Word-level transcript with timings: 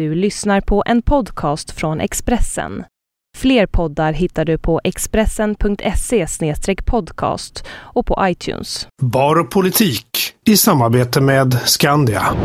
Du 0.00 0.14
lyssnar 0.14 0.60
på 0.60 0.82
en 0.86 1.02
podcast 1.02 1.70
från 1.70 2.00
Expressen. 2.00 2.84
Fler 3.38 3.66
poddar 3.66 4.12
hittar 4.12 4.44
du 4.44 4.58
på 4.58 4.80
expressen.se 4.84 6.26
podcast 6.86 7.64
och 7.70 8.06
på 8.06 8.18
iTunes. 8.22 8.88
Bar 9.02 9.36
och 9.36 9.50
politik 9.50 10.34
i 10.46 10.56
samarbete 10.56 11.20
med 11.20 11.54
Skandia. 11.64 12.36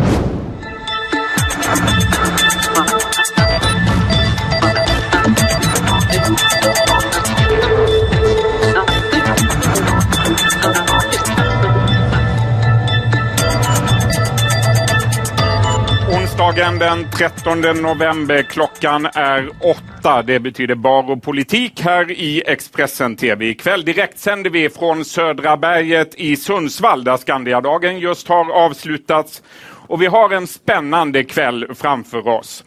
Onsdagen 16.36 16.80
den 16.80 17.12
13 17.12 17.62
november. 17.62 18.42
Klockan 18.42 19.06
är 19.06 19.50
åtta. 19.60 20.24
Det 20.24 20.40
betyder 20.40 20.76
bar 20.76 21.12
och 21.12 21.24
politik 21.24 21.82
här 21.82 22.12
i 22.12 22.44
Expressen 22.46 23.16
TV. 23.16 23.46
Ikväll 23.46 23.86
direkt 23.86 24.20
sänder 24.20 24.50
vi 24.50 24.70
från 24.70 25.06
Södra 25.06 25.58
berget 25.58 26.16
i 26.16 26.36
Sundsvall 26.36 27.04
där 27.04 27.18
Skandiadagen 27.18 28.00
just 28.00 28.28
har 28.28 28.52
avslutats. 28.52 29.44
Och 29.88 30.02
vi 30.02 30.06
har 30.06 30.30
en 30.30 30.48
spännande 30.48 31.24
kväll 31.24 31.68
framför 31.76 32.28
oss. 32.28 32.64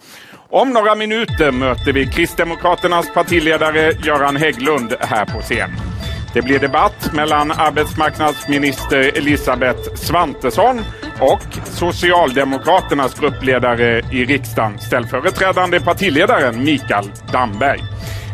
Om 0.51 0.71
några 0.71 0.95
minuter 0.95 1.53
möter 1.53 1.93
vi 1.93 2.07
Kristdemokraternas 2.07 3.15
partiledare 3.15 3.93
Göran 4.05 4.37
Hägglund 4.37 4.95
här 5.01 5.25
på 5.25 5.41
scen. 5.41 5.71
Det 6.39 6.43
blir 6.43 6.59
debatt 6.59 7.13
mellan 7.13 7.51
arbetsmarknadsminister 7.51 9.19
Elisabeth 9.19 9.95
Svantesson 9.95 10.81
och 11.21 11.41
Socialdemokraternas 11.65 13.21
gruppledare 13.21 13.99
i 14.13 14.25
riksdagen, 14.25 14.79
ställföreträdande 14.79 15.81
partiledaren 15.81 16.65
Mikael 16.65 17.11
Damberg. 17.33 17.81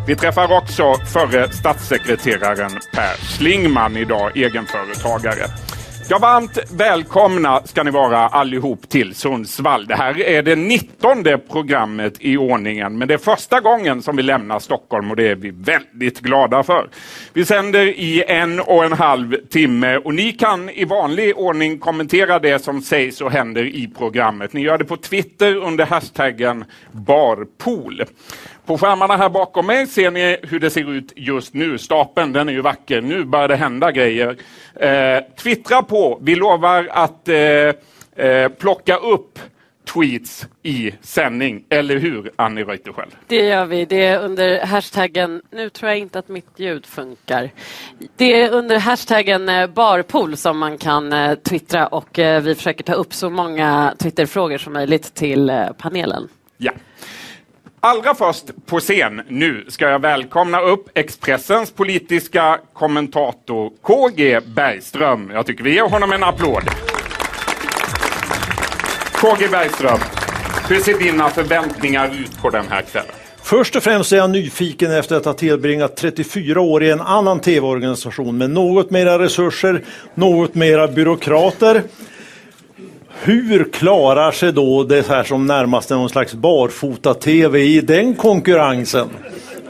Vi 0.06 0.16
träffar 0.16 0.56
också 0.58 0.94
förre 0.94 1.52
statssekreteraren 1.52 2.70
Per 2.92 3.38
Schlingman 3.38 3.96
idag, 3.96 4.36
egenföretagare. 4.36 5.46
Ja, 6.08 6.18
varmt 6.18 6.58
välkomna 6.72 7.62
ska 7.64 7.82
ni 7.82 7.90
vara 7.90 8.18
allihop 8.18 8.88
till 8.88 9.14
Sundsvall. 9.14 9.86
Det 9.86 9.94
här 9.94 10.20
är 10.20 10.42
det 10.42 10.56
nittonde 10.56 11.38
programmet 11.38 12.14
i 12.20 12.36
ordningen, 12.36 12.98
men 12.98 13.08
det 13.08 13.14
är 13.14 13.18
första 13.18 13.60
gången 13.60 14.02
som 14.02 14.16
vi 14.16 14.22
lämnar 14.22 14.58
Stockholm 14.58 15.10
och 15.10 15.16
det 15.16 15.28
är 15.28 15.34
vi 15.34 15.50
väldigt 15.50 16.20
glada 16.20 16.62
för. 16.62 16.88
Vi 17.32 17.44
sänder 17.44 17.86
i 17.86 18.24
en 18.26 18.60
och 18.60 18.84
en 18.84 18.92
halv 18.92 19.36
timme 19.50 19.96
och 19.96 20.14
ni 20.14 20.32
kan 20.32 20.70
i 20.70 20.84
vanlig 20.84 21.38
ordning 21.38 21.78
kommentera 21.78 22.38
det 22.38 22.58
som 22.58 22.82
sägs 22.82 23.20
och 23.20 23.32
händer 23.32 23.64
i 23.64 23.88
programmet. 23.98 24.52
Ni 24.52 24.60
gör 24.60 24.78
det 24.78 24.84
på 24.84 24.96
Twitter 24.96 25.56
under 25.56 25.86
hashtaggen 25.86 26.64
barpool. 26.92 28.04
På 28.66 28.78
skärmarna 28.78 29.16
här 29.16 29.28
bakom 29.28 29.66
mig 29.66 29.86
ser 29.86 30.10
ni 30.10 30.36
hur 30.42 30.60
det 30.60 30.70
ser 30.70 30.90
ut 30.90 31.12
just 31.16 31.54
nu. 31.54 31.78
Stapeln 31.78 32.32
den 32.32 32.48
är 32.48 32.52
ju 32.52 32.60
vacker. 32.60 33.00
Nu 33.00 33.24
börjar 33.24 33.48
det 33.48 33.56
hända 33.56 33.92
grejer. 33.92 34.36
Eh, 34.74 35.24
twittra 35.42 35.82
på. 35.82 36.18
Vi 36.22 36.34
lovar 36.34 36.88
att 36.90 37.28
eh, 37.28 37.36
eh, 38.26 38.48
plocka 38.48 38.96
upp 38.96 39.38
tweets 39.84 40.46
i 40.62 40.94
sändning. 41.00 41.64
Eller 41.68 41.96
hur, 41.96 42.30
Annie 42.36 42.64
Reuterskiöld? 42.64 43.10
Det 43.26 43.36
gör 43.46 43.66
vi. 43.66 43.84
Det 43.84 44.04
är 44.04 44.20
under 44.20 44.66
hashtaggen, 44.66 45.42
nu 45.50 45.70
tror 45.70 45.88
jag 45.90 45.98
inte 45.98 46.18
att 46.18 46.28
mitt 46.28 46.50
ljud 46.56 46.86
funkar. 46.86 47.50
Det 48.16 48.42
är 48.42 48.50
under 48.50 48.78
hashtaggen 48.78 49.48
eh, 49.48 49.66
barpool 49.66 50.36
som 50.36 50.58
man 50.58 50.78
kan 50.78 51.12
eh, 51.12 51.34
twittra 51.34 51.86
och 51.86 52.18
eh, 52.18 52.42
vi 52.42 52.54
försöker 52.54 52.84
ta 52.84 52.94
upp 52.94 53.14
så 53.14 53.30
många 53.30 53.94
Twitterfrågor 53.98 54.58
som 54.58 54.72
möjligt 54.72 55.14
till 55.14 55.52
panelen. 55.78 56.28
Ja. 56.56 56.72
Allra 57.86 58.14
först 58.14 58.44
på 58.66 58.80
scen 58.80 59.22
nu 59.28 59.64
ska 59.68 59.88
jag 59.88 59.98
välkomna 59.98 60.60
upp 60.60 60.88
Expressens 60.94 61.70
politiska 61.70 62.58
kommentator 62.72 63.72
KG 63.82 64.40
Bergström. 64.40 65.30
Jag 65.30 65.46
tycker 65.46 65.64
vi 65.64 65.74
ger 65.74 65.82
honom 65.82 66.12
en 66.12 66.24
applåd. 66.24 66.62
KG 69.12 69.48
Bergström, 69.48 69.98
hur 70.68 70.80
ser 70.80 70.98
dina 70.98 71.30
förväntningar 71.30 72.14
ut 72.20 72.42
på 72.42 72.50
den 72.50 72.64
här 72.68 72.82
kvällen? 72.82 73.10
Först 73.42 73.76
och 73.76 73.82
främst 73.82 74.12
är 74.12 74.16
jag 74.16 74.30
nyfiken 74.30 74.92
efter 74.92 75.16
att 75.16 75.24
ha 75.24 75.32
tillbringat 75.32 75.96
34 75.96 76.60
år 76.60 76.82
i 76.84 76.90
en 76.90 77.00
annan 77.00 77.40
tv-organisation 77.40 78.38
med 78.38 78.50
något 78.50 78.90
mera 78.90 79.18
resurser, 79.18 79.84
något 80.14 80.54
mera 80.54 80.88
byråkrater 80.88 81.82
hur 83.24 83.64
klarar 83.72 84.32
sig 84.32 84.52
då 84.52 84.84
det 84.84 85.08
här 85.08 85.24
som 85.24 85.46
närmast 85.46 85.90
är 85.90 85.94
någon 85.94 86.08
slags 86.08 86.34
barfota-tv 86.34 87.60
i 87.60 87.80
den 87.80 88.14
konkurrensen? 88.14 89.08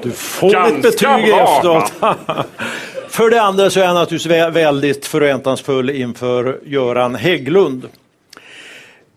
Du 0.02 0.10
får 0.10 0.50
Ganska 0.50 0.76
ett 0.76 0.82
betyg 0.82 1.28
efteråt. 1.28 1.92
För 3.08 3.30
det 3.30 3.42
andra 3.42 3.70
så 3.70 3.80
är 3.80 3.84
jag 3.84 3.94
naturligtvis 3.94 4.56
väldigt 4.56 5.06
förväntansfull 5.06 5.90
inför 5.90 6.60
Göran 6.64 7.14
Hägglund. 7.14 7.88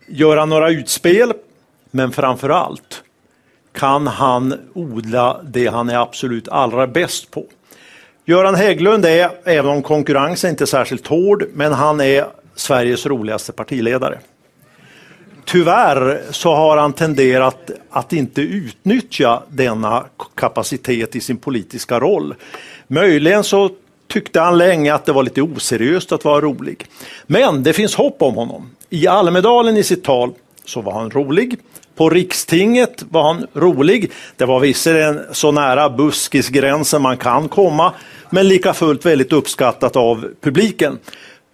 Gör 0.06 0.36
han 0.36 0.48
några 0.48 0.70
utspel, 0.70 1.32
men 1.90 2.12
framför 2.12 2.48
allt 2.48 3.02
kan 3.72 4.06
han 4.06 4.54
odla 4.74 5.40
det 5.42 5.66
han 5.66 5.90
är 5.90 5.96
absolut 5.96 6.48
allra 6.48 6.86
bäst 6.86 7.30
på. 7.30 7.44
Göran 8.24 8.54
Hägglund 8.54 9.04
är, 9.04 9.30
även 9.44 9.70
om 9.70 9.82
konkurrensen 9.82 10.50
inte 10.50 10.64
är 10.64 10.66
särskilt 10.66 11.06
hård, 11.06 11.44
men 11.54 11.72
han 11.72 12.00
är 12.00 12.26
Sveriges 12.58 13.06
roligaste 13.06 13.52
partiledare. 13.52 14.18
Tyvärr 15.44 16.22
så 16.30 16.54
har 16.54 16.76
han 16.76 16.92
tenderat 16.92 17.70
att 17.90 18.12
inte 18.12 18.40
utnyttja 18.40 19.42
denna 19.48 20.04
kapacitet 20.34 21.16
i 21.16 21.20
sin 21.20 21.36
politiska 21.36 22.00
roll. 22.00 22.34
Möjligen 22.86 23.44
så 23.44 23.70
tyckte 24.08 24.40
han 24.40 24.58
länge 24.58 24.94
att 24.94 25.04
det 25.04 25.12
var 25.12 25.22
lite 25.22 25.42
oseriöst 25.42 26.12
att 26.12 26.24
vara 26.24 26.40
rolig. 26.40 26.86
Men 27.26 27.62
det 27.62 27.72
finns 27.72 27.94
hopp 27.94 28.22
om 28.22 28.34
honom. 28.34 28.70
I 28.90 29.06
Almedalen 29.06 29.76
i 29.76 29.82
sitt 29.82 30.04
tal 30.04 30.32
så 30.64 30.80
var 30.80 30.92
han 30.92 31.10
rolig. 31.10 31.58
På 31.96 32.10
rikstinget 32.10 33.04
var 33.10 33.22
han 33.22 33.46
rolig. 33.54 34.12
Det 34.36 34.44
var 34.44 34.60
visserligen 34.60 35.20
så 35.32 35.52
nära 35.52 35.90
buskisgränsen 35.90 37.02
man 37.02 37.16
kan 37.16 37.48
komma, 37.48 37.92
men 38.30 38.48
lika 38.48 38.74
fullt 38.74 39.06
väldigt 39.06 39.32
uppskattat 39.32 39.96
av 39.96 40.28
publiken. 40.40 40.98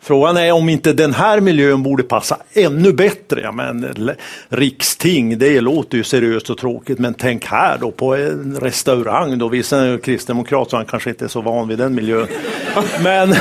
Frågan 0.07 0.37
är 0.37 0.53
om 0.53 0.69
inte 0.69 0.93
den 0.93 1.15
här 1.15 1.41
miljön 1.41 1.83
borde 1.83 2.03
passa 2.03 2.37
ännu 2.53 2.93
bättre. 2.93 3.41
Ja, 3.41 3.53
men, 3.53 4.11
riksting, 4.49 5.39
det 5.39 5.61
låter 5.61 5.97
ju 5.97 6.05
seriöst 6.05 6.51
och 6.51 6.59
tråkigt, 6.59 6.99
men 6.99 7.15
tänk 7.15 7.47
här 7.47 7.79
då 7.79 7.91
på 7.91 8.15
en 8.15 8.59
restaurang. 8.61 9.39
Då. 9.39 9.49
Visserligen 9.49 9.95
är 9.95 9.99
kristdemokrat 9.99 10.71
så 10.71 10.77
han 10.77 10.87
kanske 10.87 11.11
inte 11.11 11.25
är 11.25 11.29
så 11.29 11.41
van 11.41 11.69
vid 11.69 11.79
den 11.79 11.95
miljön. 11.95 12.27
Men 13.03 13.35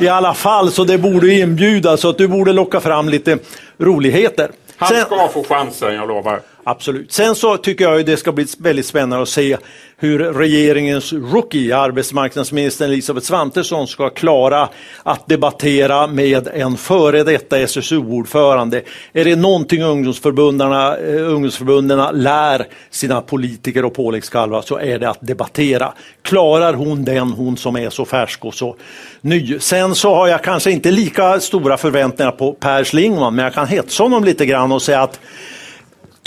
i 0.00 0.08
alla 0.08 0.34
fall, 0.34 0.70
så 0.70 0.84
det 0.84 0.98
borde 0.98 1.34
inbjuda, 1.34 1.96
så 1.96 2.08
att 2.08 2.18
du 2.18 2.28
borde 2.28 2.52
locka 2.52 2.80
fram 2.80 3.08
lite 3.08 3.38
roligheter. 3.78 4.50
Han 4.76 4.88
ska 4.88 5.28
få 5.28 5.44
chansen, 5.44 5.94
jag 5.94 6.08
lovar. 6.08 6.40
Absolut. 6.64 7.12
Sen 7.12 7.34
så 7.34 7.56
tycker 7.56 7.84
jag 7.84 8.06
det 8.06 8.16
ska 8.16 8.32
bli 8.32 8.46
väldigt 8.58 8.86
spännande 8.86 9.22
att 9.22 9.28
se 9.28 9.56
hur 9.96 10.18
regeringens 10.18 11.12
rookie, 11.12 11.76
arbetsmarknadsminister 11.76 12.84
Elisabeth 12.84 13.26
Svantesson, 13.26 13.86
ska 13.86 14.10
klara 14.10 14.68
att 15.02 15.28
debattera 15.28 16.06
med 16.06 16.48
en 16.54 16.76
före 16.76 17.24
detta 17.24 17.58
SSU-ordförande. 17.58 18.82
Är 19.12 19.24
det 19.24 19.36
någonting 19.36 19.82
ungdomsförbundarna, 19.82 20.96
eh, 20.96 21.32
ungdomsförbundarna 21.32 22.10
lär 22.10 22.66
sina 22.90 23.20
politiker 23.20 23.84
och 23.84 23.94
påläggskalvar 23.94 24.62
så 24.62 24.78
är 24.78 24.98
det 24.98 25.10
att 25.10 25.18
debattera. 25.20 25.92
Klarar 26.22 26.74
hon 26.74 27.04
den, 27.04 27.32
hon 27.32 27.56
som 27.56 27.76
är 27.76 27.90
så 27.90 28.04
färsk 28.04 28.44
och 28.44 28.54
så 28.54 28.76
ny. 29.20 29.58
Sen 29.58 29.94
så 29.94 30.14
har 30.14 30.28
jag 30.28 30.44
kanske 30.44 30.70
inte 30.70 30.90
lika 30.90 31.40
stora 31.40 31.76
förväntningar 31.76 32.32
på 32.32 32.52
Per 32.52 32.84
Schlingman, 32.84 33.34
men 33.34 33.44
jag 33.44 33.54
kan 33.54 33.66
hetsa 33.66 34.02
honom 34.02 34.24
lite 34.24 34.46
grann 34.46 34.72
och 34.72 34.82
säga 34.82 35.02
att 35.02 35.20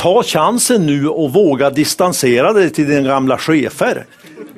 ta 0.03 0.23
chansen 0.23 0.85
nu 0.85 1.07
och 1.07 1.33
våga 1.33 1.69
distansera 1.69 2.53
dig 2.53 2.69
till 2.69 2.87
dina 2.87 3.07
gamla 3.09 3.37
chefer. 3.37 4.05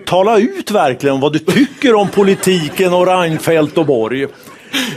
Tala 0.06 0.40
ut 0.40 0.72
verkligen 0.72 1.20
vad 1.20 1.34
du 1.34 1.40
tycker 1.40 1.96
om 1.96 2.10
politiken 2.10 2.94
och 2.94 3.08
Reinfeldt 3.08 3.78
och 3.78 3.86
Borg. 3.86 4.28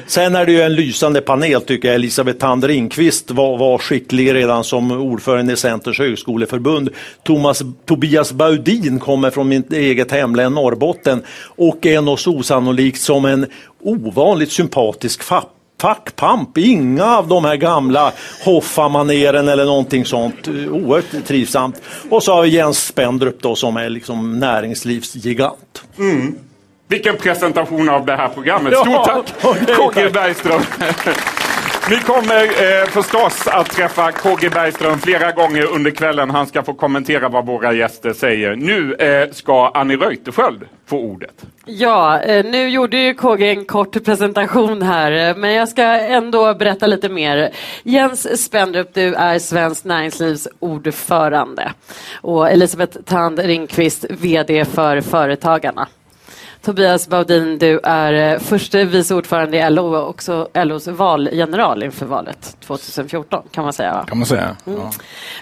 Sen 0.06 0.37
är 0.37 0.46
det 0.46 0.52
ju 0.52 0.61
en 0.61 0.75
lysande 0.75 1.20
panel 1.20 1.61
tycker 1.61 1.88
jag. 1.88 1.94
Elisabeth 1.94 2.38
Thand 2.38 2.64
Ringqvist 2.64 3.31
var, 3.31 3.58
var 3.58 3.78
skicklig 3.78 4.34
redan 4.34 4.64
som 4.64 4.90
ordförande 4.90 5.52
i 5.52 5.56
Centerns 5.56 5.99
högskoleförbund. 5.99 6.88
Thomas, 7.23 7.62
Tobias 7.87 8.32
Baudin 8.32 8.99
kommer 8.99 9.31
från 9.31 9.49
mitt 9.49 9.73
eget 9.73 10.12
hemlän 10.12 10.55
Norrbotten 10.55 11.23
och 11.56 11.87
är 11.87 12.00
något 12.00 12.26
osannolikt 12.26 13.00
som 13.00 13.25
en 13.25 13.46
ovanligt 13.82 14.52
sympatisk 14.52 15.23
fapp 15.23 15.57
fackpamp, 15.80 16.58
inga 16.58 17.16
av 17.16 17.28
de 17.28 17.44
här 17.44 17.56
gamla 17.56 18.12
Hoffa-maneren 18.44 19.48
eller 19.48 19.64
någonting 19.64 20.04
sånt. 20.04 20.48
Oerhört 20.48 21.26
trivsamt. 21.26 21.82
Och 22.10 22.22
så 22.22 22.34
har 22.34 22.42
vi 22.42 22.48
Jens 22.48 22.86
Spendrup 22.86 23.42
då 23.42 23.54
som 23.54 23.76
är 23.76 23.88
liksom 23.88 24.38
näringslivsgigant. 24.38 25.82
Mm. 25.98 26.38
Vilken 26.88 27.16
presentation 27.16 27.88
av 27.88 28.06
det 28.06 28.16
här 28.16 28.28
programmet. 28.28 28.75
Stort 28.76 29.04
tack 29.04 29.94
KG 29.94 30.10
Bergström. 30.10 30.62
Vi 31.90 31.96
kommer 31.96 32.44
eh, 32.44 32.87
förstås 32.87 33.46
att 33.46 33.70
träffa 33.70 34.12
KG 34.12 34.49
Bergström 34.49 34.99
flera 34.99 35.32
gånger 35.32 35.64
under 35.64 35.90
kvällen. 35.90 36.31
Han 36.31 36.46
ska 36.46 36.62
få 36.62 36.75
kommentera 36.75 37.29
vad 37.29 37.46
våra 37.46 37.73
gäster 37.73 38.12
säger. 38.12 38.56
Nu 38.56 38.94
eh, 38.94 39.31
ska 39.31 39.69
Annie 39.75 39.96
Reuterskiöld 39.96 40.64
få 40.87 40.99
ordet. 40.99 41.46
Ja, 41.64 42.20
eh, 42.20 42.44
nu 42.44 42.69
gjorde 42.69 42.96
ju 42.96 43.14
KG 43.14 43.50
en 43.50 43.64
kort 43.64 44.05
presentation 44.05 44.82
här, 44.82 45.29
eh, 45.29 45.37
men 45.37 45.52
jag 45.52 45.69
ska 45.69 45.82
ändå 45.82 46.55
berätta 46.55 46.87
lite 46.87 47.08
mer. 47.08 47.50
Jens 47.82 48.44
Spendrup, 48.44 48.94
du 48.94 49.14
är 49.14 49.38
Svenskt 49.38 49.85
Näringslivs 49.85 50.49
ordförande 50.58 51.73
och 52.20 52.50
Elisabeth 52.50 52.99
Tand 52.99 53.38
Ringqvist, 53.38 54.05
VD 54.11 54.64
för 54.64 55.00
Företagarna. 55.00 55.88
Tobias 56.62 57.08
Baudin, 57.08 57.58
du 57.58 57.81
är 57.82 58.32
eh, 58.34 58.38
förste 58.38 58.84
vice 58.84 59.14
ordförande 59.14 59.58
i 59.58 59.70
LO 59.70 59.96
och 59.96 60.08
också 60.08 60.49
LOs 60.55 60.87
valgeneral 60.87 61.82
inför 61.82 62.06
valet 62.06 62.56
2014 62.60 63.43
kan 63.50 63.64
man 63.64 63.72
säga. 63.72 64.05
Kan 64.08 64.19
man 64.19 64.26
säga. 64.26 64.56
Mm. 64.66 64.78
Ja. 64.78 64.90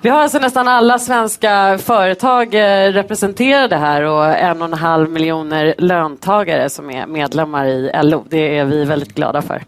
Vi 0.02 0.08
har 0.08 0.18
alltså 0.18 0.38
nästan 0.38 0.68
alla 0.68 0.98
svenska 0.98 1.78
företag 1.78 2.54
eh, 2.54 2.92
representerade 2.92 3.76
här 3.76 4.02
och 4.02 4.26
en 4.26 4.62
och 4.62 4.68
en 4.68 4.74
halv 4.74 5.10
miljoner 5.10 5.74
löntagare 5.78 6.70
som 6.70 6.90
är 6.90 7.06
medlemmar 7.06 7.66
i 7.66 7.90
LO. 8.02 8.24
Det 8.28 8.58
är 8.58 8.64
vi 8.64 8.84
väldigt 8.84 9.14
glada 9.14 9.42
för. 9.42 9.64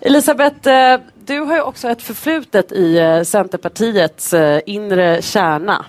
Elisabeth, 0.00 0.68
eh, 0.68 1.00
du 1.24 1.40
har 1.40 1.54
ju 1.54 1.62
också 1.62 1.88
ett 1.88 2.02
förflutet 2.02 2.72
i 2.72 3.22
Centerpartiets 3.26 4.34
inre 4.66 5.22
kärna. 5.22 5.84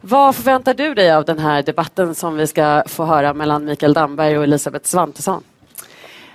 Vad 0.00 0.34
förväntar 0.36 0.74
du 0.74 0.94
dig 0.94 1.12
av 1.12 1.24
den 1.24 1.38
här 1.38 1.62
debatten 1.62 2.14
som 2.14 2.36
vi 2.36 2.46
ska 2.46 2.82
få 2.86 3.04
höra 3.04 3.34
mellan 3.34 3.64
Mikael 3.64 3.92
Damberg 3.92 4.38
och 4.38 4.44
Elisabeth 4.44 4.84
Svantesson? 4.84 5.42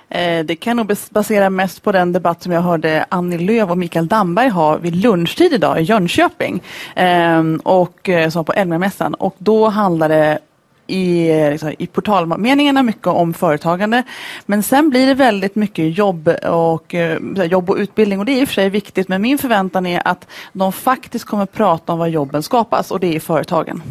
Eh, 0.10 0.45
det 0.45 0.56
kan 0.56 0.77
nog 0.77 0.95
basera 1.10 1.50
mest 1.50 1.83
på 1.83 1.92
den 1.92 2.13
debatt 2.13 2.44
som 2.44 2.51
jag 2.51 2.62
hörde 2.62 3.06
Annie 3.10 3.38
Lööf 3.38 3.69
och 3.69 3.77
Mikael 3.77 4.07
Damberg 4.07 4.50
ha 4.50 4.77
vid 4.77 4.95
lunchtid 4.95 5.54
idag 5.54 5.81
i 5.81 5.83
Jönköping 5.83 6.63
ehm, 6.95 7.62
och 7.63 8.10
eh, 8.10 8.30
som 8.30 8.45
på 8.45 8.54
Elmia-mässan. 8.54 9.13
Och 9.13 9.36
då 9.38 9.68
handlade 9.68 10.39
i, 10.88 11.27
liksom, 11.51 11.74
i 11.77 11.88
portalmeningarna 11.88 12.83
mycket 12.83 13.07
om 13.07 13.33
företagande. 13.33 14.03
Men 14.45 14.63
sen 14.63 14.89
blir 14.89 15.07
det 15.07 15.13
väldigt 15.13 15.56
mycket 15.56 15.97
jobb 15.97 16.27
och, 16.44 16.95
eh, 16.95 17.19
jobb 17.44 17.69
och 17.69 17.75
utbildning 17.77 18.19
och 18.19 18.25
det 18.25 18.31
är 18.31 18.41
i 18.41 18.44
och 18.44 18.47
för 18.47 18.56
sig 18.56 18.69
viktigt. 18.69 19.07
Men 19.07 19.21
min 19.21 19.38
förväntan 19.38 19.85
är 19.85 20.07
att 20.07 20.27
de 20.53 20.74
faktiskt 20.74 21.25
kommer 21.25 21.45
prata 21.45 21.94
om 21.94 22.00
var 22.00 22.07
jobben 22.07 22.44
skapas 22.44 22.91
och 22.91 23.00
det 23.00 23.07
är 23.07 23.13
i 23.13 23.19
företagen. 23.19 23.81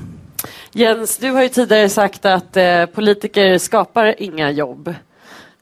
Jens, 0.72 1.18
du 1.18 1.30
har 1.30 1.42
ju 1.42 1.48
tidigare 1.48 1.88
sagt 1.88 2.24
att 2.24 2.56
eh, 2.56 2.86
politiker 2.86 3.58
skapar 3.58 4.14
inga 4.18 4.50
jobb. 4.50 4.94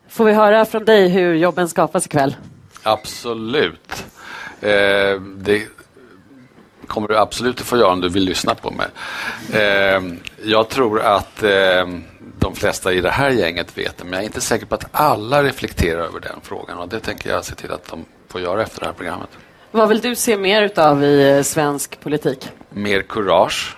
Får 0.08 0.24
vi 0.24 0.32
höra 0.32 0.64
från 0.64 0.84
dig 0.84 1.08
hur 1.08 1.34
jobben 1.34 1.68
skapas 1.68 2.06
ikväll? 2.06 2.36
Absolut. 2.82 4.04
Eh, 4.60 5.20
det, 5.36 5.62
kommer 6.90 7.08
du 7.08 7.16
absolut 7.16 7.60
att 7.60 7.66
få 7.66 7.76
göra 7.76 7.92
om 7.92 8.00
du 8.00 8.08
vill 8.08 8.24
lyssna 8.24 8.54
på 8.54 8.70
mig. 8.70 8.86
Eh, 9.52 10.02
jag 10.44 10.68
tror 10.68 11.00
att 11.00 11.42
eh, 11.42 11.88
de 12.38 12.54
flesta 12.54 12.92
i 12.92 13.00
det 13.00 13.10
här 13.10 13.30
gänget 13.30 13.78
vet 13.78 13.98
det, 13.98 14.04
men 14.04 14.12
jag 14.12 14.22
är 14.22 14.26
inte 14.26 14.40
säker 14.40 14.66
på 14.66 14.74
att 14.74 14.84
alla 14.92 15.42
reflekterar 15.42 16.00
över 16.00 16.20
den 16.20 16.38
frågan 16.42 16.78
och 16.78 16.88
det 16.88 17.00
tänker 17.00 17.30
jag 17.30 17.44
se 17.44 17.54
till 17.54 17.72
att 17.72 17.88
de 17.88 18.04
får 18.28 18.40
göra 18.40 18.62
efter 18.62 18.80
det 18.80 18.86
här 18.86 18.92
programmet. 18.92 19.28
Vad 19.70 19.88
vill 19.88 20.00
du 20.00 20.16
se 20.16 20.36
mer 20.36 20.62
utav 20.62 21.04
i 21.04 21.36
eh, 21.36 21.42
svensk 21.42 22.00
politik? 22.00 22.48
Mer 22.70 23.02
kurage. 23.02 23.76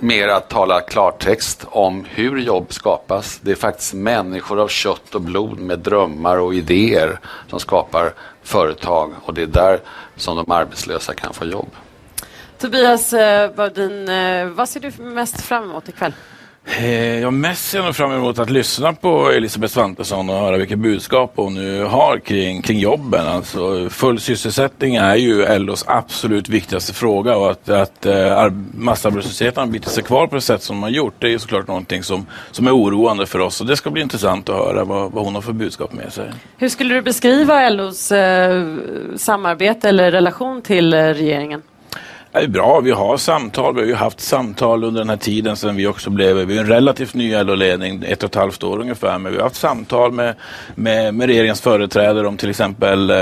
Mer 0.00 0.28
att 0.28 0.48
tala 0.48 0.80
klartext 0.80 1.66
om 1.70 2.04
hur 2.08 2.38
jobb 2.38 2.72
skapas. 2.72 3.38
Det 3.42 3.50
är 3.50 3.54
faktiskt 3.54 3.94
människor 3.94 4.60
av 4.60 4.68
kött 4.68 5.14
och 5.14 5.20
blod 5.20 5.60
med 5.60 5.78
drömmar 5.78 6.36
och 6.36 6.54
idéer 6.54 7.20
som 7.50 7.60
skapar 7.60 8.12
företag 8.42 9.12
och 9.24 9.34
det 9.34 9.42
är 9.42 9.46
där 9.46 9.80
som 10.16 10.36
de 10.36 10.50
arbetslösa 10.50 11.14
kan 11.14 11.34
få 11.34 11.44
jobb. 11.44 11.68
Tobias 12.58 13.12
eh, 13.12 13.50
Baudin, 13.54 14.08
eh, 14.08 14.46
vad 14.46 14.68
ser 14.68 14.80
du 14.80 15.02
mest 15.02 15.40
fram 15.40 15.64
emot 15.64 15.88
ikväll? 15.88 16.12
Eh, 16.68 17.20
jag 17.20 17.32
mest 17.32 17.70
ser 17.70 17.92
fram 17.92 18.12
emot 18.12 18.38
att 18.38 18.50
lyssna 18.50 18.92
på 18.92 19.30
Elisabeth 19.30 19.74
Svantesson 19.74 20.30
och 20.30 20.36
höra 20.36 20.56
vilka 20.56 20.76
budskap 20.76 21.32
hon 21.36 21.54
nu 21.54 21.84
har 21.84 22.18
kring, 22.18 22.62
kring 22.62 22.78
jobben. 22.78 23.26
Alltså, 23.26 23.88
full 23.90 24.20
sysselsättning 24.20 24.94
är 24.94 25.16
ju 25.16 25.58
LOs 25.58 25.84
absolut 25.86 26.48
viktigaste 26.48 26.94
fråga 26.94 27.36
och 27.36 27.50
att, 27.50 27.68
att 27.68 28.06
uh, 28.06 28.50
massarbetslösheten 28.74 29.60
har 29.60 29.66
bitit 29.72 29.88
sig 29.88 30.02
kvar 30.02 30.26
på 30.26 30.34
det 30.34 30.40
sätt 30.40 30.62
som 30.62 30.76
de 30.76 30.82
har 30.82 30.90
gjort 30.90 31.14
det 31.18 31.26
är 31.26 31.30
ju 31.30 31.38
såklart 31.38 31.66
någonting 31.66 32.02
som, 32.02 32.26
som 32.50 32.66
är 32.66 32.76
oroande 32.76 33.26
för 33.26 33.38
oss 33.38 33.60
och 33.60 33.66
det 33.66 33.76
ska 33.76 33.90
bli 33.90 34.02
intressant 34.02 34.48
att 34.48 34.56
höra 34.56 34.84
vad, 34.84 35.12
vad 35.12 35.24
hon 35.24 35.34
har 35.34 35.42
för 35.42 35.52
budskap 35.52 35.92
med 35.92 36.12
sig. 36.12 36.32
Hur 36.56 36.68
skulle 36.68 36.94
du 36.94 37.02
beskriva 37.02 37.70
LOs 37.70 38.12
uh, 38.12 38.76
samarbete 39.16 39.88
eller 39.88 40.10
relation 40.10 40.62
till 40.62 40.94
uh, 40.94 41.00
regeringen? 41.00 41.62
Det 42.36 42.42
är 42.42 42.48
bra, 42.48 42.80
vi 42.80 42.90
har 42.90 43.16
samtal. 43.16 43.74
Vi 43.74 43.80
har 43.80 43.88
ju 43.88 43.94
haft 43.94 44.20
samtal 44.20 44.84
under 44.84 45.00
den 45.00 45.08
här 45.08 45.16
tiden 45.16 45.56
sedan 45.56 45.76
vi 45.76 45.86
också 45.86 46.10
blev, 46.10 46.36
vi 46.36 46.56
är 46.56 46.60
en 46.60 46.66
relativt 46.66 47.14
ny 47.14 47.34
LO-ledning, 47.42 48.04
ett 48.06 48.22
och 48.22 48.28
ett 48.30 48.34
halvt 48.34 48.62
år 48.62 48.80
ungefär, 48.80 49.18
men 49.18 49.32
vi 49.32 49.38
har 49.38 49.44
haft 49.44 49.56
samtal 49.56 50.12
med, 50.12 50.34
med, 50.74 51.14
med 51.14 51.26
regeringens 51.26 51.60
företrädare 51.60 52.26
om 52.26 52.36
till 52.36 52.50
exempel 52.50 53.10
eh, 53.10 53.16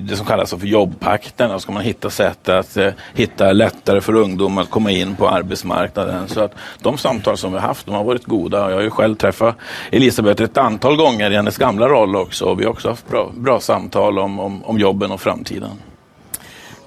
det 0.00 0.16
som 0.16 0.26
kallas 0.26 0.50
för 0.50 0.66
jobbpakten. 0.66 1.50
Då 1.50 1.58
ska 1.58 1.72
man 1.72 1.82
hitta 1.82 2.10
sätt 2.10 2.48
att 2.48 2.76
eh, 2.76 2.90
hitta 3.14 3.52
lättare 3.52 4.00
för 4.00 4.14
ungdomar 4.14 4.62
att 4.62 4.70
komma 4.70 4.90
in 4.90 5.16
på 5.16 5.28
arbetsmarknaden. 5.28 6.28
Så 6.28 6.40
att 6.40 6.54
de 6.82 6.98
samtal 6.98 7.36
som 7.36 7.52
vi 7.52 7.58
har 7.58 7.68
haft, 7.68 7.86
de 7.86 7.94
har 7.94 8.04
varit 8.04 8.24
goda. 8.24 8.70
Jag 8.70 8.76
har 8.76 8.82
ju 8.82 8.90
själv 8.90 9.14
träffat 9.14 9.56
Elisabeth 9.90 10.42
ett 10.42 10.58
antal 10.58 10.96
gånger 10.96 11.30
i 11.30 11.36
hennes 11.36 11.58
gamla 11.58 11.88
roll 11.88 12.16
också 12.16 12.44
och 12.44 12.60
vi 12.60 12.64
har 12.64 12.72
också 12.72 12.88
haft 12.88 13.08
bra, 13.08 13.30
bra 13.34 13.60
samtal 13.60 14.18
om, 14.18 14.40
om, 14.40 14.64
om 14.64 14.78
jobben 14.78 15.10
och 15.10 15.20
framtiden. 15.20 15.70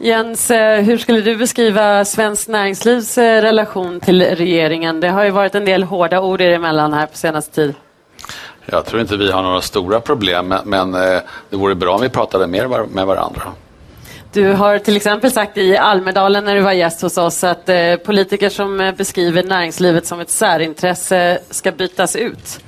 Jens, 0.01 0.51
eh, 0.51 0.81
hur 0.81 0.97
skulle 0.97 1.21
du 1.21 1.35
beskriva 1.35 2.05
Svenskt 2.05 2.47
Näringslivs 2.47 3.17
eh, 3.17 3.41
relation 3.41 3.99
till 3.99 4.21
regeringen? 4.21 4.99
Det 4.99 5.09
har 5.09 5.23
ju 5.23 5.29
varit 5.29 5.55
en 5.55 5.65
del 5.65 5.83
hårda 5.83 6.21
ord 6.21 6.41
emellan 6.41 6.93
här 6.93 7.05
på 7.05 7.17
senaste 7.17 7.55
tid. 7.55 7.73
Jag 8.65 8.85
tror 8.85 9.01
inte 9.01 9.17
vi 9.17 9.31
har 9.31 9.43
några 9.43 9.61
stora 9.61 9.99
problem, 9.99 10.53
men 10.65 10.93
eh, 10.93 11.19
det 11.49 11.57
vore 11.57 11.75
bra 11.75 11.95
om 11.95 12.01
vi 12.01 12.09
pratade 12.09 12.47
mer 12.47 12.85
med 12.85 13.05
varandra. 13.05 13.41
Du 14.33 14.51
har 14.51 14.79
till 14.79 14.95
exempel 14.95 15.31
sagt 15.31 15.57
i 15.57 15.77
Almedalen 15.77 16.45
när 16.45 16.55
du 16.55 16.61
var 16.61 16.71
gäst 16.71 17.01
hos 17.01 17.17
oss 17.17 17.43
att 17.43 17.69
politiker 18.05 18.49
som 18.49 18.93
beskriver 18.97 19.43
näringslivet 19.43 20.05
som 20.05 20.19
ett 20.19 20.29
särintresse 20.29 21.39
ska 21.49 21.71
bytas 21.71 22.15
ut. 22.15 22.59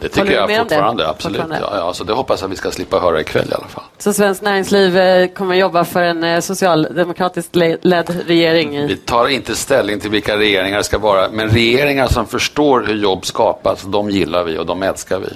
Det 0.00 0.08
tycker 0.08 0.32
jag 0.32 0.58
fortfarande, 0.58 1.02
det? 1.02 1.08
absolut. 1.08 1.40
Fortfarande. 1.40 1.76
Ja, 1.76 1.82
alltså 1.82 2.04
det 2.04 2.12
hoppas 2.12 2.40
jag 2.40 2.48
vi 2.48 2.56
ska 2.56 2.70
slippa 2.70 2.98
höra 2.98 3.20
ikväll 3.20 3.48
i 3.50 3.54
alla 3.54 3.66
fall. 3.66 3.84
Så 3.98 4.12
Svenskt 4.12 4.42
Näringsliv 4.42 4.96
eh, 4.96 5.28
kommer 5.28 5.54
jobba 5.54 5.84
för 5.84 6.02
en 6.02 6.24
eh, 6.24 6.40
socialdemokratiskt 6.40 7.56
ledd 7.82 8.16
regering? 8.26 8.86
Vi 8.86 8.96
tar 8.96 9.28
inte 9.28 9.54
ställning 9.54 10.00
till 10.00 10.10
vilka 10.10 10.36
regeringar 10.36 10.78
det 10.78 10.84
ska 10.84 10.98
vara, 10.98 11.28
men 11.28 11.48
regeringar 11.48 12.06
som 12.06 12.26
förstår 12.26 12.84
hur 12.86 12.96
jobb 12.96 13.26
skapas, 13.26 13.82
de 13.82 14.10
gillar 14.10 14.44
vi 14.44 14.58
och 14.58 14.66
de 14.66 14.82
älskar 14.82 15.18
vi. 15.18 15.28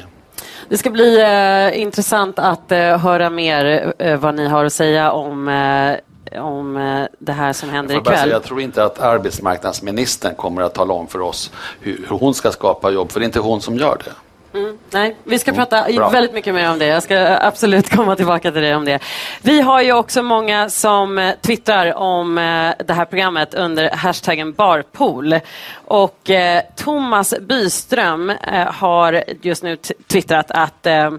Det 0.69 0.79
ska 0.79 0.91
bli 0.91 1.21
eh, 1.21 1.81
intressant 1.81 2.39
att 2.39 2.73
eh, 2.73 2.99
höra 2.99 3.31
mer 3.31 3.93
eh, 3.99 4.17
vad 4.17 4.35
ni 4.35 4.49
har 4.49 4.65
att 4.65 4.73
säga 4.73 5.13
om 5.13 5.49
eh, 5.49 5.97
om 6.41 7.07
det 7.19 7.33
här 7.33 7.53
som 7.53 7.71
händer 7.71 7.95
jag 7.95 8.03
ikväll. 8.03 8.19
Säga, 8.19 8.33
jag 8.33 8.43
tror 8.43 8.61
inte 8.61 8.85
att 8.85 9.01
arbetsmarknadsministern 9.01 10.35
kommer 10.35 10.63
att 10.63 10.75
tala 10.75 10.95
om 10.95 11.07
för 11.07 11.21
oss 11.21 11.53
hur, 11.81 12.07
hur 12.09 12.19
hon 12.19 12.35
ska 12.35 12.51
skapa 12.51 12.91
jobb, 12.91 13.13
för 13.13 13.21
det 13.21 13.25
är 13.25 13.27
inte 13.27 13.41
hon 13.41 13.61
som 13.61 13.77
gör 13.77 13.99
det. 14.05 14.13
Mm, 14.55 14.79
nej, 14.91 15.17
vi 15.25 15.39
ska 15.39 15.51
mm, 15.51 15.59
prata 15.59 15.93
bra. 15.93 16.09
väldigt 16.09 16.33
mycket 16.33 16.55
mer 16.55 16.71
om 16.71 16.79
det. 16.79 16.87
Jag 16.87 17.03
ska 17.03 17.39
absolut 17.41 17.91
komma 17.97 18.17
tillbaka 18.17 18.53
till 18.53 18.63
det 18.63 18.75
om 18.75 18.85
det. 18.85 18.99
Vi 19.43 19.61
har 19.61 19.83
ju 19.83 19.93
också 19.93 20.23
många 20.23 20.71
som 20.71 21.19
eh, 21.19 21.35
twittrar 21.41 21.95
om 21.95 22.39
eh, 22.39 22.73
det 22.87 22.93
här 22.93 23.05
programmet 23.05 23.55
under 23.55 23.91
hashtaggen 23.91 24.53
barpool. 24.53 25.41
Och 25.85 26.31
eh, 26.31 26.63
Thomas 26.77 27.35
Byström 27.41 28.31
eh, 28.31 28.73
har 28.73 29.25
just 29.43 29.63
nu 29.63 29.77
twittrat 30.07 30.51
att 30.51 30.87
eh, 30.87 31.11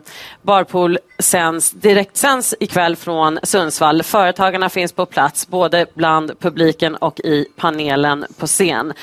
Barpool 0.41 0.99
sänds 1.19 1.71
direktsänds 1.71 2.55
ikväll 2.59 2.95
från 2.95 3.39
Sundsvall. 3.43 4.03
Företagarna 4.03 4.69
finns 4.69 4.91
på 4.91 5.05
plats 5.05 5.47
både 5.47 5.85
bland 5.93 6.39
publiken 6.39 6.95
och 6.95 7.19
i 7.19 7.45
panelen 7.55 8.25
på 8.37 8.47
scen. 8.47 8.93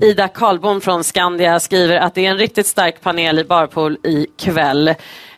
Ida 0.00 0.28
Karlbom 0.28 0.80
från 0.80 1.04
Skandia 1.04 1.60
skriver 1.60 1.96
att 1.96 2.14
det 2.14 2.26
är 2.26 2.30
en 2.30 2.38
riktigt 2.38 2.66
stark 2.66 3.00
panel 3.00 3.38
i 3.38 3.44
Barpool 3.44 3.79
ikväll 3.88 4.88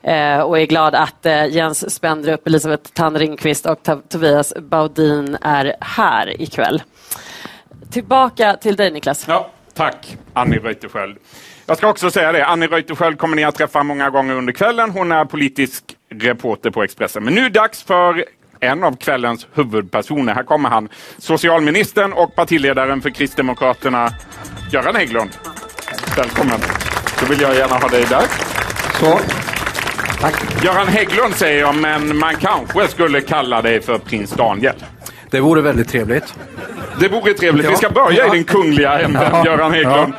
eh, 0.02 0.40
och 0.40 0.58
är 0.58 0.66
glad 0.66 0.94
att 0.94 1.26
eh, 1.26 1.46
Jens 1.46 1.94
Spendrup, 1.94 2.46
Elisabeth 2.46 2.90
Tandringqvist 2.90 3.66
och 3.66 3.78
Tobias 4.08 4.52
Baudin 4.60 5.36
är 5.42 5.76
här 5.80 6.42
ikväll. 6.42 6.82
Tillbaka 7.90 8.56
till 8.56 8.76
dig 8.76 8.90
Niklas. 8.90 9.24
Ja. 9.28 9.50
Tack, 9.74 10.16
Annie 10.32 10.58
Reuterskiöld. 10.58 11.18
Jag 11.66 11.76
ska 11.76 11.88
också 11.88 12.10
säga 12.10 12.32
det, 12.32 12.46
Annie 12.46 12.66
Reuterskiöld 12.66 13.18
kommer 13.18 13.36
ni 13.36 13.44
att 13.44 13.54
träffa 13.54 13.82
många 13.82 14.10
gånger 14.10 14.34
under 14.34 14.52
kvällen. 14.52 14.90
Hon 14.90 15.12
är 15.12 15.24
politisk 15.24 15.84
reporter 16.10 16.70
på 16.70 16.82
Expressen. 16.82 17.24
Men 17.24 17.34
nu 17.34 17.40
är 17.40 17.50
det 17.50 17.60
dags 17.60 17.82
för 17.82 18.24
en 18.60 18.84
av 18.84 18.96
kvällens 18.96 19.46
huvudpersoner. 19.54 20.34
Här 20.34 20.42
kommer 20.42 20.68
han, 20.68 20.88
socialministern 21.18 22.12
och 22.12 22.34
partiledaren 22.34 23.02
för 23.02 23.10
Kristdemokraterna, 23.10 24.10
Göran 24.72 24.96
Hägglund. 24.96 25.30
Välkommen. 26.16 26.60
Då 27.22 27.28
vill 27.28 27.40
jag 27.40 27.54
gärna 27.54 27.74
ha 27.78 27.88
dig 27.88 28.04
där. 28.10 28.22
Så. 29.00 29.20
Tack. 30.20 30.64
Göran 30.64 30.88
Hägglund 30.88 31.34
säger 31.34 31.60
jag, 31.60 31.74
men 31.74 32.16
man 32.16 32.36
kanske 32.36 32.88
skulle 32.88 33.20
kalla 33.20 33.62
dig 33.62 33.80
för 33.82 33.98
prins 33.98 34.30
Daniel. 34.30 34.74
Det 35.30 35.40
vore 35.40 35.60
väldigt 35.60 35.88
trevligt. 35.88 36.34
Det 37.00 37.08
vore 37.08 37.34
trevligt. 37.34 37.64
Ja. 37.64 37.70
Vi 37.70 37.76
ska 37.76 37.90
börja 37.90 38.18
Ja. 38.18 38.26
i 38.34 38.36
den 38.36 38.44
kungliga 38.44 39.00
änden, 39.00 39.22
Ja. 39.32 39.44
Göran 39.46 39.72
Hägglund. 39.72 40.12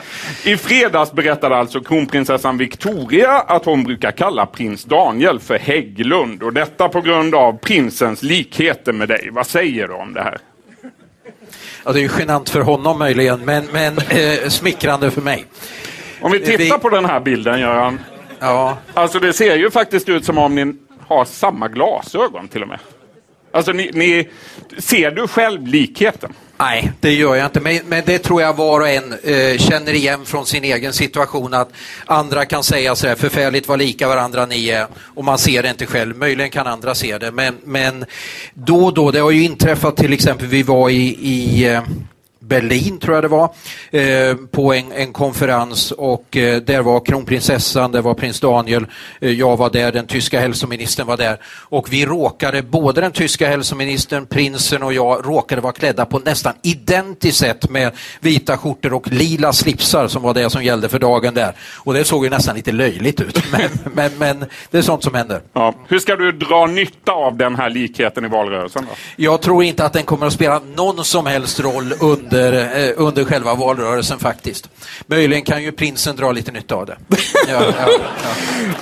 I 0.43 0.57
fredags 0.57 1.11
berättade 1.13 1.55
alltså 1.55 1.79
kronprinsessan 1.81 2.57
Victoria 2.57 3.31
att 3.31 3.65
hon 3.65 3.83
brukar 3.83 4.11
kalla 4.11 4.45
prins 4.45 4.83
Daniel 4.83 5.39
för 5.39 5.59
Hägglund 5.59 6.43
och 6.43 6.53
detta 6.53 6.89
på 6.89 7.01
grund 7.01 7.35
av 7.35 7.57
prinsens 7.57 8.23
likheter 8.23 8.93
med 8.93 9.07
dig. 9.07 9.29
Vad 9.31 9.47
säger 9.47 9.87
du 9.87 9.93
om 9.93 10.13
det 10.13 10.21
här? 10.21 10.37
Ja, 11.85 11.91
det 11.91 11.99
är 11.99 12.01
ju 12.01 12.09
genant 12.19 12.49
för 12.49 12.61
honom 12.61 12.99
möjligen, 12.99 13.45
men, 13.45 13.65
men 13.73 13.97
eh, 13.97 14.49
smickrande 14.49 15.11
för 15.11 15.21
mig. 15.21 15.45
Om 16.23 16.31
vi 16.31 16.39
tittar 16.39 16.57
Vi- 16.57 16.71
på 16.81 16.89
den 16.89 17.05
här 17.05 17.19
bilden, 17.19 17.59
Göran. 17.59 17.99
Ja, 18.39 18.77
Alltså 18.93 19.19
det 19.19 19.33
ser 19.33 19.55
ju 19.55 19.71
faktiskt 19.71 20.09
ut 20.09 20.25
som 20.25 20.37
om 20.37 20.55
ni 20.55 20.73
har 21.07 21.25
samma 21.25 21.67
glasögon 21.67 22.47
till 22.47 22.61
och 22.61 22.67
med. 22.67 22.79
Alltså 23.51 23.71
ni, 23.71 23.91
ni 23.93 24.29
ser 24.77 25.11
du 25.11 25.27
själv 25.27 25.67
likheten? 25.67 26.33
nej, 26.57 26.91
det 26.99 27.13
gör 27.13 27.35
jag 27.35 27.45
inte, 27.45 27.59
men, 27.59 27.79
men 27.87 28.03
det 28.05 28.19
tror 28.19 28.41
jag 28.41 28.53
var 28.57 28.79
och 28.79 28.87
en 28.89 29.13
eh, 29.23 29.57
känner 29.57 29.93
igen 29.93 30.25
från 30.25 30.45
sin 30.45 30.63
egen 30.63 30.93
situation 30.93 31.53
att 31.53 31.69
andra 32.05 32.45
kan 32.45 32.63
säga 32.63 32.95
så 32.95 33.07
här 33.07 33.15
förfärligt 33.15 33.67
vad 33.67 33.79
lika 33.79 34.07
varandra 34.07 34.45
ni 34.45 34.69
är 34.69 34.87
och 34.95 35.23
man 35.23 35.37
ser 35.37 35.63
det 35.63 35.69
inte 35.69 35.85
själv. 35.85 36.17
Möjligen 36.17 36.51
kan 36.51 36.67
andra 36.67 36.95
se 36.95 37.17
det, 37.17 37.31
men, 37.31 37.57
men 37.63 38.05
då 38.53 38.85
och 38.85 38.93
då, 38.93 39.11
det 39.11 39.19
har 39.19 39.31
ju 39.31 39.43
inträffat 39.43 39.97
till 39.97 40.13
exempel, 40.13 40.47
vi 40.47 40.63
var 40.63 40.89
i, 40.89 41.17
i 41.21 41.65
eh, 41.67 41.81
Berlin 42.47 42.99
tror 42.99 43.15
jag 43.15 43.23
det 43.23 43.27
var, 43.27 43.53
eh, 43.91 44.35
på 44.51 44.73
en, 44.73 44.91
en 44.91 45.13
konferens 45.13 45.91
och 45.91 46.37
eh, 46.37 46.61
där 46.61 46.81
var 46.81 47.05
kronprinsessan, 47.05 47.91
där 47.91 48.01
var 48.01 48.13
prins 48.13 48.39
Daniel, 48.39 48.85
eh, 49.19 49.31
jag 49.31 49.57
var 49.57 49.69
där, 49.69 49.91
den 49.91 50.07
tyska 50.07 50.39
hälsoministern 50.39 51.07
var 51.07 51.17
där 51.17 51.37
och 51.45 51.93
vi 51.93 52.05
råkade, 52.05 52.61
både 52.61 53.01
den 53.01 53.11
tyska 53.11 53.47
hälsoministern, 53.47 54.25
prinsen 54.25 54.83
och 54.83 54.93
jag 54.93 55.25
råkade 55.25 55.61
vara 55.61 55.73
klädda 55.73 56.05
på 56.05 56.19
nästan 56.19 56.53
identiskt 56.61 57.37
sätt 57.37 57.69
med 57.69 57.91
vita 58.19 58.57
skjortor 58.57 58.93
och 58.93 59.07
lila 59.07 59.53
slipsar 59.53 60.07
som 60.07 60.21
var 60.21 60.33
det 60.33 60.49
som 60.49 60.63
gällde 60.63 60.89
för 60.89 60.99
dagen 60.99 61.33
där. 61.33 61.53
Och 61.75 61.93
det 61.93 62.03
såg 62.03 62.23
ju 62.23 62.29
nästan 62.29 62.55
lite 62.55 62.71
löjligt 62.71 63.21
ut, 63.21 63.43
men, 63.51 63.69
men, 63.83 64.11
men 64.17 64.49
det 64.71 64.77
är 64.77 64.81
sånt 64.81 65.03
som 65.03 65.13
händer. 65.13 65.41
Ja. 65.53 65.75
Hur 65.87 65.99
ska 65.99 66.15
du 66.15 66.31
dra 66.31 66.65
nytta 66.65 67.11
av 67.11 67.37
den 67.37 67.55
här 67.55 67.69
likheten 67.69 68.25
i 68.25 68.27
valrörelsen? 68.27 68.85
Då? 68.89 68.95
Jag 69.15 69.41
tror 69.41 69.63
inte 69.63 69.85
att 69.85 69.93
den 69.93 70.03
kommer 70.03 70.27
att 70.27 70.33
spela 70.33 70.61
någon 70.75 71.05
som 71.05 71.25
helst 71.25 71.59
roll 71.59 71.93
under, 71.99 72.32
eh, 72.33 72.91
under 72.95 73.25
själva 73.25 73.55
valrörelsen 73.55 74.19
faktiskt. 74.19 74.69
Möjligen 75.07 75.43
kan 75.43 75.63
ju 75.63 75.71
prinsen 75.71 76.15
dra 76.15 76.31
lite 76.31 76.51
nytta 76.51 76.75
av 76.75 76.85
det. 76.85 76.97
Ja, 77.47 77.63
ja, 77.77 77.89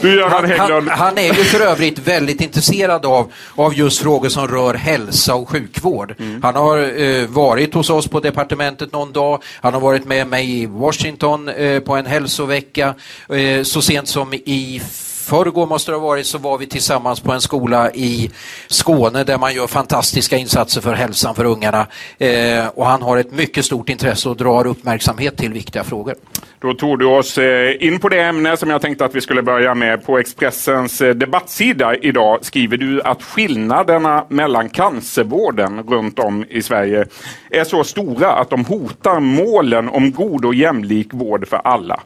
ja. 0.01 0.29
Han, 0.29 0.51
han, 0.51 0.87
han 0.87 1.17
är 1.17 1.23
ju 1.27 1.33
för 1.33 1.59
övrigt 1.59 1.99
väldigt 1.99 2.41
intresserad 2.41 3.05
av, 3.05 3.31
av 3.55 3.73
just 3.73 4.01
frågor 4.01 4.29
som 4.29 4.47
rör 4.47 4.73
hälsa 4.73 5.35
och 5.35 5.49
sjukvård. 5.49 6.15
Han 6.43 6.55
har 6.55 7.01
eh, 7.01 7.27
varit 7.27 7.73
hos 7.73 7.89
oss 7.89 8.07
på 8.07 8.19
departementet 8.19 8.91
någon 8.93 9.11
dag, 9.11 9.43
han 9.61 9.73
har 9.73 9.81
varit 9.81 10.05
med 10.05 10.27
mig 10.27 10.61
i 10.61 10.65
Washington 10.65 11.49
eh, 11.49 11.79
på 11.79 11.95
en 11.95 12.05
hälsovecka. 12.05 12.95
Eh, 13.29 13.63
så 13.63 13.81
sent 13.81 14.07
som 14.07 14.33
i 14.33 14.81
förrgår 15.21 15.65
måste 15.67 15.91
det 15.91 15.97
ha 15.97 16.07
varit 16.07 16.25
så 16.25 16.37
var 16.37 16.57
vi 16.57 16.67
tillsammans 16.67 17.19
på 17.19 17.31
en 17.31 17.41
skola 17.41 17.91
i 17.91 18.31
Skåne 18.67 19.23
där 19.23 19.37
man 19.37 19.53
gör 19.53 19.67
fantastiska 19.67 20.37
insatser 20.37 20.81
för 20.81 20.93
hälsan 20.93 21.35
för 21.35 21.45
ungarna. 21.45 21.87
Eh, 22.17 22.67
och 22.67 22.85
han 22.85 23.01
har 23.01 23.17
ett 23.17 23.31
mycket 23.31 23.65
stort 23.65 23.89
intresse 23.89 24.29
och 24.29 24.37
drar 24.37 24.67
uppmärksamhet 24.67 25.37
till 25.37 25.53
viktiga 25.53 25.83
frågor. 25.83 26.15
Då 26.59 26.73
tog 26.73 26.99
du 26.99 27.05
oss 27.05 27.37
eh, 27.37 27.85
in 27.85 27.99
på 27.99 28.09
det 28.09 28.21
ämne 28.21 28.57
som 28.57 28.69
jag 28.69 28.81
tänkte 28.81 29.05
att 29.05 29.15
vi 29.15 29.21
skulle 29.21 29.43
börja 29.43 29.75
med. 29.75 30.05
På 30.05 30.19
Expressens 30.19 31.01
eh, 31.01 31.15
debattsida 31.15 31.95
idag 31.95 32.45
skriver 32.45 32.77
du 32.77 33.01
att 33.01 33.23
skillnaderna 33.23 34.25
mellan 34.29 34.69
cancervården 34.69 35.83
runt 35.83 36.19
om 36.19 36.45
i 36.49 36.61
Sverige 36.61 37.05
är 37.49 37.63
så 37.63 37.83
stora 37.83 38.31
att 38.33 38.49
de 38.49 38.65
hotar 38.65 39.19
målen 39.19 39.89
om 39.89 40.11
god 40.11 40.45
och 40.45 40.55
jämlik 40.55 41.13
vård 41.13 41.47
för 41.47 41.61
alla. 41.63 41.99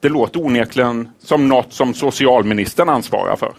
Det 0.00 0.08
låter 0.08 0.40
onekligen 0.44 1.08
som 1.18 1.48
något 1.48 1.72
som 1.72 1.94
socialministern 1.94 2.88
ansvarar 2.88 3.36
för. 3.36 3.54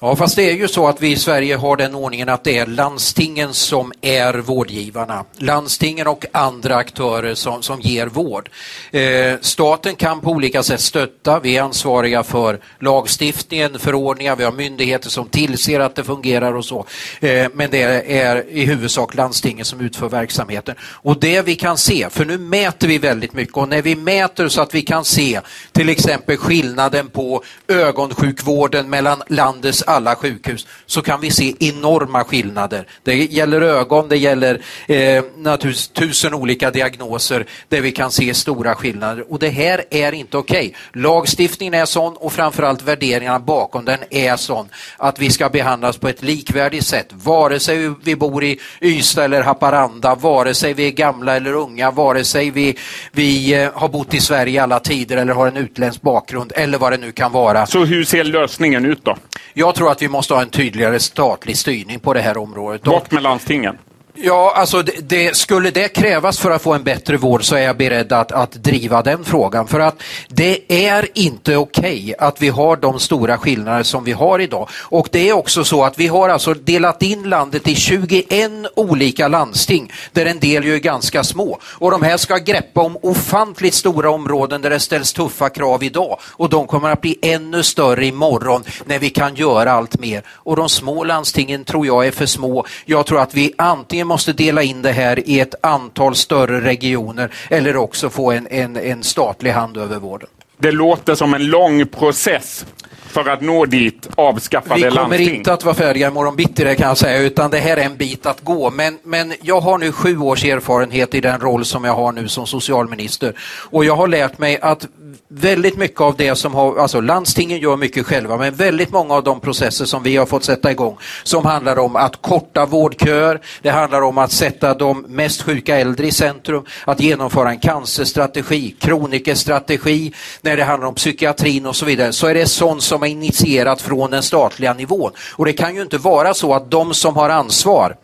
Ja, 0.00 0.16
fast 0.16 0.36
det 0.36 0.50
är 0.50 0.54
ju 0.54 0.68
så 0.68 0.88
att 0.88 1.02
vi 1.02 1.12
i 1.12 1.16
Sverige 1.16 1.56
har 1.56 1.76
den 1.76 1.94
ordningen 1.94 2.28
att 2.28 2.44
det 2.44 2.58
är 2.58 2.66
landstingen 2.66 3.54
som 3.54 3.92
är 4.00 4.34
vårdgivarna. 4.34 5.24
Landstingen 5.36 6.06
och 6.06 6.24
andra 6.32 6.76
aktörer 6.76 7.34
som, 7.34 7.62
som 7.62 7.80
ger 7.80 8.06
vård. 8.06 8.50
Eh, 8.90 9.34
staten 9.40 9.94
kan 9.94 10.20
på 10.20 10.30
olika 10.30 10.62
sätt 10.62 10.80
stötta. 10.80 11.40
Vi 11.40 11.56
är 11.56 11.62
ansvariga 11.62 12.22
för 12.22 12.60
lagstiftningen, 12.78 13.78
förordningar, 13.78 14.36
vi 14.36 14.44
har 14.44 14.52
myndigheter 14.52 15.10
som 15.10 15.28
tillser 15.28 15.80
att 15.80 15.94
det 15.94 16.04
fungerar 16.04 16.54
och 16.54 16.64
så. 16.64 16.86
Eh, 17.20 17.48
men 17.54 17.70
det 17.70 17.82
är 18.18 18.50
i 18.50 18.64
huvudsak 18.64 19.14
landstingen 19.14 19.64
som 19.64 19.80
utför 19.80 20.08
verksamheten. 20.08 20.74
Och 20.80 21.20
det 21.20 21.42
vi 21.42 21.54
kan 21.54 21.78
se, 21.78 22.10
för 22.10 22.24
nu 22.24 22.38
mäter 22.38 22.88
vi 22.88 22.98
väldigt 22.98 23.32
mycket 23.32 23.56
och 23.56 23.68
när 23.68 23.82
vi 23.82 23.96
mäter 23.96 24.48
så 24.48 24.60
att 24.60 24.74
vi 24.74 24.82
kan 24.82 25.04
se 25.04 25.40
till 25.72 25.88
exempel 25.88 26.36
skillnaden 26.36 27.08
på 27.08 27.42
ögonsjukvården 27.68 28.90
mellan 28.90 29.22
landets 29.28 29.85
alla 29.86 30.16
sjukhus 30.16 30.66
så 30.86 31.02
kan 31.02 31.20
vi 31.20 31.30
se 31.30 31.54
enorma 31.60 32.24
skillnader. 32.24 32.86
Det 33.02 33.14
gäller 33.14 33.60
ögon, 33.60 34.08
det 34.08 34.16
gäller 34.16 34.60
eh, 34.86 35.24
naturligtvis 35.36 35.88
tusen 35.88 36.34
olika 36.34 36.70
diagnoser 36.70 37.46
där 37.68 37.80
vi 37.80 37.92
kan 37.92 38.10
se 38.10 38.34
stora 38.34 38.74
skillnader 38.74 39.32
och 39.32 39.38
det 39.38 39.48
här 39.48 39.84
är 39.90 40.12
inte 40.12 40.38
okej. 40.38 40.74
Lagstiftningen 40.92 41.74
är 41.74 41.84
sån 41.84 42.16
och 42.16 42.32
framförallt 42.32 42.82
värderingarna 42.82 43.38
bakom 43.38 43.84
den 43.84 43.98
är 44.10 44.36
sån 44.36 44.68
att 44.96 45.18
vi 45.18 45.30
ska 45.30 45.48
behandlas 45.48 45.96
på 45.96 46.08
ett 46.08 46.22
likvärdigt 46.22 46.86
sätt 46.86 47.08
vare 47.12 47.60
sig 47.60 47.94
vi 48.04 48.16
bor 48.16 48.44
i 48.44 48.58
Ystad 48.80 49.24
eller 49.24 49.42
Haparanda, 49.42 50.14
vare 50.14 50.54
sig 50.54 50.74
vi 50.74 50.86
är 50.86 50.90
gamla 50.90 51.36
eller 51.36 51.52
unga, 51.52 51.90
vare 51.90 52.24
sig 52.24 52.50
vi, 52.50 52.76
vi 53.12 53.54
eh, 53.54 53.70
har 53.74 53.88
bott 53.88 54.14
i 54.14 54.20
Sverige 54.20 54.54
i 54.54 54.58
alla 54.58 54.80
tider 54.80 55.16
eller 55.16 55.32
har 55.32 55.46
en 55.46 55.56
utländsk 55.56 56.02
bakgrund 56.02 56.52
eller 56.56 56.78
vad 56.78 56.92
det 56.92 56.96
nu 56.96 57.12
kan 57.12 57.32
vara. 57.32 57.66
Så 57.66 57.84
hur 57.84 58.04
ser 58.04 58.24
lösningen 58.24 58.84
ut 58.84 59.04
då? 59.04 59.16
Jag 59.54 59.74
tror 59.76 59.90
att 59.90 60.02
vi 60.02 60.08
måste 60.08 60.34
ha 60.34 60.42
en 60.42 60.50
tydligare 60.50 61.00
statlig 61.00 61.56
styrning 61.56 62.00
på 62.00 62.12
det 62.12 62.20
här 62.20 62.36
området. 62.36 62.82
Bort 62.82 63.12
med 63.12 63.22
landstingen. 63.22 63.78
Ja, 64.18 64.52
alltså 64.56 64.82
det, 64.82 65.08
det, 65.08 65.36
skulle 65.36 65.70
det 65.70 65.88
krävas 65.88 66.38
för 66.38 66.50
att 66.50 66.62
få 66.62 66.74
en 66.74 66.82
bättre 66.82 67.16
vård 67.16 67.44
så 67.44 67.56
är 67.56 67.60
jag 67.60 67.76
beredd 67.76 68.12
att, 68.12 68.32
att 68.32 68.52
driva 68.52 69.02
den 69.02 69.24
frågan. 69.24 69.66
För 69.66 69.80
att 69.80 70.02
det 70.28 70.86
är 70.88 71.08
inte 71.14 71.56
okej 71.56 72.14
att 72.18 72.42
vi 72.42 72.48
har 72.48 72.76
de 72.76 73.00
stora 73.00 73.38
skillnader 73.38 73.82
som 73.82 74.04
vi 74.04 74.12
har 74.12 74.38
idag. 74.38 74.68
Och 74.72 75.08
det 75.12 75.28
är 75.28 75.32
också 75.32 75.64
så 75.64 75.84
att 75.84 75.98
vi 75.98 76.06
har 76.06 76.28
alltså 76.28 76.54
delat 76.54 77.02
in 77.02 77.22
landet 77.22 77.68
i 77.68 77.74
21 77.74 78.50
olika 78.76 79.28
landsting 79.28 79.92
där 80.12 80.26
en 80.26 80.38
del 80.38 80.64
ju 80.64 80.74
är 80.74 80.78
ganska 80.78 81.24
små. 81.24 81.58
Och 81.62 81.90
de 81.90 82.02
här 82.02 82.16
ska 82.16 82.36
greppa 82.36 82.80
om 82.80 82.98
ofantligt 83.02 83.74
stora 83.74 84.10
områden 84.10 84.62
där 84.62 84.70
det 84.70 84.80
ställs 84.80 85.12
tuffa 85.12 85.48
krav 85.48 85.82
idag. 85.82 86.18
Och 86.22 86.48
de 86.48 86.66
kommer 86.66 86.90
att 86.90 87.00
bli 87.00 87.18
ännu 87.22 87.62
större 87.62 88.06
imorgon 88.06 88.64
när 88.84 88.98
vi 88.98 89.10
kan 89.10 89.34
göra 89.34 89.72
allt 89.72 89.98
mer. 89.98 90.22
Och 90.28 90.56
de 90.56 90.68
små 90.68 91.04
landstingen 91.04 91.64
tror 91.64 91.86
jag 91.86 92.06
är 92.06 92.10
för 92.10 92.26
små. 92.26 92.66
Jag 92.84 93.06
tror 93.06 93.20
att 93.20 93.34
vi 93.34 93.52
antingen 93.58 94.05
måste 94.06 94.32
dela 94.32 94.62
in 94.62 94.82
det 94.82 94.92
här 94.92 95.28
i 95.28 95.40
ett 95.40 95.54
antal 95.60 96.14
större 96.14 96.60
regioner 96.60 97.30
eller 97.50 97.76
också 97.76 98.10
få 98.10 98.32
en, 98.32 98.46
en, 98.46 98.76
en 98.76 99.02
statlig 99.02 99.50
hand 99.50 99.76
över 99.76 99.98
vården. 99.98 100.28
Det 100.58 100.72
låter 100.72 101.14
som 101.14 101.34
en 101.34 101.46
lång 101.46 101.86
process 101.86 102.66
för 103.06 103.28
att 103.28 103.40
nå 103.40 103.66
dit 103.66 104.08
avskaffade 104.14 104.74
Vi 104.74 104.82
kommer 104.82 105.00
landsting. 105.00 105.34
inte 105.34 105.52
att 105.52 105.64
vara 105.64 105.74
färdiga 105.74 106.08
imorgon 106.08 106.36
bitti 106.36 106.64
det 106.64 106.74
kan 106.74 106.88
jag 106.88 106.98
säga, 106.98 107.18
utan 107.18 107.50
det 107.50 107.58
här 107.58 107.76
är 107.76 107.84
en 107.84 107.96
bit 107.96 108.26
att 108.26 108.40
gå. 108.40 108.70
Men, 108.70 108.98
men 109.02 109.32
jag 109.42 109.60
har 109.60 109.78
nu 109.78 109.92
sju 109.92 110.18
års 110.18 110.44
erfarenhet 110.44 111.14
i 111.14 111.20
den 111.20 111.40
roll 111.40 111.64
som 111.64 111.84
jag 111.84 111.94
har 111.94 112.12
nu 112.12 112.28
som 112.28 112.46
socialminister. 112.46 113.34
Och 113.70 113.84
jag 113.84 113.96
har 113.96 114.08
lärt 114.08 114.38
mig 114.38 114.58
att 114.60 114.86
väldigt 115.28 115.76
mycket 115.76 116.00
av 116.00 116.16
det 116.16 116.34
som 116.34 116.54
har, 116.54 116.78
alltså 116.78 117.00
landstingen 117.00 117.58
gör 117.58 117.76
mycket 117.76 118.06
själva, 118.06 118.36
men 118.36 118.54
väldigt 118.54 118.90
många 118.90 119.14
av 119.14 119.24
de 119.24 119.40
processer 119.40 119.84
som 119.84 120.02
vi 120.02 120.16
har 120.16 120.26
fått 120.26 120.44
sätta 120.44 120.70
igång 120.70 120.98
som 121.22 121.44
handlar 121.44 121.78
om 121.78 121.96
att 121.96 122.22
korta 122.22 122.66
vårdköer, 122.66 123.40
det 123.62 123.70
handlar 123.70 124.02
om 124.02 124.18
att 124.18 124.32
sätta 124.32 124.74
de 124.74 125.04
mest 125.08 125.42
sjuka 125.42 125.76
äldre 125.76 126.06
i 126.06 126.12
centrum, 126.12 126.64
att 126.84 127.00
genomföra 127.00 127.50
en 127.50 127.58
cancerstrategi, 127.58 128.76
kronikerstrategi, 128.80 130.12
när 130.42 130.56
det 130.56 130.64
handlar 130.64 130.88
om 130.88 130.94
psykiatrin 130.94 131.66
och 131.66 131.76
så 131.76 131.84
vidare, 131.84 132.12
så 132.12 132.26
är 132.26 132.34
det 132.34 132.46
sånt 132.46 132.82
som 132.82 133.02
är 133.02 133.06
initierat 133.06 133.82
från 133.82 134.10
den 134.10 134.22
statliga 134.22 134.74
nivån. 134.74 135.12
Och 135.32 135.44
det 135.44 135.52
kan 135.52 135.74
ju 135.74 135.82
inte 135.82 135.98
vara 135.98 136.34
så 136.34 136.54
att 136.54 136.70
de 136.70 136.94
som 136.94 137.16
har 137.16 137.30
ansvar 137.30 137.96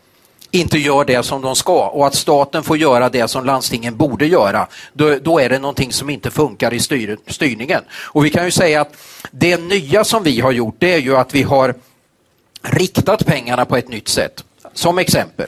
inte 0.55 0.79
gör 0.79 1.05
det 1.05 1.23
som 1.23 1.43
de 1.43 1.57
ska 1.57 1.89
och 1.89 2.07
att 2.07 2.15
staten 2.15 2.63
får 2.63 2.77
göra 2.77 3.09
det 3.09 3.29
som 3.29 3.45
landstingen 3.45 3.97
borde 3.97 4.27
göra, 4.27 4.67
då, 4.93 5.19
då 5.23 5.39
är 5.39 5.49
det 5.49 5.59
någonting 5.59 5.93
som 5.93 6.11
inte 6.11 6.31
funkar 6.31 6.75
i 6.75 6.81
styr, 6.81 7.19
styrningen. 7.27 7.81
Och 7.93 8.25
vi 8.25 8.31
kan 8.31 8.45
ju 8.45 8.51
säga 8.51 8.81
att 8.81 8.97
det 9.31 9.61
nya 9.61 10.05
som 10.05 10.23
vi 10.23 10.41
har 10.41 10.53
gjort 10.53 10.77
det 10.79 10.95
är 10.95 10.99
ju 10.99 11.17
att 11.17 11.35
vi 11.35 11.43
har 11.43 11.75
riktat 12.63 13.27
pengarna 13.27 13.65
på 13.65 13.77
ett 13.77 13.89
nytt 13.89 14.09
sätt. 14.09 14.45
Som 14.75 14.99
exempel, 14.99 15.47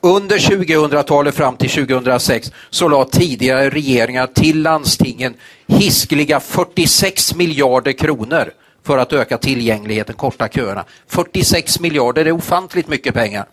under 0.00 0.38
2000-talet 0.38 1.34
fram 1.34 1.56
till 1.56 1.70
2006 1.70 2.52
så 2.70 2.88
la 2.88 3.04
tidigare 3.04 3.70
regeringar 3.70 4.26
till 4.26 4.62
landstingen 4.62 5.34
hiskliga 5.66 6.40
46 6.40 7.34
miljarder 7.34 7.92
kronor 7.92 8.52
för 8.82 8.98
att 8.98 9.12
öka 9.12 9.38
tillgängligheten, 9.38 10.14
korta 10.14 10.48
köerna. 10.48 10.84
46 11.06 11.80
miljarder 11.80 12.24
är 12.24 12.32
ofantligt 12.32 12.88
mycket 12.88 13.14
pengar. 13.14 13.46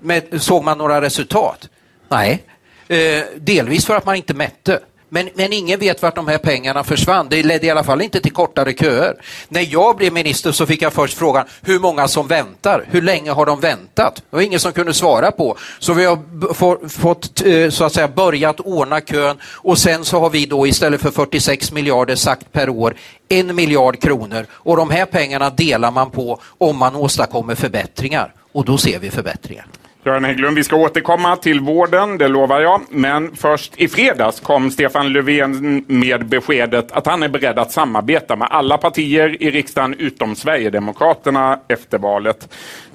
Men 0.00 0.40
såg 0.40 0.64
man 0.64 0.78
några 0.78 1.00
resultat? 1.00 1.68
Nej, 2.08 2.42
eh, 2.88 3.22
delvis 3.36 3.86
för 3.86 3.96
att 3.96 4.06
man 4.06 4.16
inte 4.16 4.34
mätte. 4.34 4.80
Men, 5.12 5.28
men 5.34 5.52
ingen 5.52 5.80
vet 5.80 6.02
vart 6.02 6.14
de 6.14 6.28
här 6.28 6.38
pengarna 6.38 6.84
försvann. 6.84 7.26
Det 7.30 7.42
ledde 7.42 7.66
i 7.66 7.70
alla 7.70 7.84
fall 7.84 8.02
inte 8.02 8.20
till 8.20 8.32
kortare 8.32 8.72
köer. 8.72 9.14
När 9.48 9.66
jag 9.72 9.96
blev 9.96 10.12
minister 10.12 10.52
så 10.52 10.66
fick 10.66 10.82
jag 10.82 10.92
först 10.92 11.18
frågan 11.18 11.46
hur 11.62 11.78
många 11.78 12.08
som 12.08 12.26
väntar. 12.26 12.84
Hur 12.90 13.02
länge 13.02 13.30
har 13.30 13.46
de 13.46 13.60
väntat? 13.60 14.14
Det 14.14 14.36
var 14.36 14.40
ingen 14.40 14.60
som 14.60 14.72
kunde 14.72 14.94
svara 14.94 15.30
på. 15.30 15.56
Så 15.78 15.92
vi 15.92 16.04
har 16.04 16.88
fått 16.88 17.46
eh, 17.46 17.70
så 17.70 17.84
att 17.84 17.92
säga 17.92 18.08
börjat 18.08 18.60
ordna 18.60 19.00
kön 19.00 19.36
och 19.44 19.78
sen 19.78 20.04
så 20.04 20.20
har 20.20 20.30
vi 20.30 20.46
då 20.46 20.66
istället 20.66 21.00
för 21.00 21.10
46 21.10 21.72
miljarder 21.72 22.14
sagt 22.16 22.52
per 22.52 22.68
år 22.68 22.96
en 23.28 23.54
miljard 23.54 24.02
kronor 24.02 24.46
och 24.50 24.76
de 24.76 24.90
här 24.90 25.06
pengarna 25.06 25.50
delar 25.50 25.90
man 25.90 26.10
på 26.10 26.40
om 26.58 26.76
man 26.76 26.96
åstadkommer 26.96 27.54
förbättringar 27.54 28.34
och 28.52 28.64
då 28.64 28.78
ser 28.78 28.98
vi 28.98 29.10
förbättringar. 29.10 29.66
Göran 30.04 30.24
Hägglund, 30.24 30.56
vi 30.56 30.64
ska 30.64 30.76
återkomma 30.76 31.36
till 31.36 31.60
vården, 31.60 32.18
det 32.18 32.28
lovar 32.28 32.60
jag. 32.60 32.80
Men 32.90 33.36
först 33.36 33.72
i 33.76 33.88
fredags 33.88 34.40
kom 34.40 34.70
Stefan 34.70 35.12
Löfven 35.12 35.84
med 35.86 36.26
beskedet 36.26 36.92
att 36.92 37.06
han 37.06 37.22
är 37.22 37.28
beredd 37.28 37.58
att 37.58 37.72
samarbeta 37.72 38.36
med 38.36 38.48
alla 38.50 38.78
partier 38.78 39.42
i 39.42 39.50
riksdagen 39.50 39.94
utom 39.94 40.36
Sverigedemokraterna 40.36 41.60
efter 41.68 41.98
valet. 41.98 42.48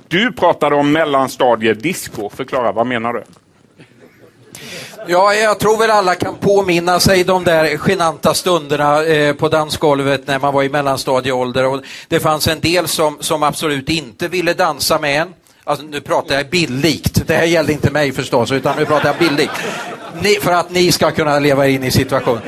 Du 0.08 0.32
pratade 0.32 0.76
om 0.76 0.92
mellanstadiedisco. 0.92 2.30
Förklara, 2.30 2.72
vad 2.72 2.88
menar 2.88 3.14
du? 3.14 3.24
Ja, 5.08 5.34
jag 5.34 5.60
tror 5.60 5.78
väl 5.78 5.92
alla 5.92 6.16
kan 6.16 6.36
påminna 6.36 7.00
sig 7.00 7.24
de 7.24 7.44
där 7.44 7.78
genanta 7.78 8.34
stunderna 8.34 9.04
eh, 9.04 9.36
på 9.36 9.50
dansgolvet 9.50 10.28
när 10.28 10.40
man 10.40 10.54
var 10.54 10.64
i 10.64 10.70
mellanstadieålder. 10.70 11.66
Och 11.66 11.82
det 12.08 12.20
fanns 12.20 12.48
en 12.48 12.60
del 12.60 12.88
som, 12.88 13.18
som 13.20 13.44
absolut 13.44 13.90
inte 13.90 14.28
ville 14.28 14.54
dansa 14.54 15.00
med 15.00 15.22
en. 15.22 15.34
Alltså, 15.68 15.86
nu 15.86 16.02
pratar 16.02 16.36
jag 16.36 16.50
bildligt. 16.50 17.28
Det 17.28 17.36
här 17.36 17.46
gällde 17.46 17.74
inte 17.74 17.92
mig 17.92 18.12
förstås, 18.12 18.52
utan 18.52 18.78
nu 18.78 18.86
pratar 18.86 19.10
jag 19.10 19.18
bildligt. 19.18 19.52
Ni, 20.22 20.36
för 20.36 20.52
att 20.52 20.72
ni 20.72 20.92
ska 20.92 21.12
kunna 21.12 21.40
leva 21.40 21.68
in 21.68 21.84
i 21.84 21.92
situationen. 21.92 22.42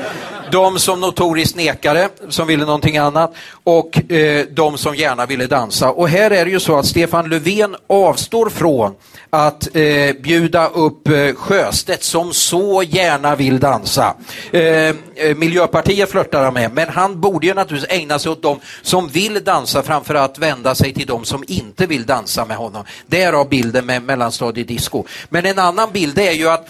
De 0.50 0.78
som 0.78 1.00
notoriskt 1.00 1.56
nekade, 1.56 2.08
som 2.28 2.46
ville 2.46 2.64
någonting 2.64 2.96
annat 2.96 3.34
och 3.64 4.12
eh, 4.12 4.46
de 4.50 4.78
som 4.78 4.94
gärna 4.94 5.26
ville 5.26 5.46
dansa. 5.46 5.90
Och 5.90 6.08
här 6.08 6.30
är 6.30 6.44
det 6.44 6.50
ju 6.50 6.60
så 6.60 6.78
att 6.78 6.86
Stefan 6.86 7.28
Löfven 7.28 7.76
avstår 7.86 8.48
från 8.48 8.94
att 9.30 9.76
eh, 9.76 10.12
bjuda 10.22 10.68
upp 10.68 11.08
eh, 11.08 11.34
Sjöstedt 11.34 12.04
som 12.04 12.32
så 12.32 12.82
gärna 12.82 13.36
vill 13.36 13.60
dansa. 13.60 14.14
Eh, 14.50 14.62
eh 14.62 14.94
Miljöpartiet 15.36 16.10
flörtar 16.10 16.44
han 16.44 16.54
med, 16.54 16.72
men 16.72 16.88
han 16.88 17.20
borde 17.20 17.46
ju 17.46 17.54
naturligtvis 17.54 17.98
ägna 17.98 18.18
sig 18.18 18.32
åt 18.32 18.42
de 18.42 18.60
som 18.82 19.08
vill 19.08 19.44
dansa 19.44 19.82
framför 19.82 20.14
att 20.14 20.38
vända 20.38 20.74
sig 20.74 20.94
till 20.94 21.06
de 21.06 21.24
som 21.24 21.44
inte 21.46 21.86
vill 21.86 22.06
dansa 22.06 22.44
med 22.44 22.56
honom. 22.56 22.84
Därav 23.06 23.48
bilden 23.48 23.86
med 23.86 24.02
mellanstadiedisco. 24.02 25.04
Men 25.28 25.46
en 25.46 25.58
annan 25.58 25.92
bild 25.92 26.18
är 26.18 26.32
ju 26.32 26.48
att 26.48 26.68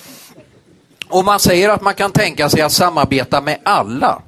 om 1.08 1.24
man 1.24 1.40
säger 1.40 1.68
att 1.68 1.82
man 1.82 1.94
kan 1.94 2.12
tänka 2.12 2.48
sig 2.48 2.60
att 2.60 2.72
samarbeta 2.72 3.40
med 3.40 3.58
alla, 3.62 4.22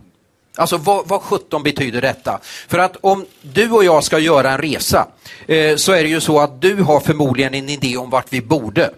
Alltså 0.57 0.77
vad, 0.77 1.09
vad 1.09 1.23
17 1.23 1.63
betyder 1.63 2.01
detta? 2.01 2.41
För 2.69 2.79
att 2.79 2.97
om 3.01 3.27
du 3.43 3.71
och 3.71 3.85
jag 3.85 4.05
ska 4.05 4.19
göra 4.19 4.51
en 4.51 4.59
resa 4.59 5.07
eh, 5.47 5.77
så 5.77 5.93
är 5.93 6.03
det 6.03 6.09
ju 6.09 6.21
så 6.21 6.41
att 6.41 6.63
du 6.63 6.83
har 6.83 7.01
förmodligen 7.01 7.55
en 7.55 7.69
idé 7.69 7.97
om 7.97 8.11
vart 8.11 8.33
vi 8.33 8.41
borde. 8.43 8.91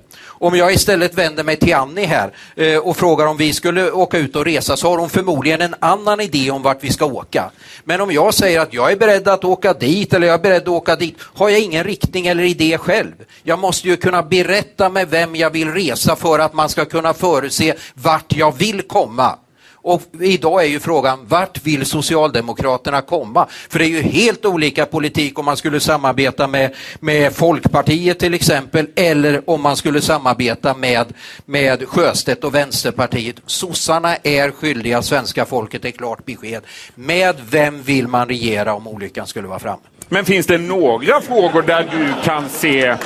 Om 0.42 0.56
jag 0.56 0.72
istället 0.72 1.14
vänder 1.14 1.44
mig 1.44 1.56
till 1.56 1.74
Annie 1.74 2.06
här 2.06 2.32
eh, 2.56 2.78
och 2.78 2.96
frågar 2.96 3.26
om 3.26 3.36
vi 3.36 3.52
skulle 3.52 3.90
åka 3.90 4.18
ut 4.18 4.36
och 4.36 4.44
resa 4.44 4.76
så 4.76 4.88
har 4.88 4.98
hon 4.98 5.10
förmodligen 5.10 5.60
en 5.60 5.74
annan 5.78 6.20
idé 6.20 6.50
om 6.50 6.62
vart 6.62 6.84
vi 6.84 6.92
ska 6.92 7.04
åka. 7.04 7.50
Men 7.84 8.00
om 8.00 8.12
jag 8.12 8.34
säger 8.34 8.60
att 8.60 8.74
jag 8.74 8.92
är 8.92 8.96
beredd 8.96 9.28
att 9.28 9.44
åka 9.44 9.72
dit 9.72 10.14
eller 10.14 10.26
jag 10.26 10.34
är 10.34 10.42
beredd 10.42 10.62
att 10.62 10.68
åka 10.68 10.96
dit 10.96 11.16
har 11.20 11.48
jag 11.48 11.60
ingen 11.60 11.84
riktning 11.84 12.26
eller 12.26 12.44
idé 12.44 12.78
själv. 12.78 13.12
Jag 13.42 13.58
måste 13.58 13.88
ju 13.88 13.96
kunna 13.96 14.22
berätta 14.22 14.88
med 14.88 15.08
vem 15.08 15.36
jag 15.36 15.50
vill 15.50 15.72
resa 15.72 16.16
för 16.16 16.38
att 16.38 16.54
man 16.54 16.68
ska 16.68 16.84
kunna 16.84 17.14
förutse 17.14 17.74
vart 17.94 18.36
jag 18.36 18.58
vill 18.58 18.82
komma. 18.82 19.38
Och 19.82 20.02
idag 20.20 20.64
är 20.64 20.68
ju 20.68 20.80
frågan, 20.80 21.26
vart 21.28 21.66
vill 21.66 21.86
Socialdemokraterna 21.86 23.00
komma? 23.00 23.46
För 23.68 23.78
det 23.78 23.84
är 23.84 23.88
ju 23.88 24.02
helt 24.02 24.44
olika 24.44 24.86
politik 24.86 25.38
om 25.38 25.44
man 25.44 25.56
skulle 25.56 25.80
samarbeta 25.80 26.46
med, 26.46 26.74
med 27.00 27.32
Folkpartiet 27.32 28.18
till 28.18 28.34
exempel, 28.34 28.86
eller 28.96 29.50
om 29.50 29.62
man 29.62 29.76
skulle 29.76 30.00
samarbeta 30.00 30.74
med, 30.74 31.12
med 31.44 31.88
Sjöstedt 31.88 32.44
och 32.44 32.54
Vänsterpartiet. 32.54 33.36
Sossarna 33.46 34.16
är 34.16 34.50
skyldiga 34.50 35.02
svenska 35.02 35.44
folket 35.44 35.84
ett 35.84 35.98
klart 35.98 36.24
besked. 36.24 36.62
Med 36.94 37.36
vem 37.50 37.82
vill 37.82 38.08
man 38.08 38.28
regera 38.28 38.74
om 38.74 38.88
olyckan 38.88 39.26
skulle 39.26 39.48
vara 39.48 39.58
framme? 39.58 39.82
Men 40.08 40.24
finns 40.24 40.46
det 40.46 40.58
några 40.58 41.20
frågor 41.20 41.62
där 41.62 41.88
du 41.92 42.24
kan 42.24 42.48
se 42.48 42.96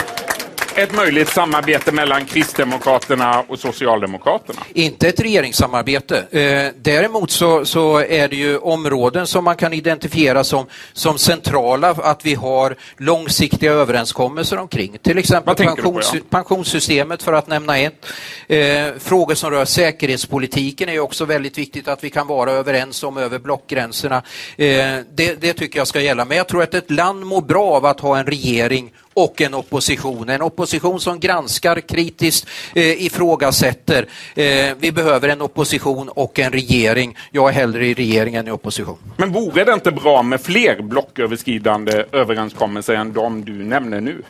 ett 0.76 0.94
möjligt 0.94 1.28
samarbete 1.28 1.92
mellan 1.92 2.24
Kristdemokraterna 2.24 3.44
och 3.48 3.58
Socialdemokraterna? 3.58 4.60
Inte 4.72 5.08
ett 5.08 5.20
regeringssamarbete. 5.20 6.16
Eh, 6.30 6.72
däremot 6.76 7.30
så, 7.30 7.64
så, 7.64 7.98
är 7.98 8.28
det 8.28 8.36
ju 8.36 8.58
områden 8.58 9.26
som 9.26 9.44
man 9.44 9.56
kan 9.56 9.72
identifiera 9.72 10.44
som, 10.44 10.66
som 10.92 11.18
centrala, 11.18 11.90
att 11.90 12.26
vi 12.26 12.34
har 12.34 12.76
långsiktiga 12.96 13.72
överenskommelser 13.72 14.58
omkring. 14.58 14.98
Till 15.02 15.18
exempel 15.18 15.54
pensions, 15.54 16.10
på, 16.10 16.16
ja? 16.16 16.22
pensionssystemet 16.30 17.22
för 17.22 17.32
att 17.32 17.48
nämna 17.48 17.78
ett. 17.78 18.06
Eh, 18.48 18.86
frågor 18.98 19.34
som 19.34 19.50
rör 19.50 19.64
säkerhetspolitiken 19.64 20.88
är 20.88 20.98
också 20.98 21.24
väldigt 21.24 21.58
viktigt 21.58 21.88
att 21.88 22.04
vi 22.04 22.10
kan 22.10 22.26
vara 22.26 22.52
överens 22.52 23.02
om 23.02 23.16
över 23.16 23.38
blockgränserna. 23.38 24.16
Eh, 24.56 24.66
det, 25.14 25.40
det 25.40 25.52
tycker 25.52 25.78
jag 25.78 25.86
ska 25.86 26.00
gälla. 26.00 26.24
Men 26.24 26.36
jag 26.36 26.48
tror 26.48 26.62
att 26.62 26.74
ett 26.74 26.90
land 26.90 27.26
mår 27.26 27.42
bra 27.42 27.66
av 27.66 27.86
att 27.86 28.00
ha 28.00 28.18
en 28.18 28.26
regering 28.26 28.92
och 29.16 29.40
en 29.40 29.54
opposition. 29.54 30.28
En 30.28 30.42
opposition 30.42 31.00
som 31.00 31.20
granskar 31.20 31.80
kritiskt, 31.80 32.48
eh, 32.74 33.02
ifrågasätter. 33.02 34.06
Eh, 34.34 34.74
vi 34.78 34.92
behöver 34.92 35.28
en 35.28 35.42
opposition 35.42 36.08
och 36.08 36.38
en 36.38 36.52
regering. 36.52 37.16
Jag 37.30 37.48
är 37.48 37.52
hellre 37.52 37.86
i 37.86 37.94
regeringen 37.94 38.40
än 38.40 38.48
i 38.48 38.50
opposition. 38.50 38.98
Men 39.16 39.32
vore 39.32 39.64
det 39.64 39.72
inte 39.72 39.90
bra 39.90 40.22
med 40.22 40.40
fler 40.40 40.82
blocköverskridande 40.82 42.04
överenskommelser 42.12 42.94
än 42.94 43.12
de 43.12 43.44
du 43.44 43.52
nämner 43.52 44.00
nu? 44.00 44.22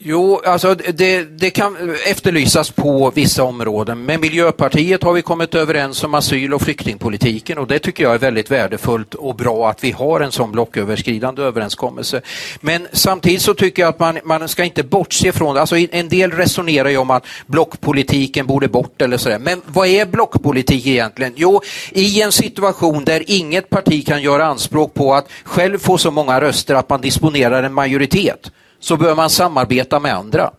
Jo, 0.00 0.40
alltså 0.44 0.74
det, 0.74 1.22
det, 1.22 1.50
kan 1.50 1.96
efterlysas 2.06 2.70
på 2.70 3.10
vissa 3.14 3.44
områden. 3.44 4.04
Med 4.04 4.20
Miljöpartiet 4.20 5.02
har 5.02 5.12
vi 5.12 5.22
kommit 5.22 5.54
överens 5.54 6.04
om 6.04 6.14
asyl 6.14 6.54
och 6.54 6.62
flyktingpolitiken 6.62 7.58
och 7.58 7.66
det 7.66 7.78
tycker 7.78 8.04
jag 8.04 8.14
är 8.14 8.18
väldigt 8.18 8.50
värdefullt 8.50 9.14
och 9.14 9.34
bra 9.34 9.70
att 9.70 9.84
vi 9.84 9.90
har 9.90 10.20
en 10.20 10.32
sån 10.32 10.52
blocköverskridande 10.52 11.42
överenskommelse. 11.42 12.20
Men 12.60 12.88
samtidigt 12.92 13.42
så 13.42 13.54
tycker 13.54 13.82
jag 13.82 13.88
att 13.88 13.98
man, 13.98 14.18
man 14.24 14.48
ska 14.48 14.64
inte 14.64 14.82
bortse 14.82 15.32
från 15.32 15.54
det. 15.54 15.60
Alltså 15.60 15.76
en 15.76 16.08
del 16.08 16.30
resonerar 16.30 16.88
ju 16.88 16.96
om 16.96 17.10
att 17.10 17.26
blockpolitiken 17.46 18.46
borde 18.46 18.68
bort 18.68 19.02
eller 19.02 19.16
sådär. 19.16 19.38
Men 19.38 19.62
vad 19.66 19.88
är 19.88 20.06
blockpolitik 20.06 20.86
egentligen? 20.86 21.32
Jo, 21.36 21.60
i 21.90 22.22
en 22.22 22.32
situation 22.32 23.04
där 23.04 23.22
inget 23.26 23.70
parti 23.70 24.06
kan 24.06 24.22
göra 24.22 24.46
anspråk 24.46 24.94
på 24.94 25.14
att 25.14 25.28
själv 25.44 25.78
få 25.78 25.98
så 25.98 26.10
många 26.10 26.40
röster 26.40 26.74
att 26.74 26.88
man 26.88 27.00
disponerar 27.00 27.62
en 27.62 27.74
majoritet 27.74 28.50
så 28.80 28.96
bör 28.96 29.14
man 29.14 29.30
samarbeta 29.30 30.00
med 30.00 30.14
andra. 30.14 30.50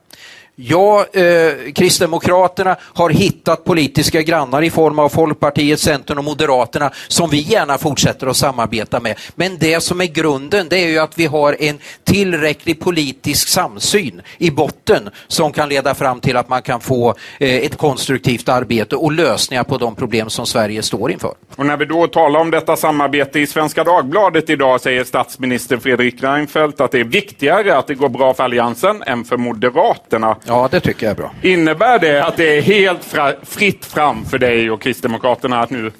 Ja, 0.61 1.05
eh, 1.13 1.71
Kristdemokraterna 1.75 2.75
har 2.81 3.09
hittat 3.09 3.63
politiska 3.63 4.21
grannar 4.21 4.61
i 4.61 4.69
form 4.69 4.99
av 4.99 5.09
Folkpartiet, 5.09 5.79
Centern 5.79 6.17
och 6.17 6.23
Moderaterna 6.23 6.91
som 7.07 7.29
vi 7.29 7.37
gärna 7.37 7.77
fortsätter 7.77 8.27
att 8.27 8.37
samarbeta 8.37 8.99
med. 8.99 9.19
Men 9.35 9.57
det 9.57 9.83
som 9.83 10.01
är 10.01 10.05
grunden 10.05 10.67
det 10.69 10.77
är 10.77 10.87
ju 10.87 10.99
att 10.99 11.17
vi 11.17 11.25
har 11.25 11.55
en 11.59 11.79
tillräcklig 12.03 12.79
politisk 12.79 13.47
samsyn 13.47 14.21
i 14.37 14.51
botten 14.51 15.09
som 15.27 15.51
kan 15.51 15.69
leda 15.69 15.95
fram 15.95 16.19
till 16.19 16.37
att 16.37 16.49
man 16.49 16.61
kan 16.61 16.81
få 16.81 17.09
eh, 17.39 17.55
ett 17.55 17.77
konstruktivt 17.77 18.49
arbete 18.49 18.95
och 18.95 19.11
lösningar 19.11 19.63
på 19.63 19.77
de 19.77 19.95
problem 19.95 20.29
som 20.29 20.45
Sverige 20.45 20.83
står 20.83 21.11
inför. 21.11 21.33
Och 21.55 21.65
när 21.65 21.77
vi 21.77 21.85
då 21.85 22.07
talar 22.07 22.39
om 22.39 22.51
detta 22.51 22.75
samarbete 22.75 23.39
i 23.39 23.47
Svenska 23.47 23.83
Dagbladet 23.83 24.49
idag 24.49 24.81
säger 24.81 25.03
statsminister 25.03 25.77
Fredrik 25.77 26.23
Reinfeldt 26.23 26.81
att 26.81 26.91
det 26.91 26.99
är 26.99 27.03
viktigare 27.03 27.77
att 27.77 27.87
det 27.87 27.95
går 27.95 28.09
bra 28.09 28.33
för 28.33 28.43
Alliansen 28.43 29.03
än 29.03 29.23
för 29.23 29.37
Moderaterna. 29.37 30.35
Ja, 30.49 30.67
det 30.71 30.79
tycker 30.79 31.05
jag 31.05 31.11
är 31.11 31.15
bra. 31.15 31.31
Innebär 31.41 31.99
det 31.99 32.25
att 32.25 32.37
det 32.37 32.57
är 32.57 32.61
helt 32.61 33.15
fritt 33.43 33.85
fram 33.85 34.25
för 34.25 34.37
dig 34.37 34.71
och 34.71 34.81
Kristdemokraterna 34.81 35.59
att 35.59 35.69
nu 35.69 35.91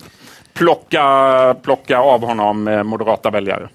plocka, 0.54 1.56
plocka 1.64 1.98
av 2.00 2.26
honom 2.26 2.68
eh, 2.68 2.84
moderata 2.84 3.30
väljare? 3.30 3.70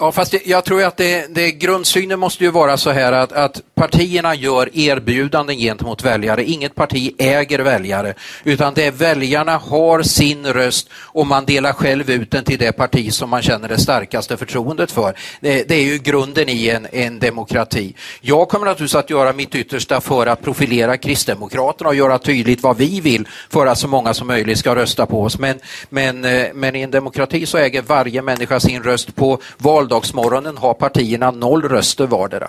Ja, 0.00 0.12
fast 0.12 0.32
det, 0.32 0.46
jag 0.46 0.64
tror 0.64 0.82
att 0.82 0.96
det, 0.96 1.34
det, 1.34 1.52
grundsynen 1.52 2.20
måste 2.20 2.44
ju 2.44 2.50
vara 2.50 2.76
så 2.76 2.90
här 2.90 3.12
att, 3.12 3.32
att 3.32 3.62
partierna 3.74 4.34
gör 4.34 4.70
erbjudanden 4.78 5.56
gentemot 5.56 6.04
väljare. 6.04 6.44
Inget 6.44 6.74
parti 6.74 7.14
äger 7.18 7.58
väljare, 7.58 8.14
utan 8.44 8.74
det 8.74 8.86
är 8.86 8.90
väljarna 8.90 9.56
har 9.56 10.02
sin 10.02 10.46
röst 10.46 10.88
och 10.92 11.26
man 11.26 11.44
delar 11.44 11.72
själv 11.72 12.10
ut 12.10 12.30
den 12.30 12.44
till 12.44 12.58
det 12.58 12.72
parti 12.72 13.12
som 13.12 13.30
man 13.30 13.42
känner 13.42 13.68
det 13.68 13.78
starkaste 13.78 14.36
förtroendet 14.36 14.90
för. 14.90 15.14
Det, 15.40 15.68
det 15.68 15.74
är 15.74 15.82
ju 15.82 15.98
grunden 15.98 16.48
i 16.48 16.68
en, 16.68 16.86
en 16.92 17.18
demokrati. 17.18 17.94
Jag 18.20 18.48
kommer 18.48 18.66
naturligtvis 18.66 18.94
att 18.94 19.10
göra 19.10 19.32
mitt 19.32 19.54
yttersta 19.54 20.00
för 20.00 20.26
att 20.26 20.42
profilera 20.42 20.96
Kristdemokraterna 20.96 21.88
och 21.88 21.96
göra 21.96 22.18
tydligt 22.18 22.62
vad 22.62 22.76
vi 22.76 23.00
vill 23.00 23.28
för 23.50 23.66
att 23.66 23.78
så 23.78 23.88
många 23.88 24.14
som 24.14 24.26
möjligt 24.26 24.58
ska 24.58 24.74
rösta 24.74 25.06
på 25.06 25.22
oss. 25.22 25.38
Men, 25.38 25.58
men, 25.88 26.24
eh, 26.24 26.46
men 26.54 26.76
i 26.76 26.80
en 26.80 26.90
demokrati 26.90 27.46
så 27.46 27.58
äger 27.58 27.82
varje 27.82 28.22
människa 28.22 28.60
sin 28.60 28.82
röst 28.82 29.16
på 29.16 29.40
val 29.56 29.87
valdagsmorgonen 29.88 30.56
har 30.56 30.74
partierna 30.74 31.30
noll 31.30 31.62
röster 31.62 32.06
vardera. 32.06 32.48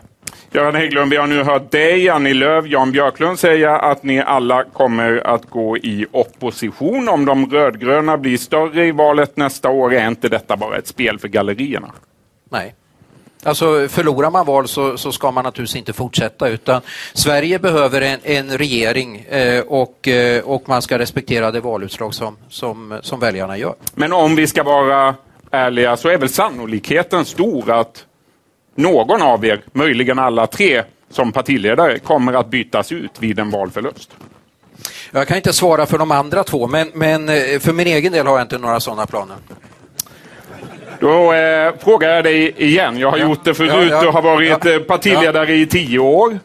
Göran 0.52 0.75
Hägglund, 0.75 1.12
vi 1.12 1.17
har 1.17 1.28
nu 1.28 1.43
hört 1.43 1.71
dig, 1.71 2.10
Annie 2.10 2.34
Lööf, 2.34 2.65
Jan 2.65 2.91
Björklund 2.91 3.39
säga 3.39 3.78
att 3.78 4.04
ni 4.04 4.21
alla 4.21 4.63
kommer 4.63 5.28
att 5.28 5.49
gå 5.49 5.78
i 5.78 6.06
opposition 6.12 7.10
om 7.10 7.25
de 7.25 7.52
rödgröna 7.52 8.17
blir 8.17 8.38
större 8.38 8.88
i 8.88 8.91
valet 8.91 9.38
nästa 9.38 9.69
år. 9.69 9.93
Är 9.93 10.08
inte 10.08 10.30
detta 10.30 10.58
bara 10.58 10.78
ett 10.78 10.88
spel 10.88 11.19
för 11.19 11.28
gallerierna? 11.28 11.91
Nej. 12.49 12.75
Alltså 13.43 13.88
förlorar 13.88 14.32
man 14.32 14.45
val 14.45 14.67
så, 14.67 14.97
så, 14.97 15.12
ska 15.12 15.32
man 15.32 15.43
naturligtvis 15.43 15.75
inte 15.75 15.93
fortsätta 15.93 16.49
utan 16.49 16.82
Sverige 17.13 17.60
behöver 17.60 18.02
en, 18.02 18.19
en 18.23 18.58
regering 18.58 19.25
eh, 19.30 19.62
och, 19.62 20.08
eh, 20.08 20.43
och 20.43 20.69
man 20.69 20.82
ska 20.82 20.99
respektera 20.99 21.52
det 21.52 21.62
valutslag 21.62 22.13
som, 22.13 22.38
som, 22.49 22.99
som 23.02 23.19
väljarna 23.19 23.58
gör. 23.58 23.75
Men 23.95 24.13
om 24.13 24.36
vi 24.36 24.47
ska 24.47 24.63
vara 24.63 25.15
ärliga 25.52 25.98
så 25.98 26.10
är 26.10 26.18
väl 26.18 26.30
sannolikheten 26.30 27.26
stor 27.26 27.72
att 27.72 28.06
någon 28.76 29.22
av 29.22 29.46
er, 29.46 29.62
möjligen 29.72 30.20
alla 30.20 30.48
tre, 30.48 30.84
som 31.10 31.32
partiledare 31.32 32.00
kommer 32.00 32.34
att 32.34 32.48
bytas 32.50 32.92
ut 32.92 33.12
vid 33.20 33.40
en 33.40 33.50
valförlust. 33.50 34.12
Jag 35.12 35.28
kan 35.28 35.38
inte 35.38 35.54
svara 35.54 35.86
för 35.86 35.98
de 35.98 36.12
andra 36.12 36.44
två, 36.44 36.68
men, 36.68 36.92
men 36.94 37.30
eh, 37.30 37.60
för 37.60 37.74
min 37.74 37.88
egen 37.88 38.12
del 38.12 38.28
har 38.28 38.34
jag 38.34 38.42
inte 38.42 38.58
några 38.58 38.80
sådana 38.80 39.06
planer. 39.06 39.36
Då 41.00 41.34
eh, 41.34 41.74
frågar 41.80 42.10
jag 42.10 42.24
dig 42.24 42.54
igen. 42.58 43.00
Jag 43.00 43.12
har 43.12 43.18
ja. 43.18 43.24
gjort 43.24 43.44
det 43.44 43.54
förut. 43.54 43.72
Ja, 43.74 43.84
ja. 43.84 44.02
Du 44.02 44.08
har 44.08 44.22
varit 44.22 44.66
ja. 44.66 44.72
Eh, 44.72 44.80
partiledare 44.80 45.56
i 45.56 45.66
tio 45.66 46.00
år. 46.00 46.40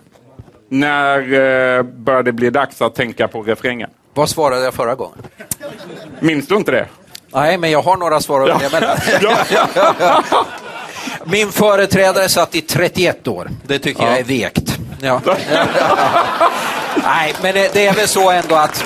När 0.68 1.18
eh, 1.18 1.82
börjar 1.82 2.22
det 2.22 2.32
bli 2.32 2.50
dags 2.50 2.82
att 2.82 2.94
tänka 2.94 3.28
på 3.28 3.42
refrängen? 3.42 3.90
Vad 4.14 4.28
svarade 4.28 4.64
jag 4.64 4.74
förra 4.74 4.94
gången? 4.94 5.18
Minns 6.20 6.46
du 6.46 6.56
inte 6.56 6.70
det? 6.70 6.86
Nej, 7.34 7.58
men 7.58 7.70
jag 7.70 7.82
har 7.82 7.96
några 7.96 8.20
svar 8.20 8.40
att 8.40 8.62
välja 8.62 8.70
mellan. 8.70 8.96
Min 11.24 11.52
företrädare 11.52 12.28
satt 12.28 12.54
i 12.54 12.60
31 12.60 13.28
år. 13.28 13.50
Det 13.66 13.78
tycker 13.78 14.02
jag 14.02 14.18
är 14.18 14.24
vekt. 14.24 14.78
Ja. 15.00 15.20
Nej, 17.04 17.34
men 17.42 17.54
det 17.54 17.86
är 17.86 17.94
väl 17.94 18.08
så 18.08 18.30
ändå 18.30 18.54
att 18.54 18.84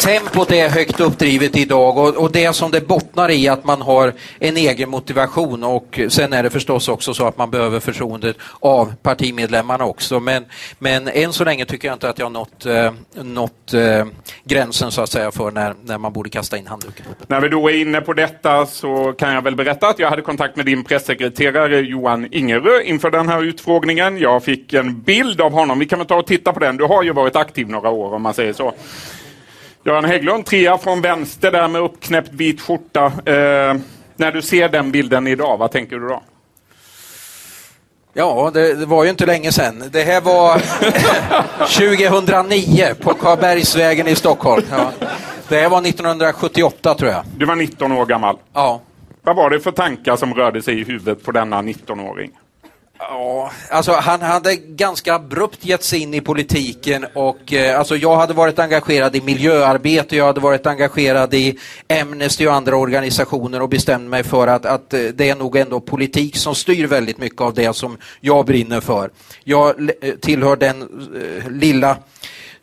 tempot 0.00 0.52
är 0.52 0.68
högt 0.68 1.00
uppdrivet 1.00 1.56
idag 1.56 1.98
och, 1.98 2.16
och 2.16 2.32
det 2.32 2.52
som 2.52 2.70
det 2.70 2.80
bottnar 2.80 3.30
i 3.30 3.48
att 3.48 3.64
man 3.64 3.82
har 3.82 4.12
en 4.38 4.56
egen 4.56 4.90
motivation 4.90 5.64
och 5.64 6.00
sen 6.08 6.32
är 6.32 6.42
det 6.42 6.50
förstås 6.50 6.88
också 6.88 7.14
så 7.14 7.26
att 7.26 7.38
man 7.38 7.50
behöver 7.50 7.80
förtroendet 7.80 8.36
av 8.60 8.94
partimedlemmarna 9.02 9.84
också. 9.84 10.20
Men, 10.20 10.44
men 10.78 11.08
än 11.08 11.32
så 11.32 11.44
länge 11.44 11.64
tycker 11.64 11.88
jag 11.88 11.94
inte 11.94 12.08
att 12.08 12.18
jag 12.18 12.26
har 12.26 12.30
nått, 12.30 12.66
eh, 12.66 12.92
nått 13.22 13.74
eh, 13.74 14.06
gränsen 14.44 14.90
så 14.90 15.02
att 15.02 15.10
säga 15.10 15.30
för 15.30 15.50
när, 15.50 15.74
när 15.84 15.98
man 15.98 16.12
borde 16.12 16.30
kasta 16.30 16.56
in 16.56 16.66
handduken. 16.66 17.06
När 17.26 17.40
vi 17.40 17.48
då 17.48 17.68
är 17.68 17.80
inne 17.80 18.00
på 18.00 18.12
detta 18.12 18.66
så 18.66 19.12
kan 19.12 19.34
jag 19.34 19.42
väl 19.42 19.56
berätta 19.56 19.88
att 19.88 19.98
jag 19.98 20.10
hade 20.10 20.22
kontakt 20.22 20.56
med 20.56 20.66
din 20.66 20.84
pressekreterare 20.84 21.80
Johan 21.80 22.28
Ingerö 22.30 22.82
inför 22.82 23.10
den 23.10 23.28
här 23.28 23.42
utfrågningen. 23.42 24.18
Jag 24.18 24.44
fick 24.44 24.72
en 24.72 25.00
bild 25.00 25.40
av 25.40 25.52
honom. 25.52 25.78
Vi 25.78 25.86
kan 25.86 25.98
väl 25.98 26.08
ta 26.08 26.16
och 26.16 26.26
titta 26.26 26.52
på 26.52 26.60
den. 26.60 26.76
Du 26.76 26.84
har 26.84 27.02
ju 27.02 27.12
varit 27.12 27.36
aktiv 27.36 27.68
några 27.68 27.90
år 27.90 28.14
om 28.14 28.22
man 28.22 28.34
säger 28.34 28.52
så. 28.52 28.74
Göran 29.86 30.04
Hägglund, 30.04 30.46
trea 30.46 30.78
från 30.78 31.00
vänster 31.00 31.52
där 31.52 31.68
med 31.68 31.80
uppknäppt 31.80 32.32
vit 32.32 32.60
skjorta. 32.60 33.06
Eh, 33.06 33.74
när 34.16 34.32
du 34.32 34.42
ser 34.42 34.68
den 34.68 34.90
bilden 34.90 35.26
idag, 35.26 35.56
vad 35.56 35.70
tänker 35.70 35.96
du 35.96 36.08
då? 36.08 36.22
Ja, 38.12 38.50
det, 38.54 38.74
det, 38.74 38.86
var 38.86 39.04
ju 39.04 39.10
inte 39.10 39.26
länge 39.26 39.52
sedan. 39.52 39.84
Det 39.92 40.02
här 40.02 40.20
var 40.20 40.58
2009 41.90 42.94
på 43.00 43.14
Karlbergsvägen 43.14 44.08
i 44.08 44.14
Stockholm. 44.14 44.64
Ja. 44.70 44.90
Det 45.48 45.56
här 45.56 45.68
var 45.68 45.80
1978 45.80 46.94
tror 46.94 47.10
jag. 47.10 47.22
Du 47.36 47.44
var 47.46 47.56
19 47.56 47.92
år 47.92 48.06
gammal? 48.06 48.36
Ja. 48.52 48.80
Vad 49.22 49.36
var 49.36 49.50
det 49.50 49.60
för 49.60 49.72
tankar 49.72 50.16
som 50.16 50.34
rörde 50.34 50.62
sig 50.62 50.80
i 50.80 50.84
huvudet 50.84 51.24
på 51.24 51.32
denna 51.32 51.62
19-åring? 51.62 52.30
Ja, 53.08 53.50
alltså 53.70 53.92
han 53.92 54.22
hade 54.22 54.56
ganska 54.56 55.14
abrupt 55.14 55.64
gett 55.64 55.82
sig 55.82 56.00
in 56.00 56.14
i 56.14 56.20
politiken 56.20 57.06
och 57.14 57.52
eh, 57.52 57.78
alltså 57.78 57.96
jag 57.96 58.16
hade 58.16 58.34
varit 58.34 58.58
engagerad 58.58 59.16
i 59.16 59.20
miljöarbete, 59.20 60.16
jag 60.16 60.26
hade 60.26 60.40
varit 60.40 60.66
engagerad 60.66 61.34
i 61.34 61.58
Amnesty 62.00 62.46
och 62.46 62.54
andra 62.54 62.76
organisationer 62.76 63.62
och 63.62 63.68
bestämde 63.68 64.08
mig 64.08 64.24
för 64.24 64.46
att, 64.46 64.66
att 64.66 64.94
eh, 64.94 65.00
det 65.00 65.30
är 65.30 65.34
nog 65.34 65.56
ändå 65.56 65.80
politik 65.80 66.36
som 66.36 66.54
styr 66.54 66.86
väldigt 66.86 67.18
mycket 67.18 67.40
av 67.40 67.54
det 67.54 67.76
som 67.76 67.98
jag 68.20 68.46
brinner 68.46 68.80
för. 68.80 69.10
Jag 69.44 69.90
eh, 70.00 70.14
tillhör 70.14 70.56
den 70.56 70.82
eh, 70.82 71.50
lilla 71.50 71.96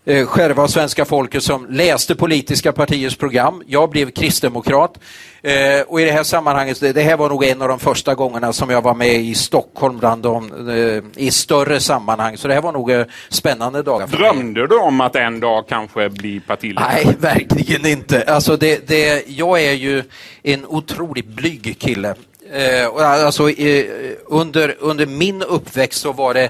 eh, 0.06 0.25
skärva 0.25 0.63
av 0.63 0.67
svenska 0.67 1.06
folket 1.06 1.43
som 1.43 1.67
läste 1.69 2.15
politiska 2.15 2.71
partiers 2.71 3.15
program. 3.15 3.63
Jag 3.67 3.89
blev 3.89 4.12
kristdemokrat. 4.12 4.97
Eh, 5.43 5.82
och 5.88 6.01
i 6.01 6.06
det 6.06 6.12
här 6.12 6.23
sammanhanget, 6.23 6.80
det, 6.80 7.01
här 7.01 7.17
var 7.17 7.30
nog 7.30 7.43
en 7.43 7.62
av 7.62 7.67
de 7.67 7.80
första 7.80 8.15
gångerna 8.15 8.54
som 8.54 8.69
jag 8.69 8.82
var 8.82 8.93
med 8.93 9.15
i 9.15 9.36
Stockholm 9.36 9.97
bland 9.97 10.23
de, 10.23 10.69
eh, 10.69 11.23
i 11.23 11.32
större 11.32 11.80
sammanhang. 11.80 12.38
Så 12.38 12.47
det 12.47 12.54
här 12.54 12.62
var 12.62 12.71
nog 12.71 12.91
eh, 12.91 13.06
spännande 13.30 13.84
dagar. 13.84 14.08
Drömde 14.08 14.67
du 14.67 14.77
om 14.77 15.01
att 15.01 15.15
en 15.15 15.39
dag 15.39 15.67
kanske 15.67 16.10
bli 16.10 16.39
partiledare? 16.39 16.93
Nej, 16.93 17.15
verkligen 17.19 17.86
inte. 17.86 18.23
Alltså 18.23 18.58
det, 18.58 18.88
det, 18.88 19.30
jag 19.30 19.62
är 19.62 19.73
ju 19.73 20.04
en 20.43 20.65
otroligt 20.65 21.27
blyg 21.27 21.75
kille. 21.80 22.15
Eh, 22.53 22.87
alltså, 22.95 23.49
eh, 23.49 23.85
under, 24.25 24.75
under 24.79 25.05
min 25.05 25.41
uppväxt 25.43 26.01
så 26.01 26.11
var 26.11 26.33
det, 26.33 26.49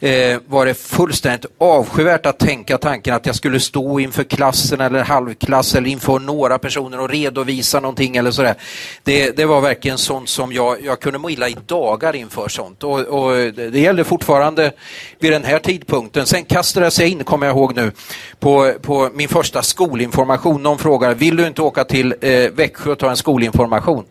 eh, 0.00 0.40
var 0.46 0.66
det 0.66 0.74
fullständigt 0.74 1.46
avskyvärt 1.58 2.26
att 2.26 2.38
tänka 2.38 2.78
tanken 2.78 3.14
att 3.14 3.26
jag 3.26 3.34
skulle 3.34 3.60
stå 3.60 4.00
inför 4.00 4.24
klassen 4.24 4.80
eller 4.80 5.04
halvklass 5.04 5.74
eller 5.74 5.90
inför 5.90 6.18
några 6.18 6.58
personer 6.58 7.00
och 7.00 7.08
redovisa 7.08 7.80
någonting 7.80 8.16
eller 8.16 8.30
sådär. 8.30 8.54
Det, 9.02 9.36
det 9.36 9.44
var 9.44 9.60
verkligen 9.60 9.98
sånt 9.98 10.28
som 10.28 10.52
jag, 10.52 10.84
jag 10.84 11.00
kunde 11.00 11.18
må 11.18 11.30
illa 11.30 11.48
i 11.48 11.56
dagar 11.66 12.16
inför 12.16 12.48
sånt 12.48 12.84
och, 12.84 13.00
och 13.00 13.32
det 13.52 13.80
gällde 13.80 14.04
fortfarande 14.04 14.72
vid 15.18 15.32
den 15.32 15.44
här 15.44 15.58
tidpunkten. 15.58 16.26
Sen 16.26 16.44
kastades 16.44 16.98
jag 16.98 17.08
in, 17.08 17.24
kommer 17.24 17.46
jag 17.46 17.56
ihåg 17.56 17.76
nu, 17.76 17.92
på, 18.38 18.72
på 18.82 19.10
min 19.14 19.28
första 19.28 19.62
skolinformation. 19.62 20.62
Någon 20.62 20.78
frågade, 20.78 21.14
vill 21.14 21.36
du 21.36 21.46
inte 21.46 21.62
åka 21.62 21.84
till 21.84 22.14
eh, 22.20 22.50
Växjö 22.50 22.90
och 22.90 22.98
ta 22.98 23.10
en 23.10 23.16
skolinformation? 23.16 24.04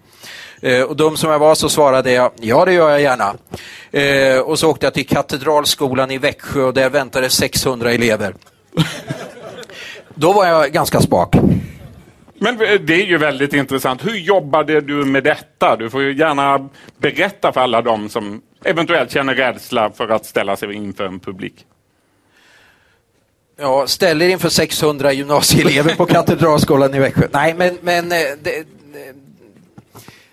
Eh, 0.61 0.81
och 0.81 0.95
dum 0.95 1.17
som 1.17 1.31
jag 1.31 1.39
var 1.39 1.55
så 1.55 1.69
svarade 1.69 2.11
jag, 2.11 2.31
ja 2.41 2.65
det 2.65 2.73
gör 2.73 2.89
jag 2.89 3.01
gärna. 3.01 3.35
Eh, 3.91 4.39
och 4.39 4.59
så 4.59 4.69
åkte 4.69 4.85
jag 4.85 4.93
till 4.93 5.07
Katedralskolan 5.07 6.11
i 6.11 6.17
Växjö 6.17 6.61
och 6.61 6.73
där 6.73 6.89
väntade 6.89 7.29
600 7.29 7.91
elever. 7.91 8.33
Då 10.15 10.33
var 10.33 10.45
jag 10.45 10.71
ganska 10.71 11.01
spak. 11.01 11.35
Men 12.39 12.57
det 12.57 12.93
är 12.93 13.05
ju 13.05 13.17
väldigt 13.17 13.53
intressant. 13.53 14.05
Hur 14.05 14.15
jobbade 14.15 14.81
du 14.81 14.93
med 14.93 15.23
detta? 15.23 15.75
Du 15.75 15.89
får 15.89 16.01
ju 16.01 16.17
gärna 16.17 16.69
berätta 16.97 17.51
för 17.51 17.61
alla 17.61 17.81
de 17.81 18.09
som 18.09 18.41
eventuellt 18.63 19.11
känner 19.11 19.35
rädsla 19.35 19.91
för 19.91 20.09
att 20.09 20.25
ställa 20.25 20.55
sig 20.55 20.73
inför 20.73 21.05
en 21.05 21.19
publik. 21.19 21.65
Ja, 23.59 23.87
ställ 23.87 24.21
er 24.21 24.29
inför 24.29 24.49
600 24.49 25.13
gymnasieelever 25.13 25.95
på 25.95 26.05
Katedralskolan 26.05 26.93
i 26.93 26.99
Växjö. 26.99 27.27
Nej, 27.31 27.53
men, 27.53 27.77
men 27.81 28.11
eh, 28.11 28.17
det, 28.41 28.65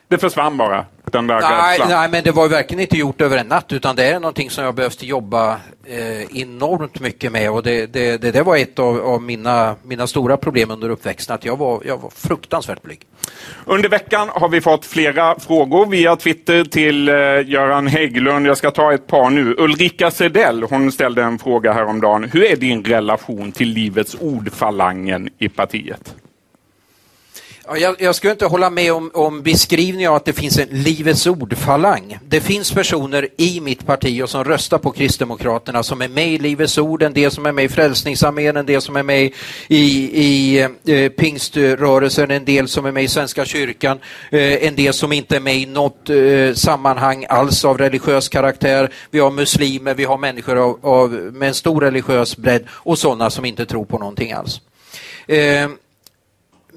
det 0.09 0.19
försvann 0.19 0.57
bara, 0.57 0.85
den 1.05 1.27
där 1.27 1.41
nej, 1.41 1.81
nej, 1.89 2.09
men 2.11 2.25
det 2.25 2.33
var 2.33 2.49
verkligen 2.49 2.81
inte 2.81 2.97
gjort 2.97 3.21
över 3.21 3.39
en 3.39 3.47
natt 3.47 3.73
utan 3.73 3.97
det 3.97 4.05
är 4.05 4.21
någonting 4.21 4.51
som 4.51 4.65
jag 4.65 4.75
behövt 4.75 5.03
jobba 5.03 5.57
eh, 5.85 6.41
enormt 6.41 7.01
mycket 7.01 7.33
med 7.33 7.51
och 7.51 7.63
det, 7.63 7.87
det, 7.87 8.17
det, 8.17 8.31
det 8.31 8.43
var 8.43 8.57
ett 8.57 8.79
av, 8.79 9.01
av, 9.01 9.23
mina, 9.23 9.77
mina 9.83 10.07
stora 10.07 10.37
problem 10.37 10.71
under 10.71 10.89
uppväxten, 10.89 11.35
att 11.35 11.45
jag 11.45 11.57
var, 11.57 11.83
jag 11.87 11.99
var 11.99 12.11
fruktansvärt 12.11 12.83
blyg. 12.83 13.01
Under 13.65 13.89
veckan 13.89 14.29
har 14.33 14.49
vi 14.49 14.61
fått 14.61 14.87
flera 14.87 15.39
frågor 15.41 15.87
via 15.87 16.17
Twitter 16.17 16.65
till 16.65 17.09
eh, 17.09 17.15
Göran 17.47 17.87
Hägglund. 17.87 18.47
Jag 18.47 18.57
ska 18.57 18.71
ta 18.71 18.93
ett 18.93 19.07
par 19.07 19.31
nu. 19.31 19.55
Ulrika 19.59 20.11
Sedell, 20.11 20.63
hon 20.63 20.93
ställde 20.93 21.23
en 21.23 21.39
fråga 21.39 21.73
häromdagen. 21.73 22.25
Hur 22.33 22.45
är 22.45 22.57
din 22.57 22.85
relation 22.85 23.53
till 23.53 23.69
Livets 23.69 24.17
ord-falangen 24.21 25.29
i 25.39 25.49
partiet? 25.49 26.15
Ja, 27.69 27.77
jag, 27.77 27.97
jag 27.99 28.15
skulle 28.15 28.33
inte 28.33 28.47
hålla 28.47 28.71
med 28.71 28.93
om, 28.93 29.11
om 29.15 29.43
beskrivningen 29.43 30.11
av 30.11 30.17
att 30.17 30.25
det 30.25 30.33
finns 30.33 30.59
en 30.59 30.69
Livets 30.69 31.27
ord-falang. 31.27 32.19
Det 32.29 32.41
finns 32.41 32.73
personer 32.73 33.29
i 33.37 33.61
mitt 33.61 33.87
parti 33.87 34.23
och 34.23 34.31
som 34.31 34.45
röstar 34.45 34.79
på 34.79 34.91
Kristdemokraterna 34.91 35.83
som 35.83 36.03
är 36.03 36.09
med 36.09 36.29
i 36.29 36.39
Livets 36.39 36.79
ord, 36.79 37.03
en 37.03 37.13
del 37.13 37.31
som 37.31 37.47
är 37.47 37.53
med 37.53 37.65
i 37.65 37.69
Frälsningsarmén, 37.69 38.57
en 38.57 38.67
del 38.67 38.81
som 38.81 38.97
är 38.97 39.03
med 39.03 39.33
i, 39.69 39.83
i 40.25 40.59
eh, 40.85 41.09
pingströrelsen, 41.09 42.31
en 42.31 42.45
del 42.45 42.69
som 42.69 42.87
är 42.87 42.93
med 42.93 43.05
i 43.05 43.09
Svenska 43.09 43.45
kyrkan, 43.45 43.99
eh, 44.31 44.67
en 44.67 44.77
del 44.77 44.93
som 44.93 45.13
inte 45.13 45.37
är 45.37 45.41
med 45.41 45.57
i 45.57 45.67
något 45.67 46.11
eh, 46.11 46.55
sammanhang 46.55 47.27
alls 47.29 47.65
av 47.65 47.79
religiös 47.79 48.29
karaktär. 48.29 48.93
Vi 49.11 49.19
har 49.19 49.31
muslimer, 49.31 49.95
vi 49.95 50.05
har 50.05 50.19
människor 50.19 50.57
av, 50.57 50.79
av, 50.83 51.11
med 51.11 51.49
en 51.49 51.55
stor 51.55 51.81
religiös 51.81 52.37
bredd 52.37 52.65
och 52.71 52.99
sådana 52.99 53.31
som 53.31 53.45
inte 53.45 53.67
tror 53.67 53.85
på 53.85 53.99
någonting 53.99 54.33
alls. 54.33 54.61
Eh, 55.27 55.69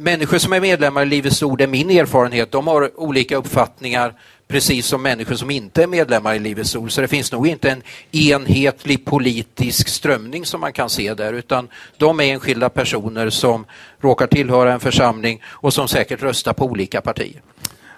Människor 0.01 0.38
som 0.38 0.53
är 0.53 0.62
medlemmar 0.62 1.01
i 1.01 1.05
Livets 1.05 1.43
Ord, 1.43 1.62
är 1.62 1.67
min 1.67 1.89
erfarenhet, 1.89 2.51
de 2.51 2.67
har 2.67 2.99
olika 2.99 3.38
uppfattningar 3.38 4.13
precis 4.47 4.85
som 4.85 5.01
människor 5.01 5.35
som 5.35 5.51
inte 5.51 5.83
är 5.83 5.88
medlemmar 5.88 6.35
i 6.35 6.39
Livets 6.39 6.75
Ord. 6.75 6.91
Så 6.91 7.01
det 7.01 7.07
finns 7.07 7.31
nog 7.31 7.47
inte 7.47 7.69
en 7.69 7.83
enhetlig 8.12 9.05
politisk 9.05 9.88
strömning 9.88 10.45
som 10.45 10.62
man 10.62 10.73
kan 10.73 10.89
se 10.89 11.13
där, 11.13 11.33
utan 11.33 11.67
de 11.97 12.19
är 12.19 12.23
enskilda 12.23 12.69
personer 12.69 13.29
som 13.29 13.65
råkar 14.01 14.27
tillhöra 14.27 14.73
en 14.73 14.79
församling 14.79 15.41
och 15.45 15.73
som 15.73 15.88
säkert 15.88 16.23
röstar 16.23 16.53
på 16.53 16.65
olika 16.65 17.01
partier. 17.01 17.41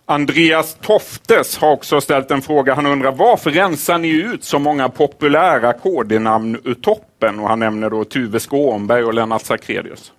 Andreas 0.05 0.77
Toftes 0.81 1.57
har 1.57 1.71
också 1.71 2.01
ställt 2.01 2.31
en 2.31 2.41
fråga. 2.41 2.73
Han 2.73 2.85
undrar 2.85 3.11
varför 3.11 3.51
rensar 3.51 3.97
ni 3.97 4.09
ut 4.09 4.43
så 4.43 4.59
många 4.59 4.89
populära 4.89 5.73
KD-namn 5.73 6.61
ur 6.63 6.73
toppen? 6.73 7.39
Och 7.39 7.49
han 7.49 7.59
nämner 7.59 7.89
då 7.89 8.03
Tuve 8.03 8.39
Skånberg 8.39 9.03
och 9.03 9.13
Lennart 9.13 9.41
Sacrédeus. 9.41 10.11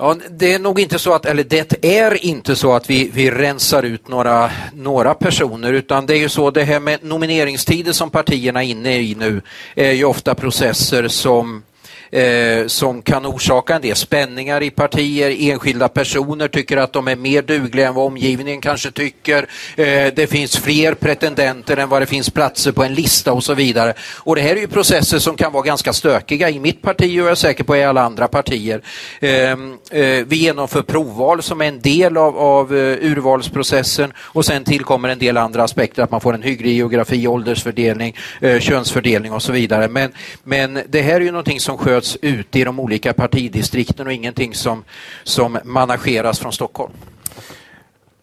Ja, 0.00 0.16
det 0.30 0.52
är 0.52 0.58
nog 0.58 0.80
inte 0.80 0.98
så 0.98 1.14
att, 1.14 1.26
eller 1.26 1.44
det 1.44 1.84
är 1.84 2.24
inte 2.24 2.56
så 2.56 2.72
att 2.72 2.90
vi, 2.90 3.10
vi 3.14 3.30
rensar 3.30 3.82
ut 3.82 4.08
några, 4.08 4.50
några 4.74 5.14
personer 5.14 5.72
utan 5.72 6.06
det 6.06 6.14
är 6.14 6.18
ju 6.18 6.28
så 6.28 6.50
det 6.50 6.64
här 6.64 6.80
med 6.80 7.04
nomineringstider 7.04 7.92
som 7.92 8.10
partierna 8.10 8.64
är 8.64 8.68
inne 8.68 8.98
i 8.98 9.14
nu 9.14 9.42
är 9.74 9.92
ju 9.92 10.04
ofta 10.04 10.34
processer 10.34 11.08
som 11.08 11.62
eh, 12.10 12.66
som 12.66 13.02
kan 13.02 13.26
orsaka 13.26 13.74
en 13.74 13.82
del 13.82 13.96
spänningar 13.96 14.62
i 14.62 14.70
partier. 14.70 15.36
Enskilda 15.38 15.88
personer 15.88 16.48
tycker 16.48 16.76
att 16.76 16.92
de 16.92 17.08
är 17.08 17.16
mer 17.16 17.42
dugliga 17.42 17.88
än 17.88 17.94
vad 17.94 18.06
omgivningen 18.06 18.60
kanske 18.60 18.90
tycker. 18.90 19.48
Eh, 19.76 20.12
det 20.14 20.30
finns 20.30 20.56
fler 20.56 20.94
pretendenter 20.94 21.76
än 21.76 21.88
vad 21.88 22.02
det 22.02 22.06
finns 22.06 22.30
platser 22.30 22.72
på 22.72 22.84
en 22.84 22.94
lista 22.94 23.32
och 23.32 23.44
så 23.44 23.54
vidare. 23.54 23.94
Och 24.16 24.36
det 24.36 24.42
här 24.42 24.56
är 24.56 24.60
ju 24.60 24.68
processer 24.68 25.18
som 25.18 25.36
kan 25.36 25.52
vara 25.52 25.62
ganska 25.62 25.92
stökiga 25.92 26.50
i 26.50 26.60
mitt 26.60 26.82
parti 26.82 27.20
och 27.20 27.24
jag 27.24 27.30
är 27.30 27.34
säker 27.34 27.64
på 27.64 27.76
i 27.76 27.84
alla 27.84 28.02
andra 28.02 28.28
partier. 28.28 28.82
Eh, 29.20 29.50
eh 29.90 30.24
vi 30.26 30.36
genomför 30.36 30.82
provval 30.82 31.42
som 31.42 31.60
är 31.60 31.64
en 31.64 31.80
del 31.80 32.16
av, 32.16 32.38
av 32.38 32.72
uh, 32.72 33.12
urvalsprocessen 33.12 34.12
och 34.18 34.44
sen 34.44 34.64
tillkommer 34.64 35.08
en 35.08 35.18
del 35.18 35.36
andra 35.36 35.62
aspekter, 35.62 36.02
att 36.02 36.10
man 36.10 36.20
får 36.20 36.34
en 36.34 36.42
hygglig 36.42 36.76
geografi, 36.76 37.26
åldersfördelning, 37.26 38.16
eh, 38.40 38.60
könsfördelning 38.60 39.32
och 39.32 39.42
så 39.42 39.52
vidare. 39.52 39.88
Men, 39.88 40.12
men 40.44 40.80
det 40.88 41.02
här 41.02 41.14
är 41.14 41.20
ju 41.20 41.30
någonting 41.30 41.60
som 41.60 41.78
sköts 41.78 41.97
sköts 41.98 42.18
ute 42.22 42.58
i 42.58 42.64
de 42.64 42.80
olika 42.80 43.12
partidistrikten 43.12 44.06
och 44.06 44.12
ingenting 44.12 44.54
som, 44.54 44.84
som 45.22 45.58
manageras 45.64 46.38
från 46.38 46.52
Stockholm. 46.52 46.92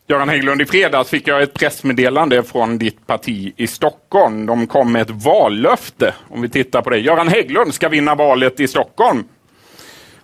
Göran 0.08 0.30
Hägglund, 0.30 0.62
i 0.62 0.66
fredags 0.66 1.10
fick 1.10 1.28
jag 1.28 1.42
ett 1.42 1.54
pressmeddelande 1.54 2.44
från 2.44 2.78
ditt 2.78 3.08
parti 3.08 3.54
i 3.58 3.68
Stockholm. 3.68 4.46
De 4.46 4.68
kom 4.68 4.92
med 4.92 5.02
ett 5.02 5.24
vallöfte. 5.24 6.14
Om 6.30 6.42
vi 6.42 6.50
tittar 6.50 6.82
på 6.82 6.90
det. 6.90 6.98
Göran 6.98 7.28
Hägglund 7.28 7.74
ska 7.74 7.90
vinna 7.90 8.16
valet 8.16 8.60
i 8.60 8.68
Stockholm. 8.68 9.24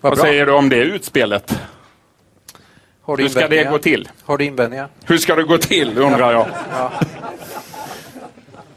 Vad, 0.00 0.10
Vad 0.10 0.18
säger 0.18 0.46
du 0.46 0.52
om 0.52 0.68
det 0.68 0.76
utspelet? 0.76 1.58
Hur 3.06 3.28
ska 3.28 3.48
det 3.48 3.64
gå 3.64 3.78
till? 3.78 4.08
Har 4.24 4.38
du 4.38 4.44
invändningar? 4.44 4.88
Hur 5.04 5.18
ska 5.18 5.34
det 5.34 5.42
gå 5.42 5.58
till, 5.58 5.98
undrar 5.98 6.32
jag. 6.32 6.46
Ja. 6.70 6.92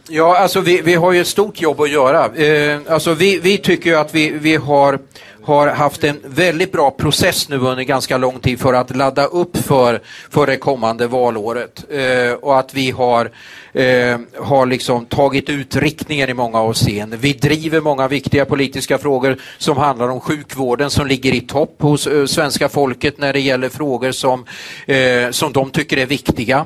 Ja, 0.09 0.37
alltså 0.37 0.61
vi, 0.61 0.81
vi 0.81 0.93
har 0.93 1.11
ju 1.11 1.21
ett 1.21 1.27
stort 1.27 1.61
jobb 1.61 1.81
att 1.81 1.89
göra. 1.89 2.35
Eh, 2.35 2.79
alltså 2.89 3.13
vi, 3.13 3.39
vi 3.39 3.57
tycker 3.57 3.89
ju 3.89 3.95
att 3.95 4.15
vi, 4.15 4.29
vi 4.29 4.55
har, 4.55 4.99
har 5.43 5.67
haft 5.67 6.03
en 6.03 6.19
väldigt 6.23 6.71
bra 6.71 6.91
process 6.91 7.49
nu 7.49 7.57
under 7.57 7.83
ganska 7.83 8.17
lång 8.17 8.39
tid 8.39 8.59
för 8.59 8.73
att 8.73 8.95
ladda 8.95 9.25
upp 9.25 9.57
för, 9.57 10.01
för 10.29 10.47
det 10.47 10.57
kommande 10.57 11.07
valåret. 11.07 11.85
Eh, 11.89 12.33
och 12.33 12.59
att 12.59 12.73
vi 12.73 12.91
har, 12.91 13.31
eh, 13.73 14.17
har 14.39 14.65
liksom 14.65 15.05
tagit 15.05 15.49
ut 15.49 15.75
riktningen 15.75 16.29
i 16.29 16.33
många 16.33 16.59
avseenden. 16.59 17.19
Vi 17.19 17.33
driver 17.33 17.81
många 17.81 18.07
viktiga 18.07 18.45
politiska 18.45 18.97
frågor 18.97 19.37
som 19.57 19.77
handlar 19.77 20.09
om 20.09 20.19
sjukvården 20.19 20.89
som 20.89 21.07
ligger 21.07 21.33
i 21.33 21.41
topp 21.41 21.75
hos 21.79 22.07
eh, 22.07 22.25
svenska 22.25 22.69
folket 22.69 23.17
när 23.17 23.33
det 23.33 23.39
gäller 23.39 23.69
frågor 23.69 24.11
som, 24.11 24.45
eh, 24.85 25.31
som 25.31 25.53
de 25.53 25.69
tycker 25.69 25.97
är 25.97 26.05
viktiga. 26.05 26.65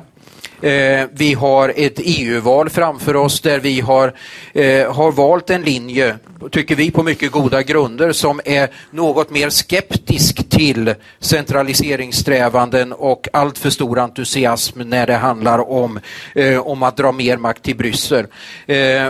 Eh, 0.62 1.06
vi 1.12 1.34
har 1.34 1.72
ett 1.76 1.94
EU-val 1.96 2.70
framför 2.70 3.16
oss 3.16 3.40
där 3.40 3.60
vi 3.60 3.80
har, 3.80 4.14
eh, 4.52 4.92
har 4.92 5.12
valt 5.12 5.50
en 5.50 5.62
linje, 5.62 6.16
tycker 6.50 6.76
vi 6.76 6.90
på 6.90 7.02
mycket 7.02 7.32
goda 7.32 7.62
grunder, 7.62 8.12
som 8.12 8.40
är 8.44 8.68
något 8.90 9.30
mer 9.30 9.50
skeptisk 9.50 10.48
till 10.48 10.94
centraliseringssträvanden 11.18 12.92
och 12.92 13.28
allt 13.32 13.58
för 13.58 13.70
stor 13.70 13.98
entusiasm 13.98 14.80
när 14.80 15.06
det 15.06 15.14
handlar 15.14 15.70
om, 15.70 16.00
eh, 16.34 16.58
om 16.58 16.82
att 16.82 16.96
dra 16.96 17.12
mer 17.12 17.36
makt 17.36 17.62
till 17.62 17.76
Bryssel. 17.76 18.26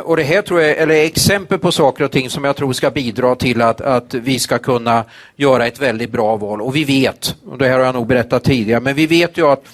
Och 0.05 0.17
det 0.17 0.23
här 0.23 0.43
tror 0.43 0.61
jag, 0.61 0.77
eller 0.77 0.95
exempel 0.95 1.59
på 1.59 1.73
saker 1.73 2.05
och 2.05 2.11
ting 2.11 2.31
som 2.31 2.45
jag 2.45 2.57
tror 2.57 2.73
ska 2.73 2.91
bidra 2.91 3.35
till 3.35 3.63
att, 3.63 3.81
att 3.81 4.15
vi 4.15 4.39
ska 4.39 4.59
kunna 4.59 5.05
göra 5.37 5.67
ett 5.67 5.81
väldigt 5.81 6.11
bra 6.11 6.37
val. 6.37 6.63
Och 6.63 6.77
vi 6.77 6.85
vet, 6.85 7.37
och 7.47 7.59
det 7.59 7.69
här 7.69 7.79
har 7.79 7.85
jag 7.85 7.95
nog 7.95 8.07
berättat 8.07 8.45
tidigare, 8.45 8.81
men 8.81 8.95
vi 8.95 9.07
vet 9.07 9.39
ju 9.39 9.47
att 9.47 9.65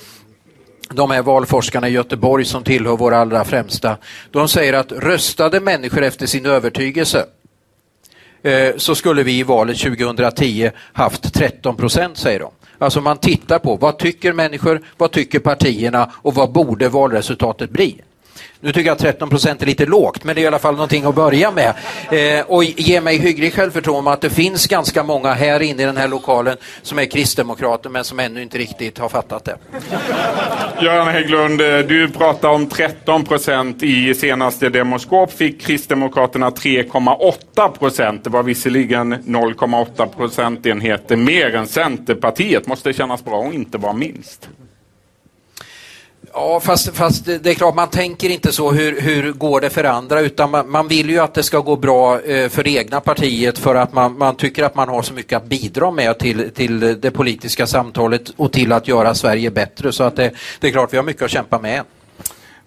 de 0.90 1.10
här 1.10 1.22
valforskarna 1.22 1.88
i 1.88 1.92
Göteborg 1.92 2.44
som 2.44 2.64
tillhör 2.64 2.96
våra 2.96 3.18
allra 3.18 3.44
främsta, 3.44 3.96
de 4.30 4.48
säger 4.48 4.72
att 4.72 4.92
röstade 4.92 5.60
människor 5.60 6.02
efter 6.02 6.26
sin 6.26 6.46
övertygelse 6.46 7.26
eh, 8.42 8.76
så 8.76 8.94
skulle 8.94 9.22
vi 9.22 9.38
i 9.38 9.42
valet 9.42 9.78
2010 9.78 10.70
haft 10.92 11.34
13 11.34 11.76
procent, 11.76 12.18
säger 12.18 12.40
de. 12.40 12.50
Alltså 12.78 13.00
man 13.00 13.18
tittar 13.18 13.58
på 13.58 13.76
vad 13.76 13.98
tycker 13.98 14.32
människor, 14.32 14.82
vad 14.96 15.12
tycker 15.12 15.38
partierna 15.38 16.12
och 16.14 16.34
vad 16.34 16.52
borde 16.52 16.88
valresultatet 16.88 17.70
bli? 17.70 18.02
Nu 18.60 18.72
tycker 18.72 18.86
jag 18.86 18.94
att 18.94 19.00
13 19.00 19.30
procent 19.30 19.62
är 19.62 19.66
lite 19.66 19.86
lågt, 19.86 20.24
men 20.24 20.34
det 20.34 20.40
är 20.40 20.42
i 20.42 20.46
alla 20.46 20.58
fall 20.58 20.74
någonting 20.74 21.04
att 21.04 21.14
börja 21.14 21.50
med. 21.50 21.74
Eh, 22.10 22.46
och 22.46 22.64
ge 22.64 23.00
mig 23.00 23.18
hygglig 23.18 23.54
självförtroende 23.54 24.10
att 24.10 24.20
det 24.20 24.30
finns 24.30 24.66
ganska 24.66 25.02
många 25.02 25.32
här 25.32 25.62
inne 25.62 25.82
i 25.82 25.86
den 25.86 25.96
här 25.96 26.08
lokalen 26.08 26.56
som 26.82 26.98
är 26.98 27.04
kristdemokrater 27.04 27.90
men 27.90 28.04
som 28.04 28.20
ännu 28.20 28.42
inte 28.42 28.58
riktigt 28.58 28.98
har 28.98 29.08
fattat 29.08 29.44
det. 29.44 29.56
Göran 30.82 31.08
Hägglund, 31.08 31.60
eh, 31.60 31.78
du 31.78 32.08
pratar 32.08 32.48
om 32.48 32.66
13 32.66 33.24
procent. 33.24 33.82
I 33.82 34.14
senaste 34.14 34.68
Demoskop 34.68 35.32
fick 35.32 35.60
Kristdemokraterna 35.60 36.50
3,8 36.50 37.68
procent. 37.68 38.24
Det 38.24 38.30
var 38.30 38.42
visserligen 38.42 39.14
0,8 39.14 40.06
procentenheter 40.16 41.16
mer 41.16 41.54
än 41.54 41.66
Centerpartiet. 41.66 42.66
Måste 42.66 42.92
kännas 42.92 43.24
bra 43.24 43.48
att 43.48 43.54
inte 43.54 43.78
vara 43.78 43.92
minst. 43.92 44.48
Ja, 46.38 46.60
fast, 46.60 46.96
fast 46.96 47.24
det 47.24 47.46
är 47.46 47.54
klart, 47.54 47.74
man 47.74 47.90
tänker 47.90 48.28
inte 48.28 48.52
så 48.52 48.72
hur, 48.72 49.00
hur 49.00 49.32
går 49.32 49.60
det 49.60 49.70
för 49.70 49.84
andra 49.84 50.20
utan 50.20 50.50
man, 50.50 50.70
man 50.70 50.88
vill 50.88 51.10
ju 51.10 51.18
att 51.18 51.34
det 51.34 51.42
ska 51.42 51.60
gå 51.60 51.76
bra 51.76 52.20
eh, 52.20 52.48
för 52.48 52.62
det 52.62 52.70
egna 52.70 53.00
partiet 53.00 53.58
för 53.58 53.74
att 53.74 53.92
man, 53.92 54.18
man 54.18 54.36
tycker 54.36 54.64
att 54.64 54.74
man 54.74 54.88
har 54.88 55.02
så 55.02 55.14
mycket 55.14 55.36
att 55.36 55.46
bidra 55.46 55.90
med 55.90 56.18
till, 56.18 56.50
till 56.50 57.00
det 57.00 57.10
politiska 57.10 57.66
samtalet 57.66 58.30
och 58.36 58.52
till 58.52 58.72
att 58.72 58.88
göra 58.88 59.14
Sverige 59.14 59.50
bättre. 59.50 59.92
Så 59.92 60.04
att 60.04 60.16
det, 60.16 60.32
det 60.60 60.68
är 60.68 60.72
klart, 60.72 60.92
vi 60.92 60.96
har 60.96 61.04
mycket 61.04 61.22
att 61.22 61.30
kämpa 61.30 61.58
med. 61.58 61.82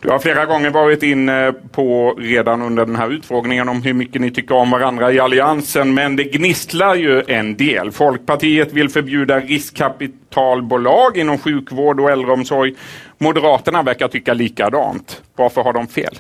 Du 0.02 0.10
har 0.10 0.20
flera 0.20 0.46
gånger 0.46 0.70
varit 0.70 1.04
inne 1.04 1.54
på 1.72 2.16
redan 2.18 2.62
under 2.62 2.86
den 2.86 2.96
här 2.96 3.10
utfrågningen 3.10 3.70
om 3.70 3.82
hur 3.82 3.94
mycket 3.94 4.22
ni 4.22 4.32
tycker 4.32 4.56
om 4.56 4.72
varandra 4.72 5.12
i 5.12 5.20
Alliansen, 5.20 5.94
men 5.94 6.16
det 6.16 6.24
gnisslar 6.24 6.96
ju 6.96 7.24
en 7.28 7.58
del. 7.58 7.92
Folkpartiet 7.92 8.74
vill 8.74 8.90
förbjuda 8.90 9.40
riskkapitalbolag 9.40 11.18
inom 11.18 11.38
sjukvård 11.38 12.00
och 12.00 12.12
äldreomsorg. 12.12 12.76
Moderaterna 13.18 13.84
verkar 13.84 14.08
tycka 14.08 14.34
likadant. 14.34 15.22
Varför 15.36 15.64
har 15.64 15.74
de 15.74 15.88
fel? 15.88 16.16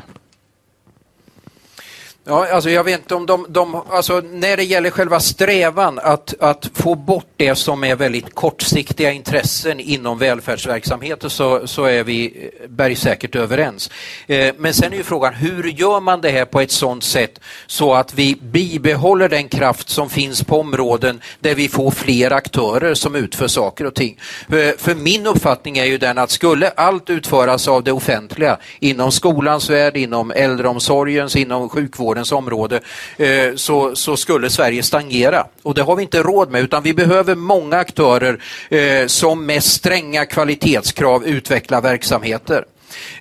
Ja, 2.25 2.47
alltså 2.51 2.69
jag 2.69 2.83
vet 2.83 2.99
inte 2.99 3.15
om 3.15 3.25
de, 3.25 3.45
de 3.49 3.81
alltså 3.89 4.19
när 4.19 4.57
det 4.57 4.63
gäller 4.63 4.89
själva 4.89 5.19
strävan 5.19 5.99
att, 6.03 6.33
att 6.39 6.69
få 6.73 6.95
bort 6.95 7.25
det 7.37 7.55
som 7.55 7.83
är 7.83 7.95
väldigt 7.95 8.35
kortsiktiga 8.35 9.11
intressen 9.11 9.79
inom 9.79 10.17
välfärdsverksamheter 10.17 11.29
så, 11.29 11.67
så 11.67 11.83
är 11.83 12.03
vi 12.03 12.49
eh, 12.61 12.69
bergsäkert 12.69 13.35
överens. 13.35 13.91
Eh, 14.27 14.53
men 14.57 14.73
sen 14.73 14.93
är 14.93 14.97
ju 14.97 15.03
frågan 15.03 15.33
hur 15.33 15.63
gör 15.63 15.99
man 15.99 16.21
det 16.21 16.29
här 16.29 16.45
på 16.45 16.61
ett 16.61 16.71
sådant 16.71 17.03
sätt 17.03 17.39
så 17.67 17.93
att 17.93 18.13
vi 18.13 18.35
bibehåller 18.41 19.29
den 19.29 19.47
kraft 19.47 19.89
som 19.89 20.09
finns 20.09 20.43
på 20.43 20.59
områden 20.59 21.21
där 21.39 21.55
vi 21.55 21.69
får 21.69 21.91
fler 21.91 22.31
aktörer 22.31 22.93
som 22.93 23.15
utför 23.15 23.47
saker 23.47 23.85
och 23.85 23.95
ting. 23.95 24.19
För, 24.49 24.77
för 24.77 24.95
min 24.95 25.27
uppfattning 25.27 25.77
är 25.77 25.85
ju 25.85 25.97
den 25.97 26.17
att 26.17 26.31
skulle 26.31 26.69
allt 26.69 27.09
utföras 27.09 27.67
av 27.67 27.83
det 27.83 27.91
offentliga 27.91 28.57
inom 28.79 29.11
skolans 29.11 29.69
värld, 29.69 29.97
inom 29.97 30.31
äldreomsorgens, 30.31 31.35
inom 31.35 31.69
sjukvården 31.69 32.08
vårdens 32.09 32.31
område 32.31 32.79
eh, 33.17 33.55
så, 33.55 33.95
så 33.95 34.17
skulle 34.17 34.49
Sverige 34.49 34.83
stagnera. 34.83 35.45
Och 35.63 35.73
det 35.73 35.81
har 35.81 35.95
vi 35.95 36.03
inte 36.03 36.23
råd 36.23 36.51
med 36.51 36.61
utan 36.61 36.83
vi 36.83 36.93
behöver 36.93 37.35
många 37.35 37.77
aktörer 37.77 38.41
eh, 38.69 39.07
som 39.07 39.45
med 39.45 39.63
stränga 39.63 40.25
kvalitetskrav 40.25 41.25
utvecklar 41.25 41.81
verksamheter. 41.81 42.65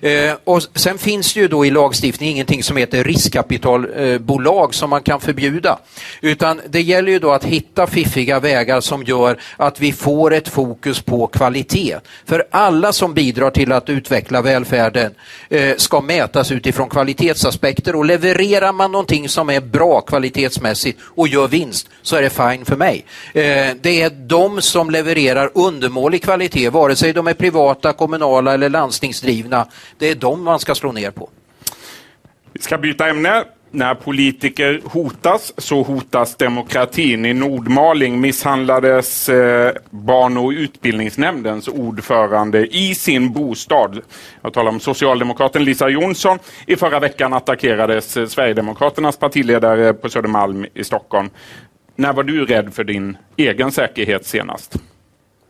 Eh, 0.01 0.33
och 0.43 0.61
sen 0.75 0.97
finns 0.97 1.33
det 1.33 1.39
ju 1.39 1.47
då 1.47 1.65
i 1.65 1.69
lagstiftningen 1.69 2.35
ingenting 2.35 2.63
som 2.63 2.77
heter 2.77 3.03
riskkapitalbolag 3.03 4.75
som 4.75 4.89
man 4.89 5.01
kan 5.01 5.19
förbjuda. 5.19 5.79
Utan 6.21 6.61
det 6.69 6.81
gäller 6.81 7.11
ju 7.11 7.19
då 7.19 7.31
att 7.31 7.43
hitta 7.43 7.87
fiffiga 7.87 8.39
vägar 8.39 8.81
som 8.81 9.03
gör 9.03 9.39
att 9.57 9.81
vi 9.81 9.91
får 9.91 10.33
ett 10.33 10.47
fokus 10.47 11.01
på 11.01 11.27
kvalitet. 11.27 11.95
För 12.25 12.43
alla 12.51 12.93
som 12.93 13.13
bidrar 13.13 13.49
till 13.51 13.71
att 13.71 13.89
utveckla 13.89 14.41
välfärden 14.41 15.11
eh, 15.49 15.75
ska 15.77 16.01
mätas 16.01 16.51
utifrån 16.51 16.89
kvalitetsaspekter 16.89 17.95
och 17.95 18.05
levererar 18.05 18.73
man 18.73 18.91
någonting 18.91 19.29
som 19.29 19.49
är 19.49 19.61
bra 19.61 20.01
kvalitetsmässigt 20.01 20.99
och 21.03 21.27
gör 21.27 21.47
vinst 21.47 21.89
så 22.01 22.15
är 22.15 22.21
det 22.21 22.29
fine 22.29 22.65
för 22.65 22.75
mig. 22.75 23.05
Eh, 23.33 23.75
det 23.81 24.01
är 24.01 24.09
de 24.09 24.61
som 24.61 24.89
levererar 24.89 25.51
undermålig 25.53 26.23
kvalitet, 26.23 26.69
vare 26.69 26.95
sig 26.95 27.13
de 27.13 27.27
är 27.27 27.33
privata, 27.33 27.93
kommunala 27.93 28.53
eller 28.53 28.69
landstingsdrivna 28.69 29.58
det 29.97 30.09
är 30.09 30.15
dem 30.15 30.43
man 30.43 30.59
ska 30.59 30.75
slå 30.75 30.91
ner 30.91 31.11
på. 31.11 31.29
Vi 32.53 32.61
ska 32.61 32.77
byta 32.77 33.09
ämne. 33.09 33.43
När 33.71 33.95
politiker 33.95 34.81
hotas 34.85 35.53
så 35.57 35.83
hotas 35.83 36.35
demokratin. 36.35 37.25
I 37.25 37.33
Nordmaling 37.33 38.21
misshandlades 38.21 39.29
eh, 39.29 39.73
barn 39.89 40.37
och 40.37 40.49
utbildningsnämndens 40.49 41.67
ordförande 41.67 42.67
i 42.67 42.95
sin 42.95 43.33
bostad. 43.33 43.99
Jag 44.41 44.53
talar 44.53 44.71
om 44.71 44.79
socialdemokraten 44.79 45.63
Lisa 45.63 45.89
Jonsson. 45.89 46.39
I 46.67 46.75
förra 46.75 46.99
veckan 46.99 47.33
attackerades 47.33 48.17
eh, 48.17 48.27
Sverigedemokraternas 48.27 49.17
partiledare 49.17 49.93
på 49.93 50.09
Södermalm 50.09 50.65
i 50.73 50.83
Stockholm. 50.83 51.29
När 51.95 52.13
var 52.13 52.23
du 52.23 52.45
rädd 52.45 52.73
för 52.73 52.83
din 52.83 53.17
egen 53.37 53.71
säkerhet 53.71 54.25
senast? 54.25 54.75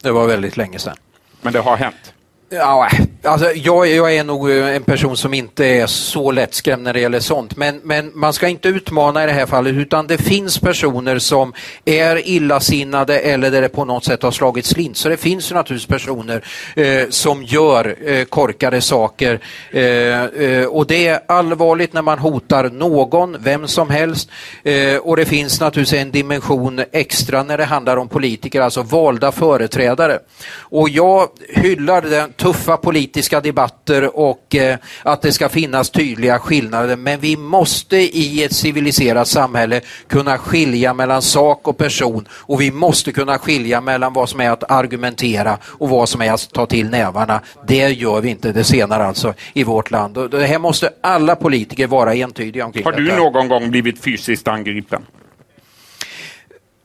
Det 0.03 0.11
var 0.11 0.27
väldigt 0.27 0.57
länge 0.57 0.79
sedan. 0.79 0.95
Men 1.41 1.53
det 1.53 1.59
har 1.59 1.77
hänt? 1.77 2.13
Ja, 2.51 2.89
alltså 3.23 3.51
jag, 3.51 3.87
jag, 3.87 4.15
är 4.15 4.23
nog 4.23 4.51
eh, 4.51 4.75
en 4.75 4.83
person 4.83 5.17
som 5.17 5.33
inte 5.33 5.65
är 5.65 5.87
så 5.87 6.31
lättskrämd 6.31 6.83
när 6.83 6.93
det 6.93 6.99
gäller 6.99 7.19
sånt. 7.19 7.57
Men, 7.57 7.81
men, 7.83 8.11
man 8.13 8.33
ska 8.33 8.47
inte 8.47 8.69
utmana 8.69 9.23
i 9.23 9.27
det 9.27 9.31
här 9.31 9.45
fallet 9.45 9.73
utan 9.73 10.07
det 10.07 10.17
finns 10.17 10.59
personer 10.59 11.19
som 11.19 11.53
är 11.85 12.27
illasinnade 12.27 13.19
eller 13.19 13.51
där 13.51 13.61
det 13.61 13.69
på 13.69 13.85
något 13.85 14.05
sätt 14.05 14.23
har 14.23 14.31
slagit 14.31 14.65
slint. 14.65 14.97
Så 14.97 15.09
det 15.09 15.17
finns 15.17 15.51
ju 15.51 15.55
naturligtvis 15.55 15.87
personer 15.87 16.43
eh, 16.75 17.09
som 17.09 17.43
gör 17.43 17.95
eh, 18.09 18.25
korkade 18.25 18.81
saker. 18.81 19.39
Eh, 19.71 20.23
eh 20.23 20.65
och 20.65 20.87
det 20.87 21.07
är 21.07 21.19
allvarligt 21.27 21.93
när 21.93 22.01
man 22.01 22.19
hotar 22.19 22.69
någon, 22.69 23.37
vem 23.39 23.67
som 23.67 23.89
helst. 23.89 24.29
Eh, 24.63 24.97
och 24.97 25.17
det 25.17 25.25
finns 25.25 25.59
naturligtvis 25.59 26.01
en 26.01 26.11
dimension 26.11 26.81
extra 26.91 27.43
när 27.43 27.57
det 27.57 27.65
handlar 27.65 27.97
om 27.97 28.07
politiker, 28.07 28.61
alltså 28.61 28.81
valda 28.81 29.31
företrädare. 29.31 30.19
Och 30.59 30.89
jag 30.89 31.29
hyllar 31.49 32.01
den 32.01 32.33
tuffa 32.39 32.77
politiska 32.77 33.41
debatter 33.41 34.17
och 34.17 34.55
eh, 34.55 34.77
att 35.03 35.21
det 35.21 35.31
ska 35.31 35.49
finnas 35.49 35.89
tydliga 35.89 36.39
skillnader. 36.39 36.95
Men 36.95 37.19
vi 37.19 37.37
måste 37.37 37.97
i 37.97 38.43
ett 38.43 38.55
civiliserat 38.55 39.27
samhälle 39.27 39.81
kunna 40.07 40.37
skilja 40.37 40.93
mellan 40.93 41.21
sak 41.21 41.67
och 41.67 41.77
person 41.77 42.27
och 42.31 42.61
vi 42.61 42.71
måste 42.71 43.11
kunna 43.11 43.37
skilja 43.37 43.81
mellan 43.81 44.13
vad 44.13 44.29
som 44.29 44.41
är 44.41 44.49
att 44.49 44.71
argumentera 44.71 45.57
och 45.63 45.89
vad 45.89 46.09
som 46.09 46.21
är 46.21 46.31
att 46.31 46.53
ta 46.53 46.65
till 46.65 46.89
nävarna. 46.89 47.41
Det 47.67 47.89
gör 47.89 48.21
vi 48.21 48.29
inte, 48.29 48.51
det 48.51 48.63
senare 48.63 49.05
alltså, 49.05 49.33
i 49.53 49.63
vårt 49.63 49.91
land. 49.91 50.17
Och 50.17 50.29
det 50.29 50.45
här 50.45 50.59
måste 50.59 50.89
alla 51.01 51.35
politiker 51.35 51.87
vara 51.87 52.15
entydiga 52.15 52.65
omkring. 52.65 52.85
Har 52.85 52.91
du 52.91 53.05
detta. 53.05 53.17
någon 53.17 53.47
gång 53.47 53.71
blivit 53.71 54.03
fysiskt 54.03 54.47
angripen? 54.47 55.05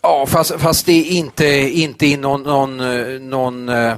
Ja, 0.03 0.27
fast, 0.27 0.61
fast 0.61 0.87
det 0.87 0.93
är 0.93 1.11
inte, 1.11 1.47
inte 1.81 2.07
i 2.07 2.17
någon, 2.17 2.43
någon, 2.43 2.81
eh, 2.81 3.21
någon 3.21 3.69
eh, 3.69 3.95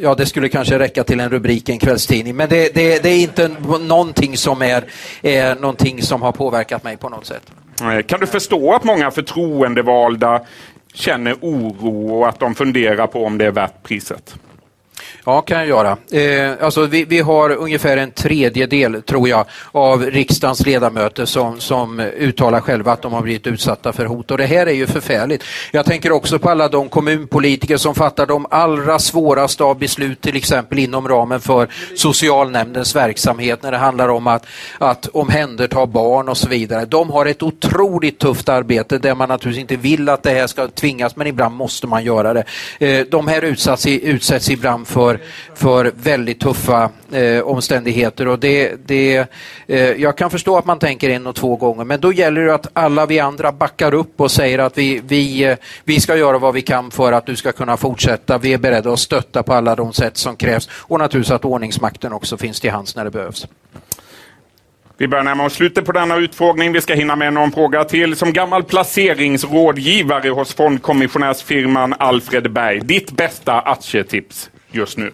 ja, 0.00 0.14
det 0.14 0.26
skulle 0.26 0.48
kanske 0.48 0.78
räcka 0.78 1.04
till 1.04 1.20
en 1.20 1.30
rubrik 1.30 1.68
i 1.68 1.72
en 1.72 1.78
kvällstidning, 1.78 2.36
men 2.36 2.48
det, 2.48 2.74
det, 2.74 3.02
det 3.02 3.08
är 3.08 3.22
inte 3.22 3.50
någonting 3.80 4.36
som, 4.36 4.62
är, 4.62 4.84
är 5.22 5.54
någonting 5.54 6.02
som 6.02 6.22
har 6.22 6.32
påverkat 6.32 6.84
mig 6.84 6.96
på 6.96 7.08
något 7.08 7.26
sätt. 7.26 7.52
Kan 8.06 8.20
du 8.20 8.26
förstå 8.26 8.72
att 8.72 8.84
många 8.84 9.10
förtroendevalda 9.10 10.40
känner 10.94 11.36
oro 11.40 12.18
och 12.18 12.28
att 12.28 12.40
de 12.40 12.54
funderar 12.54 13.06
på 13.06 13.24
om 13.24 13.38
det 13.38 13.46
är 13.46 13.50
värt 13.50 13.82
priset? 13.82 14.36
Ja, 15.28 15.40
kan 15.40 15.58
jag 15.58 15.66
göra. 15.66 15.96
Eh, 16.10 16.64
alltså 16.64 16.86
vi, 16.86 17.04
vi, 17.04 17.20
har 17.20 17.50
ungefär 17.50 17.96
en 17.96 18.10
tredjedel, 18.10 19.02
tror 19.02 19.28
jag, 19.28 19.46
av 19.72 20.02
riksdagens 20.02 20.66
ledamöter 20.66 21.24
som, 21.24 21.60
som 21.60 22.00
uttalar 22.00 22.60
själva 22.60 22.92
att 22.92 23.02
de 23.02 23.12
har 23.12 23.22
blivit 23.22 23.46
utsatta 23.46 23.92
för 23.92 24.06
hot. 24.06 24.30
Och 24.30 24.38
det 24.38 24.46
här 24.46 24.66
är 24.66 24.72
ju 24.72 24.86
förfärligt. 24.86 25.44
Jag 25.72 25.86
tänker 25.86 26.12
också 26.12 26.38
på 26.38 26.50
alla 26.50 26.68
de 26.68 26.88
kommunpolitiker 26.88 27.76
som 27.76 27.94
fattar 27.94 28.26
de 28.26 28.46
allra 28.50 28.98
svåraste 28.98 29.64
av 29.64 29.78
beslut, 29.78 30.20
till 30.20 30.36
exempel 30.36 30.78
inom 30.78 31.08
ramen 31.08 31.40
för 31.40 31.68
socialnämndens 31.96 32.96
verksamhet 32.96 33.62
när 33.62 33.70
det 33.70 33.78
handlar 33.78 34.08
om 34.08 34.26
att, 34.26 34.46
att 34.78 35.06
omhänderta 35.06 35.86
barn 35.86 36.28
och 36.28 36.36
så 36.36 36.48
vidare. 36.48 36.84
De 36.84 37.10
har 37.10 37.26
ett 37.26 37.42
otroligt 37.42 38.18
tufft 38.18 38.48
arbete 38.48 38.98
där 38.98 39.14
man 39.14 39.28
naturligtvis 39.28 39.60
inte 39.60 39.76
vill 39.76 40.08
att 40.08 40.22
det 40.22 40.30
här 40.30 40.46
ska 40.46 40.68
tvingas, 40.68 41.16
men 41.16 41.26
ibland 41.26 41.54
måste 41.54 41.86
man 41.86 42.04
göra 42.04 42.32
det. 42.32 42.44
Eh, 42.78 43.06
de 43.10 43.28
här 43.28 43.42
utsätts, 43.42 43.86
utsätts 43.86 44.50
ibland 44.50 44.86
för, 44.86 45.15
för 45.54 45.92
väldigt 45.96 46.40
tuffa 46.40 46.90
eh, 47.12 47.40
omständigheter 47.40 48.28
och 48.28 48.38
det, 48.38 48.76
det, 48.86 49.26
eh, 49.66 49.80
jag 49.80 50.16
kan 50.16 50.30
förstå 50.30 50.58
att 50.58 50.64
man 50.64 50.78
tänker 50.78 51.10
en 51.10 51.26
och 51.26 51.34
två 51.34 51.56
gånger 51.56 51.84
men 51.84 52.00
då 52.00 52.12
gäller 52.12 52.40
det 52.40 52.54
att 52.54 52.66
alla 52.72 53.06
vi 53.06 53.20
andra 53.20 53.52
backar 53.52 53.94
upp 53.94 54.20
och 54.20 54.30
säger 54.30 54.58
att 54.58 54.78
vi, 54.78 55.00
vi, 55.06 55.44
eh, 55.44 55.56
vi 55.84 56.00
ska 56.00 56.16
göra 56.16 56.38
vad 56.38 56.54
vi 56.54 56.62
kan 56.62 56.90
för 56.90 57.12
att 57.12 57.26
du 57.26 57.36
ska 57.36 57.52
kunna 57.52 57.76
fortsätta. 57.76 58.38
Vi 58.38 58.52
är 58.52 58.58
beredda 58.58 58.92
att 58.92 58.98
stötta 58.98 59.42
på 59.42 59.52
alla 59.52 59.74
de 59.74 59.92
sätt 59.92 60.16
som 60.16 60.36
krävs 60.36 60.68
och 60.72 60.98
naturligtvis 60.98 61.32
att 61.32 61.44
ordningsmakten 61.44 62.12
också 62.12 62.36
finns 62.36 62.60
till 62.60 62.70
hands 62.70 62.96
när 62.96 63.04
det 63.04 63.10
behövs. 63.10 63.46
Vi 64.98 65.08
börjar 65.08 65.24
närma 65.24 65.44
oss 65.44 65.52
slutet 65.52 65.84
på 65.84 65.92
denna 65.92 66.16
utfrågning. 66.16 66.72
Vi 66.72 66.80
ska 66.80 66.94
hinna 66.94 67.16
med 67.16 67.32
någon 67.32 67.52
fråga 67.52 67.84
till. 67.84 68.16
Som 68.16 68.32
gammal 68.32 68.64
placeringsrådgivare 68.64 70.28
hos 70.28 70.54
fondkommissionärsfirman 70.54 71.94
Alfred 71.98 72.52
Berg, 72.52 72.80
ditt 72.80 73.10
bästa 73.10 73.60
aktietips 73.60 74.50
just 74.72 74.98
nu? 74.98 75.12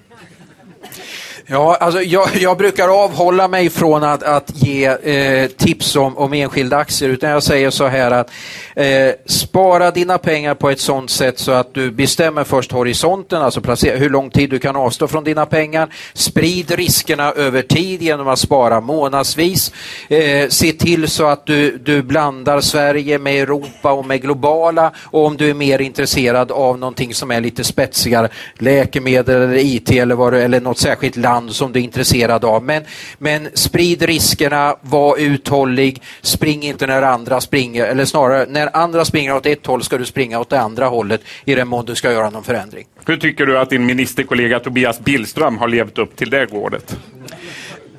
Ja, 1.46 1.76
alltså 1.80 2.02
jag, 2.02 2.28
jag, 2.40 2.58
brukar 2.58 3.04
avhålla 3.04 3.48
mig 3.48 3.70
från 3.70 4.04
att, 4.04 4.22
att 4.22 4.50
ge 4.54 4.86
eh, 4.86 5.48
tips 5.48 5.96
om, 5.96 6.18
om 6.18 6.32
enskilda 6.32 6.76
aktier 6.76 7.08
utan 7.08 7.30
jag 7.30 7.42
säger 7.42 7.70
så 7.70 7.86
här 7.86 8.10
att 8.10 8.30
eh, 8.76 9.10
spara 9.26 9.90
dina 9.90 10.18
pengar 10.18 10.54
på 10.54 10.70
ett 10.70 10.80
sådant 10.80 11.10
sätt 11.10 11.38
så 11.38 11.52
att 11.52 11.74
du 11.74 11.90
bestämmer 11.90 12.44
först 12.44 12.72
horisonten, 12.72 13.42
alltså 13.42 13.60
placera, 13.60 13.96
hur 13.96 14.10
lång 14.10 14.30
tid 14.30 14.50
du 14.50 14.58
kan 14.58 14.76
avstå 14.76 15.08
från 15.08 15.24
dina 15.24 15.46
pengar. 15.46 15.88
Sprid 16.12 16.70
riskerna 16.70 17.32
över 17.32 17.62
tid 17.62 18.02
genom 18.02 18.28
att 18.28 18.38
spara 18.38 18.80
månadsvis. 18.80 19.72
Eh, 20.08 20.48
se 20.48 20.72
till 20.72 21.08
så 21.08 21.26
att 21.26 21.46
du, 21.46 21.78
du 21.78 22.02
blandar 22.02 22.60
Sverige 22.60 23.18
med 23.18 23.42
Europa 23.42 23.92
och 23.92 24.06
med 24.06 24.22
globala 24.22 24.92
och 25.00 25.26
om 25.26 25.36
du 25.36 25.50
är 25.50 25.54
mer 25.54 25.80
intresserad 25.80 26.50
av 26.52 26.78
någonting 26.78 27.14
som 27.14 27.30
är 27.30 27.40
lite 27.40 27.64
spetsigare, 27.64 28.28
läkemedel 28.58 29.42
eller 29.42 29.56
IT 29.56 29.90
eller, 29.90 30.14
vad, 30.14 30.34
eller 30.34 30.60
något 30.60 30.78
särskilt 30.78 31.16
land 31.16 31.31
land 31.32 31.52
som 31.52 31.72
du 31.72 31.80
är 31.80 31.84
intresserad 31.84 32.44
av. 32.44 32.62
Men, 32.62 32.82
men 33.18 33.48
sprid 33.54 34.02
riskerna, 34.02 34.76
var 34.80 35.18
uthållig, 35.18 36.02
spring 36.22 36.62
inte 36.62 36.86
när 36.86 37.02
andra 37.02 37.40
springer, 37.40 37.84
eller 37.84 38.04
snarare 38.04 38.46
när 38.48 38.76
andra 38.76 39.04
springer 39.04 39.36
åt 39.36 39.46
ett 39.46 39.66
håll 39.66 39.82
ska 39.82 39.98
du 39.98 40.04
springa 40.04 40.40
åt 40.40 40.50
det 40.50 40.60
andra 40.60 40.86
hållet 40.86 41.20
i 41.44 41.54
den 41.54 41.68
mån 41.68 41.84
du 41.84 41.94
ska 41.94 42.12
göra 42.12 42.30
någon 42.30 42.44
förändring. 42.44 42.86
Hur 43.06 43.16
tycker 43.16 43.46
du 43.46 43.58
att 43.58 43.70
din 43.70 43.86
ministerkollega 43.86 44.60
Tobias 44.60 45.00
Billström 45.00 45.58
har 45.58 45.68
levt 45.68 45.98
upp 45.98 46.16
till 46.16 46.30
det 46.30 46.44
rådet? 46.44 46.96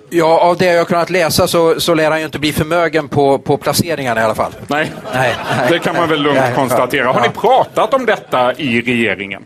Ja, 0.09 0.39
av 0.39 0.57
det 0.57 0.65
jag 0.65 0.87
kunnat 0.87 1.09
läsa 1.09 1.47
så, 1.47 1.79
så 1.79 1.93
lär 1.93 2.09
han 2.09 2.19
ju 2.19 2.25
inte 2.25 2.39
bli 2.39 2.53
förmögen 2.53 3.07
på, 3.07 3.39
på 3.39 3.57
placeringarna 3.57 4.21
i 4.21 4.23
alla 4.23 4.35
fall. 4.35 4.51
Nej, 4.67 4.91
nej, 5.13 5.35
nej. 5.57 5.67
det 5.69 5.79
kan 5.79 5.95
man 5.95 6.09
väl 6.09 6.21
lugnt 6.21 6.39
nej, 6.39 6.55
konstatera. 6.55 7.11
Har 7.11 7.21
ni 7.21 7.29
pratat 7.29 7.93
om 7.93 8.05
detta 8.05 8.53
i 8.53 8.81
regeringen? 8.81 9.45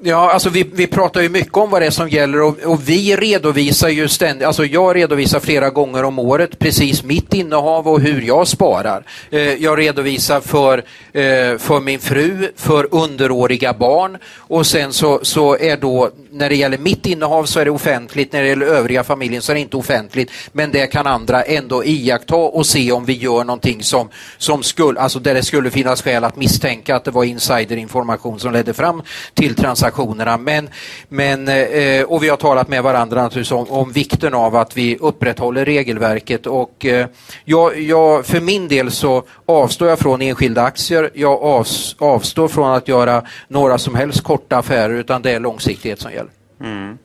Ja, 0.00 0.32
alltså 0.32 0.50
vi, 0.50 0.70
vi 0.72 0.86
pratar 0.86 1.20
ju 1.20 1.28
mycket 1.28 1.56
om 1.56 1.70
vad 1.70 1.82
det 1.82 1.86
är 1.86 1.90
som 1.90 2.08
gäller 2.08 2.42
och, 2.42 2.58
och, 2.64 2.88
vi 2.88 3.16
redovisar 3.16 3.88
ju 3.88 4.08
ständigt, 4.08 4.46
alltså 4.46 4.64
jag 4.64 4.96
redovisar 4.96 5.40
flera 5.40 5.70
gånger 5.70 6.04
om 6.04 6.18
året 6.18 6.58
precis 6.58 7.02
mitt 7.02 7.34
innehav 7.34 7.88
och 7.88 8.00
hur 8.00 8.22
jag 8.22 8.48
sparar. 8.48 9.04
Eh, 9.30 9.40
jag 9.40 9.78
redovisar 9.78 10.40
för, 10.40 10.78
eh, 11.12 11.58
för 11.58 11.80
min 11.80 12.00
fru, 12.00 12.52
för 12.56 12.94
underåriga 12.94 13.72
barn 13.72 14.18
och 14.36 14.66
sen 14.66 14.92
så, 14.92 15.20
så 15.22 15.56
är 15.56 15.76
då, 15.76 16.10
när 16.30 16.48
det 16.48 16.56
gäller 16.56 16.78
mitt 16.78 17.06
innehav 17.06 17.44
så 17.44 17.60
är 17.60 17.64
det 17.64 17.70
offentligt, 17.70 18.32
när 18.32 18.42
det 18.42 18.48
gäller 18.48 18.66
övriga 18.66 19.04
familjen 19.04 19.42
så 19.42 19.52
är 19.52 19.54
det 19.54 19.60
inte 19.60 19.76
offentligt, 19.76 20.30
men 20.52 20.70
det 20.70 20.86
kan 20.86 21.06
andra 21.06 21.42
ändå 21.42 21.84
iaktta 21.84 22.36
och 22.36 22.66
se 22.66 22.92
om 22.92 23.04
vi 23.04 23.12
gör 23.12 23.44
någonting 23.44 23.82
som, 23.82 24.08
som 24.36 24.62
skulle, 24.62 25.00
alltså 25.00 25.18
där 25.18 25.34
det 25.34 25.42
skulle 25.42 25.70
finnas 25.70 26.02
skäl 26.02 26.24
att 26.24 26.36
misstänka 26.36 26.96
att 26.96 27.04
det 27.04 27.10
var 27.10 27.24
insiderinformation 27.24 28.38
som 28.40 28.52
ledde 28.52 28.74
fram 28.74 29.02
till 29.34 29.54
transaktionen 29.54 29.87
organisationerna. 29.88 30.36
Men, 30.36 30.68
men, 31.08 31.48
eh, 31.48 32.04
och 32.04 32.22
vi 32.22 32.28
har 32.28 32.36
talat 32.36 32.68
med 32.68 32.82
varandra 32.82 33.22
naturligtvis 33.22 33.52
om, 33.52 33.70
om 33.70 33.92
vikten 33.92 34.34
av 34.34 34.56
att 34.56 34.76
vi 34.76 34.96
upprätthåller 34.96 35.64
regelverket. 35.64 36.46
Och, 36.46 36.86
eh, 36.86 37.06
jag, 37.44 37.80
jag, 37.80 38.26
för 38.26 38.40
min 38.40 38.68
del 38.68 38.90
så 38.90 39.24
avstår 39.46 39.88
jag 39.88 39.98
från 39.98 40.22
enskilda 40.22 40.62
aktier. 40.62 41.10
Jag 41.14 41.64
avstår 41.98 42.48
från 42.48 42.74
att 42.74 42.88
göra 42.88 43.22
några 43.48 43.78
som 43.78 43.94
helst 43.94 44.22
korta 44.22 44.56
affärer 44.56 44.94
utan 44.94 45.22
det 45.22 45.30
är 45.30 45.40
långsiktighet 45.40 46.00
som 46.00 46.12
gäller. 46.12 46.30
Mm. 46.60 46.98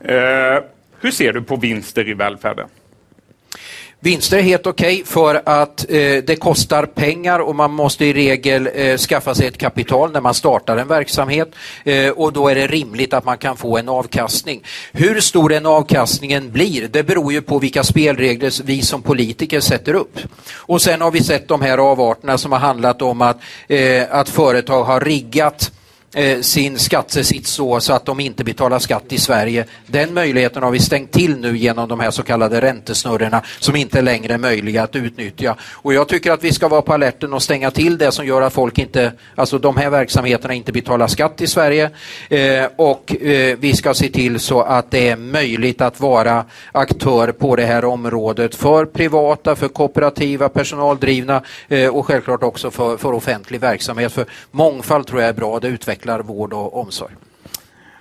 Eh, 0.00 0.62
hur 1.00 1.10
ser 1.10 1.32
du 1.32 1.42
på 1.42 1.56
vinster 1.56 2.08
i 2.08 2.14
välfärden? 2.14 2.68
Vinster 4.06 4.38
är 4.38 4.42
helt 4.42 4.66
okej 4.66 4.94
okay 4.94 5.04
för 5.04 5.42
att 5.44 5.86
eh, 5.88 5.96
det 6.26 6.40
kostar 6.40 6.86
pengar 6.86 7.38
och 7.38 7.54
man 7.54 7.72
måste 7.72 8.04
i 8.04 8.12
regel 8.12 8.68
eh, 8.74 8.96
skaffa 8.96 9.34
sig 9.34 9.46
ett 9.46 9.58
kapital 9.58 10.12
när 10.12 10.20
man 10.20 10.34
startar 10.34 10.76
en 10.76 10.88
verksamhet 10.88 11.54
eh, 11.84 12.10
och 12.10 12.32
då 12.32 12.48
är 12.48 12.54
det 12.54 12.66
rimligt 12.66 13.14
att 13.14 13.24
man 13.24 13.38
kan 13.38 13.56
få 13.56 13.78
en 13.78 13.88
avkastning. 13.88 14.62
Hur 14.92 15.20
stor 15.20 15.48
den 15.48 15.66
avkastningen 15.66 16.50
blir 16.52 16.88
det 16.88 17.02
beror 17.02 17.32
ju 17.32 17.42
på 17.42 17.58
vilka 17.58 17.84
spelregler 17.84 18.62
vi 18.64 18.82
som 18.82 19.02
politiker 19.02 19.60
sätter 19.60 19.94
upp. 19.94 20.18
Och 20.54 20.82
sen 20.82 21.00
har 21.00 21.10
vi 21.10 21.22
sett 21.22 21.48
de 21.48 21.62
här 21.62 21.78
avarterna 21.78 22.38
som 22.38 22.52
har 22.52 22.58
handlat 22.58 23.02
om 23.02 23.22
att, 23.22 23.38
eh, 23.68 24.02
att 24.10 24.28
företag 24.28 24.84
har 24.84 25.00
riggat 25.00 25.70
Eh, 26.16 26.40
sin 26.40 26.78
skattesits 26.78 27.50
så, 27.50 27.80
så 27.80 27.92
att 27.92 28.04
de 28.04 28.20
inte 28.20 28.44
betalar 28.44 28.78
skatt 28.78 29.04
i 29.08 29.18
Sverige. 29.18 29.64
Den 29.86 30.14
möjligheten 30.14 30.62
har 30.62 30.70
vi 30.70 30.78
stängt 30.78 31.12
till 31.12 31.36
nu 31.36 31.56
genom 31.56 31.88
de 31.88 32.00
här 32.00 32.10
så 32.10 32.22
kallade 32.22 32.60
räntesnurrorna 32.60 33.42
som 33.58 33.76
inte 33.76 34.02
längre 34.02 34.34
är 34.34 34.38
möjliga 34.38 34.82
att 34.82 34.96
utnyttja. 34.96 35.56
Och 35.60 35.94
jag 35.94 36.08
tycker 36.08 36.32
att 36.32 36.44
vi 36.44 36.52
ska 36.52 36.68
vara 36.68 36.82
på 36.82 36.92
alerten 36.92 37.32
och 37.32 37.42
stänga 37.42 37.70
till 37.70 37.98
det 37.98 38.12
som 38.12 38.26
gör 38.26 38.42
att 38.42 38.52
folk 38.52 38.78
inte, 38.78 39.12
alltså 39.34 39.58
de 39.58 39.76
här 39.76 39.90
verksamheterna 39.90 40.54
inte 40.54 40.72
betalar 40.72 41.06
skatt 41.06 41.40
i 41.40 41.46
Sverige. 41.46 41.90
Eh, 42.28 42.64
och 42.76 43.22
eh, 43.22 43.56
vi 43.60 43.76
ska 43.76 43.94
se 43.94 44.08
till 44.08 44.40
så 44.40 44.62
att 44.62 44.90
det 44.90 45.08
är 45.08 45.16
möjligt 45.16 45.80
att 45.80 46.00
vara 46.00 46.44
aktör 46.72 47.32
på 47.32 47.56
det 47.56 47.66
här 47.66 47.84
området 47.84 48.54
för 48.54 48.84
privata, 48.84 49.56
för 49.56 49.68
kooperativa, 49.68 50.48
personaldrivna 50.48 51.42
eh, 51.68 51.88
och 51.88 52.06
självklart 52.06 52.42
också 52.42 52.70
för, 52.70 52.96
för 52.96 53.12
offentlig 53.12 53.60
verksamhet. 53.60 54.12
För 54.12 54.26
mångfald 54.50 55.06
tror 55.06 55.20
jag 55.20 55.28
är 55.28 55.34
bra, 55.34 55.60
det 55.60 55.68
utvecklar 55.68 56.05
utvecklar 56.06 56.22
vård 56.22 56.52
och 56.52 56.80
omsorg. 56.80 57.12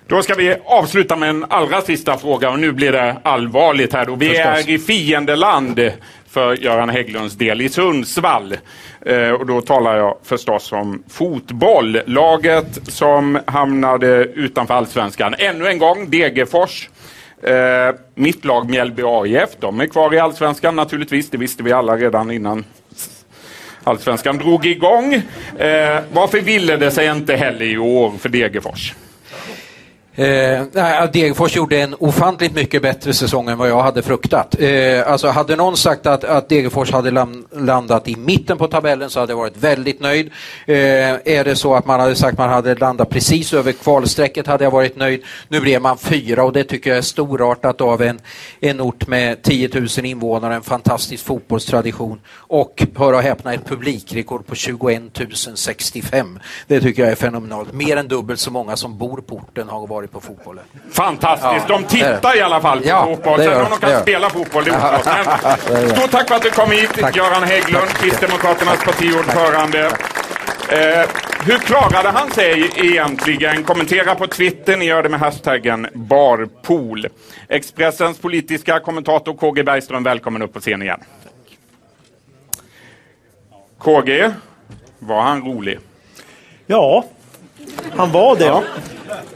Då 0.08 0.22
ska 0.22 0.36
vi 0.36 0.56
avsluta 0.66 1.16
med 1.16 1.30
en 1.30 1.46
allra 1.50 1.82
sista 1.82 2.18
fråga 2.18 2.50
och 2.50 2.60
nu 2.60 2.72
blir 2.72 2.92
det 2.92 3.18
allvarligt 3.24 3.94
här. 3.94 4.06
Då. 4.06 4.16
Vi 4.16 4.28
Förstås. 4.30 4.46
är 4.46 4.70
i 4.70 4.80
fiendeland 4.80 5.92
för 6.28 6.56
Göran 6.56 6.90
Hägglunds 6.90 7.36
del 7.36 7.62
i 7.62 7.70
Sundsvall. 7.70 8.58
Eh, 9.06 9.30
och 9.30 9.46
då 9.46 9.62
talar 9.62 9.98
jag 9.98 10.18
förstås 10.24 10.72
om 10.72 11.04
fotboll. 11.10 12.00
Laget 12.06 12.80
som 12.88 13.40
hamnade 13.48 14.08
utanför 14.36 14.74
allsvenskan. 14.74 15.36
Ännu 15.38 15.68
en 15.68 15.78
gång 15.78 16.10
Degerfors. 16.10 16.90
Eh, 17.44 17.96
mitt 18.16 18.46
lag 18.46 18.70
Mjällby 18.70 19.04
AIF, 19.06 19.50
de 19.60 19.82
är 19.82 19.88
kvar 19.88 20.14
i 20.14 20.20
allsvenskan 20.20 20.76
naturligtvis. 20.76 21.30
Det 21.30 21.38
visste 21.38 21.64
vi 21.64 21.72
alla 21.72 21.98
redan 21.98 22.32
innan 22.32 22.66
Allsvenskan 23.86 24.38
drog 24.38 24.66
igång. 24.66 25.14
Eh, 25.14 26.00
varför 26.14 26.42
ville 26.42 26.78
det 26.78 26.92
sig 26.92 27.08
inte 27.08 27.36
heller 27.36 27.66
i 27.66 27.78
år 27.78 28.12
för 28.20 28.30
Degerfors? 28.30 28.94
Eh, 30.18 30.64
Degerfors 31.14 31.56
gjorde 31.56 31.82
en 31.82 31.96
ofantligt 32.00 32.56
mycket 32.56 32.82
bättre 32.82 33.14
säsong 33.14 33.50
än 33.50 33.58
vad 33.58 33.70
jag 33.70 33.84
hade 33.84 34.02
fruktat. 34.02 34.56
Eh, 34.60 35.12
alltså 35.12 35.28
hade 35.28 35.56
någon 35.56 35.78
sagt 35.78 36.06
att, 36.06 36.24
att 36.24 36.50
Degerfors 36.50 36.92
hade 36.92 37.12
landat 37.52 38.08
i 38.08 38.16
mitten 38.16 38.58
på 38.58 38.68
tabellen 38.68 39.10
så 39.10 39.20
hade 39.20 39.32
jag 39.32 39.38
varit 39.38 39.58
väldigt 39.58 40.00
nöjd. 40.00 40.32
Eh, 40.66 40.76
är 40.76 41.44
det 41.44 41.56
så 41.56 41.76
att 41.76 41.86
man 41.86 42.00
hade 42.00 42.16
sagt 42.16 42.34
att 42.34 42.38
man 42.38 42.50
hade 42.50 42.76
landat 42.76 43.10
precis 43.10 43.54
över 43.54 43.72
kvalstrecket 43.72 44.48
hade 44.48 44.64
jag 44.64 44.72
varit 44.72 44.96
nöjd. 44.96 45.24
Nu 45.48 45.60
blev 45.60 45.82
man 45.82 45.98
fyra 45.98 46.44
och 46.44 46.54
det 46.54 46.64
tycker 46.64 46.90
jag 46.90 46.98
är 46.98 47.02
storartat 47.02 47.82
av 47.82 48.02
en, 48.02 48.20
en 48.60 48.82
ort 48.82 49.08
med 49.08 49.42
10 49.42 49.70
000 49.74 49.88
invånare, 50.04 50.56
en 50.56 50.62
fantastisk 50.62 51.26
fotbollstradition 51.26 52.20
och, 52.36 52.84
hör 52.96 53.14
och 53.14 53.22
häpna, 53.22 53.54
ett 53.54 53.66
publikrekord 53.66 54.46
på 54.46 54.56
21 54.56 55.02
065. 55.56 56.40
Det 56.68 56.82
tycker 56.82 57.04
jag 57.04 57.12
är 57.12 57.16
fenomenalt. 57.16 57.74
Mer 57.74 57.98
än 57.98 58.08
dubbelt 58.08 58.40
så 58.40 58.52
många 58.52 58.76
som 58.76 58.98
bor 58.98 59.18
på 59.18 59.36
orten 59.36 59.70
har 59.70 59.88
varit 59.88 60.05
varit 60.06 60.12
på 60.12 60.22
fotbollen. 60.22 60.64
Fantastiskt! 60.92 61.66
Ja, 61.70 61.78
de 61.78 61.84
tittar 61.84 62.38
i 62.38 62.42
alla 62.42 62.62
fall 62.62 62.80
på 62.82 62.88
ja, 62.88 63.06
fotboll. 63.06 63.40
Sen 63.40 63.62
om 63.62 63.70
de 63.70 63.80
kan 63.80 64.02
spela 64.02 64.30
fotboll, 64.30 64.64
det 64.64 64.72
är 64.72 64.76
oklart. 64.76 65.60
Stort 65.98 66.12
tack 66.12 66.28
för 66.28 66.36
att 66.36 66.42
du 66.42 66.50
kom 66.50 66.72
hit, 66.72 66.90
tack. 67.00 67.16
Göran 67.16 67.44
Hägglund, 67.44 67.90
Kristdemokraternas 67.90 68.84
partiordförande. 68.84 69.86
Eh, 70.70 71.10
hur 71.46 71.58
klarade 71.58 72.10
han 72.10 72.32
sig 72.32 72.72
egentligen? 72.76 73.64
Kommentera 73.64 74.16
på 74.16 74.28
Twitter, 74.28 74.78
ni 74.78 74.86
gör 74.86 75.04
det 75.04 75.10
med 75.10 75.20
hashtaggen 75.20 75.88
barpool. 75.94 77.08
Expressens 77.50 78.20
politiska 78.20 78.80
kommentator 78.80 79.34
KG 79.34 79.64
Bergström, 79.64 80.04
välkommen 80.04 80.42
upp 80.42 80.54
på 80.54 80.60
scen 80.60 80.82
igen. 80.82 81.00
KG, 83.80 84.32
var 85.00 85.22
han 85.22 85.42
rolig? 85.42 85.80
Ja, 86.68 87.06
han 87.96 88.12
var 88.12 88.36
det. 88.36 88.46
Ja. 88.46 88.64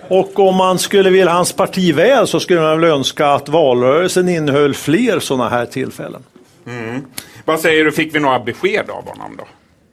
Och 0.08 0.40
om 0.40 0.56
man 0.56 0.80
skulle 0.80 1.10
vilja 1.10 1.32
hans 1.32 1.54
parti 1.54 1.96
väl 1.96 2.28
så 2.28 2.40
skulle 2.40 2.62
man 2.62 2.82
väl 2.82 2.90
önska 2.90 3.28
att 3.28 3.50
valrörelsen 3.50 4.30
innehöll 4.30 4.74
fler 4.74 5.20
sådana 5.20 5.50
här 5.50 5.66
tillfällen. 5.66 6.24
Mm. 6.68 7.06
Vad 7.46 7.60
säger 7.60 7.86
du, 7.86 7.92
fick 7.92 8.16
vi 8.16 8.20
några 8.20 8.40
besked 8.40 8.90
av 8.90 9.08
honom 9.08 9.36
då? 9.38 9.48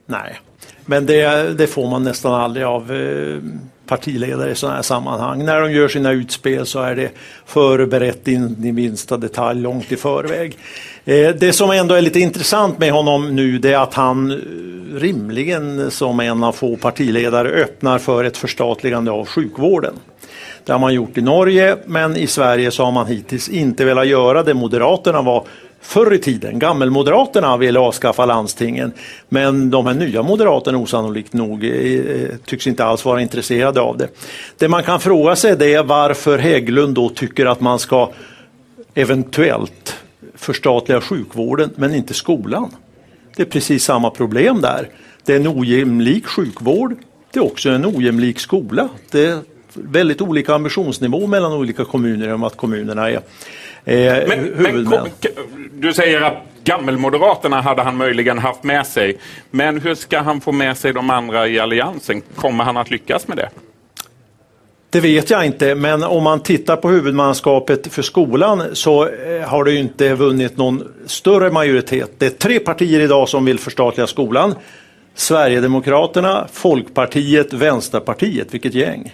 Nej, 0.05 0.39
men 0.85 1.05
det, 1.05 1.53
det 1.57 1.67
får 1.67 1.89
man 1.89 2.03
nästan 2.03 2.33
aldrig 2.33 2.65
av 2.65 2.91
eh, 2.91 3.39
partiledare 3.87 4.51
i 4.51 4.55
sådana 4.55 4.75
här 4.75 4.83
sammanhang. 4.83 5.45
När 5.45 5.61
de 5.61 5.71
gör 5.71 5.87
sina 5.87 6.11
utspel 6.11 6.65
så 6.65 6.81
är 6.81 6.95
det 6.95 7.11
förberett 7.45 8.27
in 8.27 8.65
i 8.65 8.71
minsta 8.71 9.17
detalj 9.17 9.61
långt 9.61 9.91
i 9.91 9.95
förväg. 9.95 10.57
Eh, 11.07 11.35
det 11.35 11.53
som 11.53 11.71
ändå 11.71 11.95
är 11.95 12.01
lite 12.01 12.19
intressant 12.19 12.79
med 12.79 12.91
honom 12.91 13.35
nu 13.35 13.57
det 13.57 13.73
är 13.73 13.77
att 13.77 13.93
han 13.93 14.31
eh, 14.31 14.37
rimligen 14.99 15.91
som 15.91 16.19
en 16.19 16.43
av 16.43 16.51
få 16.51 16.75
partiledare 16.77 17.49
öppnar 17.49 17.99
för 17.99 18.23
ett 18.23 18.37
förstatligande 18.37 19.11
av 19.11 19.25
sjukvården. 19.25 19.93
Det 20.65 20.71
har 20.71 20.79
man 20.79 20.93
gjort 20.93 21.17
i 21.17 21.21
Norge 21.21 21.77
men 21.85 22.15
i 22.15 22.27
Sverige 22.27 22.71
så 22.71 22.85
har 22.85 22.91
man 22.91 23.07
hittills 23.07 23.49
inte 23.49 23.85
velat 23.85 24.07
göra 24.07 24.43
det. 24.43 24.53
Moderaterna 24.53 25.21
var 25.21 25.43
förr 25.81 26.13
i 26.13 26.17
tiden, 26.17 26.59
gammelmoderaterna 26.59 27.57
ville 27.57 27.79
avskaffa 27.79 28.25
landstingen 28.25 28.93
men 29.29 29.69
de 29.69 29.85
här 29.85 29.93
nya 29.93 30.23
moderaterna 30.23 30.77
osannolikt 30.77 31.33
nog 31.33 31.63
eh, 31.63 31.71
tycks 32.45 32.67
inte 32.67 32.85
alls 32.85 33.05
vara 33.05 33.21
intresserade 33.21 33.81
av 33.81 33.97
det. 33.97 34.07
Det 34.57 34.67
man 34.67 34.83
kan 34.83 34.99
fråga 34.99 35.35
sig 35.35 35.57
det 35.57 35.73
är 35.73 35.83
varför 35.83 36.37
Hägglund 36.37 36.95
då 36.95 37.09
tycker 37.09 37.45
att 37.45 37.61
man 37.61 37.79
ska 37.79 38.09
eventuellt 38.93 39.97
förstatliga 40.35 41.01
sjukvården 41.01 41.69
men 41.75 41.95
inte 41.95 42.13
skolan. 42.13 42.71
Det 43.35 43.43
är 43.43 43.47
precis 43.47 43.83
samma 43.83 44.09
problem 44.09 44.61
där. 44.61 44.89
Det 45.25 45.33
är 45.33 45.39
en 45.39 45.47
ojämlik 45.47 46.27
sjukvård. 46.27 46.95
Det 47.31 47.39
är 47.39 47.43
också 47.43 47.69
en 47.69 47.85
ojämlik 47.85 48.39
skola. 48.39 48.89
Det 49.11 49.25
är 49.25 49.39
väldigt 49.73 50.21
olika 50.21 50.55
ambitionsnivå 50.55 51.27
mellan 51.27 51.53
olika 51.53 51.85
kommuner 51.85 52.33
om 52.33 52.43
att 52.43 52.57
kommunerna 52.57 53.09
är 53.09 53.15
eh, 53.15 54.27
men, 54.27 54.39
huvudmän. 54.39 55.07
Men, 55.21 55.33
du 55.73 55.93
säger 55.93 56.21
att 56.21 56.33
gammelmoderaterna 56.63 57.61
hade 57.61 57.81
han 57.81 57.97
möjligen 57.97 58.37
haft 58.37 58.63
med 58.63 58.87
sig. 58.87 59.17
Men 59.51 59.81
hur 59.81 59.95
ska 59.95 60.19
han 60.19 60.41
få 60.41 60.51
med 60.51 60.77
sig 60.77 60.93
de 60.93 61.09
andra 61.09 61.47
i 61.47 61.59
alliansen? 61.59 62.21
Kommer 62.35 62.63
han 62.63 62.77
att 62.77 62.91
lyckas 62.91 63.27
med 63.27 63.37
det? 63.37 63.49
Det 64.89 64.99
vet 64.99 65.29
jag 65.29 65.45
inte, 65.45 65.75
men 65.75 66.03
om 66.03 66.23
man 66.23 66.39
tittar 66.39 66.75
på 66.75 66.89
huvudmannaskapet 66.89 67.93
för 67.93 68.01
skolan 68.01 68.63
så 68.73 69.07
eh, 69.07 69.41
har 69.41 69.63
det 69.63 69.75
inte 69.75 70.13
vunnit 70.13 70.57
någon 70.57 70.83
större 71.05 71.51
majoritet. 71.51 72.11
Det 72.17 72.25
är 72.25 72.29
tre 72.29 72.59
partier 72.59 72.99
idag 72.99 73.29
som 73.29 73.45
vill 73.45 73.59
förstatliga 73.59 74.07
skolan. 74.07 74.55
Sverigedemokraterna, 75.15 76.47
Folkpartiet, 76.53 77.53
Vänsterpartiet. 77.53 78.53
Vilket 78.53 78.73
gäng! 78.73 79.13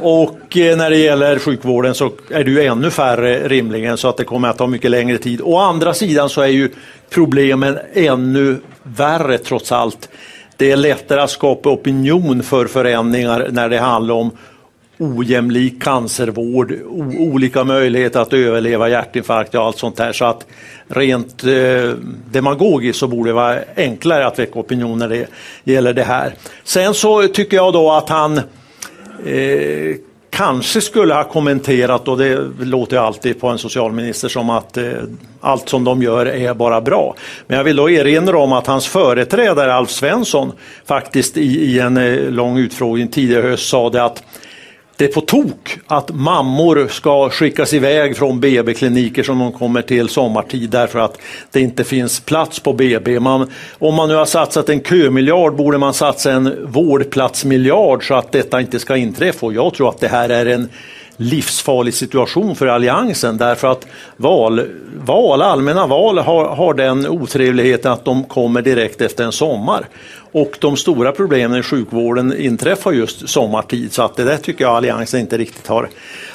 Och 0.00 0.56
eh, 0.56 0.76
när 0.76 0.90
det 0.90 0.96
gäller 0.96 1.38
sjukvården 1.38 1.94
så 1.94 2.12
är 2.30 2.44
det 2.44 2.50
ju 2.50 2.62
ännu 2.62 2.90
färre 2.90 3.48
rimligen 3.48 3.96
så 3.96 4.08
att 4.08 4.16
det 4.16 4.24
kommer 4.24 4.48
att 4.48 4.58
ta 4.58 4.66
mycket 4.66 4.90
längre 4.90 5.18
tid. 5.18 5.40
Å 5.44 5.58
andra 5.58 5.94
sidan 5.94 6.28
så 6.28 6.40
är 6.40 6.46
ju 6.46 6.70
problemen 7.10 7.78
ännu 7.94 8.56
värre 8.82 9.38
trots 9.38 9.72
allt. 9.72 10.08
Det 10.56 10.70
är 10.70 10.76
lättare 10.76 11.20
att 11.20 11.30
skapa 11.30 11.70
opinion 11.70 12.42
för 12.42 12.66
förändringar 12.66 13.48
när 13.50 13.68
det 13.68 13.78
handlar 13.78 14.14
om 14.14 14.30
ojämlik 14.98 15.82
cancervård, 15.82 16.74
olika 17.18 17.64
möjligheter 17.64 18.20
att 18.20 18.32
överleva 18.32 18.88
hjärtinfarkt 18.88 19.54
och 19.54 19.62
allt 19.62 19.78
sånt 19.78 19.96
där. 19.96 20.12
Så 20.12 20.24
att 20.24 20.46
rent 20.88 21.44
eh, 21.44 21.92
demagogiskt 22.30 22.98
så 22.98 23.06
borde 23.08 23.30
det 23.30 23.34
vara 23.34 23.58
enklare 23.76 24.26
att 24.26 24.38
väcka 24.38 24.58
opinion 24.58 24.98
när 24.98 25.08
det 25.08 25.26
gäller 25.64 25.92
det 25.92 26.02
här. 26.02 26.34
Sen 26.64 26.94
så 26.94 27.28
tycker 27.28 27.56
jag 27.56 27.72
då 27.72 27.92
att 27.92 28.08
han 28.08 28.38
eh, 29.26 29.96
kanske 30.30 30.80
skulle 30.80 31.14
ha 31.14 31.24
kommenterat, 31.24 32.08
och 32.08 32.18
det 32.18 32.38
låter 32.60 32.96
alltid 32.96 33.40
på 33.40 33.48
en 33.48 33.58
socialminister 33.58 34.28
som 34.28 34.50
att 34.50 34.76
eh, 34.76 34.92
allt 35.40 35.68
som 35.68 35.84
de 35.84 36.02
gör 36.02 36.26
är 36.26 36.54
bara 36.54 36.80
bra. 36.80 37.14
Men 37.46 37.56
jag 37.56 37.64
vill 37.64 37.76
då 37.76 37.90
erinra 37.90 38.38
om 38.38 38.52
att 38.52 38.66
hans 38.66 38.86
företrädare 38.86 39.74
Alf 39.74 39.90
Svensson 39.90 40.52
faktiskt 40.86 41.36
i, 41.36 41.64
i 41.64 41.78
en 41.78 41.96
eh, 41.96 42.30
lång 42.30 42.58
utfrågning 42.58 43.08
tidigare 43.08 43.42
höst 43.42 43.68
sa 43.68 43.90
det 43.90 44.04
att 44.04 44.22
det 44.96 45.04
är 45.04 45.08
på 45.08 45.20
tok 45.20 45.78
att 45.86 46.14
mammor 46.14 46.88
ska 46.90 47.30
skickas 47.30 47.72
iväg 47.74 48.16
från 48.16 48.40
BB-kliniker 48.40 49.22
som 49.22 49.38
de 49.38 49.52
kommer 49.52 49.82
till 49.82 50.08
sommartid 50.08 50.70
därför 50.70 50.98
att 50.98 51.18
det 51.50 51.60
inte 51.60 51.84
finns 51.84 52.20
plats 52.20 52.60
på 52.60 52.72
BB. 52.72 53.20
Man, 53.20 53.50
om 53.78 53.94
man 53.94 54.08
nu 54.08 54.14
har 54.14 54.24
satsat 54.24 54.68
en 54.68 54.82
kömiljard 54.82 55.56
borde 55.56 55.78
man 55.78 55.94
satsa 55.94 56.32
en 56.32 56.66
vårdplatsmiljard 56.66 58.08
så 58.08 58.14
att 58.14 58.32
detta 58.32 58.60
inte 58.60 58.78
ska 58.78 58.96
inträffa. 58.96 59.46
Och 59.46 59.54
jag 59.54 59.74
tror 59.74 59.88
att 59.88 60.00
det 60.00 60.08
här 60.08 60.28
är 60.28 60.46
en 60.46 60.68
livsfarlig 61.16 61.94
situation 61.94 62.56
för 62.56 62.66
Alliansen 62.66 63.36
därför 63.36 63.68
att 63.68 63.86
val, 64.16 64.62
val 65.04 65.42
allmänna 65.42 65.86
val 65.86 66.18
har, 66.18 66.48
har 66.48 66.74
den 66.74 67.06
otrevligheten 67.06 67.92
att 67.92 68.04
de 68.04 68.24
kommer 68.24 68.62
direkt 68.62 69.00
efter 69.00 69.24
en 69.24 69.32
sommar. 69.32 69.88
Och 70.32 70.58
de 70.60 70.76
stora 70.76 71.12
problemen 71.12 71.60
i 71.60 71.62
sjukvården 71.62 72.36
inträffar 72.36 72.92
just 72.92 73.28
sommartid 73.28 73.92
så 73.92 74.02
att 74.02 74.16
det 74.16 74.24
där 74.24 74.36
tycker 74.36 74.64
jag 74.64 74.76
Alliansen 74.76 75.20
inte 75.20 75.38
riktigt 75.38 75.66
har, 75.66 75.88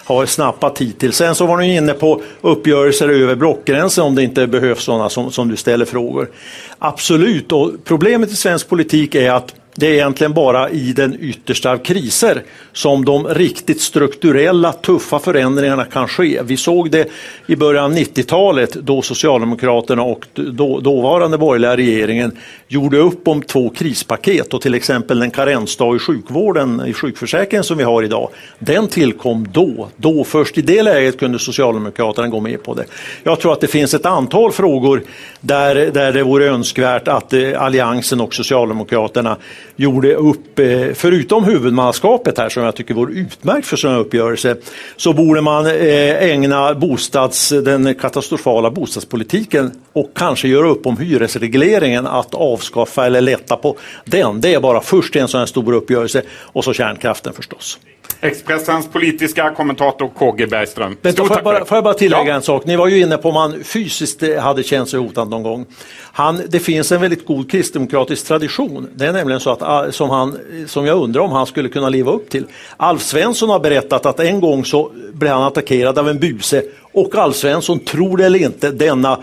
har 0.03 0.25
snappat 0.25 0.81
hittills. 0.81 1.17
Sen 1.17 1.35
så 1.35 1.45
var 1.45 1.57
ni 1.57 1.75
inne 1.75 1.93
på 1.93 2.21
uppgörelser 2.41 3.09
över 3.09 3.35
blockgränsen 3.35 4.03
om 4.03 4.15
det 4.15 4.23
inte 4.23 4.47
behövs 4.47 4.83
sådana 4.83 5.09
som, 5.09 5.31
som 5.31 5.49
du 5.49 5.55
ställer 5.55 5.85
frågor. 5.85 6.29
Absolut, 6.79 7.51
och 7.51 7.71
problemet 7.83 8.31
i 8.31 8.35
svensk 8.35 8.69
politik 8.69 9.15
är 9.15 9.31
att 9.31 9.55
det 9.75 9.87
är 9.87 9.93
egentligen 9.93 10.33
bara 10.33 10.69
i 10.69 10.93
den 10.93 11.17
yttersta 11.19 11.71
av 11.71 11.77
kriser 11.77 12.43
som 12.73 13.05
de 13.05 13.27
riktigt 13.27 13.81
strukturella 13.81 14.73
tuffa 14.73 15.19
förändringarna 15.19 15.85
kan 15.85 16.07
ske. 16.07 16.41
Vi 16.43 16.57
såg 16.57 16.91
det 16.91 17.09
i 17.47 17.55
början 17.55 17.85
av 17.85 17.93
90-talet 17.93 18.73
då 18.73 19.01
Socialdemokraterna 19.01 20.03
och 20.03 20.25
då, 20.33 20.79
dåvarande 20.79 21.37
borgerliga 21.37 21.77
regeringen 21.77 22.37
gjorde 22.67 22.97
upp 22.97 23.27
om 23.27 23.41
två 23.41 23.69
krispaket 23.69 24.53
och 24.53 24.61
till 24.61 24.75
exempel 24.75 25.19
den 25.19 25.31
karensdag 25.31 25.95
i 25.95 25.99
sjukvården, 25.99 26.83
i 26.87 26.93
sjukförsäkringen 26.93 27.63
som 27.63 27.77
vi 27.77 27.83
har 27.83 28.03
idag, 28.03 28.29
den 28.59 28.87
tillkom 28.87 29.47
då. 29.51 29.87
Då 29.95 30.23
först 30.23 30.57
i 30.57 30.61
det 30.61 30.83
läget 30.83 31.19
kunde 31.19 31.39
Socialdemokraterna 31.39 32.27
gå 32.27 32.39
med 32.39 32.63
på 32.63 32.73
det. 32.73 32.85
Jag 33.23 33.39
tror 33.39 33.53
att 33.53 33.61
det 33.61 33.67
finns 33.67 33.93
ett 33.93 34.05
antal 34.05 34.51
frågor 34.51 35.03
där, 35.41 35.75
där 35.75 36.11
det 36.11 36.23
vore 36.23 36.45
önskvärt 36.45 37.07
att 37.07 37.33
eh, 37.33 37.61
Alliansen 37.61 38.21
och 38.21 38.33
Socialdemokraterna 38.33 39.37
gjorde 39.75 40.15
upp, 40.15 40.59
eh, 40.59 40.87
förutom 40.93 41.43
huvudmannaskapet 41.43 42.37
här 42.37 42.49
som 42.49 42.63
jag 42.63 42.75
tycker 42.75 42.93
vore 42.93 43.13
utmärkt 43.13 43.67
för 43.67 43.77
sådana 43.77 43.99
uppgörelser, 43.99 44.57
så 44.95 45.13
borde 45.13 45.41
man 45.41 45.65
eh, 45.65 46.23
ägna 46.23 46.75
bostads, 46.75 47.49
den 47.49 47.95
katastrofala 47.95 48.71
bostadspolitiken 48.71 49.71
och 49.93 50.11
kanske 50.15 50.47
göra 50.47 50.67
upp 50.67 50.85
om 50.85 50.97
hyresregleringen 50.97 52.07
att 52.07 52.33
avskaffa 52.33 53.05
eller 53.05 53.21
lätta 53.21 53.55
på 53.55 53.77
den. 54.05 54.41
Det 54.41 54.53
är 54.53 54.59
bara 54.59 54.81
först 54.81 55.15
en 55.15 55.27
sån 55.27 55.39
här 55.39 55.45
stor 55.45 55.73
uppgörelse 55.73 56.21
och 56.31 56.63
så 56.63 56.73
kärnkraften 56.73 57.33
förstås. 57.33 57.79
Expressens 58.21 58.87
politiska 58.87 59.53
kommentator 59.53 60.11
KG 60.17 60.47
Bergström. 60.47 60.97
Vänta, 61.01 61.25
får, 61.25 61.37
jag 61.37 61.43
bara, 61.43 61.65
får 61.65 61.77
jag 61.77 61.83
bara 61.83 61.93
tillägga 61.93 62.27
ja. 62.27 62.35
en 62.35 62.41
sak? 62.41 62.65
Ni 62.65 62.75
var 62.75 62.87
ju 62.87 63.01
inne 63.01 63.17
på 63.17 63.29
om 63.29 63.35
han 63.35 63.63
fysiskt 63.63 64.23
hade 64.39 64.63
känt 64.63 64.89
sig 64.89 64.99
hotad 64.99 65.29
någon 65.29 65.43
gång. 65.43 65.65
Han, 66.11 66.41
det 66.47 66.59
finns 66.59 66.91
en 66.91 67.01
väldigt 67.01 67.25
god 67.25 67.51
kristdemokratisk 67.51 68.27
tradition. 68.27 68.89
Det 68.95 69.05
är 69.05 69.13
nämligen 69.13 69.39
så 69.39 69.49
att 69.49 69.61
ah, 69.61 69.91
som, 69.91 70.09
han, 70.09 70.37
som 70.67 70.85
jag 70.85 70.97
undrar 70.97 71.21
om 71.21 71.31
han 71.31 71.45
skulle 71.45 71.69
kunna 71.69 71.89
leva 71.89 72.11
upp 72.11 72.29
till. 72.29 72.45
Alf 72.77 73.01
Svensson 73.01 73.49
har 73.49 73.59
berättat 73.59 74.05
att 74.05 74.19
en 74.19 74.39
gång 74.39 74.65
så 74.65 74.91
blev 75.13 75.31
han 75.31 75.43
attackerad 75.43 75.99
av 75.99 76.09
en 76.09 76.19
buse 76.19 76.63
och 76.91 77.15
Alf 77.15 77.35
Svensson, 77.35 77.79
tror 77.79 78.17
det 78.17 78.25
eller 78.25 78.39
inte, 78.39 78.71
denna 78.71 79.19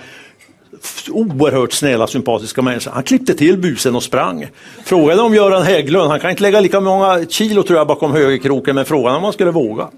oerhört 1.10 1.72
snälla 1.72 2.06
sympatiska 2.06 2.62
människa. 2.62 2.90
Han 2.90 3.02
klippte 3.02 3.34
till 3.34 3.58
busen 3.58 3.96
och 3.96 4.02
sprang. 4.02 4.46
Frågade 4.84 5.22
om 5.22 5.34
Göran 5.34 5.62
Hägglund, 5.62 6.10
han 6.10 6.20
kan 6.20 6.30
inte 6.30 6.42
lägga 6.42 6.60
lika 6.60 6.80
många 6.80 7.24
kilo 7.28 7.62
tror 7.62 7.78
jag 7.78 7.86
bakom 7.86 8.12
högerkroken 8.12 8.74
men 8.74 8.84
frågan 8.84 9.14
om 9.16 9.24
han 9.24 9.32
skulle 9.32 9.50
våga. 9.50 9.88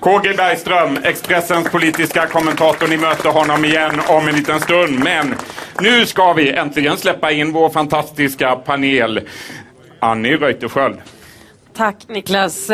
KG 0.00 0.32
Bergström, 0.36 0.98
Expressens 1.02 1.70
politiska 1.70 2.26
kommentator. 2.26 2.88
Ni 2.88 2.96
möter 2.96 3.28
honom 3.28 3.64
igen 3.64 4.00
om 4.08 4.28
en 4.28 4.36
liten 4.36 4.60
stund. 4.60 5.04
Men 5.04 5.34
nu 5.80 6.06
ska 6.06 6.32
vi 6.32 6.50
äntligen 6.50 6.96
släppa 6.96 7.30
in 7.30 7.52
vår 7.52 7.68
fantastiska 7.68 8.56
panel. 8.56 9.20
Annie 10.00 10.36
Reuterskiöld. 10.36 10.96
Tack 11.76 11.96
Niklas. 12.08 12.70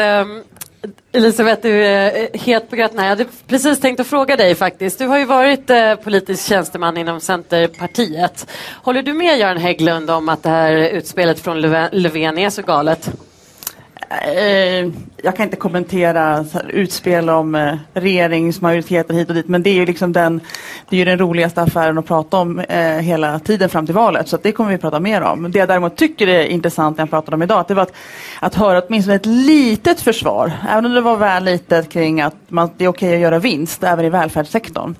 Elisabeth, 1.12 1.62
du 1.62 1.84
är 1.86 2.28
eh, 2.34 2.40
helt 2.40 2.70
på 2.70 2.76
gröten 2.76 2.98
här. 2.98 3.04
Jag 3.04 3.10
hade 3.16 3.26
precis 3.46 3.80
tänkt 3.80 4.00
att 4.00 4.06
fråga 4.06 4.36
dig 4.36 4.54
faktiskt. 4.54 4.98
Du 4.98 5.06
har 5.06 5.18
ju 5.18 5.24
varit 5.24 5.70
eh, 5.70 5.94
politisk 5.94 6.48
tjänsteman 6.48 6.96
inom 6.96 7.20
Centerpartiet. 7.20 8.46
Håller 8.82 9.02
du 9.02 9.14
med 9.14 9.38
Göran 9.38 9.56
Hägglund 9.56 10.10
om 10.10 10.28
att 10.28 10.42
det 10.42 10.48
här 10.48 10.72
utspelet 10.72 11.40
från 11.40 11.60
Löfven 11.92 12.38
är 12.38 12.50
så 12.50 12.62
galet? 12.62 13.10
Eh, 14.20 14.90
jag 15.22 15.36
kan 15.36 15.44
inte 15.44 15.56
kommentera 15.56 16.44
utspel 16.68 17.30
om 17.30 17.54
eh, 17.54 17.74
regeringsmajoriteten 17.94 19.16
hit 19.16 19.28
och 19.28 19.34
dit 19.34 19.48
men 19.48 19.62
det 19.62 19.70
är 19.70 19.74
ju 19.74 19.86
liksom 19.86 20.12
den, 20.12 20.40
det 20.88 20.96
är 20.96 20.98
ju 20.98 21.04
den 21.04 21.18
roligaste 21.18 21.62
affären 21.62 21.98
att 21.98 22.06
prata 22.06 22.36
om 22.36 22.58
eh, 22.58 22.80
hela 22.80 23.38
tiden 23.38 23.68
fram 23.68 23.86
till 23.86 23.94
valet 23.94 24.28
så 24.28 24.38
det 24.42 24.52
kommer 24.52 24.70
vi 24.70 24.78
prata 24.78 25.00
mer 25.00 25.22
om. 25.22 25.52
Det 25.52 25.58
jag 25.58 25.68
däremot 25.68 25.96
tycker 25.96 26.26
är 26.26 26.44
intressant 26.44 26.96
när 26.96 27.02
jag 27.02 27.10
pratade 27.10 27.34
om 27.34 27.42
idag 27.42 27.64
det 27.68 27.74
var 27.74 27.82
att, 27.82 27.92
att 28.40 28.54
höra 28.54 28.82
åtminstone 28.88 29.16
ett 29.16 29.26
litet 29.26 30.00
försvar, 30.00 30.52
även 30.70 30.86
om 30.86 30.92
det 30.92 31.00
var 31.00 31.16
väl 31.16 31.44
litet 31.44 31.90
kring 31.90 32.20
att 32.20 32.36
man, 32.48 32.70
det 32.76 32.84
är 32.84 32.88
okej 32.88 33.08
okay 33.08 33.16
att 33.16 33.22
göra 33.22 33.38
vinst 33.38 33.84
även 33.84 34.04
i 34.04 34.10
välfärdssektorn. 34.10 34.94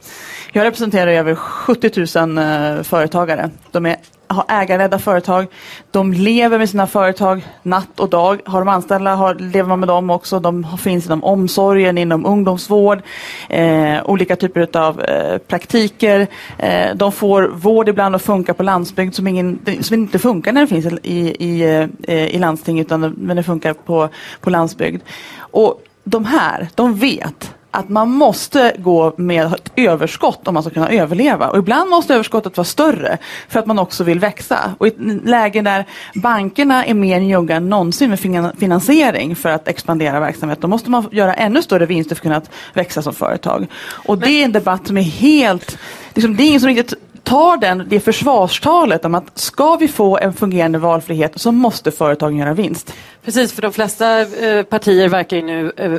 Jag 0.52 0.64
representerar 0.64 1.10
över 1.10 1.34
70 1.34 2.18
000 2.18 2.38
eh, 2.38 2.82
företagare. 2.82 3.50
De 3.70 3.86
är 3.86 3.96
har 4.32 4.44
ägarledda 4.48 4.98
företag. 4.98 5.46
De 5.90 6.12
lever 6.12 6.58
med 6.58 6.70
sina 6.70 6.86
företag 6.86 7.46
natt 7.62 8.00
och 8.00 8.08
dag. 8.08 8.40
Har 8.44 8.60
de 8.60 8.68
anställda 8.68 9.14
har, 9.14 9.34
lever 9.34 9.68
man 9.68 9.80
med 9.80 9.88
dem 9.88 10.10
också. 10.10 10.40
De 10.40 10.66
finns 10.78 11.06
inom 11.06 11.24
omsorgen, 11.24 11.98
inom 11.98 12.26
ungdomsvård, 12.26 13.02
eh, 13.48 14.04
olika 14.04 14.36
typer 14.36 14.76
av 14.76 15.00
eh, 15.00 15.38
praktiker. 15.38 16.26
Eh, 16.58 16.94
de 16.94 17.12
får 17.12 17.42
vård 17.42 17.88
ibland 17.88 18.14
att 18.14 18.22
funka 18.22 18.54
på 18.54 18.62
landsbygd 18.62 19.14
som, 19.14 19.26
ingen, 19.26 19.58
som 19.80 19.94
inte 19.94 20.18
funkar 20.18 20.52
när 20.52 20.60
det 20.60 20.66
finns 20.66 20.86
i, 21.02 21.18
i, 21.44 21.88
eh, 22.02 22.24
i 22.26 22.38
landsting 22.38 22.80
utan 22.80 23.00
men 23.00 23.36
det 23.36 23.42
funkar 23.42 23.72
på, 23.72 24.08
på 24.40 24.50
landsbygd. 24.50 25.02
Och 25.38 25.82
de 26.04 26.24
här, 26.24 26.68
de 26.74 26.94
vet 26.94 27.54
att 27.74 27.88
man 27.88 28.10
måste 28.10 28.74
gå 28.78 29.14
med 29.16 29.46
ett 29.46 29.72
överskott 29.76 30.48
om 30.48 30.54
man 30.54 30.62
ska 30.62 30.72
kunna 30.72 30.90
överleva. 30.90 31.48
Och 31.48 31.58
ibland 31.58 31.90
måste 31.90 32.14
överskottet 32.14 32.56
vara 32.56 32.64
större 32.64 33.18
för 33.48 33.60
att 33.60 33.66
man 33.66 33.78
också 33.78 34.04
vill 34.04 34.18
växa. 34.18 34.74
Och 34.78 34.86
i 34.86 34.90
ett 34.90 35.24
läge 35.24 35.62
där 35.62 35.84
bankerna 36.14 36.84
är 36.84 36.94
mer 36.94 37.20
njugga 37.20 37.56
än 37.56 37.68
någonsin 37.68 38.10
med 38.10 38.52
finansiering 38.58 39.36
för 39.36 39.48
att 39.48 39.68
expandera 39.68 40.20
verksamhet, 40.20 40.60
då 40.60 40.68
måste 40.68 40.90
man 40.90 41.08
göra 41.12 41.34
ännu 41.34 41.62
större 41.62 41.86
vinster 41.86 42.14
för 42.14 42.20
att 42.20 42.22
kunna 42.22 42.42
växa 42.74 43.02
som 43.02 43.14
företag. 43.14 43.66
Och 44.06 44.18
det 44.18 44.30
är 44.30 44.44
en 44.44 44.52
debatt 44.52 44.86
som 44.86 44.96
är 44.96 45.02
helt 45.02 45.78
Liksom, 46.14 46.36
det 46.36 46.42
är 46.42 46.46
ingen 46.48 46.60
som 46.60 46.68
riktigt 46.68 46.94
tar 47.22 47.56
den, 47.56 47.84
det 47.88 48.00
försvarstalet 48.00 49.04
om 49.04 49.14
att 49.14 49.38
ska 49.38 49.76
vi 49.76 49.88
få 49.88 50.18
en 50.18 50.32
fungerande 50.32 50.78
valfrihet 50.78 51.32
så 51.36 51.52
måste 51.52 51.90
företagen 51.90 52.36
göra 52.36 52.54
vinst. 52.54 52.92
Precis, 53.24 53.52
för 53.52 53.62
de 53.62 53.72
flesta 53.72 54.20
eh, 54.20 54.62
partier 54.62 55.08
verkar 55.08 55.36
ju 55.36 55.42
nu 55.42 55.72
eh, 55.76 55.92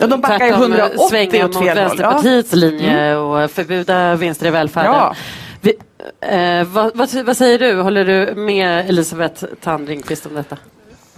ja, 0.00 0.06
de 0.06 0.20
backar 0.20 0.38
tvärtom 0.38 0.72
180 0.72 0.98
svänga 1.10 1.46
mot 1.46 1.56
Vänsterpartiets 1.56 2.52
ja. 2.52 2.58
linje 2.58 3.00
mm. 3.00 3.22
och 3.22 3.50
förbjuda 3.50 4.14
vinster 4.14 4.46
i 4.46 4.50
välfärden. 4.50 4.92
Ja. 4.92 5.14
Vi, 5.60 5.74
eh, 6.20 6.64
vad, 6.64 6.96
vad, 6.96 7.24
vad, 7.24 7.36
säger 7.36 7.58
du? 7.58 7.80
Håller 7.80 8.04
du 8.04 8.34
med 8.34 8.88
Elisabeth 8.88 9.44
Tandringqvist 9.60 10.26
om 10.26 10.34
detta? 10.34 10.56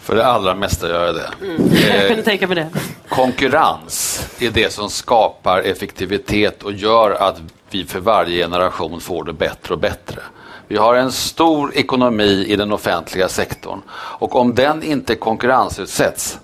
För 0.06 0.16
det 0.16 0.26
allra 0.26 0.54
mesta 0.54 0.88
gör 0.88 1.06
jag 1.06 1.14
det. 1.14 1.30
Mm. 1.40 1.70
Jag 1.98 2.08
kunde 2.08 2.22
tänka 2.22 2.46
mig 2.46 2.56
det. 2.56 2.68
Konkurrens 3.08 4.26
är 4.40 4.50
det 4.50 4.72
som 4.72 4.90
skapar 4.90 5.60
effektivitet 5.60 6.62
och 6.62 6.72
gör 6.72 7.10
att 7.10 7.40
vi 7.70 7.84
för 7.84 8.00
varje 8.00 8.44
generation 8.44 9.00
får 9.00 9.24
det 9.24 9.32
bättre 9.32 9.74
och 9.74 9.80
bättre. 9.80 10.22
Vi 10.68 10.76
har 10.76 10.94
en 10.94 11.12
stor 11.12 11.72
ekonomi 11.74 12.44
i 12.48 12.56
den 12.56 12.72
offentliga 12.72 13.28
sektorn 13.28 13.82
och 13.92 14.36
om 14.36 14.54
den 14.54 14.82
inte 14.82 15.14
konkurrensutsätts 15.14 16.38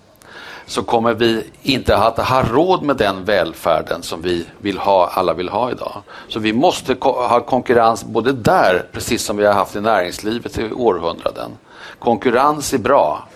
så 0.66 0.82
kommer 0.82 1.14
vi 1.14 1.44
inte 1.62 1.96
att 1.96 2.18
ha 2.18 2.42
råd 2.42 2.82
med 2.82 2.96
den 2.96 3.24
välfärden 3.24 4.02
som 4.02 4.22
vi 4.22 4.46
vill 4.58 4.78
ha, 4.78 5.10
alla 5.14 5.34
vill 5.34 5.48
ha 5.48 5.70
idag. 5.70 6.02
Så 6.28 6.40
vi 6.40 6.52
måste 6.52 6.96
ha 7.00 7.40
konkurrens 7.40 8.04
både 8.04 8.32
där, 8.32 8.86
precis 8.92 9.24
som 9.24 9.36
vi 9.36 9.46
har 9.46 9.54
haft 9.54 9.76
i 9.76 9.80
näringslivet 9.80 10.58
i 10.58 10.72
århundraden. 10.72 11.50
Konkurrens 11.98 12.74
är 12.74 12.78
bra. 12.78 13.28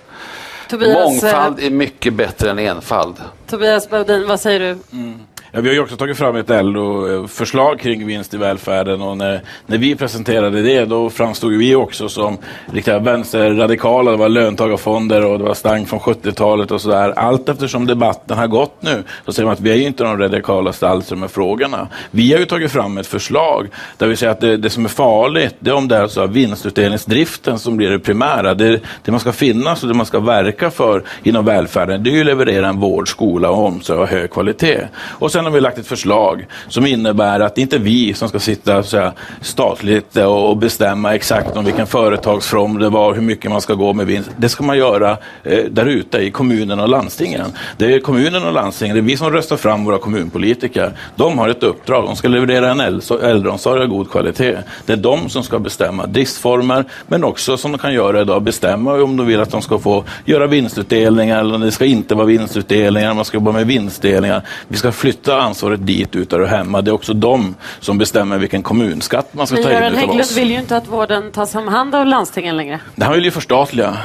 Tobias, 0.68 0.94
Mångfald 0.94 1.60
är 1.60 1.70
mycket 1.70 2.14
bättre 2.14 2.50
än 2.50 2.58
enfald. 2.58 3.14
Tobias 3.46 3.90
Baudin, 3.90 4.28
vad 4.28 4.40
säger 4.40 4.60
du? 4.60 4.78
Mm. 4.92 5.20
Ja, 5.52 5.60
vi 5.60 5.68
har 5.68 5.74
ju 5.74 5.80
också 5.80 5.96
tagit 5.96 6.18
fram 6.18 6.36
ett 6.36 6.48
LO-förslag 6.48 7.80
kring 7.80 8.06
vinst 8.06 8.34
i 8.34 8.36
välfärden 8.36 9.02
och 9.02 9.16
när, 9.16 9.40
när 9.66 9.78
vi 9.78 9.96
presenterade 9.96 10.62
det 10.62 10.84
då 10.84 11.10
framstod 11.10 11.52
vi 11.52 11.74
också 11.74 12.08
som 12.08 12.38
riktiga 12.72 12.98
vänsterradikala. 12.98 14.10
Det 14.10 14.16
var 14.16 14.28
löntagarfonder 14.28 15.24
och 15.24 15.38
det 15.38 15.44
var 15.44 15.54
stank 15.54 15.88
från 15.88 16.00
70-talet 16.00 16.70
och 16.70 16.80
sådär. 16.80 17.10
Allt 17.16 17.48
eftersom 17.48 17.86
debatten 17.86 18.38
har 18.38 18.46
gått 18.46 18.82
nu 18.82 19.02
så 19.24 19.32
säger 19.32 19.46
man 19.46 19.52
att 19.52 19.60
vi 19.60 19.70
är 19.70 19.74
ju 19.74 19.82
inte 19.82 20.04
de 20.04 20.18
radikalaste 20.18 20.88
alls 20.88 21.10
med 21.10 21.30
frågorna. 21.30 21.88
Vi 22.10 22.32
har 22.32 22.40
ju 22.40 22.46
tagit 22.46 22.72
fram 22.72 22.98
ett 22.98 23.06
förslag 23.06 23.68
där 23.96 24.06
vi 24.06 24.16
säger 24.16 24.32
att 24.32 24.40
det, 24.40 24.56
det 24.56 24.70
som 24.70 24.84
är 24.84 24.88
farligt 24.88 25.54
det 25.58 25.70
är 25.70 25.74
om 25.74 25.88
det 25.88 25.96
är 25.96 26.06
så 26.08 26.26
vinstutdelningsdriften 26.26 27.58
som 27.58 27.76
blir 27.76 27.90
det 27.90 27.98
primära. 27.98 28.54
Det, 28.54 28.80
det 29.04 29.10
man 29.10 29.20
ska 29.20 29.32
finnas 29.32 29.82
och 29.82 29.88
det 29.88 29.94
man 29.94 30.06
ska 30.06 30.20
verka 30.20 30.70
för 30.70 31.02
inom 31.22 31.44
välfärden 31.44 32.02
det 32.02 32.10
är 32.10 32.14
ju 32.14 32.20
att 32.20 32.26
leverera 32.26 32.68
en 32.68 32.80
vård, 32.80 33.08
skola 33.08 33.50
och 33.50 33.64
omsorg 33.64 33.98
av 33.98 34.06
hög 34.06 34.30
kvalitet. 34.30 34.80
Och 34.98 35.32
sen 35.32 35.45
har 35.46 35.54
vi 35.54 35.60
lagt 35.60 35.78
ett 35.78 35.86
förslag 35.86 36.46
som 36.68 36.86
innebär 36.86 37.40
att 37.40 37.54
det 37.54 37.60
inte 37.60 37.76
är 37.76 37.80
vi 37.80 38.14
som 38.14 38.28
ska 38.28 38.38
sitta 38.38 38.82
så 38.82 38.96
här, 38.96 39.12
statligt 39.40 40.16
och 40.16 40.56
bestämma 40.56 41.14
exakt 41.14 41.56
om 41.56 41.64
vilken 41.64 41.86
företagsform 41.86 42.78
det 42.78 42.88
var, 42.88 43.14
hur 43.14 43.22
mycket 43.22 43.50
man 43.50 43.60
ska 43.60 43.74
gå 43.74 43.92
med 43.92 44.06
vinst. 44.06 44.30
Det 44.36 44.48
ska 44.48 44.64
man 44.64 44.78
göra 44.78 45.16
eh, 45.42 45.64
där 45.70 45.86
ute 45.86 46.18
i 46.18 46.30
kommunerna 46.30 46.82
och 46.82 46.88
landstingen. 46.88 47.46
Det 47.76 47.94
är 47.94 48.00
kommunerna 48.00 48.46
och 48.46 48.52
landstingen, 48.52 48.96
det 48.96 49.00
är 49.00 49.02
vi 49.02 49.16
som 49.16 49.30
röstar 49.30 49.56
fram 49.56 49.84
våra 49.84 49.98
kommunpolitiker. 49.98 50.92
De 51.16 51.38
har 51.38 51.48
ett 51.48 51.62
uppdrag, 51.62 52.04
de 52.04 52.16
ska 52.16 52.28
leverera 52.28 52.70
en 52.70 52.80
äldreomsorg 53.22 53.82
av 53.82 53.88
god 53.88 54.10
kvalitet. 54.10 54.58
Det 54.86 54.92
är 54.92 54.96
de 54.96 55.28
som 55.28 55.42
ska 55.42 55.58
bestämma 55.58 56.06
driftsformer, 56.06 56.84
men 57.08 57.24
också 57.24 57.56
som 57.56 57.72
de 57.72 57.78
kan 57.78 57.94
göra 57.94 58.20
idag, 58.20 58.42
bestämma 58.42 58.94
om 59.02 59.16
de 59.16 59.26
vill 59.26 59.40
att 59.40 59.50
de 59.50 59.62
ska 59.62 59.78
få 59.78 60.04
göra 60.24 60.46
vinstutdelningar 60.46 61.40
eller 61.40 61.54
om 61.54 61.60
det 61.60 61.70
ska 61.70 61.84
inte 61.84 62.14
vara 62.14 62.26
vinstutdelningar, 62.26 63.14
man 63.14 63.24
ska 63.24 63.36
jobba 63.36 63.52
med 63.52 63.66
vinstdelningar. 63.66 64.42
Vi 64.68 64.76
ska 64.76 64.92
flytta 64.92 65.25
ansvaret 65.28 65.86
dit 65.86 66.16
ut 66.16 66.30
där 66.30 66.40
och 66.40 66.48
hemma. 66.48 66.82
Det 66.82 66.90
är 66.90 66.92
också 66.92 67.14
de 67.14 67.54
som 67.80 67.98
bestämmer 67.98 68.38
vilken 68.38 68.62
kommunskatt 68.62 69.34
man 69.34 69.46
ska 69.46 69.54
Men 69.54 69.64
ta 69.64 69.70
in 69.70 69.76
Göran 69.76 69.94
Hägglund 69.94 70.30
vill 70.34 70.50
ju 70.50 70.58
inte 70.58 70.76
att 70.76 70.88
vården 70.88 71.32
tas 71.32 71.54
om 71.54 71.68
hand 71.68 71.94
av 71.94 72.06
landstingen 72.06 72.56
längre. 72.56 72.80
Det 72.94 73.04
här 73.04 73.14
vill 73.14 73.24
ju 73.24 73.30
förstatliga. 73.30 73.96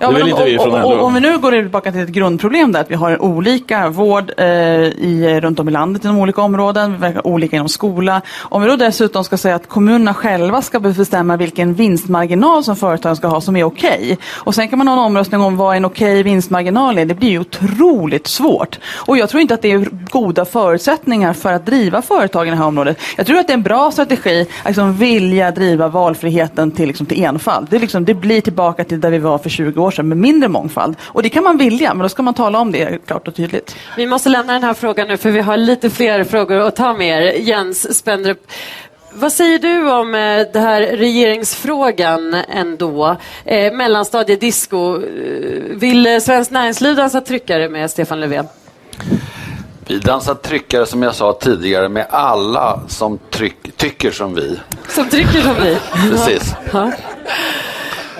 Ja, 0.00 0.10
det 0.10 0.24
vill 0.24 0.32
om, 0.32 0.44
vi 0.44 0.58
från 0.58 0.80
LO. 0.80 1.00
om 1.00 1.14
vi 1.14 1.20
nu 1.20 1.38
går 1.38 1.50
tillbaka 1.50 1.92
till 1.92 2.00
ett 2.00 2.08
grundproblem 2.08 2.72
där 2.72 2.80
att 2.80 2.90
vi 2.90 2.94
har 2.94 3.22
olika 3.22 3.88
vård 3.88 4.32
eh, 4.36 4.46
i, 4.46 5.40
runt 5.42 5.60
om 5.60 5.68
i 5.68 5.72
landet 5.72 6.04
inom 6.04 6.18
olika 6.18 6.42
områden, 6.42 6.92
vi 6.92 6.98
verkar 6.98 7.26
olika 7.26 7.56
inom 7.56 7.68
skola. 7.68 8.22
Om 8.38 8.62
vi 8.62 8.68
då 8.68 8.76
dessutom 8.76 9.24
ska 9.24 9.36
säga 9.36 9.54
att 9.54 9.68
kommunerna 9.68 10.14
själva 10.14 10.62
ska 10.62 10.80
bestämma 10.80 11.36
vilken 11.36 11.74
vinstmarginal 11.74 12.64
som 12.64 12.76
företagen 12.76 13.16
ska 13.16 13.26
ha 13.26 13.40
som 13.40 13.56
är 13.56 13.64
okej. 13.64 14.18
Och 14.34 14.54
sen 14.54 14.68
kan 14.68 14.78
man 14.78 14.88
ha 14.88 14.94
en 14.94 15.00
omröstning 15.00 15.40
om 15.40 15.56
vad 15.56 15.76
en 15.76 15.84
okej 15.84 16.22
vinstmarginal 16.22 16.98
är. 16.98 17.04
Det 17.04 17.14
blir 17.14 17.30
ju 17.30 17.38
otroligt 17.38 18.26
svårt. 18.26 18.78
Och 18.94 19.18
jag 19.18 19.28
tror 19.28 19.40
inte 19.40 19.54
att 19.54 19.62
det 19.62 19.72
är 19.72 19.88
goda 20.10 20.44
förutsättningar 20.44 21.32
för 21.32 21.52
att 21.52 21.66
driva 21.66 22.02
företag 22.02 22.46
i 22.46 22.50
det 22.50 22.56
här 22.56 22.66
området. 22.66 22.98
Jag 23.16 23.26
tror 23.26 23.38
att 23.38 23.46
det 23.46 23.52
är 23.52 23.56
en 23.56 23.62
bra 23.62 23.90
strategi 23.90 24.46
att 24.62 24.66
liksom 24.66 24.92
vilja 24.92 25.50
driva 25.50 25.88
valfriheten 25.88 26.70
till, 26.70 26.86
liksom, 26.86 27.06
till 27.06 27.24
enfald. 27.24 27.66
Det, 27.70 27.78
liksom, 27.78 28.04
det 28.04 28.14
blir 28.14 28.40
tillbaka 28.40 28.84
till 28.84 29.00
där 29.00 29.10
vi 29.10 29.18
var 29.18 29.38
för 29.38 29.50
20 29.50 29.81
år 29.82 29.90
sedan 29.90 30.08
med 30.08 30.18
mindre 30.18 30.48
mångfald. 30.48 30.96
Och 31.02 31.22
det 31.22 31.28
kan 31.28 31.44
man 31.44 31.56
vilja, 31.56 31.94
men 31.94 32.02
då 32.02 32.08
ska 32.08 32.22
man 32.22 32.34
tala 32.34 32.58
om 32.58 32.72
det 32.72 33.06
klart 33.06 33.28
och 33.28 33.34
tydligt. 33.34 33.76
Vi 33.96 34.06
måste 34.06 34.28
lämna 34.28 34.52
den 34.52 34.64
här 34.64 34.74
frågan 34.74 35.08
nu 35.08 35.16
för 35.16 35.30
vi 35.30 35.40
har 35.40 35.56
lite 35.56 35.90
fler 35.90 36.24
frågor 36.24 36.58
att 36.58 36.76
ta 36.76 36.92
med 36.92 37.22
er. 37.22 37.32
Jens 37.32 37.98
Spendrup, 37.98 38.46
vad 39.14 39.32
säger 39.32 39.58
du 39.58 39.90
om 39.90 40.14
eh, 40.14 40.46
det 40.52 40.60
här 40.60 40.82
regeringsfrågan 40.82 42.34
ändå? 42.34 43.16
Eh, 43.44 43.72
mellanstadiedisco. 43.72 44.96
Eh, 44.96 45.02
vill 45.76 46.06
eh, 46.06 46.18
Svenskt 46.18 46.50
Näringsliv 46.50 46.96
dansa 46.96 47.20
tryckare 47.20 47.68
med 47.68 47.90
Stefan 47.90 48.20
Löfven? 48.20 48.46
Vi 49.86 49.98
dansar 49.98 50.34
tryckare 50.34 50.86
som 50.86 51.02
jag 51.02 51.14
sa 51.14 51.32
tidigare 51.32 51.88
med 51.88 52.06
alla 52.10 52.80
som 52.88 53.18
tryck, 53.30 53.76
tycker 53.76 54.10
som 54.10 54.34
vi. 54.34 54.60
Som 54.88 55.08
trycker 55.08 55.40
som 55.40 55.54
vi? 55.62 55.76
Precis. 56.10 56.54
Ja. 56.72 56.92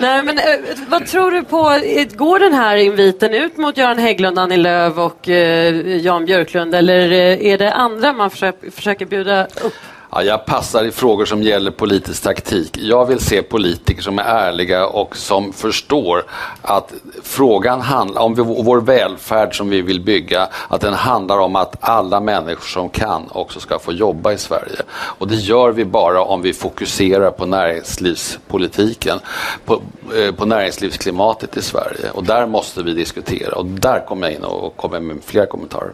Nej, 0.03 0.23
men, 0.23 0.37
eh, 0.37 0.43
vad 0.87 1.07
tror 1.07 1.31
du 1.31 1.43
på, 1.43 1.71
eh, 1.71 2.07
går 2.15 2.39
den 2.39 2.53
här 2.53 2.75
inviten 2.75 3.33
ut 3.33 3.57
mot 3.57 3.77
Göran 3.77 3.97
Hägglund, 3.97 4.39
Annie 4.39 4.57
Lööf 4.57 4.97
och 4.97 5.29
eh, 5.29 5.97
Jan 5.97 6.25
Björklund 6.25 6.75
eller 6.75 7.11
eh, 7.11 7.45
är 7.45 7.57
det 7.57 7.73
andra 7.73 8.13
man 8.13 8.29
försöker, 8.29 8.71
försöker 8.71 9.05
bjuda 9.05 9.45
upp? 9.45 9.73
Ja, 10.15 10.23
jag 10.23 10.45
passar 10.45 10.83
i 10.83 10.91
frågor 10.91 11.25
som 11.25 11.43
gäller 11.43 11.71
politisk 11.71 12.23
taktik. 12.23 12.77
Jag 12.77 13.05
vill 13.05 13.19
se 13.19 13.41
politiker 13.41 14.01
som 14.01 14.19
är 14.19 14.23
ärliga 14.23 14.87
och 14.87 15.17
som 15.17 15.53
förstår 15.53 16.23
att 16.61 16.93
frågan 17.23 17.81
handlar 17.81 18.21
om 18.21 18.33
vår 18.35 18.81
välfärd 18.81 19.57
som 19.57 19.69
vi 19.69 19.81
vill 19.81 20.01
bygga, 20.01 20.47
att 20.67 20.81
den 20.81 20.93
handlar 20.93 21.37
om 21.39 21.55
att 21.55 21.75
alla 21.79 22.19
människor 22.19 22.65
som 22.65 22.89
kan 22.89 23.23
också 23.31 23.59
ska 23.59 23.79
få 23.79 23.91
jobba 23.91 24.31
i 24.31 24.37
Sverige. 24.37 24.81
Och 24.91 25.27
det 25.27 25.35
gör 25.35 25.71
vi 25.71 25.85
bara 25.85 26.23
om 26.23 26.41
vi 26.41 26.53
fokuserar 26.53 27.31
på 27.31 27.45
näringslivspolitiken, 27.45 29.19
på, 29.65 29.81
eh, 30.15 30.35
på 30.35 30.45
näringslivsklimatet 30.45 31.57
i 31.57 31.61
Sverige. 31.61 32.09
Och 32.13 32.23
där 32.23 32.45
måste 32.45 32.83
vi 32.83 32.93
diskutera 32.93 33.55
och 33.55 33.65
där 33.65 34.05
kommer 34.07 34.27
jag 34.27 34.35
in 34.35 34.43
och 34.43 34.77
kommer 34.77 34.99
med 34.99 35.17
fler 35.25 35.45
kommentarer. 35.45 35.91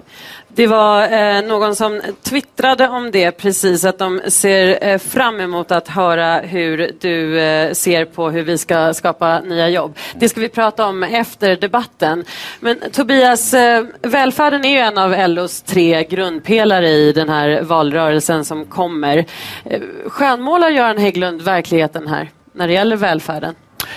Det 0.53 0.67
var 0.67 1.03
eh, 1.03 1.41
någon 1.41 1.75
som 1.75 2.01
twittrade 2.23 2.87
om 2.87 3.11
det 3.11 3.31
precis, 3.31 3.85
att 3.85 3.97
de 3.97 4.21
ser 4.27 4.87
eh, 4.87 4.97
fram 4.97 5.39
emot 5.39 5.71
att 5.71 5.87
höra 5.87 6.39
hur 6.39 6.91
du 6.99 7.39
eh, 7.39 7.73
ser 7.73 8.05
på 8.05 8.29
hur 8.29 8.43
vi 8.43 8.57
ska 8.57 8.93
skapa 8.93 9.39
nya 9.39 9.69
jobb. 9.69 9.97
Det 10.15 10.29
ska 10.29 10.41
vi 10.41 10.49
prata 10.49 10.85
om 10.85 11.03
efter 11.03 11.55
debatten. 11.55 12.23
Men 12.59 12.79
Tobias, 12.91 13.53
eh, 13.53 13.85
välfärden 14.01 14.65
är 14.65 14.69
ju 14.69 14.79
en 14.79 14.97
av 14.97 15.29
LOs 15.29 15.61
tre 15.61 16.03
grundpelare 16.03 16.89
i 16.89 17.11
den 17.11 17.29
här 17.29 17.61
valrörelsen 17.61 18.45
som 18.45 18.65
kommer. 18.65 19.25
Eh, 19.65 19.81
skönmålar 20.07 20.69
Göran 20.69 20.97
Hägglund 20.97 21.41
verkligheten 21.41 22.07
här 22.07 22.29
när 22.53 22.67
det 22.67 22.73
gäller 22.73 22.95
välfärden? 22.95 23.55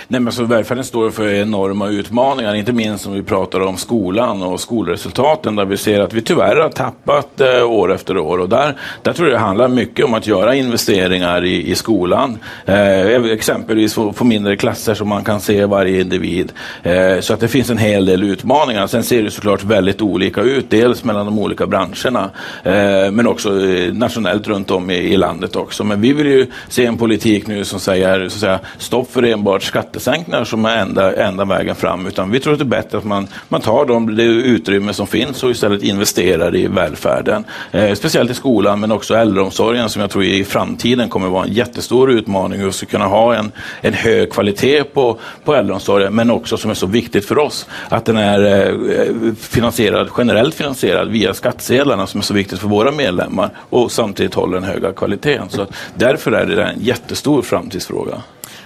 Nej, 0.09 0.21
men 0.21 0.33
så 0.33 0.45
välfärden 0.45 0.85
står 0.85 1.11
för 1.11 1.29
enorma 1.29 1.89
utmaningar, 1.89 2.55
inte 2.55 2.73
minst 2.73 3.07
om 3.07 3.13
vi 3.13 3.23
pratar 3.23 3.61
om 3.61 3.77
skolan 3.77 4.43
och 4.43 4.61
skolresultaten 4.61 5.57
där 5.57 5.65
vi 5.65 5.77
ser 5.77 6.01
att 6.01 6.13
vi 6.13 6.23
tyvärr 6.23 6.57
har 6.57 6.69
tappat 6.69 7.41
eh, 7.41 7.71
år 7.71 7.95
efter 7.95 8.19
år. 8.19 8.39
Och 8.39 8.49
där, 8.49 8.77
där 9.03 9.13
tror 9.13 9.29
jag 9.29 9.37
det 9.37 9.45
handlar 9.45 9.69
mycket 9.69 10.05
om 10.05 10.15
att 10.15 10.27
göra 10.27 10.55
investeringar 10.55 11.45
i, 11.45 11.71
i 11.71 11.75
skolan. 11.75 12.39
Eh, 12.65 13.25
exempelvis 13.25 13.95
få, 13.95 14.13
få 14.13 14.25
mindre 14.25 14.57
klasser 14.57 14.95
som 14.95 15.09
man 15.09 15.25
kan 15.25 15.41
se 15.41 15.65
varje 15.67 16.01
individ. 16.01 16.53
Eh, 16.83 17.21
så 17.21 17.35
att 17.35 17.41
det 17.41 17.49
finns 17.49 17.71
en 17.71 17.79
hel 17.79 18.07
del 18.07 18.23
utmaningar. 18.23 18.87
Sen 18.87 19.03
ser 19.03 19.23
det 19.23 19.31
såklart 19.31 19.65
väldigt 19.65 20.03
olika 20.03 20.41
ut, 20.41 20.71
dels 20.71 21.05
mellan 21.05 21.27
de 21.27 21.39
olika 21.39 21.67
branscherna 21.67 22.31
eh, 22.65 23.11
men 23.11 23.27
också 23.27 23.67
eh, 23.69 23.95
nationellt 23.95 24.49
runt 24.49 24.71
om 24.71 24.91
i, 24.91 24.95
i 24.95 25.17
landet 25.17 25.57
också. 25.57 25.85
Men 25.85 26.01
vi 26.01 26.13
vill 26.13 26.27
ju 26.27 26.47
se 26.69 26.87
en 26.87 26.99
politik 26.99 27.47
nu 27.47 27.65
som 27.65 27.81
säger 27.81 28.29
så 28.29 28.37
att 28.37 28.41
säga, 28.41 28.61
stopp 28.79 29.13
för 29.13 29.23
enbart 29.23 29.63
skattesänkningar 29.93 30.45
som 30.45 30.65
är 30.65 30.77
enda, 30.77 31.15
enda 31.15 31.45
vägen 31.45 31.75
fram. 31.75 32.07
Utan 32.07 32.31
vi 32.31 32.41
tror 32.41 32.53
att 32.53 32.59
det 32.59 32.63
är 32.63 32.83
bättre 32.83 32.99
att 32.99 33.05
man, 33.05 33.29
man 33.49 33.61
tar 33.61 33.87
de, 33.87 34.17
det 34.17 34.23
utrymme 34.23 34.93
som 34.93 35.07
finns 35.07 35.43
och 35.43 35.51
istället 35.51 35.83
investerar 35.83 36.57
i 36.57 36.67
välfärden. 36.67 37.45
Eh, 37.73 37.95
speciellt 37.95 38.31
i 38.31 38.35
skolan 38.35 38.81
men 38.81 38.93
också 38.93 39.15
äldreomsorgen 39.15 39.89
som 39.89 40.01
jag 40.03 40.11
tror 40.11 40.25
i 40.25 40.45
framtiden 40.45 41.09
kommer 41.09 41.29
vara 41.29 41.45
en 41.45 41.53
jättestor 41.53 42.11
utmaning. 42.11 42.65
Vi 42.65 42.73
ska 42.73 42.87
kunna 42.87 43.07
ha 43.07 43.35
en, 43.35 43.53
en 43.81 43.93
hög 43.93 44.33
kvalitet 44.33 44.85
på, 44.85 45.19
på 45.45 45.55
äldreomsorgen 45.55 46.15
men 46.15 46.31
också 46.31 46.57
som 46.57 46.71
är 46.71 46.75
så 46.75 46.87
viktigt 46.87 47.25
för 47.25 47.39
oss 47.39 47.67
att 47.89 48.05
den 48.05 48.17
är 48.17 48.69
eh, 48.71 49.35
finansierad, 49.35 50.09
generellt 50.19 50.55
finansierad 50.55 51.09
via 51.09 51.35
skattsedlarna 51.35 52.07
som 52.07 52.21
är 52.21 52.25
så 52.25 52.35
viktigt 52.35 52.59
för 52.59 52.69
våra 52.69 52.91
medlemmar 52.93 53.51
och 53.71 53.93
samtidigt 53.93 54.35
håller 54.35 54.55
den 54.55 54.65
höga 54.65 54.93
kvaliteten. 54.93 55.49
Så 55.49 55.63
att 55.63 55.73
därför 55.95 56.33
är 56.33 56.47
det 56.47 56.65
en 56.65 56.81
jättestor 56.81 57.43
framtidsfråga. 57.43 58.23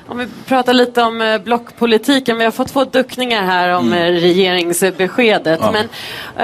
Om 0.08 0.18
vi 0.18 0.26
pratar 0.46 0.72
lite 0.74 1.02
om 1.02 1.20
eh, 1.20 1.38
blockpolitiken. 1.38 2.38
Vi 2.38 2.44
har 2.44 2.50
fått 2.50 2.68
två 2.72 2.84
duckningar 2.84 3.42
här 3.42 3.68
om 3.74 3.86
Mm. 3.92 4.14
eh, 4.14 4.20
regeringsbeskedet. 4.20 5.60
Ja. 5.62 5.72
Men 5.72 5.88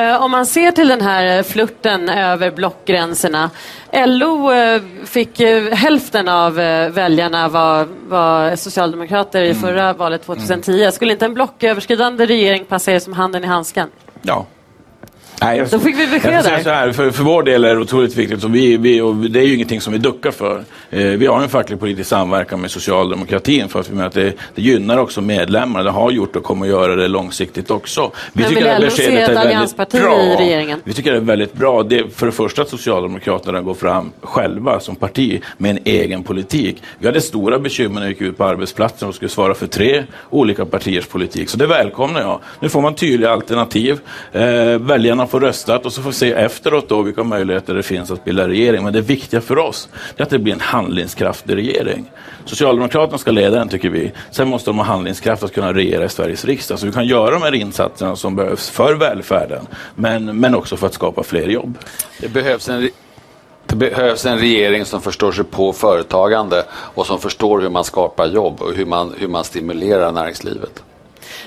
eh, 0.09 0.23
om 0.23 0.31
man 0.31 0.47
ser 0.47 0.71
till 0.71 0.89
den 0.89 1.01
här 1.01 1.37
eh, 1.39 1.43
flirten 1.43 2.09
över 2.09 2.51
blockgränserna. 2.51 3.51
LO 3.93 4.53
eh, 4.53 4.83
fick 5.05 5.41
eh, 5.41 5.75
hälften 5.75 6.29
av 6.29 6.55
väljarna 6.91 7.49
var, 7.49 7.89
var 8.09 8.57
socialdemokrater 8.57 9.43
i 9.43 9.51
Mm. 9.51 9.63
förra 9.63 9.93
valet 9.93 10.23
2010. 10.27 10.91
Skulle 10.93 11.13
inte 11.13 11.25
en 11.25 11.35
blocköverskridande 11.35 12.27
regering 12.27 12.65
passa 12.65 12.93
er 12.93 12.99
som 12.99 13.13
handen 13.13 13.45
i 13.45 13.47
handsken? 13.47 13.89
Ja. 14.23 14.47
Nej, 15.41 15.59
jag, 15.59 15.71
Då 15.71 15.79
fick 15.79 15.99
vi 15.99 16.07
besked 16.07 16.33
där. 16.33 16.63
så 16.63 16.71
här, 16.71 16.93
för, 16.93 17.11
för 17.11 17.23
vår 17.23 17.43
del 17.43 17.65
är 17.65 17.75
det 17.75 17.81
otroligt 17.81 18.17
viktigt 18.17 18.45
och, 18.45 18.55
vi, 18.55 18.77
vi, 18.77 19.01
och 19.01 19.15
det 19.17 19.41
är 19.41 19.45
ju 19.45 19.55
ingenting 19.55 19.81
som 19.81 19.93
vi 19.93 19.99
duckar 19.99 20.31
för. 20.31 20.65
Eh, 20.91 21.05
vi 21.07 21.27
har 21.27 21.43
en 21.43 21.49
facklig 21.49 21.81
politisk 21.81 22.09
samverkan 22.09 22.61
med 22.61 22.71
socialdemokratin 22.71 23.69
för 23.69 23.81
att 23.81 23.91
vi 23.91 23.95
menar 23.95 24.07
att 24.07 24.13
det, 24.13 24.33
det 24.55 24.63
gynnar 24.63 24.99
också 24.99 25.21
medlemmar. 25.21 25.85
Det 25.85 25.91
har 25.91 26.11
gjort 26.11 26.37
och 26.37 26.45
kommer 26.45 26.67
att 26.67 26.71
göra 26.73 26.97
det 26.97 27.09
långsiktigt 27.09 27.71
också. 27.71 28.11
Vi 28.33 28.43
Men 28.43 28.51
tycker 28.51 28.63
vill 28.75 28.83
LO 28.83 28.87
beskedet 28.87 29.29
är 29.29 29.35
väldigt 29.35 29.77
bra. 29.77 30.23
i 30.23 30.37
regeringen? 30.37 30.81
Vi 30.85 30.93
tycker 30.93 31.11
det 31.11 31.17
är 31.17 31.21
väldigt 31.21 31.53
bra. 31.53 31.83
Det, 31.83 32.15
för 32.15 32.27
det 32.27 32.33
första 32.33 32.63
att 32.63 32.69
Socialdemokraterna 32.69 33.61
går 33.61 33.75
fram 33.75 34.13
själva 34.23 34.81
som 34.81 34.97
parti 34.97 35.43
med 35.59 35.71
en 35.71 35.79
egen 35.85 36.23
politik. 36.23 36.83
Vi 36.99 37.07
hade 37.07 37.21
stora 37.21 37.59
bekymmer 37.59 37.95
när 38.01 38.07
vi 38.07 38.13
gick 38.13 38.21
ut 38.21 38.39
på 38.39 38.45
arbetsplatsen 38.45 39.09
och 39.09 39.15
skulle 39.15 39.29
svara 39.29 39.55
för 39.55 39.67
tre 39.67 40.05
olika 40.31 40.65
partiers 40.67 41.07
politik. 41.07 41.49
Så 41.49 41.57
det 41.57 41.67
välkomnar 41.67 42.21
jag. 42.21 42.41
Nu 42.61 42.69
får 42.69 42.81
man 42.81 42.95
tydliga 42.95 43.31
alternativ. 43.31 44.01
Eh, 44.33 44.43
väljarna 44.79 45.22
man 45.23 45.29
får 45.29 45.41
röstat 45.41 45.87
och 45.87 45.93
så 45.93 46.03
får 46.03 46.11
vi 46.11 46.17
se 46.17 46.33
efteråt 46.33 46.89
då 46.89 47.03
vilka 47.03 47.25
möjligheter 47.25 47.75
det 47.75 47.83
finns 47.83 48.11
att 48.11 48.25
bilda 48.25 48.49
regering. 48.49 48.85
Men 48.85 48.93
det 48.93 49.01
viktiga 49.01 49.41
för 49.41 49.59
oss 49.59 49.89
är 50.17 50.23
att 50.23 50.31
det 50.31 50.39
blir 50.39 50.53
en 50.53 50.61
handlingskraftig 50.61 51.57
regering. 51.57 52.11
Socialdemokraterna 52.45 53.19
ska 53.19 53.31
leda 53.31 53.59
den 53.59 53.69
tycker 53.69 53.89
vi. 53.89 54.13
Sen 54.31 54.49
måste 54.49 54.71
de 54.71 54.79
ha 54.79 54.85
handlingskraft 54.85 55.43
att 55.43 55.53
kunna 55.53 55.75
regera 55.75 56.05
i 56.05 56.09
Sveriges 56.09 56.45
riksdag. 56.45 56.79
Så 56.79 56.87
vi 56.87 56.93
kan 56.93 57.07
göra 57.07 57.31
de 57.31 57.43
här 57.43 57.55
insatserna 57.55 58.17
som 58.17 58.37
behövs 58.37 58.71
för 58.71 58.95
välfärden 58.95 59.67
men, 59.95 60.41
men 60.41 60.55
också 60.55 60.77
för 60.77 60.87
att 60.87 60.95
skapa 60.95 61.23
fler 61.23 61.49
jobb. 61.49 61.79
Det 62.21 62.29
behövs 62.29 62.69
en 62.69 62.89
det 63.67 63.77
behövs 63.77 64.27
en 64.27 64.39
regering 64.39 64.85
som 64.85 65.03
förstår 65.03 65.33
sig 65.33 65.45
på 65.45 65.73
företagande 65.73 66.65
och 66.73 67.07
som 67.07 67.19
förstår 67.19 67.61
hur 67.61 67.71
man 67.71 67.85
skapar 67.85 68.27
jobb 68.27 68.63
och 68.63 68.73
hur 68.75 68.87
man, 68.87 69.15
hur 69.19 69.29
man 69.29 69.45
stimulerar 69.45 70.13
näringslivet. 70.13 70.83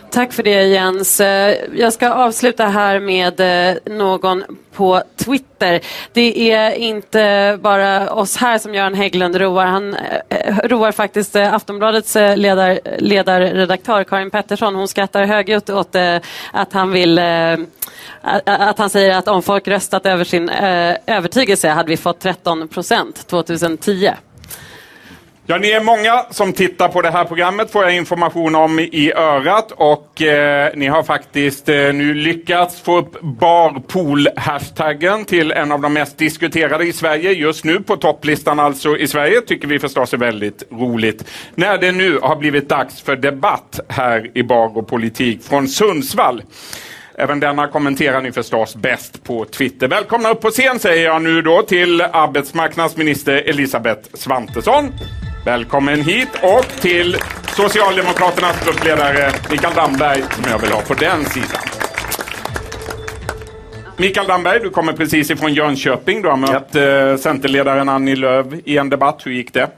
Tack 0.10 0.34
för 0.34 0.44
det 0.44 0.64
Jens. 0.64 1.20
Eh, 1.20 1.56
jag 1.74 1.94
ska 1.94 2.10
avsluta 2.10 2.66
här 2.66 3.00
med 3.00 3.40
eh, 3.40 3.78
någon 3.86 4.44
på 4.74 5.04
Twitter. 5.16 5.82
Det 6.14 6.52
är 6.52 6.72
inte 6.72 7.58
bara 7.62 8.12
oss 8.12 8.38
här 8.38 8.58
som 8.58 8.74
Göran 8.76 8.94
Hägglund 8.94 9.36
roar. 9.36 9.66
Han 9.66 9.94
eh, 10.30 10.58
roar 10.64 10.92
faktiskt 10.92 11.36
Aftonbladets 11.36 12.16
ledar, 12.16 12.80
ledarredaktör 12.98 14.04
Karin 14.04 14.32
Pettersson. 14.32 14.76
Hon 14.76 14.88
skrattar 14.88 15.26
högljutt 15.26 15.70
åt 15.70 15.96
att 16.52 16.74
han 16.74 16.92
vill 16.92 17.20
att 18.46 18.78
han 18.78 18.90
säger 18.90 19.18
att 19.18 19.28
om 19.28 19.44
folk 19.44 19.68
röstat 19.68 20.06
över 20.06 20.24
sin 20.24 20.50
övertygelse 21.06 21.70
hade 21.70 21.90
vi 21.90 21.98
fått 21.98 22.20
13 22.20 22.68
procent 22.68 23.28
2010. 23.28 24.12
Ja, 25.48 25.58
ni 25.58 25.70
är 25.70 25.84
många 25.84 26.26
som 26.30 26.54
tittar 26.54 26.88
på 26.88 27.02
det 27.02 27.12
här 27.12 27.26
programmet 27.26 27.72
får 27.72 27.84
jag 27.84 27.96
information 27.96 28.56
om 28.56 28.80
i 28.80 29.12
örat 29.16 29.72
och 29.72 30.22
eh, 30.22 30.72
ni 30.76 30.88
har 30.88 31.04
faktiskt 31.04 31.70
eh, 31.70 31.76
nu 31.76 32.14
lyckats 32.14 32.82
få 32.82 32.98
upp 32.98 33.22
barpool-hashtaggen 33.22 35.26
till 35.26 35.52
en 35.52 35.72
av 35.72 35.82
de 35.82 35.94
mest 35.94 36.18
diskuterade 36.18 36.86
i 36.86 36.94
Sverige 36.94 37.32
just 37.32 37.66
nu 37.66 37.80
på 37.80 37.98
topplistan 37.98 38.60
alltså 38.60 38.98
i 38.98 39.08
Sverige 39.08 39.42
tycker 39.42 39.68
vi 39.68 39.80
förstås 39.80 40.14
är 40.14 40.18
väldigt 40.18 40.64
roligt. 40.72 41.24
När 41.56 41.78
det 41.78 41.92
nu 41.92 42.20
har 42.22 42.36
blivit 42.36 42.70
dags 42.70 43.02
för 43.02 43.16
debatt 43.16 43.80
här 43.90 44.32
i 44.34 44.44
Bar 44.44 44.78
och 44.78 44.88
politik 44.88 45.44
från 45.44 45.68
Sundsvall. 45.68 46.44
Även 47.18 47.40
denna 47.40 47.68
kommenterar 47.68 48.22
ni 48.22 48.32
förstås 48.32 48.76
bäst 48.76 49.24
på 49.24 49.46
Twitter. 49.46 49.88
Välkomna 49.88 50.30
upp 50.30 50.42
på 50.42 50.50
scen 50.50 50.80
säger 50.80 51.06
jag 51.06 51.22
nu 51.22 51.42
då 51.42 51.62
till 51.62 52.02
arbetsmarknadsminister 52.02 53.50
Elisabeth 53.50 54.10
Svantesson. 54.14 54.92
Välkommen 55.46 56.02
hit 56.02 56.30
och 56.42 56.82
till 56.82 57.18
Socialdemokraternas 57.48 58.66
gruppledare 58.66 59.32
Mikael 59.52 59.74
Damberg 59.76 60.22
som 60.22 60.52
jag 60.52 60.60
vill 60.60 60.72
ha 60.72 60.82
på 60.82 60.94
den 60.94 61.26
sidan. 61.26 61.62
Mikael 63.98 64.28
Damberg, 64.28 64.60
du 64.60 64.70
kommer 64.70 64.94
precis 64.94 65.32
ifrån 65.32 65.54
Jönköping. 65.54 66.22
Du 66.22 66.30
har 66.30 66.38
mött 66.38 66.70
ja. 66.72 66.82
Eh, 66.82 67.18
Centerledaren 67.18 67.90
Annie 67.90 68.16
Lööf 68.16 68.48
i 68.64 68.78
en 68.78 68.90
debatt. 68.90 69.22
Hur 69.26 69.32
gick 69.32 69.54
det? 69.54 69.70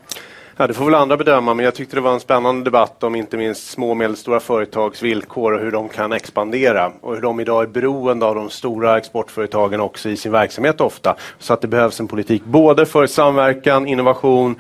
Ja, 0.59 0.67
det 0.67 0.73
får 0.73 0.85
väl 0.85 0.95
andra 0.95 1.17
bedöma, 1.17 1.53
men 1.53 1.65
jag 1.65 1.75
tyckte 1.75 1.95
det 1.95 2.01
var 2.01 2.13
en 2.13 2.19
spännande 2.19 2.63
debatt 2.63 3.03
om 3.03 3.15
inte 3.15 3.37
minst 3.37 3.69
små 3.69 3.89
och 3.89 3.97
medelstora 3.97 4.39
företags 4.39 5.03
villkor 5.03 5.53
och 5.53 5.59
hur 5.59 5.71
de 5.71 5.89
kan 5.89 6.13
expandera 6.13 6.91
och 7.01 7.15
hur 7.15 7.21
de 7.21 7.39
idag 7.39 7.63
är 7.63 7.67
beroende 7.67 8.25
av 8.25 8.35
de 8.35 8.49
stora 8.49 8.97
exportföretagen 8.97 9.81
också 9.81 10.09
i 10.09 10.17
sin 10.17 10.31
verksamhet 10.31 10.81
ofta. 10.81 11.15
Så 11.39 11.53
att 11.53 11.61
det 11.61 11.67
behövs 11.67 11.99
en 11.99 12.07
politik 12.07 12.43
både 12.43 12.85
för 12.85 13.07
samverkan, 13.07 13.87
innovation, 13.87 14.55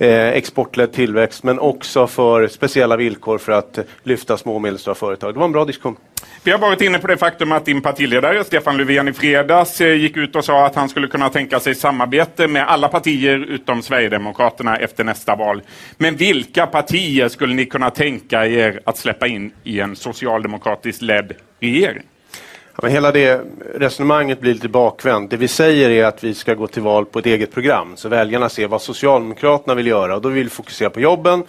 Eh, 0.00 0.28
exportledd 0.28 0.92
tillväxt 0.92 1.42
men 1.42 1.58
också 1.58 2.06
för 2.06 2.48
speciella 2.48 2.96
villkor 2.96 3.38
för 3.38 3.52
att 3.52 3.78
lyfta 4.02 4.36
små 4.36 4.54
och 4.54 4.62
medelstora 4.62 4.94
företag. 4.94 5.34
Det 5.34 5.38
var 5.38 5.46
en 5.46 5.52
bra 5.52 5.64
diskussion. 5.64 5.96
Vi 6.44 6.50
har 6.50 6.58
varit 6.58 6.80
inne 6.80 6.98
på 6.98 7.06
det 7.06 7.16
faktum 7.16 7.52
att 7.52 7.64
din 7.64 7.82
partiledare 7.82 8.44
Stefan 8.44 8.76
Löfven 8.76 9.08
i 9.08 9.12
fredags 9.12 9.80
eh, 9.80 9.94
gick 9.94 10.16
ut 10.16 10.36
och 10.36 10.44
sa 10.44 10.66
att 10.66 10.74
han 10.74 10.88
skulle 10.88 11.06
kunna 11.08 11.28
tänka 11.28 11.60
sig 11.60 11.74
samarbete 11.74 12.48
med 12.48 12.68
alla 12.68 12.88
partier 12.88 13.38
utom 13.38 13.82
Sverigedemokraterna 13.82 14.76
efter 14.76 15.04
nästa 15.04 15.36
val. 15.36 15.62
Men 15.96 16.16
vilka 16.16 16.66
partier 16.66 17.28
skulle 17.28 17.54
ni 17.54 17.66
kunna 17.66 17.90
tänka 17.90 18.46
er 18.46 18.80
att 18.84 18.98
släppa 18.98 19.26
in 19.26 19.52
i 19.64 19.80
en 19.80 19.96
socialdemokratiskt 19.96 21.02
ledd 21.02 21.32
regering? 21.60 22.02
Men 22.82 22.90
hela 22.90 23.12
det 23.12 23.40
resonemanget 23.74 24.40
blir 24.40 24.54
lite 24.54 24.68
bakvänt. 24.68 25.30
Det 25.30 25.36
vi 25.36 25.48
säger 25.48 25.90
är 25.90 26.04
att 26.04 26.24
vi 26.24 26.34
ska 26.34 26.54
gå 26.54 26.66
till 26.66 26.82
val 26.82 27.04
på 27.04 27.18
ett 27.18 27.26
eget 27.26 27.52
program 27.52 27.96
så 27.96 28.08
väljarna 28.08 28.48
ser 28.48 28.68
vad 28.68 28.82
Socialdemokraterna 28.82 29.74
vill 29.74 29.86
göra 29.86 30.16
och 30.16 30.22
då 30.22 30.28
vill 30.28 30.44
vi 30.44 30.50
fokusera 30.50 30.90
på 30.90 31.00
jobben, 31.00 31.44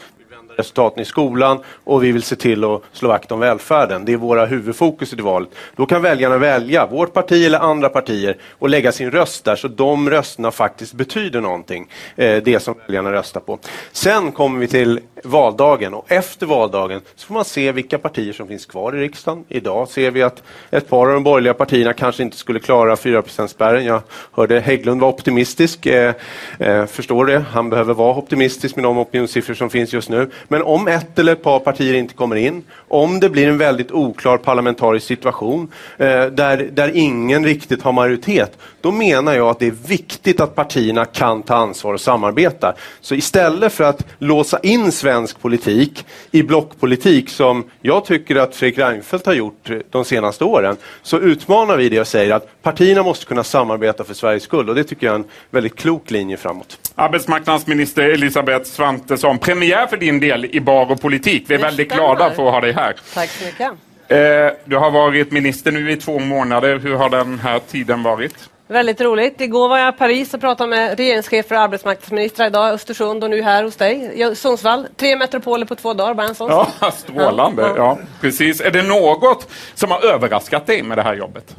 resultaten 0.59 1.01
i 1.01 1.05
skolan 1.05 1.59
och 1.83 2.03
vi 2.03 2.11
vill 2.11 2.23
se 2.23 2.35
till 2.35 2.63
att 2.63 2.81
slå 2.91 3.09
vakt 3.09 3.31
om 3.31 3.39
välfärden. 3.39 4.05
Det 4.05 4.13
är 4.13 4.17
våra 4.17 4.45
huvudfokus 4.45 5.13
i 5.13 5.15
det 5.15 5.23
valet. 5.23 5.49
Då 5.75 5.85
kan 5.85 6.01
väljarna 6.01 6.37
välja 6.37 6.85
vårt 6.85 7.13
parti 7.13 7.45
eller 7.45 7.59
andra 7.59 7.89
partier 7.89 8.37
och 8.51 8.69
lägga 8.69 8.91
sin 8.91 9.11
röst 9.11 9.45
där 9.45 9.55
så 9.55 9.67
de 9.67 10.09
rösterna 10.09 10.51
faktiskt 10.51 10.93
betyder 10.93 11.41
någonting. 11.41 11.91
Eh, 12.15 12.43
det 12.43 12.59
som 12.59 12.75
väljarna 12.87 13.11
röstar 13.11 13.41
på. 13.41 13.59
Sen 13.91 14.31
kommer 14.31 14.59
vi 14.59 14.67
till 14.67 14.99
valdagen 15.23 15.93
och 15.93 16.11
efter 16.11 16.45
valdagen 16.45 17.01
så 17.15 17.27
får 17.27 17.33
man 17.33 17.45
se 17.45 17.71
vilka 17.71 17.97
partier 17.97 18.33
som 18.33 18.47
finns 18.47 18.65
kvar 18.65 18.95
i 18.95 18.99
riksdagen. 18.99 19.45
Idag 19.47 19.87
ser 19.87 20.11
vi 20.11 20.23
att 20.23 20.43
ett 20.71 20.89
par 20.89 21.07
av 21.07 21.13
de 21.13 21.23
borgerliga 21.23 21.53
partierna 21.53 21.93
kanske 21.93 22.23
inte 22.23 22.37
skulle 22.37 22.59
klara 22.59 22.95
4 22.95 23.23
spärren. 23.47 23.85
Jag 23.85 24.01
hörde 24.31 24.59
Hägglund 24.59 25.01
vara 25.01 25.11
optimistisk. 25.11 25.85
Eh, 25.85 26.13
eh, 26.59 26.85
förstår 26.85 27.25
det. 27.25 27.39
Han 27.51 27.69
behöver 27.69 27.93
vara 27.93 28.15
optimistisk 28.15 28.75
med 28.75 28.85
de 28.85 28.97
opinionssiffror 28.97 29.53
som 29.53 29.69
finns 29.69 29.93
just 29.93 30.09
nu. 30.09 30.29
Men 30.47 30.61
om 30.61 30.87
ett 30.87 31.19
eller 31.19 31.33
ett 31.33 31.43
par 31.43 31.59
partier 31.59 31.93
inte 31.93 32.13
kommer 32.13 32.35
in, 32.35 32.63
om 32.87 33.19
det 33.19 33.29
blir 33.29 33.47
en 33.47 33.57
väldigt 33.57 33.91
oklar 33.91 34.37
parlamentarisk 34.37 35.05
situation 35.07 35.71
eh, 35.97 36.25
där, 36.25 36.69
där 36.71 36.91
ingen 36.93 37.45
riktigt 37.45 37.81
har 37.81 37.91
majoritet, 37.91 38.57
då 38.81 38.91
menar 38.91 39.33
jag 39.33 39.47
att 39.47 39.59
det 39.59 39.67
är 39.67 39.87
viktigt 39.87 40.39
att 40.39 40.55
partierna 40.55 41.05
kan 41.05 41.43
ta 41.43 41.55
ansvar 41.55 41.93
och 41.93 42.01
samarbeta. 42.01 42.73
Så 43.01 43.15
istället 43.15 43.73
för 43.73 43.83
att 43.83 44.05
låsa 44.19 44.59
in 44.59 44.91
svensk 45.09 45.41
politik 45.41 46.05
i 46.31 46.43
blockpolitik 46.43 47.29
som 47.29 47.69
jag 47.81 48.05
tycker 48.05 48.35
att 48.35 48.55
Fredrik 48.55 48.77
Reinfeldt 48.77 49.25
har 49.25 49.33
gjort 49.33 49.69
de 49.89 50.05
senaste 50.05 50.43
åren, 50.43 50.77
så 51.01 51.19
utmanar 51.19 51.77
vi 51.77 51.89
det 51.89 51.99
och 51.99 52.07
säger 52.07 52.33
att 52.33 52.61
partierna 52.61 53.03
måste 53.03 53.25
kunna 53.25 53.43
samarbeta 53.43 54.03
för 54.03 54.13
Sveriges 54.13 54.43
skull 54.43 54.69
och 54.69 54.75
det 54.75 54.83
tycker 54.83 55.07
jag 55.07 55.13
är 55.13 55.19
en 55.19 55.25
väldigt 55.51 55.75
klok 55.75 56.11
linje 56.11 56.37
framåt. 56.37 56.91
Arbetsmarknadsminister 56.95 58.03
Elisabeth 58.03 58.65
Svantesson, 58.65 59.37
premiär 59.37 59.87
för 59.87 59.97
din 59.97 60.19
del 60.19 60.45
i 60.45 60.59
Bar 60.59 60.91
och 60.91 61.01
politik. 61.01 61.43
Vi 61.47 61.55
är 61.55 61.59
väldigt 61.59 61.91
glada 61.91 62.31
för 62.31 62.47
att 62.47 62.53
ha 62.53 62.61
dig 62.61 62.71
här. 62.71 62.95
Tack 63.13 63.29
så 63.29 63.45
mycket. 63.45 63.71
Eh, 64.07 64.57
du 64.65 64.77
har 64.77 64.91
varit 64.91 65.31
minister 65.31 65.71
nu 65.71 65.91
i 65.91 65.95
två 65.95 66.19
månader. 66.19 66.79
Hur 66.79 66.95
har 66.95 67.09
den 67.09 67.39
här 67.39 67.59
tiden 67.59 68.03
varit? 68.03 68.49
Väldigt 68.71 69.01
roligt. 69.01 69.41
Igår 69.41 69.69
var 69.69 69.77
jag 69.77 69.93
i 69.93 69.97
Paris 69.97 70.33
och 70.33 70.41
pratade 70.41 70.69
med 70.69 70.97
regeringschefer 70.97 71.55
och 71.55 71.61
arbetsmarknadsministrar. 71.61 72.47
Idag 72.47 72.73
Östersund 72.73 73.23
och 73.23 73.29
nu 73.29 73.41
här 73.41 73.63
hos 73.63 73.75
dig. 73.75 74.35
Sundsvall. 74.35 74.87
Tre 74.95 75.15
metropoler 75.15 75.65
på 75.65 75.75
två 75.75 75.93
dagar, 75.93 76.13
bara 76.13 76.27
en 76.27 76.35
sån 76.35 76.49
Ja, 76.49 76.91
strålande. 76.91 77.61
Ja, 77.61 77.73
ja. 77.77 77.97
precis. 78.21 78.61
Är 78.61 78.71
det 78.71 78.83
något 78.83 79.47
som 79.73 79.91
har 79.91 80.05
överraskat 80.05 80.65
dig 80.65 80.83
med 80.83 80.97
det 80.97 81.01
här 81.01 81.15
jobbet? 81.15 81.55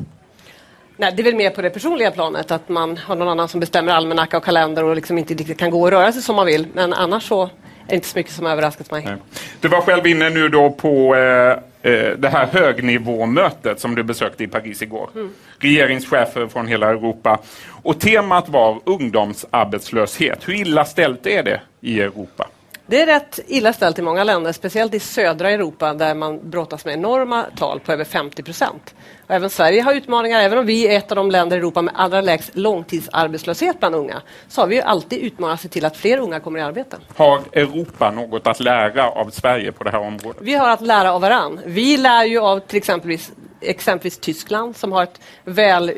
Nej, 0.96 1.12
det 1.16 1.22
är 1.22 1.24
väl 1.24 1.34
mer 1.36 1.50
på 1.50 1.62
det 1.62 1.70
personliga 1.70 2.11
planet, 2.11 2.50
att 2.50 2.68
man 2.68 2.96
har 2.96 3.16
någon 3.16 3.28
annan 3.28 3.48
som 3.48 3.61
bestämmer 3.61 3.92
almanacka 3.92 4.36
och 4.36 4.44
kalender 4.44 4.84
och 4.84 4.96
liksom 4.96 5.18
inte 5.18 5.34
riktigt 5.34 5.58
kan 5.58 5.70
gå 5.70 5.82
och 5.82 5.90
röra 5.90 6.12
sig 6.12 6.22
som 6.22 6.36
man 6.36 6.46
vill. 6.46 6.66
Men 6.72 6.92
annars 6.92 7.28
så 7.28 7.42
är 7.42 7.48
det 7.88 7.94
inte 7.94 8.08
så 8.08 8.18
mycket 8.18 8.32
som 8.32 8.44
har 8.44 8.52
överraskat 8.52 8.90
mig. 8.90 9.04
Nej. 9.04 9.16
Du 9.61 9.68
var 9.68 9.80
själv 9.80 10.06
inne 10.06 10.30
nu 10.30 10.48
då 10.48 10.70
på 10.70 11.16
eh, 11.16 11.58
det 11.83 12.31
här 12.33 12.47
högnivåmötet 12.47 13.81
som 13.81 13.95
du 13.95 14.03
besökte 14.03 14.45
i 14.45 14.47
Paris 14.47 14.83
igår. 14.83 15.11
Mm. 15.14 15.31
Regeringschefer 15.59 16.47
från 16.47 16.66
hela 16.66 16.91
Europa. 16.91 17.39
Och 17.83 18.01
temat 18.01 18.49
var 18.49 18.81
ungdomsarbetslöshet. 18.85 20.49
Hur 20.49 20.55
illa 20.55 20.85
ställt 20.85 21.26
är 21.26 21.43
det 21.43 21.61
i 21.81 22.01
Europa? 22.01 22.49
Det 22.91 23.03
är 23.03 23.07
rätt 23.07 23.41
illa 23.47 23.72
ställt 23.72 23.99
i 23.99 24.03
många 24.03 24.24
länder, 24.24 24.53
speciellt 24.53 24.95
i 24.95 25.01
södra 25.01 25.51
Europa 25.51 25.95
där 25.95 26.14
man 26.14 26.51
brottas 26.51 26.84
med 26.84 26.95
enorma 26.95 27.47
tal 27.57 27.80
på 27.80 27.93
över 27.93 28.05
50 28.05 28.43
procent. 28.43 28.95
Även 29.28 29.51
Sverige 29.51 29.82
har 29.82 29.95
utmaningar, 29.95 30.41
även 30.41 30.59
om 30.59 30.66
vi 30.66 30.88
är 30.88 30.99
ett 30.99 31.12
av 31.12 31.16
de 31.16 31.30
länder 31.30 31.57
i 31.57 31.59
Europa 31.61 31.82
med 31.82 31.95
allra 31.97 32.20
lägst 32.20 32.57
långtidsarbetslöshet 32.57 33.78
bland 33.80 33.95
unga, 33.95 34.22
så 34.49 34.61
har 34.61 34.68
vi 34.68 34.74
ju 34.74 34.82
alltid 34.82 35.18
utmanat 35.18 35.61
sig 35.61 35.70
till 35.70 35.84
att 35.84 35.97
fler 35.97 36.18
unga 36.18 36.41
kommer 36.41 36.59
i 36.59 36.62
arbete. 36.62 36.97
Har 37.16 37.41
Europa 37.53 38.11
något 38.11 38.47
att 38.47 38.61
lära 38.61 39.11
av 39.11 39.30
Sverige 39.30 39.72
på 39.72 39.84
det 39.84 39.91
här 39.91 40.01
området? 40.01 40.43
Vi 40.43 40.55
har 40.55 40.70
att 40.70 40.80
lära 40.80 41.12
av 41.12 41.20
varann. 41.20 41.61
Vi 41.64 41.97
lär 41.97 42.24
ju 42.24 42.38
av 42.38 42.61
till 42.61 42.78
exempelvis, 42.78 43.32
exempelvis 43.61 44.18
Tyskland 44.18 44.76
som 44.76 44.93
har 44.93 45.03
ett 45.03 45.20
väl 45.45 45.93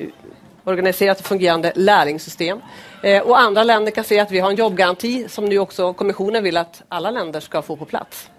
organiserat 0.64 1.20
och 1.20 1.26
fungerande 1.26 1.72
lärlingssystem. 1.74 2.60
Eh, 3.02 3.22
och 3.22 3.40
andra 3.40 3.64
länder 3.64 3.92
kan 3.92 4.04
se 4.04 4.20
att 4.20 4.30
vi 4.30 4.38
har 4.38 4.50
en 4.50 4.56
jobbgaranti 4.56 5.28
som 5.28 5.44
nu 5.44 5.58
också 5.58 5.92
kommissionen 5.92 6.44
vill 6.44 6.56
att 6.56 6.82
alla 6.88 7.10
länder 7.10 7.40
ska 7.40 7.62
få 7.62 7.76
på 7.76 7.84
plats. 7.84 8.30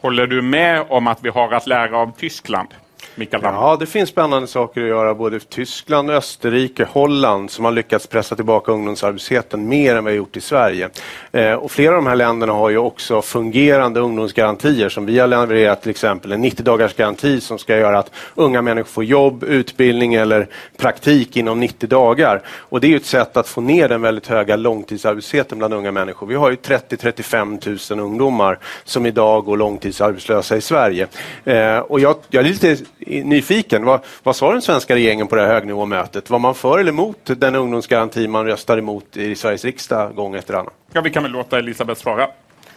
Håller 0.00 0.26
du 0.26 0.42
med 0.42 0.86
om 0.88 1.06
att 1.06 1.18
vi 1.22 1.28
har 1.28 1.52
att 1.52 1.66
lära 1.66 1.98
av 1.98 2.12
Tyskland? 2.18 2.68
Mikael 3.14 3.42
Damberg? 3.42 3.62
Ja, 3.62 3.76
det 3.80 3.86
finns 3.86 4.10
spännande 4.10 4.48
saker 4.48 4.82
att 4.82 4.88
göra. 4.88 5.14
Både 5.14 5.40
Tyskland, 5.40 6.10
Österrike, 6.10 6.84
Holland 6.84 7.50
som 7.50 7.64
har 7.64 7.72
lyckats 7.72 8.06
pressa 8.06 8.36
tillbaka 8.36 8.72
ungdomsarbetslösheten 8.72 9.68
mer 9.68 9.96
än 9.96 10.04
vi 10.04 10.10
har 10.10 10.16
gjort 10.16 10.36
i 10.36 10.40
Sverige. 10.40 10.90
Eh, 11.32 11.52
och 11.52 11.70
flera 11.70 11.90
av 11.90 11.96
de 11.96 12.06
här 12.06 12.16
länderna 12.16 12.52
har 12.52 12.70
ju 12.70 12.78
också 12.78 13.22
fungerande 13.22 14.00
ungdomsgarantier 14.00 14.88
som 14.88 15.06
vi 15.06 15.18
har 15.18 15.26
levererat 15.26 15.82
till 15.82 15.90
exempel 15.90 16.32
en 16.32 16.40
90 16.40 16.64
dagars 16.64 16.94
garanti 16.94 17.40
som 17.40 17.58
ska 17.58 17.76
göra 17.76 17.98
att 17.98 18.10
unga 18.34 18.62
människor 18.62 18.88
får 18.88 19.04
jobb, 19.04 19.44
utbildning 19.44 20.14
eller 20.14 20.48
praktik 20.76 21.36
inom 21.36 21.60
90 21.60 21.88
dagar. 21.88 22.42
Och 22.46 22.80
det 22.80 22.86
är 22.86 22.90
ju 22.90 22.96
ett 22.96 23.06
sätt 23.06 23.36
att 23.36 23.48
få 23.48 23.60
ner 23.60 23.88
den 23.88 24.02
väldigt 24.02 24.26
höga 24.26 24.56
långtidsarbetslösheten 24.56 25.58
bland 25.58 25.74
unga 25.74 25.92
människor. 25.92 26.26
Vi 26.26 26.34
har 26.34 26.50
ju 26.50 26.56
30-35 26.56 27.94
000 27.94 28.00
ungdomar 28.00 28.58
som 28.84 29.06
idag 29.06 29.44
går 29.44 29.56
långtidsarbetslösa 29.56 30.56
i 30.56 30.60
Sverige. 30.60 31.06
Eh, 31.44 31.78
och 31.78 32.00
jag, 32.00 32.16
jag 32.30 32.44
är 32.44 32.48
lite 32.48 32.76
nyfiken. 33.06 33.84
Vad, 33.84 34.00
vad 34.22 34.36
sa 34.36 34.52
den 34.52 34.62
svenska 34.62 34.94
regeringen 34.94 35.26
på 35.26 35.36
det 35.36 35.42
här 35.42 35.54
högnivåmötet? 35.54 36.30
Var 36.30 36.38
man 36.38 36.54
för 36.54 36.78
eller 36.78 36.92
emot 36.92 37.18
den 37.24 37.54
ungdomsgaranti 37.54 38.28
man 38.28 38.46
röstade 38.46 38.78
emot 38.78 39.16
i 39.16 39.34
Sveriges 39.34 39.64
riksdag 39.64 40.14
gång 40.14 40.34
efter 40.34 40.54
annan? 40.54 40.72
Ja, 40.92 41.00
vi 41.00 41.10
kan 41.10 41.22
väl 41.22 41.32
låta 41.32 41.58
Elisabeth 41.58 42.00
svara. 42.00 42.28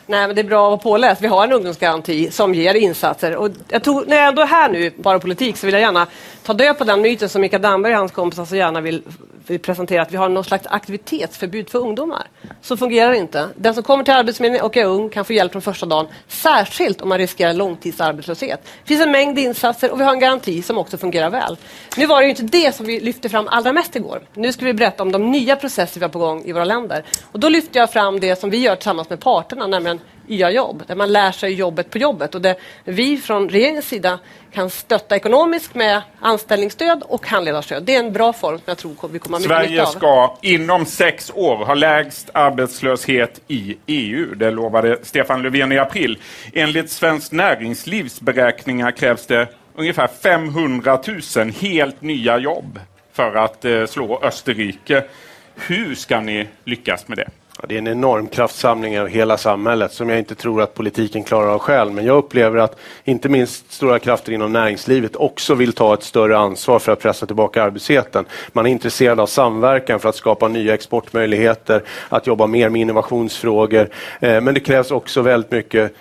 Nej, 0.06 0.28
men 0.28 0.36
det 0.36 0.42
är 0.42 0.44
bra 0.44 0.66
att 0.66 0.70
vara 0.70 0.78
påläst. 0.78 1.22
Vi 1.22 1.28
har 1.28 1.44
en 1.44 1.54
ungdomsgaranti 1.54 2.32
som 2.32 2.56
ger 2.56 2.74
insatser. 2.74 3.36
Och 3.36 3.50
jag 3.70 3.84
tror, 3.84 4.06
när 4.08 4.16
jag 4.16 4.28
ändå 4.28 4.42
är 4.42 4.46
här 4.46 4.70
nu, 4.70 4.92
bara 4.96 5.20
politik, 5.20 5.58
så 5.58 5.68
vill 5.68 5.74
jag 5.74 5.82
gärna 5.82 6.08
ta 6.44 6.54
död 6.54 6.78
på 6.78 6.84
den 6.84 7.02
myten 7.02 7.30
som 7.30 7.42
Mikael 7.42 7.62
Damberg 7.62 7.94
och 7.94 8.00
hans 8.00 8.12
kompisar 8.12 8.46
så 8.46 8.56
gärna 8.56 8.82
vill, 8.82 9.02
vill 9.48 9.60
presentera, 9.60 10.02
att 10.02 10.12
vi 10.12 10.18
har 10.18 10.30
någon 10.30 10.44
slags 10.44 10.68
aktivitetsförbud 10.68 11.70
för 11.70 11.80
ungdomar. 11.80 12.28
Så 12.62 12.78
fungerar 12.78 13.12
det 13.12 13.18
inte. 13.18 13.50
Den 13.56 13.74
som 13.74 13.84
kommer 13.84 14.04
till 14.04 14.14
Arbetsförmedlingen 14.14 14.66
och 14.66 14.78
är 14.78 14.86
ung 14.86 15.10
kan 15.10 15.26
få 15.26 15.34
hjälp 15.34 15.52
från 15.52 15.62
första 15.62 15.86
dagen, 15.86 16.08
särskilt 16.28 17.02
om 17.02 17.10
man 17.10 17.18
riskerar 17.18 17.54
långtidsarbetslöshet. 17.54 18.62
Det 18.64 18.88
finns 18.88 19.02
en 19.02 19.12
mängd 19.12 19.40
insatser 19.40 19.92
och 19.92 20.00
vi 20.00 20.04
har 20.04 20.14
en 20.14 20.20
garanti 20.20 20.62
som 20.62 20.78
också 20.78 20.98
fungerar 20.98 21.30
väl. 21.30 21.58
Nu 21.98 22.06
var 22.06 22.22
det 22.22 22.24
ju 22.24 22.30
inte 22.30 22.44
det 22.44 22.76
som 22.76 22.86
vi 22.86 23.00
lyfte 23.00 23.30
fram 23.30 23.48
allra 23.48 23.74
mest 23.74 23.96
igår. 23.96 24.22
Nu 24.34 24.54
ska 24.54 24.66
vi 24.66 24.74
berätta 24.74 25.04
om 25.04 25.12
de 25.12 25.32
nya 25.32 25.56
processer 25.56 26.00
vi 26.00 26.04
har 26.04 26.12
på 26.12 26.20
gång 26.20 26.44
i 26.46 26.52
våra 26.52 26.66
länder. 26.66 27.04
Och 27.32 27.40
då 27.40 27.50
lyfter 27.50 27.80
jag 27.80 27.92
fram 27.92 28.20
det 28.20 28.40
som 28.40 28.50
vi 28.50 28.58
gör 28.58 28.76
tillsammans 28.76 29.10
med 29.10 29.20
parterna, 29.20 29.68
nämligen 29.68 30.00
YA-jobb, 30.28 30.84
där 30.88 30.96
man 30.96 31.12
lär 31.12 31.32
sig 31.32 31.54
jobbet 31.54 31.90
på 31.90 31.98
jobbet 31.98 32.36
och 32.36 32.42
där 32.42 32.56
vi 32.84 33.18
från 33.18 33.50
regeringens 33.50 33.88
sida 33.88 34.20
kan 34.52 34.70
stötta 34.70 35.16
ekonomiskt 35.16 35.76
med 35.76 36.02
anställningsstöd 36.20 37.04
och 37.08 37.28
handledarstöd. 37.28 37.84
Det 37.84 37.96
är 37.96 38.00
en 38.00 38.14
bra 38.14 38.34
form 38.34 38.58
som 38.58 38.64
jag 38.66 38.78
tror 38.78 39.10
vi 39.12 39.20
kommer 39.20 39.38
att 39.38 39.46
ha 39.46 39.60
mycket 39.60 39.70
Sverige 39.70 39.86
ska 39.86 40.38
inom 40.42 40.86
sex 40.86 41.32
år 41.36 41.66
ha 41.66 41.74
lägst 41.74 42.30
arbetslöshet 42.34 43.42
i 43.48 43.78
EU. 43.88 44.36
Det 44.36 44.52
lovade 44.52 45.00
Stefan 45.04 45.42
Löfven 45.42 45.72
i 45.72 45.78
april. 45.78 46.18
Enligt 46.54 46.92
Svenskt 46.92 47.32
Näringslivs 47.32 48.22
beräkningar 48.22 48.92
krävs 48.92 49.26
det 49.26 49.48
ungefär 49.76 50.08
500 50.08 51.00
000 51.38 51.52
helt 51.52 52.02
nya 52.02 52.38
jobb 52.38 52.80
för 53.14 53.36
att 53.36 53.66
eh, 53.66 53.86
slå 53.86 54.20
Österrike. 54.24 55.04
Hur 55.56 55.96
ska 55.96 56.20
ni 56.20 56.48
lyckas 56.64 57.08
med 57.08 57.18
det? 57.18 57.30
Ja, 57.60 57.66
det 57.68 57.76
är 57.76 57.78
en 57.78 57.88
enorm 57.88 58.28
kraftsamling 58.28 59.00
av 59.00 59.08
hela 59.08 59.38
samhället 59.38 59.94
som 59.94 60.10
jag 60.10 60.20
inte 60.20 60.36
tror 60.36 60.62
att 60.62 60.74
politiken 60.74 61.24
klarar 61.24 61.48
av 61.48 61.60
själv. 61.60 61.94
Men 61.94 62.06
jag 62.06 62.18
upplever 62.18 62.58
att 62.58 62.80
inte 63.04 63.30
minst 63.30 63.72
stora 63.74 64.00
krafter 64.00 64.32
inom 64.32 64.54
näringslivet 64.54 65.16
också 65.16 65.56
vill 65.56 65.74
ta 65.74 65.94
ett 65.94 66.04
större 66.04 66.38
ansvar 66.38 66.80
för 66.80 66.92
att 66.92 67.00
pressa 67.00 67.26
tillbaka 67.26 67.64
arbetslösheten. 67.64 68.26
Man 68.52 68.66
är 68.66 68.70
intresserad 68.70 69.20
av 69.20 69.26
samverkan 69.26 70.00
för 70.00 70.10
att 70.10 70.16
skapa 70.16 70.48
nya 70.48 70.74
exportmöjligheter, 70.74 71.84
att 72.10 72.28
jobba 72.28 72.48
mer 72.48 72.70
med 72.70 72.82
innovationsfrågor. 72.82 73.90
Eh, 74.20 74.42
men 74.42 74.54
det 74.54 74.60
krävs 74.60 74.92
också 74.92 75.22
väldigt 75.22 75.52
mycket 75.52 75.94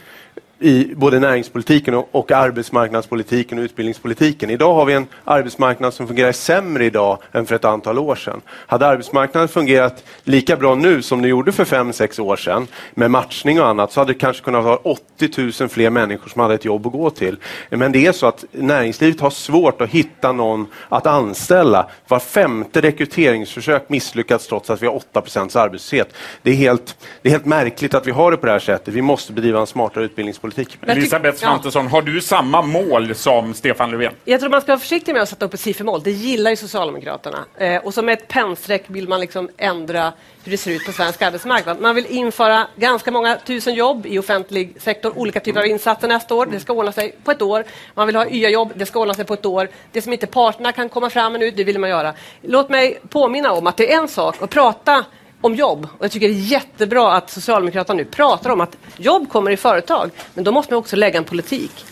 i 0.62 0.94
både 0.96 1.20
näringspolitiken 1.20 1.94
och, 1.94 2.08
och 2.12 2.32
arbetsmarknadspolitiken 2.32 3.58
och 3.58 3.62
utbildningspolitiken. 3.62 4.50
Idag 4.50 4.74
har 4.74 4.84
vi 4.84 4.92
en 4.92 5.06
arbetsmarknad 5.24 5.94
som 5.94 6.06
fungerar 6.06 6.32
sämre 6.32 6.84
idag 6.84 7.18
än 7.32 7.46
för 7.46 7.54
ett 7.54 7.64
antal 7.64 7.98
år 7.98 8.14
sedan. 8.14 8.40
Hade 8.48 8.86
arbetsmarknaden 8.86 9.48
fungerat 9.48 10.04
lika 10.24 10.56
bra 10.56 10.74
nu 10.74 11.02
som 11.02 11.22
det 11.22 11.28
gjorde 11.28 11.52
för 11.52 11.64
fem 11.64 11.92
sex 11.92 12.18
år 12.18 12.36
sedan 12.36 12.66
med 12.94 13.10
matchning 13.10 13.60
och 13.60 13.68
annat 13.68 13.92
så 13.92 14.00
hade 14.00 14.12
det 14.12 14.18
kanske 14.18 14.42
kunnat 14.42 14.64
vara 14.64 14.76
80 14.76 15.52
000 15.60 15.68
fler 15.68 15.90
människor 15.90 16.28
som 16.28 16.40
hade 16.40 16.54
ett 16.54 16.64
jobb 16.64 16.86
att 16.86 16.92
gå 16.92 17.10
till. 17.10 17.36
Men 17.70 17.92
det 17.92 18.06
är 18.06 18.12
så 18.12 18.26
att 18.26 18.44
näringslivet 18.52 19.20
har 19.20 19.30
svårt 19.30 19.80
att 19.80 19.90
hitta 19.90 20.32
någon 20.32 20.66
att 20.88 21.06
anställa. 21.06 21.90
Var 22.08 22.18
femte 22.18 22.80
rekryteringsförsök 22.80 23.88
misslyckats 23.88 24.46
trots 24.46 24.70
att 24.70 24.82
vi 24.82 24.86
har 24.86 24.94
8 24.94 25.22
arbetslöshet. 25.54 26.14
Det 26.42 26.50
är, 26.50 26.54
helt, 26.54 26.96
det 27.22 27.28
är 27.28 27.30
helt 27.30 27.46
märkligt 27.46 27.94
att 27.94 28.06
vi 28.06 28.10
har 28.10 28.30
det 28.30 28.36
på 28.36 28.46
det 28.46 28.52
här 28.52 28.58
sättet. 28.58 28.94
Vi 28.94 29.02
måste 29.02 29.32
bedriva 29.32 29.60
en 29.60 29.66
smartare 29.66 30.04
utbildningspolitik. 30.04 30.51
Elisabeth 30.86 31.38
Svantesson, 31.38 31.86
har 31.86 32.02
du 32.02 32.20
samma 32.20 32.62
mål 32.62 33.14
som 33.14 33.54
Stefan 33.54 33.90
Löfven? 33.90 34.12
Jag 34.24 34.40
tror 34.40 34.50
man 34.50 34.60
ska 34.60 34.72
vara 34.72 34.80
försiktig 34.80 35.12
med 35.12 35.22
att 35.22 35.28
sätta 35.28 35.46
upp 35.46 35.54
ett 35.54 35.60
siffermål. 35.60 36.02
Det 36.02 36.10
gillar 36.10 36.50
ju 36.50 36.56
Socialdemokraterna. 36.56 37.44
Eh, 37.58 37.76
och 37.76 37.94
som 37.94 38.08
ett 38.08 38.28
pennstreck 38.28 38.84
vill 38.86 39.08
man 39.08 39.20
liksom 39.20 39.48
ändra 39.56 40.12
hur 40.44 40.50
det 40.50 40.58
ser 40.58 40.70
ut 40.70 40.86
på 40.86 40.92
svensk 40.92 41.22
arbetsmarknad. 41.22 41.80
Man 41.80 41.94
vill 41.94 42.06
införa 42.06 42.66
ganska 42.76 43.10
många 43.10 43.36
tusen 43.36 43.74
jobb 43.74 44.06
i 44.06 44.18
offentlig 44.18 44.74
sektor, 44.78 45.18
olika 45.18 45.40
typer 45.40 45.60
av 45.60 45.66
insatser 45.66 46.08
nästa 46.08 46.34
år. 46.34 46.46
Det 46.46 46.60
ska 46.60 46.72
ordna 46.72 46.92
sig 46.92 47.16
på 47.24 47.30
ett 47.30 47.42
år. 47.42 47.64
Man 47.94 48.06
vill 48.06 48.16
ha 48.16 48.26
YA-jobb, 48.26 48.72
det 48.74 48.86
ska 48.86 49.00
ordna 49.00 49.14
sig 49.14 49.24
på 49.24 49.34
ett 49.34 49.46
år. 49.46 49.68
Det 49.92 50.02
som 50.02 50.12
inte 50.12 50.26
parterna 50.26 50.72
kan 50.72 50.88
komma 50.88 51.10
fram 51.10 51.32
med 51.32 51.40
nu, 51.40 51.50
det 51.50 51.64
vill 51.64 51.78
man 51.78 51.90
göra. 51.90 52.14
Låt 52.42 52.68
mig 52.68 52.98
påminna 53.08 53.52
om 53.52 53.66
att 53.66 53.76
det 53.76 53.92
är 53.92 53.98
en 53.98 54.08
sak 54.08 54.42
att 54.42 54.50
prata 54.50 55.04
om 55.42 55.54
jobb. 55.54 55.88
Och 55.98 56.04
jag 56.04 56.10
tycker 56.10 56.28
det 56.28 56.34
är 56.34 56.36
jättebra 56.36 57.12
att 57.12 57.30
Socialdemokraterna 57.30 57.96
nu 57.96 58.04
pratar 58.04 58.50
om 58.50 58.60
att 58.60 58.76
jobb 58.96 59.28
kommer 59.28 59.50
i 59.50 59.56
företag. 59.56 60.10
Men 60.34 60.44
då 60.44 60.52
måste 60.52 60.72
man 60.72 60.78
också 60.78 60.96
lägga 60.96 61.18
en 61.18 61.24
politik 61.24 61.84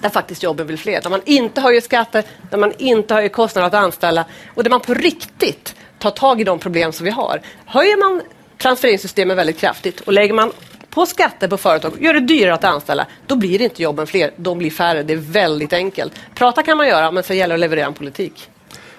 där 0.00 0.08
faktiskt 0.08 0.42
jobben 0.42 0.66
blir 0.66 0.76
fler. 0.76 1.00
Där 1.00 1.10
man 1.10 1.20
inte 1.24 1.60
höjer 1.60 1.80
skatter, 1.80 2.24
där 2.50 2.58
man 2.58 2.72
inte 2.78 3.14
höjer 3.14 3.28
kostnader 3.28 3.66
att 3.66 3.74
anställa 3.74 4.24
och 4.54 4.62
där 4.62 4.70
man 4.70 4.80
på 4.80 4.94
riktigt 4.94 5.74
tar 5.98 6.10
tag 6.10 6.40
i 6.40 6.44
de 6.44 6.58
problem 6.58 6.92
som 6.92 7.04
vi 7.04 7.10
har. 7.10 7.40
Höjer 7.64 7.96
man 7.96 8.22
transfereringssystemen 8.58 9.36
väldigt 9.36 9.58
kraftigt 9.58 10.00
och 10.00 10.12
lägger 10.12 10.34
man 10.34 10.52
på 10.90 11.06
skatter 11.06 11.48
på 11.48 11.56
företag 11.56 12.02
gör 12.02 12.14
det 12.14 12.20
dyrare 12.20 12.54
att 12.54 12.64
anställa, 12.64 13.06
då 13.26 13.36
blir 13.36 13.62
inte 13.62 13.82
jobben 13.82 14.06
fler, 14.06 14.30
de 14.36 14.58
blir 14.58 14.70
färre. 14.70 15.02
Det 15.02 15.12
är 15.12 15.16
väldigt 15.16 15.72
enkelt. 15.72 16.12
Prata 16.34 16.62
kan 16.62 16.76
man 16.76 16.88
göra, 16.88 17.10
men 17.10 17.22
så 17.22 17.34
gäller 17.34 17.48
det 17.48 17.54
att 17.54 17.60
leverera 17.60 17.86
en 17.86 17.94
politik. 17.94 18.48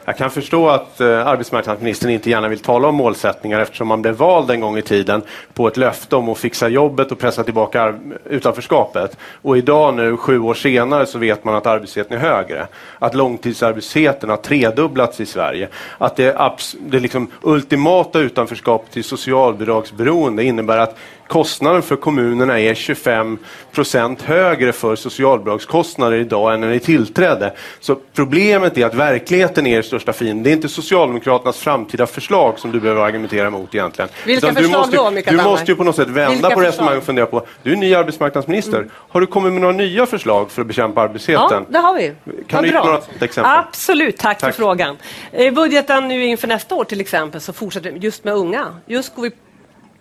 Jag 0.06 0.18
kan 0.18 0.30
förstå 0.30 0.70
att 0.70 1.02
eh, 1.02 1.28
arbetsmarknadsministern 1.28 2.12
inte 2.12 2.30
gärna 2.30 2.48
vill 2.48 2.60
tala 2.60 2.88
om 2.88 2.96
målsättningar 2.96 3.60
eftersom 3.60 3.88
man 3.88 4.02
blev 4.02 4.16
vald 4.16 4.52
en 4.52 4.62
gång 4.62 4.78
i 4.78 4.82
tiden 4.82 5.22
på 5.54 5.68
ett 5.68 5.78
löfte 5.78 6.16
om 6.16 6.30
att 6.30 6.38
fixa 6.38 6.70
jobbet 6.70 7.12
och 7.12 7.20
pressa 7.20 7.44
tillbaka 7.44 7.96
utanförskapet. 8.26 9.18
Och 9.42 9.58
idag 9.58 9.94
nu, 9.94 10.18
sju 10.18 10.40
år 10.40 10.54
senare, 10.54 11.06
så 11.06 11.20
vet 11.20 11.44
man 11.44 11.56
att 11.56 11.66
arbetslösheten 11.66 12.18
är 12.18 12.22
högre. 12.22 12.68
Att 13.00 13.16
långtidsarbetslösheten 13.16 14.30
har 14.30 14.38
tredubblats 14.38 15.20
i 15.20 15.26
Sverige. 15.26 15.68
Att 15.98 16.16
det, 16.16 16.36
abs- 16.36 16.76
det 16.80 17.00
liksom 17.00 17.32
ultimata 17.42 18.20
utanförskapet 18.20 18.92
till 18.92 19.04
socialbidragsberoende 19.04 20.44
innebär 20.44 20.78
att 20.78 20.98
kostnaden 21.28 21.82
för 21.82 21.96
kommunerna 21.96 22.60
är 22.60 22.74
25 22.76 23.38
procent 23.72 24.22
högre 24.22 24.72
för 24.74 24.96
socialbidragskostnader 24.96 26.18
idag 26.18 26.54
än 26.54 26.62
när 26.62 26.68
ni 26.68 26.80
tillträdde. 26.80 27.54
Så 27.80 27.96
problemet 28.14 28.78
är 28.78 28.86
att 28.86 28.94
verkligheten 28.94 29.68
är 29.68 29.78
er 29.78 29.82
största 29.82 30.14
fiende. 30.14 30.44
Det 30.44 30.50
är 30.50 30.54
inte 30.54 30.70
Socialdemokraternas 30.70 31.58
framtida 31.58 32.08
förslag 32.08 32.60
som 32.60 32.72
du 32.72 32.80
behöver 32.80 33.02
argumentera 33.02 33.48
emot 33.48 33.76
egentligen. 33.76 34.10
Vilka 34.26 34.48
Utan 34.48 34.56
du 34.56 34.62
förslag 34.62 34.80
måste, 34.80 34.98
då, 34.98 35.12
Mikael 35.12 35.38
Du 35.38 35.44
måste 35.44 35.72
ju 35.72 35.76
på 35.76 35.84
något 35.84 35.96
sätt 35.96 36.08
vända 36.08 36.32
Vilka 36.34 36.50
på 36.50 36.62
resonemanget 36.62 37.02
och 37.02 37.06
fundera 37.06 37.26
på, 37.26 37.46
du 37.64 37.72
är 37.72 37.76
ny 37.76 37.94
arbetsmarknadsminister. 37.96 38.90
Har 38.94 39.22
du 39.22 39.28
kommit 39.28 39.54
med 39.54 39.62
några 39.62 39.76
nya 39.76 40.06
förslag 40.06 40.52
för 40.52 40.62
att 40.62 40.68
bekämpa 40.68 41.02
arbetslösheten? 41.02 41.66
Ja, 41.68 41.80
det 41.80 41.80
har 41.80 41.96
vi. 41.96 42.14
Kan 42.48 42.58
Vad 42.58 42.64
du 42.64 42.68
ge 42.68 42.74
bra. 42.74 42.86
några 42.86 43.02
exempel? 43.20 43.54
Absolut, 43.58 44.18
tack, 44.18 44.40
Tack. 44.40 44.56
för 44.56 44.62
frågan. 44.62 44.98
I 45.32 45.52
budgeten 45.52 46.08
nu 46.08 46.26
inför 46.26 46.48
nästa 46.48 46.76
år 46.76 46.84
till 46.84 47.02
exempel 47.02 47.42
så 47.42 47.54
fortsätter 47.54 47.92
vi 47.92 48.00
just 48.00 48.24
med 48.24 48.34
unga. 48.34 48.66
Just 48.86 49.16
går 49.16 49.24
vi 49.24 49.32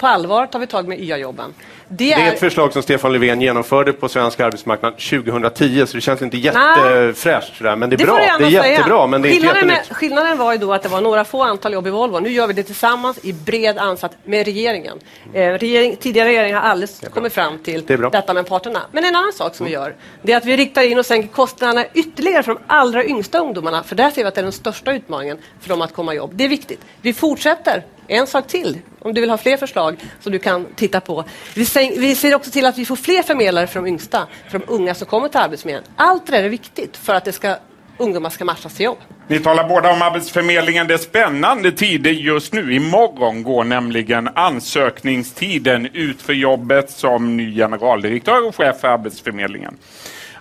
på 0.03 0.09
allvar 0.09 0.47
tar 0.47 0.59
vi 0.59 0.67
tag 0.67 0.89
med 0.89 1.01
YA-jobben. 1.01 1.55
Det 1.89 2.05
Det 2.05 2.13
är 2.13 2.33
ett 2.33 2.41
förslag 2.41 2.73
som 2.73 2.83
Stefan 2.83 3.13
Löfven 3.13 3.41
genomförde 3.41 3.93
på 3.93 4.09
svensk 4.09 4.41
arbetsmarknad 4.41 4.99
2010 4.99 5.87
så 5.87 5.97
det 5.97 6.01
känns 6.01 6.23
inte 6.23 6.37
jättefräscht 6.37 7.57
sådär. 7.57 7.77
Men 7.77 7.91
det 7.91 7.97
är 7.97 7.99
får 7.99 8.07
bra. 8.07 8.17
Det 8.39 8.45
är 8.45 8.51
säga. 8.51 8.67
jättebra 8.67 9.07
men 9.07 9.23
det 9.23 9.29
är 9.29 9.31
inte 9.31 9.47
skillnaden, 9.47 9.67
med, 9.67 9.97
skillnaden 9.97 10.39
var 10.39 10.53
ju 10.53 10.59
då 10.59 10.73
att 10.73 10.83
det 10.83 10.89
var 10.89 11.01
några 11.01 11.25
få 11.25 11.43
antal 11.43 11.73
jobb 11.73 11.87
i 11.87 11.91
Volvo. 11.91 12.19
Nu 12.19 12.31
gör 12.31 12.47
vi 12.47 12.53
det 12.53 12.63
tillsammans 12.63 13.19
i 13.23 13.33
bred 13.33 13.79
ansats 13.79 14.17
med 14.25 14.45
regeringen. 14.45 14.99
Eh, 15.35 15.53
regering 15.53 15.97
tidigare 15.97 16.29
regering 16.29 16.55
har 16.55 16.61
alldeles 16.61 17.01
kommit 17.15 17.33
fram 17.33 17.59
till 17.59 17.87
Det 17.87 17.97
detta 17.97 18.35
med 18.35 18.47
parterna. 18.47 18.81
Men 18.93 19.05
en 19.05 19.17
annan 19.17 19.33
sak 19.33 19.55
som 19.55 19.67
vi 19.67 19.73
gör, 19.73 19.95
det 20.23 20.33
är 20.33 20.37
att 20.37 20.45
vi 20.45 20.57
riktar 20.57 20.83
in 20.83 20.99
och 20.99 21.07
sänker 21.07 21.29
kostnaderna 21.29 21.85
ytterligare 21.95 22.43
för 22.43 22.55
de 22.55 22.61
allra 22.67 23.05
yngsta 23.05 23.39
ungdomarna. 23.39 23.83
För 23.83 23.97
där 23.97 24.11
ser 24.11 24.23
vi 24.23 24.29
att 24.29 24.35
det 24.35 24.41
är 24.41 24.43
den 24.43 24.53
största 24.53 24.93
utmaningen 24.93 25.39
för 25.61 25.69
dem 25.69 25.83
att 25.83 25.95
komma 25.95 26.15
i 26.15 26.17
jobb. 26.17 26.31
Det 26.35 26.45
är 26.45 26.49
viktigt. 26.49 26.81
Vi 27.03 27.13
fortsätter. 27.13 27.83
En 28.09 28.27
sak 28.27 28.47
till, 28.47 28.79
om 28.99 29.15
du 29.15 29.21
vill 29.21 29.31
ha 29.31 29.39
fler 29.39 29.57
förslag 29.57 29.97
som 30.21 30.33
du 30.33 30.39
kan 30.39 30.67
titta 30.75 31.01
på. 31.01 31.25
Vi, 31.55 31.65
säng, 31.65 31.93
vi 31.97 32.15
ser 32.15 32.35
också 32.35 32.51
till 32.51 32.67
att 32.67 32.79
vi 32.79 32.85
får 32.85 32.97
fler 32.97 33.23
förmedlare 33.23 33.67
för 33.67 33.81
de 33.81 33.89
yngsta, 33.89 34.27
för 34.49 34.59
de 34.59 34.65
unga 34.69 34.95
som 34.95 35.07
kommer 35.07 35.29
till 35.29 35.41
Arbetsförmedlingen. 35.41 35.93
Allt 35.97 36.27
det 36.27 36.33
där 36.33 36.45
är 36.45 36.49
viktigt 36.49 36.97
för 36.97 37.15
att 37.15 37.25
det 37.25 37.33
ska, 37.33 37.57
ungdomar 37.99 38.31
ska 38.31 38.45
matchas 38.45 38.75
till 38.75 38.85
jobb. 38.85 38.99
Ni 39.29 39.39
talar 39.41 39.69
båda 39.69 39.93
om 39.93 40.03
Arbetsförmedlingen. 40.03 40.87
Det 40.87 40.95
är 40.95 40.99
spännande 40.99 41.73
tider 41.73 42.11
just 42.11 42.53
nu. 42.53 42.75
Imorgon 42.75 43.43
går 43.43 43.65
nämligen 43.65 44.29
ansökningstiden 44.35 45.89
ut 45.93 46.23
för 46.23 46.33
jobbet 46.33 46.91
som 46.91 47.37
ny 47.37 47.55
generaldirektör 47.55 48.47
och 48.49 48.57
chef 48.57 48.81
för 48.81 48.89
Arbetsförmedlingen. 48.89 49.77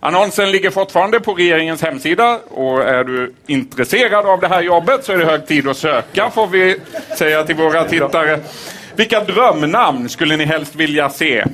Annonsen 0.03 0.51
ligger 0.51 0.69
fortfarande 0.69 1.19
på 1.19 1.33
regeringens 1.33 1.81
hemsida 1.81 2.39
och 2.49 2.83
är 2.83 3.03
du 3.03 3.33
intresserad 3.47 4.25
av 4.25 4.39
det 4.39 4.47
här 4.47 4.61
jobbet 4.61 5.05
så 5.05 5.11
är 5.11 5.17
det 5.17 5.25
hög 5.25 5.47
tid 5.47 5.67
att 5.67 5.77
söka 5.77 6.29
får 6.29 6.47
vi 6.47 6.79
säga 7.17 7.43
till 7.43 7.55
våra 7.55 7.83
tittare. 7.83 8.39
Vilka 8.95 9.23
drömnamn 9.23 10.09
skulle 10.09 10.37
ni 10.37 10.45
helst 10.45 10.75
vilja 10.75 11.09
se? 11.09 11.45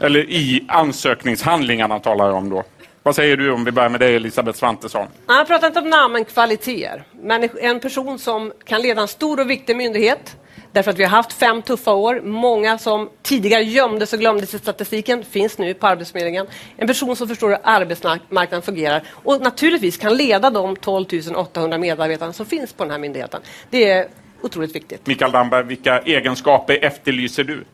Eller 0.00 0.20
i 0.20 0.64
ansökningshandlingarna 0.68 1.98
talar 1.98 2.26
jag 2.26 2.36
om 2.36 2.50
då. 2.50 2.64
Vad 3.06 3.16
säger 3.16 3.36
du 3.36 3.52
om 3.52 3.64
vi 3.64 3.72
börjar 3.72 3.88
med 3.88 4.00
dig 4.00 4.16
Elisabeth 4.16 4.58
Svantesson? 4.58 5.06
Jag 5.26 5.46
pratar 5.46 5.66
inte 5.66 5.78
om 5.78 5.90
namn 5.90 6.24
kvaliteter. 6.24 7.04
Men 7.12 7.48
en 7.60 7.80
person 7.80 8.18
som 8.18 8.52
kan 8.64 8.82
leda 8.82 9.00
en 9.00 9.08
stor 9.08 9.40
och 9.40 9.50
viktig 9.50 9.76
myndighet. 9.76 10.36
Därför 10.72 10.90
att 10.90 10.98
vi 10.98 11.02
har 11.02 11.10
haft 11.10 11.32
fem 11.32 11.62
tuffa 11.62 11.92
år. 11.92 12.20
Många 12.20 12.78
som 12.78 13.10
tidigare 13.22 13.62
gömdes 13.62 14.12
och 14.12 14.18
glömdes 14.18 14.54
i 14.54 14.58
statistiken 14.58 15.24
finns 15.24 15.58
nu 15.58 15.74
på 15.74 15.86
Arbetsförmedlingen. 15.86 16.46
En 16.76 16.86
person 16.86 17.16
som 17.16 17.28
förstår 17.28 17.48
hur 17.48 17.58
arbetsmarknaden 17.62 18.62
fungerar 18.62 19.02
och 19.10 19.40
naturligtvis 19.40 19.96
kan 19.96 20.16
leda 20.16 20.50
de 20.50 20.76
12 20.76 21.06
800 21.36 21.78
medarbetarna 21.78 22.32
som 22.32 22.46
finns 22.46 22.72
på 22.72 22.84
den 22.84 22.90
här 22.90 22.98
myndigheten. 22.98 23.40
Det 23.70 23.90
är 23.90 24.08
otroligt 24.44 24.76
viktigt. 24.76 25.06
Mikael 25.06 25.32
Damberg, 25.32 25.64
vilka 25.64 25.98
egenskaper 25.98 26.84
efterlyser 26.84 27.44
du? 27.44 27.64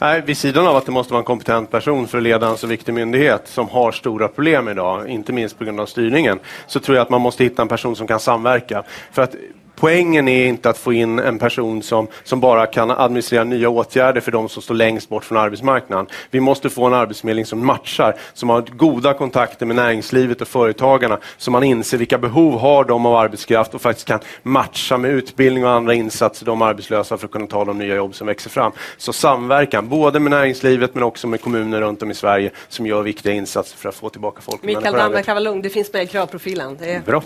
Nej, 0.00 0.22
vid 0.26 0.36
sidan 0.36 0.66
av 0.66 0.76
att 0.76 0.86
det 0.86 0.92
måste 0.92 1.12
vara 1.12 1.20
en 1.20 1.24
kompetent 1.24 1.70
person 1.70 2.08
för 2.08 2.18
att 2.18 2.24
leda 2.24 2.48
en 2.48 2.56
så 2.56 2.66
viktig 2.66 2.94
myndighet 2.94 3.48
som 3.48 3.68
har 3.68 3.92
stora 3.92 4.28
problem 4.28 4.68
idag, 4.68 5.08
inte 5.08 5.32
minst 5.32 5.58
på 5.58 5.64
grund 5.64 5.80
av 5.80 5.86
styrningen, 5.86 6.38
så 6.66 6.80
tror 6.80 6.96
jag 6.96 7.02
att 7.02 7.10
man 7.10 7.20
måste 7.20 7.44
hitta 7.44 7.62
en 7.62 7.68
person 7.68 7.96
som 7.96 8.06
kan 8.06 8.20
samverka. 8.20 8.82
För 9.12 9.22
att 9.22 9.34
Poängen 9.80 10.28
är 10.28 10.46
inte 10.46 10.70
att 10.70 10.78
få 10.78 10.92
in 10.92 11.18
en 11.18 11.38
person 11.38 11.82
som, 11.82 12.06
som 12.24 12.40
bara 12.40 12.66
kan 12.66 12.90
administrera 12.90 13.44
nya 13.44 13.68
åtgärder 13.68 14.20
för 14.20 14.32
de 14.32 14.48
som 14.48 14.62
står 14.62 14.74
längst 14.74 15.08
bort 15.08 15.24
från 15.24 15.38
arbetsmarknaden. 15.38 16.06
Vi 16.30 16.40
måste 16.40 16.70
få 16.70 16.86
en 16.86 16.94
arbetsförmedling 16.94 17.46
som 17.46 17.66
matchar, 17.66 18.16
som 18.34 18.48
har 18.48 18.62
goda 18.62 19.14
kontakter 19.14 19.66
med 19.66 19.76
näringslivet 19.76 20.40
och 20.40 20.48
företagarna, 20.48 21.18
så 21.36 21.50
man 21.50 21.62
inser 21.62 21.98
vilka 21.98 22.18
behov 22.18 22.58
har 22.58 22.84
de 22.84 23.06
av 23.06 23.14
arbetskraft 23.14 23.74
och 23.74 23.80
faktiskt 23.80 24.08
kan 24.08 24.20
matcha 24.42 24.98
med 24.98 25.10
utbildning 25.10 25.64
och 25.64 25.70
andra 25.70 25.94
insatser 25.94 26.46
de 26.46 26.62
arbetslösa 26.62 27.18
för 27.18 27.26
att 27.26 27.32
kunna 27.32 27.46
ta 27.46 27.64
de 27.64 27.78
nya 27.78 27.96
jobb 27.96 28.14
som 28.14 28.26
växer 28.26 28.50
fram. 28.50 28.72
Så 28.96 29.12
samverkan, 29.12 29.88
både 29.88 30.20
med 30.20 30.30
näringslivet 30.30 30.94
men 30.94 31.02
också 31.02 31.26
med 31.26 31.40
kommuner 31.40 31.80
runt 31.80 32.02
om 32.02 32.10
i 32.10 32.14
Sverige 32.14 32.50
som 32.68 32.86
gör 32.86 33.02
viktiga 33.02 33.32
insatser 33.32 33.76
för 33.76 33.88
att 33.88 33.94
få 33.94 34.08
tillbaka 34.08 34.40
folk. 34.40 34.62
Mikael 34.62 34.94
Damberg 34.94 35.24
kan 35.24 35.34
vara 35.34 35.44
lugn, 35.44 35.62
det 35.62 35.70
finns 35.70 35.92
med 35.92 36.02
i 36.02 36.06
kravprofilen. 36.06 36.76
Är... 36.80 37.00
Bra. 37.00 37.22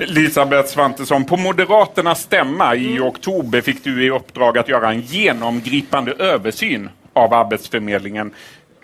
Elisabeth 0.00 0.68
Svantesson, 0.68 1.24
på 1.24 1.36
Moderaternas 1.36 2.22
stämma 2.22 2.74
i 2.74 3.00
oktober 3.00 3.60
fick 3.60 3.84
du 3.84 4.04
i 4.06 4.10
uppdrag 4.10 4.58
att 4.58 4.68
göra 4.68 4.90
en 4.90 5.00
genomgripande 5.00 6.12
översyn 6.12 6.90
av 7.12 7.34
Arbetsförmedlingen. 7.34 8.34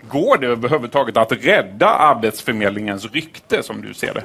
Går 0.09 0.37
det 0.37 0.47
överhuvudtaget 0.47 1.17
att 1.17 1.31
rädda 1.31 1.87
Arbetsförmedlingens 1.87 3.11
rykte 3.11 3.63
som 3.63 3.81
du 3.81 3.93
ser 3.93 4.13
det? 4.13 4.23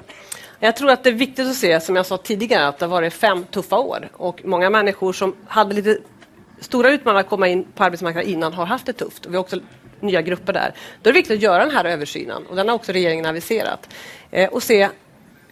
Jag 0.59 0.77
tror 0.77 0.91
att 0.91 1.05
det 1.05 1.11
är 1.11 1.15
viktigt 1.15 1.49
att 1.49 1.55
se, 1.55 1.81
som 1.81 1.97
jag 1.97 2.07
sa 2.07 2.17
tidigare, 2.17 2.69
att 2.69 2.79
det 2.79 2.85
har 2.85 2.91
varit 2.91 3.13
fem 3.13 3.45
tuffa 3.45 3.79
år 3.79 4.09
och 4.13 4.41
många 4.45 4.71
människor 4.71 5.13
som 5.13 5.37
hade 5.47 5.75
lite 5.75 5.99
stora 6.61 6.91
utmaningar 6.91 7.21
att 7.21 7.29
komma 7.29 7.49
in 7.49 7.67
på 7.75 7.85
arbetsmarknaden 7.85 8.31
innan 8.31 8.53
har 8.53 8.67
haft 8.67 8.87
det 8.87 8.93
tufft. 8.93 9.27
Vi 9.27 9.37
har 9.37 9.41
också 9.41 9.61
nya 10.01 10.23
grupper 10.23 10.53
där. 10.53 10.75
Då 11.03 11.11
är 11.11 11.13
det 11.13 11.19
viktigt 11.19 11.37
att 11.37 11.43
göra 11.43 11.65
den 11.65 11.75
här 11.75 11.85
översynen 11.85 12.47
och 12.47 12.57
den 12.57 12.69
har 12.69 12.75
också 12.75 12.93
regeringen 12.93 13.27
aviserat 13.27 13.89
eh, 14.31 14.49
och 14.49 14.63
se 14.63 14.89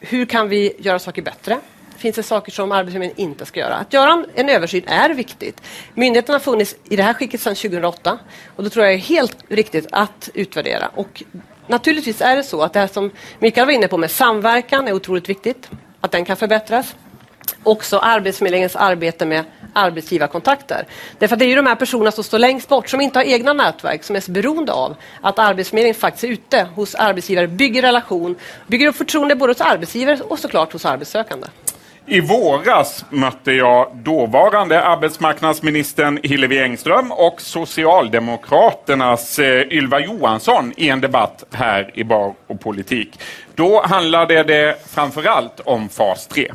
hur 0.00 0.26
kan 0.26 0.48
vi 0.48 0.72
göra 0.78 0.98
saker 0.98 1.22
bättre? 1.22 1.58
Finns 1.96 2.16
det 2.16 2.22
saker 2.22 2.52
som 2.52 2.72
Arbetsförmedlingen 2.72 3.30
inte 3.30 3.46
ska 3.46 3.60
göra? 3.60 3.74
Att 3.74 3.92
göra 3.92 4.24
en 4.34 4.48
översyn 4.48 4.84
är 4.86 5.10
viktigt. 5.10 5.62
Myndigheten 5.94 6.32
har 6.32 6.40
funnits 6.40 6.76
i 6.84 6.96
det 6.96 7.02
här 7.02 7.14
skicket 7.14 7.40
sedan 7.40 7.54
2008 7.54 8.18
och 8.56 8.64
då 8.64 8.70
tror 8.70 8.84
jag 8.84 8.94
är 8.94 8.98
helt 8.98 9.36
riktigt 9.48 9.86
att 9.92 10.30
utvärdera. 10.34 10.88
Och 10.94 11.22
naturligtvis 11.66 12.20
är 12.20 12.36
det 12.36 12.42
så 12.42 12.62
att 12.62 12.72
det 12.72 12.80
här 12.80 12.86
som 12.86 13.10
Mikael 13.38 13.66
var 13.66 13.72
inne 13.72 13.88
på 13.88 13.96
med 13.96 14.10
samverkan 14.10 14.88
är 14.88 14.92
otroligt 14.92 15.28
viktigt, 15.28 15.70
att 16.00 16.12
den 16.12 16.24
kan 16.24 16.36
förbättras 16.36 16.94
också 17.62 17.98
Arbetsförmedlingens 17.98 18.76
arbete 18.76 19.26
med 19.26 19.44
arbetsgivarkontakter. 19.72 20.86
Därför 21.18 21.36
det 21.36 21.44
är 21.44 21.48
ju 21.48 21.56
de 21.56 21.66
här 21.66 21.74
personerna 21.74 22.10
som 22.10 22.24
står 22.24 22.38
längst 22.38 22.68
bort, 22.68 22.88
som 22.88 23.00
inte 23.00 23.18
har 23.18 23.24
egna 23.24 23.52
nätverk, 23.52 24.04
som 24.04 24.16
är 24.16 24.20
så 24.20 24.30
beroende 24.30 24.72
av 24.72 24.96
att 25.20 25.38
Arbetsförmedlingen 25.38 25.94
faktiskt 25.94 26.24
är 26.24 26.28
ute 26.28 26.68
hos 26.74 26.94
arbetsgivare, 26.94 27.46
bygger 27.46 27.82
relation, 27.82 28.36
bygger 28.66 28.88
upp 28.88 28.96
förtroende 28.96 29.36
både 29.36 29.50
hos 29.50 29.60
arbetsgivare 29.60 30.18
och 30.20 30.38
såklart 30.38 30.72
hos 30.72 30.84
arbetssökande. 30.84 31.46
I 32.10 32.20
våras 32.20 33.04
mötte 33.10 33.52
jag 33.52 33.96
dåvarande 33.96 34.82
arbetsmarknadsministern 34.82 36.18
Hillevi 36.22 36.58
Engström 36.58 37.12
och 37.12 37.40
Socialdemokraternas 37.40 39.38
eh, 39.38 39.62
Ylva 39.62 40.00
Johansson 40.00 40.72
i 40.76 40.88
en 40.88 41.00
debatt 41.00 41.44
här 41.50 41.90
i 41.94 42.04
Bar 42.04 42.34
och 42.46 42.60
politik. 42.60 43.20
Då 43.54 43.82
handlade 43.82 44.42
det 44.42 44.88
framförallt 44.88 45.60
om 45.60 45.88
fas 45.88 46.26
3. 46.26 46.52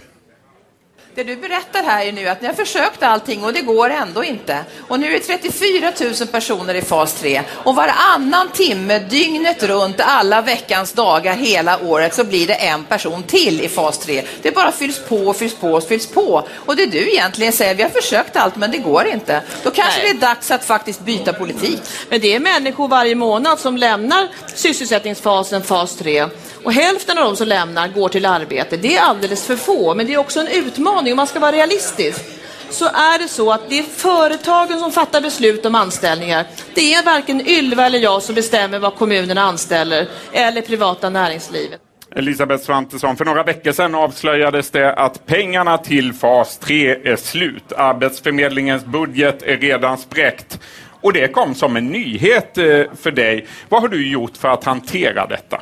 Det 1.16 1.24
du 1.24 1.36
berättar 1.36 1.84
här 1.84 2.05
är 2.05 2.11
nu 2.11 2.28
att 2.28 2.41
ni 2.41 2.47
har 2.47 2.53
försökt 2.53 3.03
allting 3.03 3.43
och 3.43 3.53
det 3.53 3.61
går 3.61 3.89
ändå 3.89 4.24
inte. 4.24 4.66
Och 4.88 4.99
nu 4.99 5.07
är 5.07 5.11
det 5.11 5.20
34 5.20 5.91
000 6.20 6.28
personer 6.28 6.74
i 6.74 6.82
fas 6.82 7.14
3 7.14 7.41
och 7.49 7.76
varannan 7.76 8.49
timme 8.49 8.99
dygnet 8.99 9.64
runt 9.64 9.95
alla 9.99 10.41
veckans 10.41 10.93
dagar 10.93 11.34
hela 11.36 11.80
året 11.84 12.14
så 12.14 12.24
blir 12.24 12.47
det 12.47 12.53
en 12.53 12.84
person 12.84 13.24
till 13.24 13.61
i 13.61 13.70
fas 13.70 13.97
3. 13.97 14.24
Det 14.41 14.55
bara 14.55 14.72
fylls 14.72 14.99
på 14.99 15.16
och 15.16 15.36
fylls 15.36 15.55
på 15.55 15.74
och 15.74 15.84
fylls 15.84 16.07
på. 16.07 16.47
Och 16.53 16.76
det 16.76 16.86
du 16.86 17.11
egentligen 17.11 17.53
säger, 17.53 17.76
vi 17.76 17.84
har 17.84 17.89
försökt 17.89 18.36
allt 18.36 18.55
men 18.55 18.72
det 18.72 18.78
går 18.78 19.07
inte. 19.07 19.41
Då 19.64 19.72
kanske 19.72 20.03
Nej. 20.03 20.14
det 20.14 20.18
är 20.18 20.28
dags 20.28 20.51
att 20.51 20.66
faktiskt 20.66 20.99
byta 20.99 21.34
politik. 21.34 21.80
Men 22.09 22.22
det 22.22 22.36
är 22.36 22.39
människor 22.39 22.88
varje 22.88 23.16
månad 23.16 23.59
som 23.59 23.78
lämnar 23.78 24.28
sysselsättningsfasen 24.55 25.64
fas 25.64 25.95
3 25.95 26.30
och 26.64 26.74
hälften 26.74 27.18
av 27.18 27.24
de 27.24 27.36
som 27.36 27.47
lämnar 27.47 27.88
går 27.88 28.09
till 28.09 28.26
arbete. 28.26 28.78
Det 28.78 28.95
är 28.95 29.01
alldeles 29.01 29.45
för 29.45 29.55
få, 29.55 29.95
men 29.95 30.07
det 30.07 30.14
är 30.14 30.18
också 30.18 30.39
en 30.39 30.47
utmaning 30.47 31.03
om 31.12 31.18
man 31.18 31.28
ska 31.28 31.39
vara 31.39 31.51
realistisk 31.51 32.26
så 32.70 32.86
är 32.86 33.20
det 33.20 33.28
så 33.28 33.51
att 33.51 33.70
det 33.70 33.80
är 33.80 33.84
företagen 33.84 34.80
som 34.80 34.91
fattar 34.91 35.22
beslut 35.22 35.66
om 35.66 35.76
anställningar. 35.76 36.45
Det 36.74 36.93
är 36.93 37.04
varken 37.06 37.47
Ylva 37.47 37.86
eller 37.86 37.99
jag 37.99 38.24
som 38.24 38.36
bestämmer 38.36 38.80
vad 38.80 38.95
kommunerna 38.95 39.41
anställer 39.41 40.08
eller 40.32 40.62
privata 40.62 41.10
näringslivet. 41.10 41.82
Elisabeth 42.16 42.64
Svantesson, 42.64 43.18
för 43.18 43.26
några 43.26 43.43
veckor 43.43 43.72
sedan 43.72 43.95
avslöjades 43.95 44.72
det 44.72 44.93
att 44.93 45.26
pengarna 45.26 45.78
till 45.78 46.14
fas 46.14 46.58
3 46.58 46.89
är 47.12 47.16
slut. 47.16 47.74
Arbetsförmedlingens 47.78 48.86
budget 48.86 49.43
är 49.43 49.58
redan 49.58 49.97
spräckt. 49.97 50.60
Och 51.01 51.14
det 51.14 51.28
kom 51.28 51.56
som 51.56 51.76
en 51.76 51.88
nyhet 51.88 52.58
eh, 52.58 52.66
för 53.01 53.12
dig. 53.12 53.47
Vad 53.70 53.82
har 53.82 53.88
du 53.88 54.12
gjort 54.12 54.38
för 54.38 54.47
att 54.47 54.64
hantera 54.64 55.28
detta? 55.28 55.60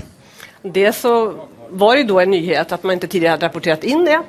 Det 0.62 0.94
så 0.94 1.34
var 1.70 1.96
det 1.96 2.04
då 2.04 2.20
en 2.20 2.32
nyhet 2.32 2.72
att 2.72 2.84
man 2.84 2.94
inte 2.94 3.08
tidigare 3.08 3.32
hade 3.32 3.46
rapporterat 3.46 3.84
in 3.84 4.06
det. 4.06 4.22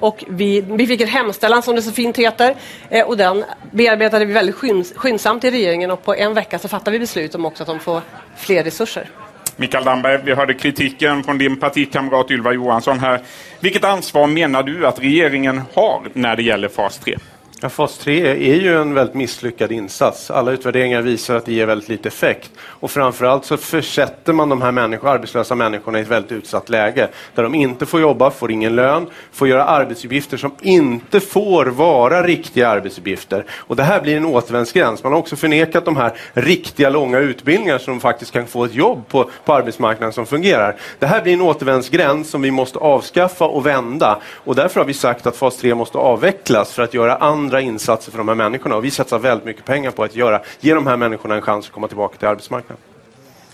Och 0.00 0.24
vi, 0.28 0.60
vi 0.60 0.86
fick 0.86 1.00
en 1.00 1.08
hemställan 1.08 1.62
som 1.62 1.76
det 1.76 1.82
så 1.82 1.92
fint 1.92 2.16
heter 2.16 2.54
eh, 2.90 3.06
och 3.06 3.16
den 3.16 3.44
bearbetade 3.70 4.24
vi 4.24 4.32
väldigt 4.32 4.54
skynds, 4.54 4.92
skyndsamt 4.96 5.44
i 5.44 5.50
regeringen 5.50 5.90
och 5.90 6.04
på 6.04 6.14
en 6.14 6.34
vecka 6.34 6.58
så 6.58 6.68
fattade 6.68 6.90
vi 6.90 6.98
beslut 6.98 7.34
om 7.34 7.46
också 7.46 7.62
att 7.62 7.66
de 7.66 7.80
får 7.80 8.00
fler 8.36 8.64
resurser. 8.64 9.10
Mikael 9.56 9.84
Damberg, 9.84 10.20
vi 10.24 10.34
hörde 10.34 10.54
kritiken 10.54 11.24
från 11.24 11.38
din 11.38 11.60
partikamrat 11.60 12.30
Ylva 12.30 12.52
Johansson 12.52 12.98
här. 12.98 13.20
Vilket 13.60 13.84
ansvar 13.84 14.26
menar 14.26 14.62
du 14.62 14.86
att 14.86 14.98
regeringen 15.00 15.62
har 15.74 16.02
när 16.12 16.36
det 16.36 16.42
gäller 16.42 16.68
fas 16.68 16.98
3? 16.98 17.16
Ja, 17.60 17.68
fas 17.68 17.98
3 17.98 18.26
är 18.26 18.60
ju 18.60 18.80
en 18.80 18.94
väldigt 18.94 19.14
misslyckad 19.14 19.72
insats. 19.72 20.30
Alla 20.30 20.50
utvärderingar 20.50 21.02
visar 21.02 21.36
att 21.36 21.46
det 21.46 21.52
ger 21.52 21.66
väldigt 21.66 21.88
lite 21.88 22.08
effekt. 22.08 22.50
Och 22.58 22.90
framförallt 22.90 23.44
så 23.44 23.56
försätter 23.56 24.32
man 24.32 24.48
de 24.48 24.62
här 24.62 24.72
människor, 24.72 25.08
arbetslösa 25.08 25.54
människorna 25.54 25.98
i 25.98 26.02
ett 26.02 26.08
väldigt 26.08 26.32
utsatt 26.32 26.68
läge. 26.68 27.08
Där 27.34 27.42
de 27.42 27.54
inte 27.54 27.86
får 27.86 28.00
jobba, 28.00 28.30
får 28.30 28.52
ingen 28.52 28.76
lön, 28.76 29.06
får 29.32 29.48
göra 29.48 29.64
arbetsuppgifter 29.64 30.36
som 30.36 30.54
inte 30.60 31.20
får 31.20 31.66
vara 31.66 32.22
riktiga 32.22 32.68
arbetsuppgifter. 32.68 33.44
Och 33.50 33.76
det 33.76 33.82
här 33.82 34.00
blir 34.00 34.16
en 34.16 34.26
återvändsgräns. 34.26 35.02
Man 35.02 35.12
har 35.12 35.18
också 35.18 35.36
förnekat 35.36 35.84
de 35.84 35.96
här 35.96 36.12
riktiga 36.32 36.90
långa 36.90 37.18
utbildningar 37.18 37.78
som 37.78 37.94
de 37.94 38.00
faktiskt 38.00 38.32
kan 38.32 38.46
få 38.46 38.64
ett 38.64 38.74
jobb 38.74 39.08
på, 39.08 39.30
på 39.44 39.54
arbetsmarknaden 39.54 40.12
som 40.12 40.26
fungerar. 40.26 40.76
Det 40.98 41.06
här 41.06 41.22
blir 41.22 41.32
en 41.32 41.40
återvändsgräns 41.40 42.30
som 42.30 42.42
vi 42.42 42.50
måste 42.50 42.78
avskaffa 42.78 43.44
och 43.44 43.66
vända. 43.66 44.18
Och 44.34 44.54
därför 44.54 44.80
har 44.80 44.86
vi 44.86 44.94
sagt 44.94 45.26
att 45.26 45.36
fas 45.36 45.56
3 45.56 45.74
måste 45.74 45.98
avvecklas 45.98 46.72
för 46.72 46.82
att 46.82 46.94
göra 46.94 47.16
andra 47.16 47.45
andra 47.46 47.60
insatser 47.60 48.10
för 48.10 48.18
de 48.18 48.28
här 48.28 48.34
människorna. 48.34 48.76
Och 48.76 48.84
vi 48.84 48.90
satsar 48.90 49.18
väldigt 49.18 49.46
mycket 49.46 49.64
pengar 49.64 49.90
på 49.90 50.04
att 50.04 50.16
göra, 50.16 50.42
ge 50.60 50.74
de 50.74 50.86
här 50.86 50.96
människorna 50.96 51.34
en 51.34 51.42
chans 51.42 51.66
att 51.66 51.72
komma 51.72 51.88
tillbaka 51.88 52.16
till 52.16 52.28
arbetsmarknaden. 52.28 52.76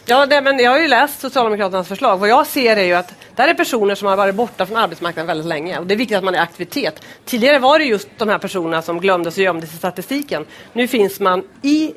Ja, 0.06 0.26
det, 0.26 0.40
men 0.40 0.58
jag 0.58 0.70
har 0.70 0.78
ju 0.78 0.88
läst 0.88 1.20
Socialdemokraternas 1.20 1.88
förslag. 1.88 2.18
Vad 2.18 2.28
jag 2.28 2.46
ser 2.46 2.76
är 2.76 2.84
ju 2.84 2.92
att 2.92 3.14
det 3.36 3.42
här 3.42 3.48
är 3.48 3.54
personer 3.54 3.94
som 3.94 4.08
har 4.08 4.16
varit 4.16 4.34
borta 4.34 4.66
från 4.66 4.76
arbetsmarknaden 4.76 5.26
väldigt 5.26 5.46
länge. 5.46 5.78
Och 5.78 5.86
det 5.86 5.94
är 5.94 5.98
viktigt 5.98 6.18
att 6.18 6.24
man 6.24 6.34
är 6.34 6.38
i 6.38 6.40
aktivitet. 6.40 7.02
Tidigare 7.24 7.58
var 7.58 7.78
det 7.78 7.84
just 7.84 8.08
de 8.18 8.28
här 8.28 8.38
personerna 8.38 8.82
som 8.82 9.00
glömdes 9.00 9.36
och 9.36 9.42
gömdes 9.42 9.74
i 9.74 9.76
statistiken. 9.76 10.46
Nu 10.72 10.88
finns 10.88 11.20
man 11.20 11.42
i, 11.62 11.94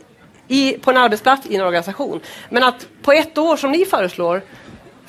i, 0.47 0.73
på 0.73 0.91
en 0.91 0.97
arbetsplats 0.97 1.47
i 1.47 1.55
en 1.55 1.61
organisation. 1.61 2.19
Men 2.49 2.63
att 2.63 2.87
på 3.01 3.11
ett 3.11 3.37
år, 3.37 3.57
som 3.57 3.71
ni 3.71 3.85
föreslår, 3.85 4.41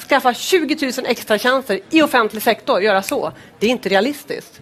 skaffa 0.09 0.35
20 0.35 0.93
000 0.97 1.07
extra 1.07 1.39
tjänster 1.39 1.81
i 1.91 2.03
offentlig 2.03 2.43
sektor, 2.43 2.83
göra 2.83 3.03
så, 3.03 3.33
det 3.59 3.67
är 3.67 3.71
inte 3.71 3.89
realistiskt 3.89 4.61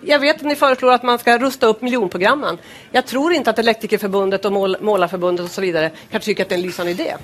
jag 0.00 0.18
vet 0.18 0.36
att 0.36 0.42
ni 0.42 0.56
föreslår 0.56 0.92
att 0.92 1.02
man 1.02 1.18
ska 1.18 1.38
rusta 1.38 1.66
upp 1.66 1.82
miljonprogrammen. 1.82 2.58
Jag 2.92 3.06
tror 3.06 3.32
inte 3.32 3.50
att 3.50 3.58
Elektrikerförbundet 3.58 4.44
och 4.44 4.52
mål, 4.52 4.76
Målarförbundet 4.80 5.44
och 5.44 5.50
så 5.50 5.60
vidare 5.60 5.90
kan 6.10 6.20
tycka 6.20 6.42
att 6.42 6.48
det 6.48 6.54
är 6.54 6.58
en 6.58 6.62
lysande 6.62 6.92
idé. 6.92 7.14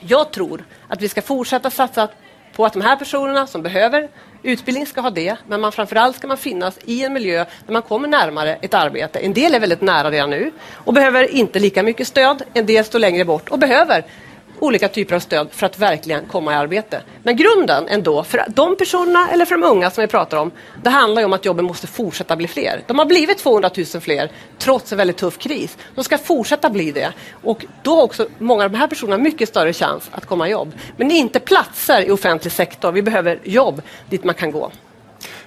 Jag 0.00 0.30
tror 0.30 0.64
att 0.88 1.02
vi 1.02 1.08
ska 1.08 1.22
fortsätta 1.22 1.70
satsa 1.70 2.08
på 2.56 2.66
att 2.66 2.72
de 2.72 2.82
här 2.82 2.96
personerna 2.96 3.46
som 3.46 3.62
behöver 3.62 4.08
Utbildning 4.42 4.86
ska 4.86 5.00
ha 5.00 5.10
det, 5.10 5.36
men 5.46 5.60
man, 5.60 5.72
framförallt 5.72 6.16
ska 6.16 6.26
man 6.26 6.36
finnas 6.36 6.78
i 6.84 7.04
en 7.04 7.12
miljö 7.12 7.44
där 7.66 7.72
man 7.72 7.82
kommer 7.82 8.08
närmare 8.08 8.58
ett 8.60 8.74
arbete. 8.74 9.18
En 9.18 9.32
del 9.32 9.54
är 9.54 9.60
väldigt 9.60 9.80
nära 9.80 10.10
redan 10.10 10.30
nu 10.30 10.52
och 10.74 10.92
behöver 10.92 11.30
inte 11.34 11.58
lika 11.58 11.82
mycket 11.82 12.08
stöd. 12.08 12.42
En 12.54 12.66
del 12.66 12.84
står 12.84 12.98
längre 12.98 13.24
bort 13.24 13.48
och 13.48 13.58
behöver 13.58 14.04
olika 14.58 14.88
typer 14.88 15.16
av 15.16 15.20
stöd 15.20 15.48
för 15.52 15.66
att 15.66 15.78
verkligen 15.78 16.24
komma 16.26 16.52
i 16.52 16.54
arbete. 16.54 17.02
Men 17.22 17.36
grunden 17.36 17.88
ändå, 17.88 18.22
för 18.22 18.44
de 18.48 18.76
personerna 18.76 19.30
eller 19.30 19.44
för 19.44 19.54
de 19.54 19.64
unga 19.64 19.90
som 19.90 20.02
vi 20.02 20.08
pratar 20.08 20.36
om, 20.36 20.50
det 20.82 20.90
handlar 20.90 21.24
om 21.24 21.32
att 21.32 21.44
jobben 21.44 21.64
måste 21.64 21.86
fortsätta 21.86 22.36
bli 22.36 22.48
fler. 22.48 22.82
De 22.86 22.98
har 22.98 23.06
blivit 23.06 23.38
200 23.38 23.70
000 23.76 23.86
fler 23.86 24.30
trots 24.58 24.92
en 24.92 24.98
väldigt 24.98 25.16
tuff 25.16 25.38
kris. 25.38 25.78
De 25.94 26.04
ska 26.04 26.18
fortsätta 26.18 26.70
bli 26.70 26.92
det. 26.92 27.12
Och 27.42 27.64
då 27.82 27.96
har 27.96 28.02
också 28.02 28.28
många 28.38 28.64
av 28.64 28.70
de 28.70 28.78
här 28.78 28.88
personerna 28.88 29.22
mycket 29.22 29.48
större 29.48 29.72
chans 29.72 30.10
att 30.10 30.26
komma 30.26 30.48
i 30.48 30.50
jobb. 30.50 30.72
Men 30.96 31.08
det 31.08 31.14
är 31.14 31.18
inte 31.20 31.40
platser 31.40 32.08
i 32.08 32.10
offentlig 32.10 32.52
sektor. 32.52 32.92
Vi 32.92 33.02
behöver 33.02 33.40
jobb 33.44 33.82
dit 34.08 34.24
man 34.24 34.34
kan 34.34 34.50
gå. 34.50 34.72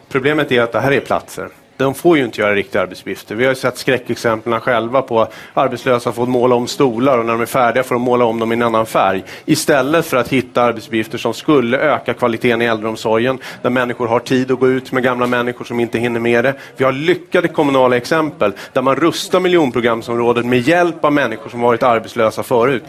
Problemet 0.10 0.52
är 0.52 0.62
att 0.62 0.72
det 0.72 0.80
här 0.80 0.92
är 0.92 1.00
platser 1.00 1.50
de 1.80 1.94
får 1.94 2.18
ju 2.18 2.26
inte 2.26 2.42
göra 2.42 2.56
riktiga 2.56 2.82
arbetsuppgifter. 2.82 3.36
Vi 3.36 3.44
har 3.44 3.52
ju 3.52 3.56
sett 3.56 3.78
skräckexemplen 3.78 4.60
själva 4.62 5.02
på 5.02 5.28
arbetslösa 5.54 6.12
får 6.12 6.26
måla 6.26 6.56
om 6.56 6.68
stolar 6.68 7.18
och 7.18 7.26
när 7.26 7.34
de 7.34 7.42
är 7.42 7.46
färdiga 7.46 7.84
får 7.84 7.96
de 7.96 8.02
måla 8.02 8.26
om 8.26 8.40
dem 8.40 8.52
i 8.52 8.56
en 8.56 8.62
annan 8.62 8.86
färg. 8.86 9.24
Istället 9.46 10.06
för 10.06 10.18
att 10.18 10.28
hitta 10.28 10.62
arbetsuppgifter 10.62 11.18
som 11.18 11.34
skulle 11.34 11.78
öka 11.78 12.14
kvaliteten 12.14 12.62
i 12.62 12.66
äldreomsorgen, 12.66 13.40
där 13.62 13.70
människor 13.70 14.08
har 14.08 14.20
tid 14.20 14.52
att 14.52 14.60
gå 14.60 14.68
ut 14.68 14.92
med 14.92 15.04
gamla 15.04 15.28
människor 15.28 15.66
som 15.66 15.80
inte 15.80 16.00
hinner 16.00 16.20
med 16.20 16.44
det. 16.44 16.54
Vi 16.78 16.86
har 16.86 16.92
lyckade 16.92 17.48
kommunala 17.48 17.98
exempel 17.98 18.54
där 18.74 18.82
man 18.82 18.96
rustar 18.96 19.40
miljonprogramsområdet 19.40 20.46
med 20.46 20.60
hjälp 20.60 21.06
av 21.06 21.14
människor 21.14 21.50
som 21.50 21.62
varit 21.62 21.84
arbetslösa 21.84 22.44
förut. 22.44 22.84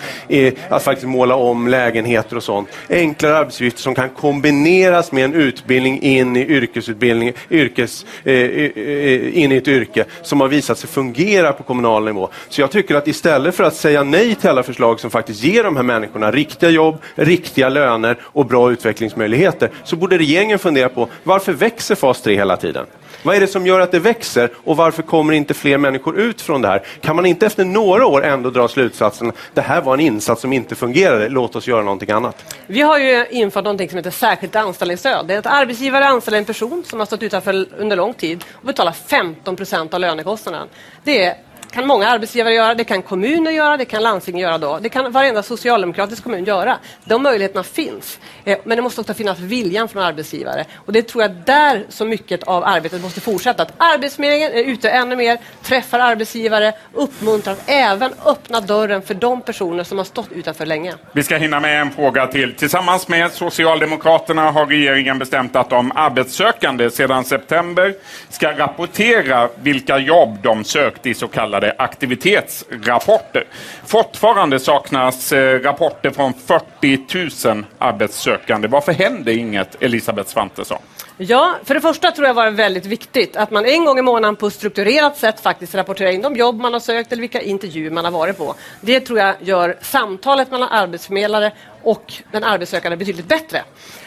Att 0.69 0.83
faktiskt 0.83 1.09
måla 1.09 1.35
om 1.35 1.69
lägenheter 1.69 2.37
och 2.37 2.43
sånt. 2.43 2.69
Enklare 2.89 3.37
arbetsuppgifter 3.37 3.83
som 3.83 3.95
kan 3.95 4.09
kombineras 4.09 5.13
med 5.13 5.25
en 5.25 5.35
utbildning 5.35 6.03
in 6.03 6.37
i 6.37 6.47
yrkesutbildning, 6.47 7.33
yrkes, 7.51 8.07
Eh, 8.25 8.35
Eh, 8.81 9.39
in 9.39 9.53
i 9.53 9.57
ett 9.57 9.69
yrke 9.69 10.05
som 10.23 10.41
har 10.41 10.49
visat 10.49 10.79
sig 10.79 10.89
fungera 10.89 11.53
på 11.53 11.63
kommunal 11.63 12.05
nivå. 12.05 12.29
Så 12.49 12.61
jag 12.61 12.71
tycker 12.71 12.95
att 12.95 13.09
istället 13.09 13.55
för 13.55 13.65
att 13.65 13.75
säga 13.75 14.03
nej 14.03 14.35
till 14.35 14.51
alla 14.51 14.63
förslag 14.63 15.01
som 15.01 15.11
faktiskt 15.11 15.45
ger 15.45 15.65
de 15.65 15.77
här 15.77 15.83
människorna 15.83 16.31
riktiga 16.31 16.71
jobb, 16.71 16.99
riktiga 17.15 17.69
löner 17.69 18.17
och 18.23 18.47
bra 18.47 18.73
utvecklingsmöjligheter 18.73 19.71
så 19.85 19.97
borde 19.97 20.19
regeringen 20.19 20.59
fundera 20.59 20.89
på 20.89 21.09
varför 21.25 21.53
växer 21.53 21.95
fas 21.95 22.23
3 22.23 22.35
hela 22.35 22.57
tiden? 22.57 22.87
Vad 23.23 23.37
är 23.37 23.41
det 23.41 23.47
som 23.47 23.67
gör 23.67 23.81
att 23.81 23.93
det 23.93 23.99
växer 23.99 24.51
och 24.65 24.77
varför 24.77 25.03
kommer 25.03 25.33
inte 25.33 25.55
fler 25.55 25.79
människor 25.79 26.19
ut 26.19 26.41
från 26.41 26.63
det 26.63 26.69
här? 26.69 26.83
Kan 27.01 27.17
man 27.17 27.27
inte 27.27 27.47
efter 27.47 27.65
några 27.65 28.07
år 28.07 28.25
ändå 28.25 28.51
dra 28.51 28.69
slutsatsen 28.69 29.29
att 29.29 29.35
det 29.55 29.61
här 29.61 29.81
var 29.81 29.95
en 29.95 30.01
insats 30.01 30.41
som 30.41 30.53
inte 30.53 30.75
fungerade, 30.75 31.29
låt 31.29 31.57
oss 31.57 31.67
göra 31.67 31.83
någonting 31.83 32.11
annat? 32.11 32.57
Vi 32.67 32.81
har 32.81 32.99
ju 32.99 33.27
infört 33.31 33.65
någonting 33.65 33.89
som 33.89 33.97
heter 33.97 34.11
särskilt 34.11 34.57
anställningsstöd. 34.57 35.27
Det 35.27 35.35
är 35.35 35.39
att 35.39 35.47
arbetsgivare 35.47 36.07
anställer 36.07 36.39
en 36.39 36.45
person 36.45 36.85
som 36.87 36.99
har 36.99 37.07
stått 37.07 37.23
utanför 37.23 37.67
under 37.79 37.97
lång 37.97 38.15
tid 38.15 38.45
och 38.53 38.67
betalar 38.67 38.93
15 38.93 39.57
procent 39.57 39.95
av 39.95 40.01
lönekostnaden. 40.01 40.69
Det 41.05 41.25
är 41.25 41.35
kan 41.71 41.87
många 41.87 42.09
arbetsgivare 42.09 42.55
göra, 42.55 42.75
det 42.75 42.85
kan 42.85 43.03
kommuner 43.03 43.51
göra, 43.51 43.77
det 43.77 43.85
kan 43.85 44.03
landsting 44.03 44.39
göra. 44.39 44.59
Då. 44.59 44.79
Det 44.79 44.89
kan 44.89 45.13
varenda 45.13 45.43
socialdemokratisk 45.43 46.23
kommun 46.23 46.45
göra. 46.45 46.79
De 47.05 47.23
möjligheterna 47.23 47.63
finns. 47.63 48.19
Eh, 48.45 48.59
men 48.65 48.77
det 48.77 48.83
måste 48.83 49.01
också 49.01 49.15
finnas 49.15 49.39
viljan 49.39 49.89
från 49.89 50.03
arbetsgivare. 50.03 50.65
Och 50.77 50.93
det 50.93 51.03
tror 51.03 51.23
jag 51.23 51.31
där 51.31 51.85
så 51.89 52.05
mycket 52.05 52.43
av 52.43 52.65
arbetet 52.65 53.03
måste 53.03 53.21
fortsätta. 53.21 53.63
Att 53.63 53.73
Arbetsförmedlingen 53.77 54.53
är 54.53 54.65
ute 54.65 54.91
ännu 54.91 55.17
mer, 55.17 55.39
träffar 55.63 55.99
arbetsgivare, 55.99 56.73
uppmuntrar 56.93 57.53
att 57.53 57.63
även 57.67 58.13
öppna 58.27 58.61
dörren 58.61 59.03
för 59.03 59.15
de 59.15 59.41
personer 59.41 59.85
som 59.85 59.99
har 59.99 60.05
stått 60.05 60.33
utanför 60.33 60.67
länge. 60.67 60.95
Vi 61.13 61.23
ska 61.23 61.37
hinna 61.37 61.61
med 61.61 61.81
en 61.81 61.91
fråga 61.91 62.27
till. 62.27 62.55
Tillsammans 62.55 63.09
med 63.09 63.33
Socialdemokraterna 63.33 64.51
har 64.51 64.67
regeringen 64.67 65.19
bestämt 65.19 65.57
att 65.57 65.71
de 65.71 65.93
arbetssökande 65.95 66.91
sedan 66.91 67.25
september 67.25 67.95
ska 68.29 68.59
rapportera 68.59 69.49
vilka 69.63 69.99
jobb 69.99 70.39
de 70.43 70.65
sökt 70.65 71.07
i 71.07 71.15
så 71.15 71.29
kallade 71.29 71.60
kallade 71.61 71.75
aktivitetsrapporter. 71.79 73.45
Fortfarande 73.87 74.59
saknas 74.59 75.33
eh, 75.33 75.61
rapporter 75.61 76.11
från 76.11 76.35
40 76.35 77.49
000 77.49 77.65
arbetssökande. 77.79 78.69
Varför 78.69 78.93
händer 78.93 79.33
inget, 79.33 79.83
Elisabeth 79.83 80.29
Svantesson? 80.29 80.79
Ja, 81.17 81.55
för 81.65 81.75
det 81.75 81.81
första 81.81 82.11
tror 82.11 82.27
jag 82.27 82.35
var 82.35 82.51
väldigt 82.51 82.87
viktigt 82.87 83.37
att 83.37 83.51
man 83.51 83.65
en 83.65 83.85
gång 83.85 83.99
i 83.99 84.03
månaden 84.03 84.37
på 84.37 84.47
ett 84.47 84.53
strukturerat 84.53 85.17
sätt 85.17 85.41
faktiskt 85.41 85.75
rapporterar 85.75 86.11
in 86.11 86.23
de 86.23 86.37
jobb 86.37 86.61
man 86.61 86.73
har 86.73 86.81
sökt 86.81 87.13
eller 87.13 87.21
vilka 87.21 87.41
intervjuer 87.41 87.91
man 87.91 88.05
har 88.05 88.13
varit 88.13 88.39
på. 88.39 88.55
Det 88.81 89.01
tror 89.01 89.19
jag 89.19 89.35
gör 89.41 89.77
samtalet 89.83 90.51
mellan 90.51 90.69
arbetsförmedlare 90.69 91.53
och 91.83 92.13
den 92.33 92.45
arbetssökande 92.45 92.97
betydligt 92.97 93.29
bättre. 93.29 93.63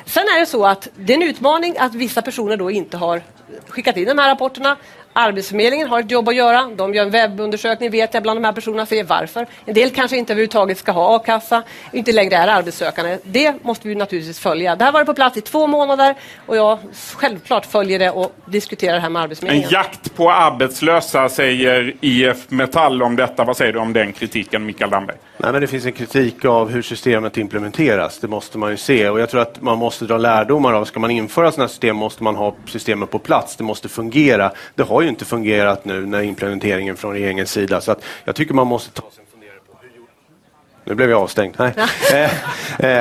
Sen 0.05 0.23
är 0.23 0.39
det 0.39 0.45
så 0.45 0.65
att 0.65 0.87
det 0.95 1.13
är 1.13 1.17
en 1.17 1.23
utmaning 1.23 1.75
att 1.79 1.95
vissa 1.95 2.21
personer 2.21 2.57
då 2.57 2.71
inte 2.71 2.97
har 2.97 3.21
skickat 3.67 3.97
in 3.97 4.05
de 4.05 4.17
här 4.17 4.29
rapporterna. 4.29 4.77
Arbetsförmedlingen 5.13 5.87
har 5.87 5.99
ett 5.99 6.11
jobb 6.11 6.29
att 6.29 6.35
göra. 6.35 6.69
De 6.75 6.93
gör 6.93 7.03
en 7.03 7.11
webbundersökning 7.11 7.91
vet 7.91 8.13
jag 8.13 8.23
bland 8.23 8.37
de 8.37 8.45
här 8.45 8.53
personerna 8.53 8.85
ser 8.85 9.03
varför. 9.03 9.47
En 9.65 9.73
del 9.73 9.89
kanske 9.89 10.17
inte 10.17 10.33
överhuvudtaget 10.33 10.77
ska 10.77 10.91
ha 10.91 11.15
a-kassa, 11.15 11.63
inte 11.91 12.11
längre 12.11 12.35
är 12.35 12.47
arbetssökande. 12.47 13.17
Det 13.23 13.63
måste 13.63 13.87
vi 13.87 13.95
naturligtvis 13.95 14.39
följa. 14.39 14.75
Det 14.75 14.85
här 14.85 14.91
varit 14.91 15.05
på 15.05 15.13
plats 15.13 15.37
i 15.37 15.41
två 15.41 15.67
månader 15.67 16.15
och 16.45 16.57
jag 16.57 16.79
självklart 17.15 17.65
följer 17.65 17.99
det 17.99 18.09
och 18.09 18.35
diskuterar 18.45 18.93
det 18.93 18.99
här 18.99 19.09
med 19.09 19.21
Arbetsförmedlingen. 19.21 19.67
En 19.67 19.73
jakt 19.73 20.15
på 20.15 20.31
arbetslösa 20.31 21.29
säger 21.29 21.93
IF 22.01 22.37
Metall 22.49 23.03
om 23.03 23.15
detta. 23.15 23.43
Vad 23.43 23.57
säger 23.57 23.73
du 23.73 23.79
om 23.79 23.93
den 23.93 24.13
kritiken, 24.13 24.65
Mikael 24.65 24.89
Damberg? 24.89 25.17
Nej, 25.37 25.51
men 25.51 25.61
det 25.61 25.67
finns 25.67 25.85
en 25.85 25.91
kritik 25.91 26.45
av 26.45 26.69
hur 26.69 26.81
systemet 26.81 27.37
implementeras. 27.37 28.19
Det 28.19 28.27
måste 28.27 28.57
man 28.57 28.71
ju 28.71 28.77
se 28.77 29.09
och 29.09 29.19
jag 29.19 29.29
tror 29.29 29.41
att 29.41 29.61
man 29.61 29.77
måste 29.77 30.05
dra 30.05 30.17
lärdomar 30.17 30.73
av. 30.73 30.85
Ska 30.85 30.99
man 30.99 31.11
införa 31.11 31.51
sådana 31.51 31.63
här 31.63 31.69
system 31.69 31.95
måste 31.95 32.23
man 32.23 32.35
ha 32.35 32.55
systemet 32.65 33.11
på 33.11 33.19
plats. 33.19 33.55
Det 33.55 33.63
måste 33.63 33.89
fungera. 33.89 34.51
Det 34.75 34.83
har 34.83 35.02
ju 35.03 35.09
inte 35.09 35.25
fungerat 35.25 35.85
nu 35.85 36.05
när 36.05 36.21
implementeringen 36.21 36.97
från 36.97 37.13
regeringens 37.13 37.51
sida 37.51 37.81
så 37.81 37.91
att 37.91 38.03
jag 38.23 38.35
tycker 38.35 38.53
man 38.53 38.67
måste 38.67 38.91
ta 38.91 39.11
sig 39.11 39.23
nu 40.85 40.95
blev 40.95 41.09
jag 41.09 41.21
avstängd. 41.21 41.55
Nej. 41.57 41.73
eh, 42.13 42.23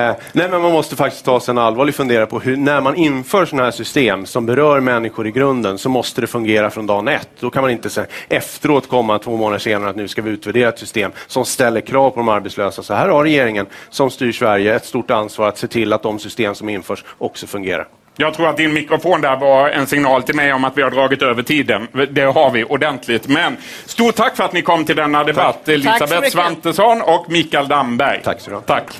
eh, 0.08 0.16
nej, 0.32 0.48
men 0.50 0.62
man 0.62 0.72
måste 0.72 0.96
faktiskt 0.96 1.24
ta 1.24 1.40
sig 1.40 1.52
en 1.52 1.58
allvarlig 1.58 1.94
fundera 1.94 2.26
på 2.26 2.40
hur, 2.40 2.56
när 2.56 2.80
man 2.80 2.96
inför 2.96 3.46
sådana 3.46 3.64
här 3.64 3.70
system 3.70 4.26
som 4.26 4.46
berör 4.46 4.80
människor 4.80 5.26
i 5.26 5.30
grunden 5.30 5.78
så 5.78 5.88
måste 5.88 6.20
det 6.20 6.26
fungera 6.26 6.70
från 6.70 6.86
dagen 6.86 7.08
ett. 7.08 7.28
Då 7.40 7.50
kan 7.50 7.62
man 7.62 7.70
inte 7.70 7.90
sen, 7.90 8.06
efteråt 8.28 8.88
komma 8.88 9.18
två 9.18 9.36
månader 9.36 9.58
senare 9.58 9.90
att 9.90 9.96
nu 9.96 10.08
ska 10.08 10.22
vi 10.22 10.30
utvärdera 10.30 10.68
ett 10.68 10.78
system 10.78 11.12
som 11.26 11.44
ställer 11.44 11.80
krav 11.80 12.10
på 12.10 12.16
de 12.16 12.28
arbetslösa. 12.28 12.82
Så 12.82 12.94
här 12.94 13.08
har 13.08 13.24
regeringen 13.24 13.66
som 13.90 14.10
styr 14.10 14.32
Sverige 14.32 14.74
ett 14.74 14.84
stort 14.84 15.10
ansvar 15.10 15.48
att 15.48 15.58
se 15.58 15.66
till 15.66 15.92
att 15.92 16.02
de 16.02 16.18
system 16.18 16.54
som 16.54 16.68
införs 16.68 17.04
också 17.18 17.46
fungerar. 17.46 17.88
Jag 18.16 18.34
tror 18.34 18.48
att 18.48 18.56
din 18.56 18.72
mikrofon 18.72 19.20
där 19.20 19.36
var 19.36 19.68
en 19.68 19.86
signal 19.86 20.22
till 20.22 20.34
mig 20.34 20.52
om 20.52 20.64
att 20.64 20.78
vi 20.78 20.82
har 20.82 20.90
dragit 20.90 21.22
över 21.22 21.42
tiden. 21.42 21.88
Det 22.10 22.22
har 22.22 22.50
vi 22.50 22.64
ordentligt. 22.64 23.28
Men 23.28 23.56
stort 23.86 24.14
tack 24.14 24.36
för 24.36 24.44
att 24.44 24.52
ni 24.52 24.62
kom 24.62 24.84
till 24.84 24.96
denna 24.96 25.24
debatt. 25.24 25.58
Tack. 25.64 25.74
Elisabeth 25.74 26.28
Svantesson 26.28 27.02
och 27.02 27.30
Mikael 27.30 27.68
Damberg. 27.68 28.20
Tack 28.24 28.40
så 28.40 28.50
mycket. 28.50 28.66
Tack. 28.66 28.98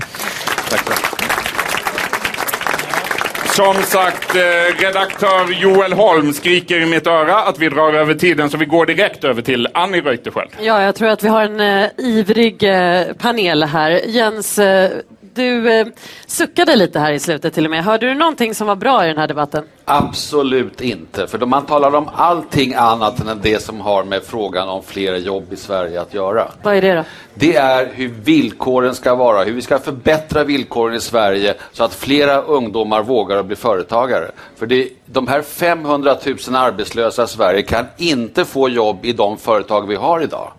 tack 0.68 1.12
Som 3.54 3.74
sagt, 3.74 4.36
eh, 4.36 4.40
redaktör 4.78 5.52
Joel 5.62 5.92
Holm 5.92 6.32
skriker 6.32 6.80
i 6.80 6.86
mitt 6.86 7.06
öra 7.06 7.36
att 7.36 7.58
vi 7.58 7.68
drar 7.68 7.92
över 7.92 8.14
tiden 8.14 8.50
så 8.50 8.56
vi 8.56 8.64
går 8.64 8.86
direkt 8.86 9.24
över 9.24 9.42
till 9.42 9.68
Annie 9.74 10.00
Reuterskiöld. 10.00 10.50
Ja, 10.60 10.82
jag 10.82 10.94
tror 10.94 11.08
att 11.08 11.22
vi 11.22 11.28
har 11.28 11.42
en 11.42 11.60
uh, 11.60 11.88
ivrig 11.98 12.62
uh, 12.62 13.12
panel 13.18 13.62
här. 13.62 13.90
Jens, 14.06 14.58
uh, 14.58 14.88
du 15.34 15.72
eh, 15.72 15.86
suckade 16.26 16.76
lite 16.76 16.98
här 16.98 17.12
i 17.12 17.18
slutet 17.18 17.54
till 17.54 17.64
och 17.64 17.70
med. 17.70 17.84
Hörde 17.84 18.06
du 18.06 18.14
någonting 18.14 18.54
som 18.54 18.66
var 18.66 18.76
bra 18.76 19.04
i 19.04 19.08
den 19.08 19.18
här 19.18 19.28
debatten? 19.28 19.64
Absolut 19.84 20.80
inte, 20.80 21.26
för 21.26 21.46
man 21.46 21.66
talar 21.66 21.94
om 21.94 22.08
allting 22.14 22.74
annat 22.74 23.20
än 23.20 23.40
det 23.42 23.62
som 23.62 23.80
har 23.80 24.04
med 24.04 24.22
frågan 24.22 24.68
om 24.68 24.82
fler 24.82 25.16
jobb 25.16 25.52
i 25.52 25.56
Sverige 25.56 26.00
att 26.00 26.14
göra. 26.14 26.48
Vad 26.62 26.76
är 26.76 26.82
det 26.82 26.94
då? 26.94 27.04
Det 27.34 27.56
är 27.56 27.88
hur 27.94 28.08
villkoren 28.08 28.94
ska 28.94 29.14
vara, 29.14 29.44
hur 29.44 29.52
vi 29.52 29.62
ska 29.62 29.78
förbättra 29.78 30.44
villkoren 30.44 30.96
i 30.96 31.00
Sverige 31.00 31.54
så 31.72 31.84
att 31.84 31.94
flera 31.94 32.42
ungdomar 32.42 33.02
vågar 33.02 33.42
bli 33.42 33.56
företagare. 33.56 34.30
För 34.56 34.66
det, 34.66 34.88
de 35.06 35.28
här 35.28 35.42
500 35.42 36.16
000 36.26 36.56
arbetslösa 36.56 37.24
i 37.24 37.28
Sverige 37.28 37.62
kan 37.62 37.86
inte 37.96 38.44
få 38.44 38.68
jobb 38.68 39.04
i 39.04 39.12
de 39.12 39.38
företag 39.38 39.86
vi 39.86 39.94
har 39.94 40.20
idag 40.20 40.52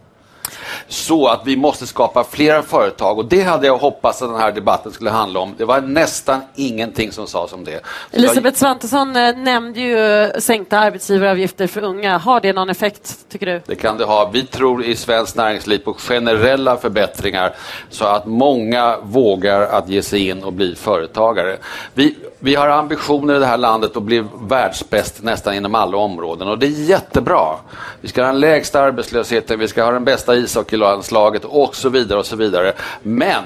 så 0.88 1.28
att 1.28 1.42
vi 1.46 1.58
måste 1.58 1.88
skapa 1.88 2.24
flera 2.24 2.62
företag 2.62 3.18
och 3.18 3.26
det 3.26 3.42
hade 3.42 3.68
jag 3.68 3.78
hoppats 3.78 4.22
att 4.22 4.30
den 4.30 4.40
här 4.40 4.52
debatten 4.52 4.92
skulle 4.92 5.10
handla 5.10 5.40
om. 5.40 5.56
Det 5.58 5.66
var 5.66 5.82
nästan 5.82 6.42
ingenting 6.56 7.12
som 7.12 7.28
sades 7.28 7.54
om 7.54 7.64
det. 7.64 7.82
Så 8.12 8.18
Elisabeth 8.18 8.58
Svantesson 8.58 9.16
eh, 9.16 9.38
nämnde 9.38 9.80
ju 9.80 10.32
sänkta 10.42 10.80
arbetsgivaravgifter 10.80 11.68
för 11.68 11.84
unga. 11.84 12.18
Har 12.18 12.40
det 12.40 12.54
någon 12.54 12.70
effekt, 12.70 13.18
tycker 13.30 13.46
du? 13.46 13.62
Det 13.66 13.76
kan 13.76 13.98
det 13.98 14.06
ha. 14.06 14.30
Vi 14.34 14.46
tror 14.46 14.84
i 14.84 14.96
svenskt 14.96 15.36
näringsliv 15.36 15.80
på 15.80 15.94
generella 15.94 16.78
förbättringar 16.78 17.56
så 17.90 18.06
att 18.06 18.26
många 18.26 18.98
vågar 18.98 19.62
att 19.62 19.90
ge 19.90 20.02
sig 20.02 20.28
in 20.28 20.44
och 20.44 20.54
bli 20.54 20.76
företagare. 20.76 21.58
Vi, 21.94 22.16
vi 22.44 22.56
har 22.56 22.68
ambitioner 22.68 23.36
i 23.36 23.40
det 23.40 23.46
här 23.46 23.58
landet 23.58 23.98
att 23.98 24.04
bli 24.04 24.24
världsbäst 24.42 25.24
nästan 25.24 25.54
inom 25.54 25.76
alla 25.76 25.98
områden 25.98 26.48
och 26.48 26.60
det 26.60 26.66
är 26.66 26.90
jättebra. 26.90 27.56
Vi 28.02 28.08
ska 28.08 28.22
ha 28.22 28.28
den 28.28 28.40
lägsta 28.40 28.82
arbetslösheten, 28.82 29.60
vi 29.60 29.68
ska 29.68 29.84
ha 29.84 29.92
den 29.92 30.06
bästa 30.06 30.36
ishockeylandslaget 30.36 31.46
och 31.46 31.76
så 31.76 31.90
vidare 31.90 32.20
och 32.20 32.26
så 32.26 32.36
vidare. 32.36 32.74
Men 33.04 33.44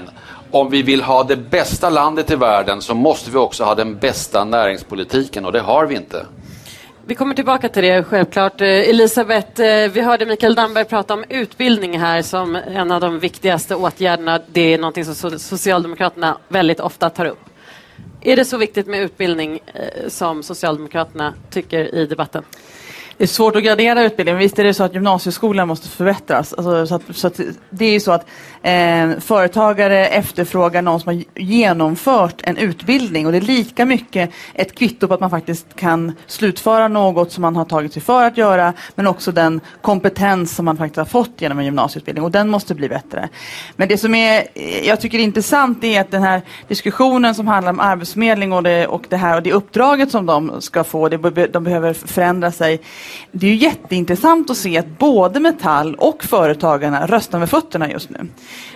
Om 0.51 0.69
vi 0.69 0.81
vill 0.81 1.01
ha 1.01 1.23
det 1.23 1.35
bästa 1.35 1.89
landet 1.89 2.31
i 2.31 2.35
världen 2.35 2.81
så 2.81 2.93
måste 2.93 3.31
vi 3.31 3.37
också 3.37 3.63
ha 3.63 3.75
den 3.75 3.97
bästa 3.97 4.43
näringspolitiken 4.43 5.45
och 5.45 5.51
det 5.51 5.59
har 5.59 5.85
vi 5.85 5.95
inte. 5.95 6.25
Vi 7.05 7.15
kommer 7.15 7.35
tillbaka 7.35 7.69
till 7.69 7.83
det 7.83 8.03
självklart. 8.03 8.61
Eh, 8.61 8.67
Elisabeth, 8.67 9.61
eh, 9.61 9.91
vi 9.91 10.01
hörde 10.01 10.25
Mikael 10.25 10.55
Damberg 10.55 10.85
prata 10.85 11.13
om 11.13 11.23
utbildning 11.29 11.99
här 11.99 12.21
som 12.21 12.55
en 12.55 12.91
av 12.91 13.01
de 13.01 13.19
viktigaste 13.19 13.75
åtgärderna. 13.75 14.39
Det 14.47 14.73
är 14.73 14.77
någonting 14.77 15.05
som 15.05 15.39
Socialdemokraterna 15.39 16.37
väldigt 16.47 16.79
ofta 16.79 17.09
tar 17.09 17.25
upp. 17.25 17.39
Är 18.27 18.35
det 18.35 18.45
så 18.45 18.57
viktigt 18.57 18.87
med 18.87 19.01
utbildning 19.01 19.59
eh, 19.73 20.07
som 20.07 20.43
Socialdemokraterna 20.43 21.33
tycker 21.49 21.95
i 21.95 22.05
debatten? 22.05 22.43
Det 23.17 23.23
är 23.23 23.27
svårt 23.27 23.55
att 23.55 23.63
gradera 23.63 24.03
utbildningen. 24.03 24.39
Visst 24.39 24.59
är 24.59 24.63
det 24.63 24.73
så 24.73 24.83
att 24.83 24.93
gymnasieskolan 24.93 25.67
måste 25.67 25.89
förbättras. 25.89 26.53
Alltså, 26.53 26.87
så 26.87 26.95
att, 26.95 27.01
så 27.11 27.27
att 27.27 27.39
det 27.69 27.85
är 27.85 27.91
ju 27.91 27.99
så 27.99 28.11
att 28.11 28.25
eh, 28.61 29.19
företagare 29.19 30.07
efterfrågar 30.07 30.81
någon 30.81 30.99
som 30.99 31.15
har 31.15 31.23
genomfört 31.35 32.41
en 32.43 32.57
utbildning 32.57 33.25
och 33.25 33.31
det 33.31 33.37
är 33.37 33.41
lika 33.41 33.85
mycket 33.85 34.29
ett 34.53 34.75
kvitto 34.75 35.07
på 35.07 35.13
att 35.13 35.19
man 35.19 35.29
faktiskt 35.29 35.75
kan 35.75 36.15
slutföra 36.27 36.87
något 36.87 37.31
som 37.31 37.41
man 37.41 37.55
har 37.55 37.65
tagit 37.65 37.93
sig 37.93 38.01
för 38.01 38.25
att 38.25 38.37
göra 38.37 38.73
men 38.95 39.07
också 39.07 39.31
den 39.31 39.61
kompetens 39.81 40.55
som 40.55 40.65
man 40.65 40.77
faktiskt 40.77 40.97
har 40.97 41.05
fått 41.05 41.41
genom 41.41 41.59
en 41.59 41.65
gymnasieutbildning 41.65 42.23
och 42.23 42.31
den 42.31 42.49
måste 42.49 42.75
bli 42.75 42.89
bättre. 42.89 43.29
Men 43.75 43.87
det 43.87 43.97
som 43.97 44.15
är, 44.15 44.47
jag 44.87 45.01
tycker 45.01 45.19
är 45.19 45.23
intressant 45.23 45.83
är 45.83 46.01
att 46.01 46.11
den 46.11 46.23
här 46.23 46.41
diskussionen 46.67 47.35
som 47.35 47.47
handlar 47.47 47.71
om 47.71 47.79
arbetsförmedling 47.79 48.53
och 48.53 48.63
det, 48.63 48.87
och 48.87 49.03
det 49.09 49.17
här 49.17 49.35
och 49.35 49.43
det 49.43 49.53
uppdraget 49.53 50.11
som 50.11 50.25
de 50.25 50.61
ska 50.61 50.83
få, 50.83 51.09
det, 51.09 51.47
de 51.47 51.63
behöver 51.63 51.93
förändra 51.93 52.51
sig 52.51 52.81
det 53.31 53.47
är 53.47 53.51
ju 53.51 53.55
jätteintressant 53.55 54.49
att 54.49 54.57
se 54.57 54.77
att 54.77 54.99
både 54.99 55.39
Metall 55.39 55.95
och 55.95 56.23
Företagarna 56.23 57.07
röstar 57.07 57.39
med 57.39 57.49
fötterna 57.49 57.91
just 57.91 58.09
nu. 58.09 58.19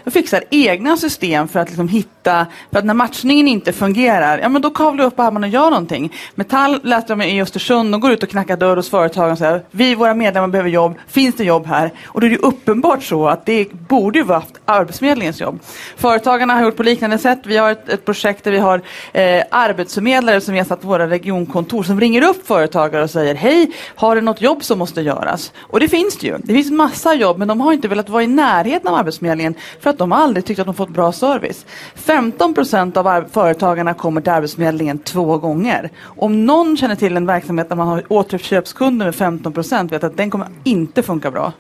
De 0.04 0.12
fixar 0.12 0.44
egna 0.50 0.98
system 0.98 1.48
för 1.48 1.60
att 1.60 1.68
liksom 1.68 1.88
hitta, 1.88 2.46
för 2.72 2.80
att 2.80 2.86
när 2.86 2.94
matchningen 2.94 3.48
inte 3.48 3.74
fungerar, 3.74 4.40
ja 4.40 4.50
men 4.50 4.62
då 4.62 4.70
kavlar 4.70 5.06
upp 5.06 5.20
armarna 5.20 5.48
och 5.48 5.54
gör 5.54 5.70
någonting. 5.70 6.14
Metall 6.36 6.80
läste 6.84 7.14
de 7.14 7.22
i 7.22 7.42
Östersund, 7.42 7.92
de 7.92 8.02
går 8.02 8.12
ut 8.12 8.24
och 8.24 8.30
knackar 8.30 8.58
dörr 8.58 8.76
hos 8.76 8.90
företagen 8.90 9.32
och 9.32 9.38
säger 9.38 9.64
vi, 9.72 9.96
våra 9.96 10.14
medlemmar 10.14 10.48
behöver 10.48 10.70
jobb, 10.70 10.94
finns 11.08 11.36
det 11.36 11.44
jobb 11.44 11.66
här? 11.66 11.92
Och 12.06 12.22
då 12.22 12.28
är 12.28 12.32
det 12.32 12.38
uppenbart 12.38 13.04
så 13.04 13.28
att 13.28 13.46
det 13.46 13.74
borde 13.74 14.20
ju 14.20 14.26
vara 14.26 14.44
Arbetsförmedlingens 14.66 15.42
jobb. 15.42 15.60
Företagarna 15.98 16.54
har 16.54 16.64
gjort 16.64 16.78
på 16.78 16.84
liknande 16.84 17.18
sätt. 17.18 17.40
Vi 17.44 17.58
har 17.58 17.72
ett, 17.72 17.90
ett 17.90 18.06
projekt 18.06 18.44
där 18.44 18.52
vi 18.52 18.58
har 18.58 18.82
eh, 19.14 19.44
arbetsförmedlare 19.52 20.42
som 20.42 20.54
vi 20.54 20.60
har 20.60 20.66
satt 20.66 20.82
på 20.82 20.88
våra 20.88 21.10
regionkontor 21.10 21.84
som 21.84 22.00
ringer 22.00 22.22
upp 22.22 22.48
företagare 22.48 23.04
och 23.04 23.10
säger 23.10 23.36
hej, 23.36 23.72
har 23.96 24.16
du 24.22 24.26
något 24.26 24.42
jobb 24.42 24.64
som 24.64 24.80
måste 24.80 25.02
göras? 25.02 25.54
Och 25.60 25.80
det 25.80 25.88
finns 25.88 26.18
det 26.18 26.28
ju. 26.28 26.38
Det 26.38 26.54
finns 26.54 26.72
massa 26.72 27.14
jobb 27.14 27.38
men 27.38 27.48
de 27.48 27.62
har 27.62 27.74
inte 27.74 27.88
velat 27.88 28.10
vara 28.10 28.24
i 28.24 28.28
närheten 28.28 28.88
av 28.88 28.96
Arbetsförmedlingen 28.96 29.56
för 29.80 29.90
att 29.90 29.98
de 29.98 30.12
aldrig 30.12 30.46
tyckt 30.46 30.60
att 30.60 30.66
de 30.66 30.76
fått 30.76 30.90
bra 30.90 31.12
service. 31.12 31.66
15 31.96 32.54
procent 32.54 32.98
av 32.98 33.26
företagarna 33.32 33.94
kommer 33.94 34.22
till 34.22 34.32
Arbetsförmedlingen 34.32 35.00
två 35.00 35.38
gånger. 35.38 35.90
Om 36.04 36.46
någon 36.46 36.78
känner 36.78 36.96
till 36.96 37.18
en 37.18 37.26
verksamhet 37.26 37.70
där 37.70 37.76
man 37.76 37.88
har 37.88 38.04
återköpskunder 38.08 39.06
med 39.06 39.16
15 39.16 39.54
procent 39.54 39.92
vet 39.92 40.04
att 40.04 40.18
den 40.18 40.30
kommer 40.30 40.48
inte 40.64 41.04
funka 41.04 41.32
bra. 41.32 41.54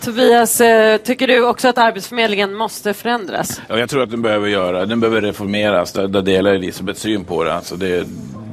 Tobias, 0.00 0.60
eh, 0.60 0.96
tycker 0.96 1.26
du 1.26 1.46
också 1.46 1.68
att 1.68 1.78
Arbetsförmedlingen 1.78 2.54
måste 2.54 2.94
förändras? 2.94 3.60
Ja, 3.68 3.78
jag 3.78 3.90
tror 3.90 4.02
att 4.02 4.10
den 4.10 4.22
behöver 4.22 4.48
göra, 4.48 4.86
den 4.86 5.00
behöver 5.00 5.20
reformeras. 5.20 5.92
Där, 5.92 6.08
där 6.08 6.22
delar 6.22 6.50
Elisabeth 6.50 7.00
syn 7.00 7.24
på 7.24 7.44
det. 7.44 7.54
Alltså 7.54 7.76
det 7.76 8.06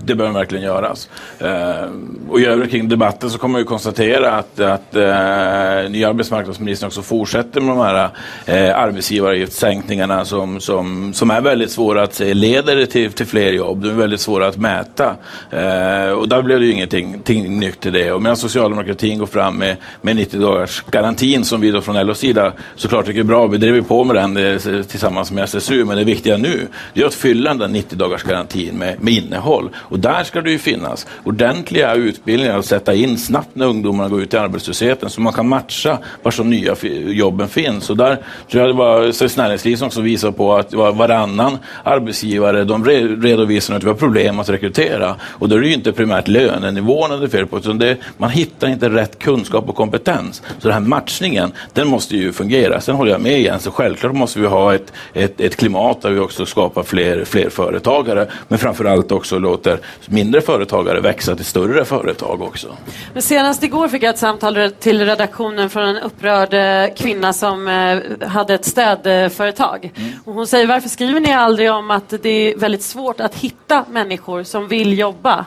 det 0.05 0.15
behöver 0.15 0.39
verkligen 0.39 0.63
göras. 0.63 1.09
Eh, 1.39 1.89
och 2.29 2.39
i 2.39 2.45
övrigt 2.45 2.71
kring 2.71 2.89
debatten 2.89 3.29
så 3.29 3.37
kommer 3.37 3.59
vi 3.59 3.65
konstatera 3.65 4.31
att, 4.31 4.59
att 4.59 4.95
eh, 4.95 5.91
nya 5.91 6.09
arbetsmarknadsministern 6.09 6.87
också 6.87 7.01
fortsätter 7.01 7.61
med 7.61 7.75
de 7.75 7.79
här 7.79 8.09
eh, 8.45 8.79
arbetsgivaravgiftssänkningarna 8.79 10.25
som, 10.25 10.59
som, 10.59 11.13
som 11.13 11.31
är 11.31 11.41
väldigt 11.41 11.71
svåra 11.71 12.03
att 12.03 12.13
se 12.13 12.33
leder 12.33 12.85
till, 12.85 13.11
till 13.11 13.25
fler 13.25 13.51
jobb. 13.51 13.81
De 13.81 13.89
är 13.89 13.93
väldigt 13.93 14.21
svåra 14.21 14.47
att 14.47 14.57
mäta. 14.57 15.15
Eh, 15.51 16.09
och 16.09 16.29
där 16.29 16.41
blev 16.41 16.59
det 16.59 16.65
ju 16.65 16.71
ingenting, 16.71 17.19
ting 17.23 17.59
nytt 17.59 17.85
i 17.85 17.89
det. 17.89 18.11
Och 18.11 18.21
medan 18.21 18.37
socialdemokratin 18.37 19.19
går 19.19 19.25
fram 19.25 19.57
med, 19.57 19.75
med 20.01 20.15
90 20.15 20.39
dagars 20.39 20.83
garantin 20.91 21.43
som 21.43 21.61
vi 21.61 21.71
då 21.71 21.81
från 21.81 22.05
LOs 22.05 22.19
sida 22.19 22.53
såklart 22.75 23.05
tycker 23.05 23.19
är 23.19 23.23
bra. 23.23 23.47
Vi 23.47 23.57
driver 23.57 23.81
på 23.81 24.03
med 24.03 24.15
den 24.15 24.37
eh, 24.37 24.83
tillsammans 24.83 25.31
med 25.31 25.43
SSU. 25.43 25.85
Men 25.85 25.97
det 25.97 26.03
viktiga 26.03 26.37
nu 26.37 26.67
är 26.93 27.05
att 27.05 27.13
fylla 27.13 27.53
den 27.53 27.71
90 27.71 27.97
dagars 27.97 28.23
garantin 28.23 28.77
med, 28.77 29.03
med 29.03 29.13
innehåll. 29.13 29.69
Och 29.93 29.99
där 29.99 30.23
ska 30.23 30.41
det 30.41 30.51
ju 30.51 30.59
finnas 30.59 31.07
ordentliga 31.23 31.93
utbildningar 31.93 32.59
att 32.59 32.65
sätta 32.65 32.93
in 32.93 33.17
snabbt 33.17 33.49
när 33.53 33.65
ungdomarna 33.65 34.09
går 34.09 34.21
ut 34.21 34.33
i 34.33 34.37
arbetslösheten 34.37 35.09
så 35.09 35.21
man 35.21 35.33
kan 35.33 35.47
matcha 35.47 35.97
var 36.23 36.33
de 36.37 36.49
nya 36.49 36.75
jobben 37.05 37.47
finns. 37.47 37.89
Och 37.89 37.97
där 37.97 38.17
tror 38.51 38.61
jag 38.63 38.69
det 38.69 38.77
var 38.77 39.11
Svenskt 39.11 39.37
Näringsliv 39.37 39.75
som 39.75 39.87
också 39.87 40.01
visar 40.01 40.31
på 40.31 40.55
att 40.55 40.73
varannan 40.73 41.57
arbetsgivare 41.83 42.63
de 42.63 42.85
redovisar 42.85 43.75
att 43.75 43.83
vi 43.83 43.87
har 43.87 43.95
problem 43.95 44.39
att 44.39 44.49
rekrytera. 44.49 45.15
Och 45.21 45.49
då 45.49 45.55
är 45.55 45.59
det 45.59 45.67
ju 45.67 45.73
inte 45.73 45.91
primärt 45.91 46.27
lönenivån 46.27 47.19
det 47.19 47.25
är 47.25 47.29
fel 47.29 47.47
på 47.47 47.57
utan 47.57 47.77
det, 47.77 47.97
man 48.17 48.29
hittar 48.29 48.67
inte 48.67 48.89
rätt 48.89 49.19
kunskap 49.19 49.69
och 49.69 49.75
kompetens. 49.75 50.41
Så 50.59 50.67
den 50.67 50.73
här 50.73 50.89
matchningen, 50.89 51.51
den 51.73 51.87
måste 51.87 52.17
ju 52.17 52.33
fungera. 52.33 52.81
Sen 52.81 52.95
håller 52.95 53.11
jag 53.11 53.21
med 53.21 53.39
igen, 53.39 53.59
så 53.59 53.71
självklart 53.71 54.13
måste 54.13 54.39
vi 54.39 54.47
ha 54.47 54.75
ett, 54.75 54.93
ett, 55.13 55.41
ett 55.41 55.55
klimat 55.55 56.01
där 56.01 56.11
vi 56.11 56.19
också 56.19 56.45
skapar 56.45 56.83
fler, 56.83 57.25
fler 57.25 57.49
företagare 57.49 58.27
men 58.47 58.59
framförallt 58.59 59.11
också 59.11 59.39
låter 59.39 59.82
mindre 60.05 60.41
företagare 60.41 60.99
växa 60.99 61.35
till 61.35 61.45
större 61.45 61.85
företag 61.85 62.41
också. 62.41 62.77
Men 63.13 63.21
senast 63.21 63.63
igår 63.63 63.87
fick 63.87 64.03
jag 64.03 64.09
ett 64.09 64.19
samtal 64.19 64.71
till 64.79 65.05
redaktionen 65.05 65.69
från 65.69 65.83
en 65.83 65.97
upprörd 65.97 66.53
eh, 66.53 66.95
kvinna 66.95 67.33
som 67.33 67.67
eh, 67.67 68.27
hade 68.27 68.53
ett 68.53 68.65
städföretag. 68.65 69.91
Mm. 69.95 70.11
Och 70.25 70.33
hon 70.33 70.47
säger 70.47 70.67
varför 70.67 70.89
skriver 70.89 71.19
ni 71.19 71.33
aldrig 71.33 71.71
om 71.71 71.91
att 71.91 72.13
det 72.21 72.29
är 72.29 72.57
väldigt 72.57 72.83
svårt 72.83 73.19
att 73.19 73.35
hitta 73.35 73.85
människor 73.89 74.43
som 74.43 74.67
vill 74.67 74.99
jobba? 74.99 75.45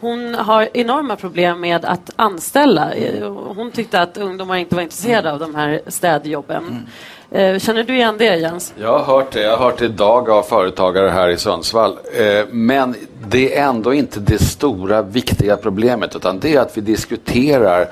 Hon 0.00 0.34
har 0.34 0.68
enorma 0.74 1.16
problem 1.16 1.60
med 1.60 1.84
att 1.84 2.10
anställa. 2.16 2.92
Hon 3.56 3.70
tyckte 3.70 4.00
att 4.00 4.16
ungdomar 4.16 4.56
inte 4.56 4.74
var 4.74 4.82
intresserade 4.82 5.32
av 5.32 5.38
de 5.38 5.54
här 5.54 5.80
städjobben. 5.86 6.64
Mm. 6.64 6.86
Eh, 7.30 7.58
känner 7.58 7.82
du 7.82 7.94
igen 7.94 8.14
det 8.18 8.36
Jens? 8.36 8.74
Jag 8.80 8.98
har 8.98 9.04
hört 9.16 9.30
det. 9.30 9.42
Jag 9.42 9.56
har 9.56 9.64
hört 9.64 9.78
det 9.78 9.84
idag 9.84 10.30
av 10.30 10.42
företagare 10.42 11.08
här 11.08 11.28
i 11.28 11.36
Sundsvall. 11.36 11.92
Eh, 11.92 12.46
men 12.50 12.94
det 13.28 13.56
är 13.56 13.68
ändå 13.68 13.94
inte 13.94 14.20
det 14.20 14.38
stora 14.38 15.02
viktiga 15.02 15.56
problemet 15.56 16.16
utan 16.16 16.40
det 16.40 16.54
är 16.54 16.60
att 16.60 16.76
vi 16.76 16.80
diskuterar 16.80 17.88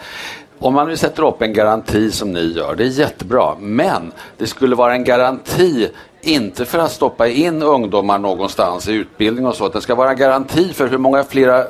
om 0.58 0.74
man 0.74 0.88
nu 0.88 0.96
sätter 0.96 1.28
upp 1.28 1.42
en 1.42 1.52
garanti 1.52 2.10
som 2.10 2.32
ni 2.32 2.52
gör, 2.52 2.74
det 2.74 2.84
är 2.84 2.88
jättebra. 2.88 3.54
Men 3.58 4.12
det 4.36 4.46
skulle 4.46 4.76
vara 4.76 4.94
en 4.94 5.04
garanti 5.04 5.88
inte 6.20 6.64
för 6.64 6.78
att 6.78 6.92
stoppa 6.92 7.28
in 7.28 7.62
ungdomar 7.62 8.18
någonstans 8.18 8.88
i 8.88 8.92
utbildning 8.92 9.46
och 9.46 9.56
så. 9.56 9.68
Det 9.68 9.80
ska 9.80 9.94
vara 9.94 10.10
en 10.10 10.16
garanti 10.16 10.72
för 10.72 10.88
hur 10.88 10.98
många 10.98 11.24
flera 11.24 11.64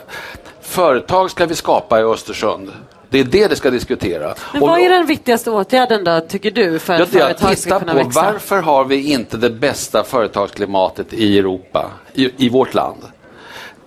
företag 0.61 1.31
ska 1.31 1.47
vi 1.47 1.55
skapa 1.55 2.01
i 2.01 2.03
Östersund. 2.03 2.71
Det 3.15 3.21
är 3.21 3.25
det 3.25 3.49
det 3.49 3.57
ska 3.57 3.71
diskutera. 3.71 4.35
Men 4.53 4.61
vad 4.61 4.81
är 4.81 4.89
den 4.89 5.07
viktigaste 5.07 5.51
åtgärden 5.51 6.05
då, 6.05 6.21
tycker 6.21 6.51
du, 6.51 6.79
för 6.79 6.95
att 6.95 7.09
företag 7.09 7.59
ska 7.59 7.79
kunna 7.79 7.93
på 7.93 7.99
växa? 7.99 8.23
Varför 8.23 8.63
har 8.63 8.85
vi 8.85 9.13
inte 9.13 9.37
det 9.37 9.51
bästa 9.51 10.05
företagsklimatet 10.05 11.13
i 11.13 11.39
Europa, 11.39 11.91
i, 12.15 12.47
i 12.47 12.49
vårt 12.49 12.75
land? 12.75 13.03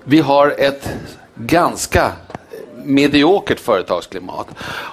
Vi 0.04 0.20
har 0.20 0.56
ett 0.58 0.90
ganska 1.36 2.12
mediokert 2.84 3.60
företagsklimat. 3.60 4.48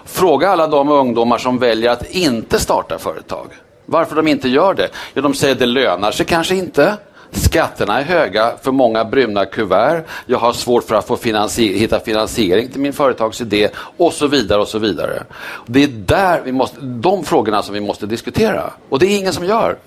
Fråga 0.04 0.50
alla 0.50 0.66
de 0.66 0.88
ungdomar 0.88 1.38
som 1.38 1.58
väljer 1.58 1.90
att 1.90 2.10
inte 2.10 2.58
starta 2.58 2.98
företag. 2.98 3.46
Varför 3.86 4.16
de 4.16 4.28
inte 4.28 4.48
gör 4.48 4.74
det? 4.74 4.88
Ja, 5.14 5.22
de 5.22 5.34
säger 5.34 5.52
att 5.52 5.58
det 5.58 5.66
lönar 5.66 6.10
sig 6.10 6.26
kanske 6.26 6.54
inte. 6.54 6.96
Skatterna 7.30 8.00
är 8.00 8.04
höga 8.04 8.52
för 8.62 8.72
många 8.72 9.04
bruna 9.04 9.44
kuvert. 9.44 10.04
Jag 10.26 10.38
har 10.38 10.52
svårt 10.52 10.84
för 10.84 10.94
att 10.94 11.06
få 11.06 11.16
finansier 11.16 11.78
hitta 11.78 12.00
finansiering 12.00 12.68
till 12.68 12.80
min 12.80 12.92
företagsidé 12.92 13.68
och 13.96 14.12
så 14.12 14.26
vidare 14.26 14.60
och 14.60 14.68
så 14.68 14.78
vidare. 14.78 15.22
Det 15.66 15.82
är 15.82 15.88
där 15.88 16.42
vi 16.44 16.52
måste, 16.52 16.80
de 16.80 17.24
frågorna 17.24 17.62
som 17.62 17.74
vi 17.74 17.80
måste 17.80 18.06
diskutera 18.06 18.70
och 18.88 18.98
det 18.98 19.06
är 19.06 19.18
ingen 19.18 19.32
som 19.32 19.44
gör. 19.44 19.78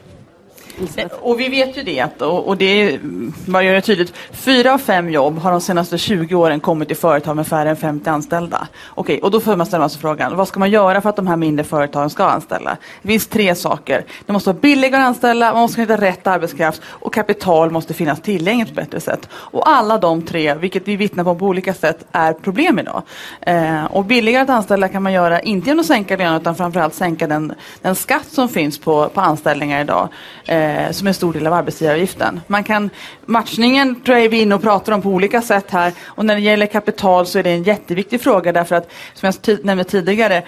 Eh, 0.95 1.07
och 1.11 1.39
vi 1.39 1.49
vet 1.49 1.77
ju 1.77 1.83
det, 1.83 2.21
och, 2.21 2.47
och 2.47 2.57
det 2.57 2.99
man 3.45 3.65
gör 3.65 3.73
det 3.73 3.81
tydligt. 3.81 4.13
Fyra 4.31 4.73
av 4.73 4.77
fem 4.77 5.09
jobb 5.09 5.39
har 5.39 5.51
de 5.51 5.61
senaste 5.61 5.97
20 5.97 6.35
åren 6.35 6.59
kommit 6.59 6.91
i 6.91 6.95
företag 6.95 7.35
med 7.35 7.47
färre 7.47 7.69
än 7.69 7.75
50 7.75 8.09
anställda. 8.09 8.67
Okej, 8.89 9.19
och 9.21 9.31
då 9.31 9.39
får 9.39 9.55
man 9.55 9.65
ställa 9.65 9.89
sig 9.89 10.01
frågan, 10.01 10.35
vad 10.35 10.47
ska 10.47 10.59
man 10.59 10.71
göra 10.71 11.01
för 11.01 11.09
att 11.09 11.15
de 11.15 11.27
här 11.27 11.35
mindre 11.35 11.63
företagen 11.63 12.09
ska 12.09 12.25
anställa? 12.25 12.77
Det 13.01 13.07
finns 13.07 13.27
tre 13.27 13.55
saker. 13.55 14.05
Det 14.25 14.33
måste 14.33 14.49
vara 14.49 14.59
billigare 14.59 15.01
att 15.01 15.07
anställa, 15.07 15.53
man 15.53 15.61
måste 15.61 15.81
hitta 15.81 15.97
rätt 15.97 16.27
arbetskraft 16.27 16.81
och 16.85 17.13
kapital 17.13 17.71
måste 17.71 17.93
finnas 17.93 18.21
tillgängligt 18.21 18.75
på 18.75 18.81
ett 18.81 18.85
bättre 18.87 18.99
sätt. 18.99 19.29
Och 19.31 19.69
alla 19.69 19.97
de 19.97 20.21
tre, 20.21 20.53
vilket 20.53 20.87
vi 20.87 20.95
vittnar 20.95 21.23
på 21.23 21.35
på 21.35 21.45
olika 21.45 21.73
sätt, 21.73 22.05
är 22.11 22.33
problem 22.33 22.79
idag. 22.79 23.03
Eh, 23.41 23.85
och 23.85 24.05
billigare 24.05 24.43
att 24.43 24.49
anställa 24.49 24.89
kan 24.89 25.03
man 25.03 25.13
göra, 25.13 25.39
inte 25.39 25.67
genom 25.67 25.79
att 25.79 25.85
sänka 25.85 26.17
lönen, 26.17 26.41
utan 26.41 26.55
framförallt 26.55 26.93
sänka 26.93 27.27
den, 27.27 27.53
den 27.81 27.95
skatt 27.95 28.27
som 28.27 28.49
finns 28.49 28.79
på, 28.79 29.09
på 29.09 29.21
anställningar 29.21 29.81
idag. 29.81 30.09
Eh, 30.45 30.66
eh, 30.67 30.91
som 30.91 31.07
en 31.07 31.13
stor 31.13 31.33
del 31.33 31.47
av 31.47 31.53
arbetsgivaravgiften. 31.53 32.41
Man 32.47 32.63
kan, 32.63 32.89
matchningen 33.25 34.01
tror 34.01 34.17
jag 34.17 34.25
är 34.25 34.29
vi 34.29 34.41
inne 34.41 34.55
och 34.55 34.61
pratar 34.61 34.93
om 34.93 35.01
på 35.01 35.09
olika 35.09 35.41
sätt 35.41 35.71
här 35.71 35.93
och 36.05 36.25
när 36.25 36.35
det 36.35 36.41
gäller 36.41 36.65
kapital 36.65 37.25
så 37.25 37.39
är 37.39 37.43
det 37.43 37.49
en 37.49 37.63
jätteviktig 37.63 38.21
fråga 38.21 38.51
därför 38.51 38.75
att 38.75 38.91
som 39.13 39.31
jag 39.45 39.65
nämnde 39.65 39.83
tidigare 39.83 40.43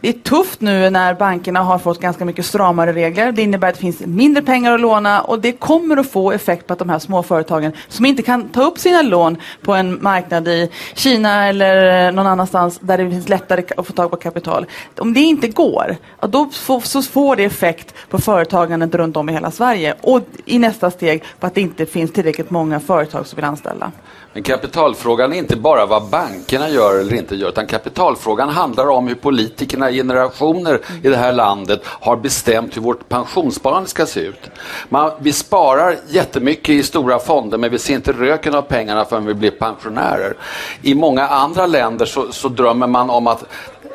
det 0.00 0.08
är 0.08 0.12
tufft 0.12 0.60
nu 0.60 0.90
när 0.90 1.14
bankerna 1.14 1.60
har 1.60 1.78
fått 1.78 2.00
ganska 2.00 2.24
mycket 2.24 2.46
stramare 2.46 2.92
regler. 2.92 3.32
Det 3.32 3.42
innebär 3.42 3.68
att 3.68 3.74
det 3.74 3.80
finns 3.80 4.00
mindre 4.00 4.42
pengar 4.42 4.72
att 4.72 4.80
låna 4.80 5.20
och 5.20 5.40
det 5.40 5.52
kommer 5.52 5.96
att 5.96 6.10
få 6.10 6.32
effekt 6.32 6.66
på 6.66 6.72
att 6.72 6.78
de 6.78 6.88
här 6.88 6.98
småföretagen 6.98 7.72
som 7.88 8.04
inte 8.04 8.22
kan 8.22 8.48
ta 8.48 8.62
upp 8.62 8.78
sina 8.78 9.02
lån 9.02 9.36
på 9.62 9.74
en 9.74 9.98
marknad 10.02 10.48
i 10.48 10.70
Kina 10.94 11.46
eller 11.46 12.12
någon 12.12 12.26
annanstans 12.26 12.78
där 12.78 12.98
det 12.98 13.10
finns 13.10 13.28
lättare 13.28 13.64
att 13.76 13.86
få 13.86 13.92
tag 13.92 14.10
på 14.10 14.16
kapital. 14.16 14.66
Om 14.98 15.14
det 15.14 15.20
inte 15.20 15.48
går, 15.48 15.96
då 16.20 16.48
så 16.82 17.02
får 17.02 17.36
det 17.36 17.44
effekt 17.44 17.94
på 18.08 18.18
företagandet 18.18 18.94
runt 18.94 19.16
om 19.16 19.28
i 19.28 19.32
hela 19.32 19.50
Sverige 19.50 19.94
och 20.00 20.20
i 20.44 20.58
nästa 20.58 20.90
steg 20.90 21.24
på 21.40 21.46
att 21.46 21.54
det 21.54 21.60
inte 21.60 21.86
finns 21.86 22.12
tillräckligt 22.12 22.50
många 22.50 22.80
företag 22.80 23.26
som 23.26 23.36
vill 23.36 23.44
anställa. 23.44 23.92
Men 24.38 24.42
kapitalfrågan 24.42 25.32
är 25.32 25.36
inte 25.36 25.56
bara 25.56 25.86
vad 25.86 26.08
bankerna 26.08 26.68
gör 26.68 27.00
eller 27.00 27.14
inte 27.14 27.36
gör, 27.36 27.48
utan 27.48 27.66
kapitalfrågan 27.66 28.48
handlar 28.48 28.88
om 28.88 29.08
hur 29.08 29.14
politikerna 29.14 29.90
i 29.90 29.96
generationer 29.96 30.80
i 31.02 31.08
det 31.08 31.16
här 31.16 31.32
landet 31.32 31.80
har 31.84 32.16
bestämt 32.16 32.76
hur 32.76 32.82
vårt 32.82 33.08
pensionssparande 33.08 33.88
ska 33.88 34.06
se 34.06 34.20
ut. 34.20 34.50
Man, 34.88 35.10
vi 35.20 35.32
sparar 35.32 35.96
jättemycket 36.08 36.68
i 36.68 36.82
stora 36.82 37.18
fonder, 37.18 37.58
men 37.58 37.70
vi 37.70 37.78
ser 37.78 37.94
inte 37.94 38.12
röken 38.12 38.54
av 38.54 38.62
pengarna 38.62 39.04
förrän 39.04 39.26
vi 39.26 39.34
blir 39.34 39.50
pensionärer. 39.50 40.36
I 40.82 40.94
många 40.94 41.28
andra 41.28 41.66
länder 41.66 42.06
så, 42.06 42.32
så 42.32 42.48
drömmer 42.48 42.86
man 42.86 43.10
om 43.10 43.26
att 43.26 43.44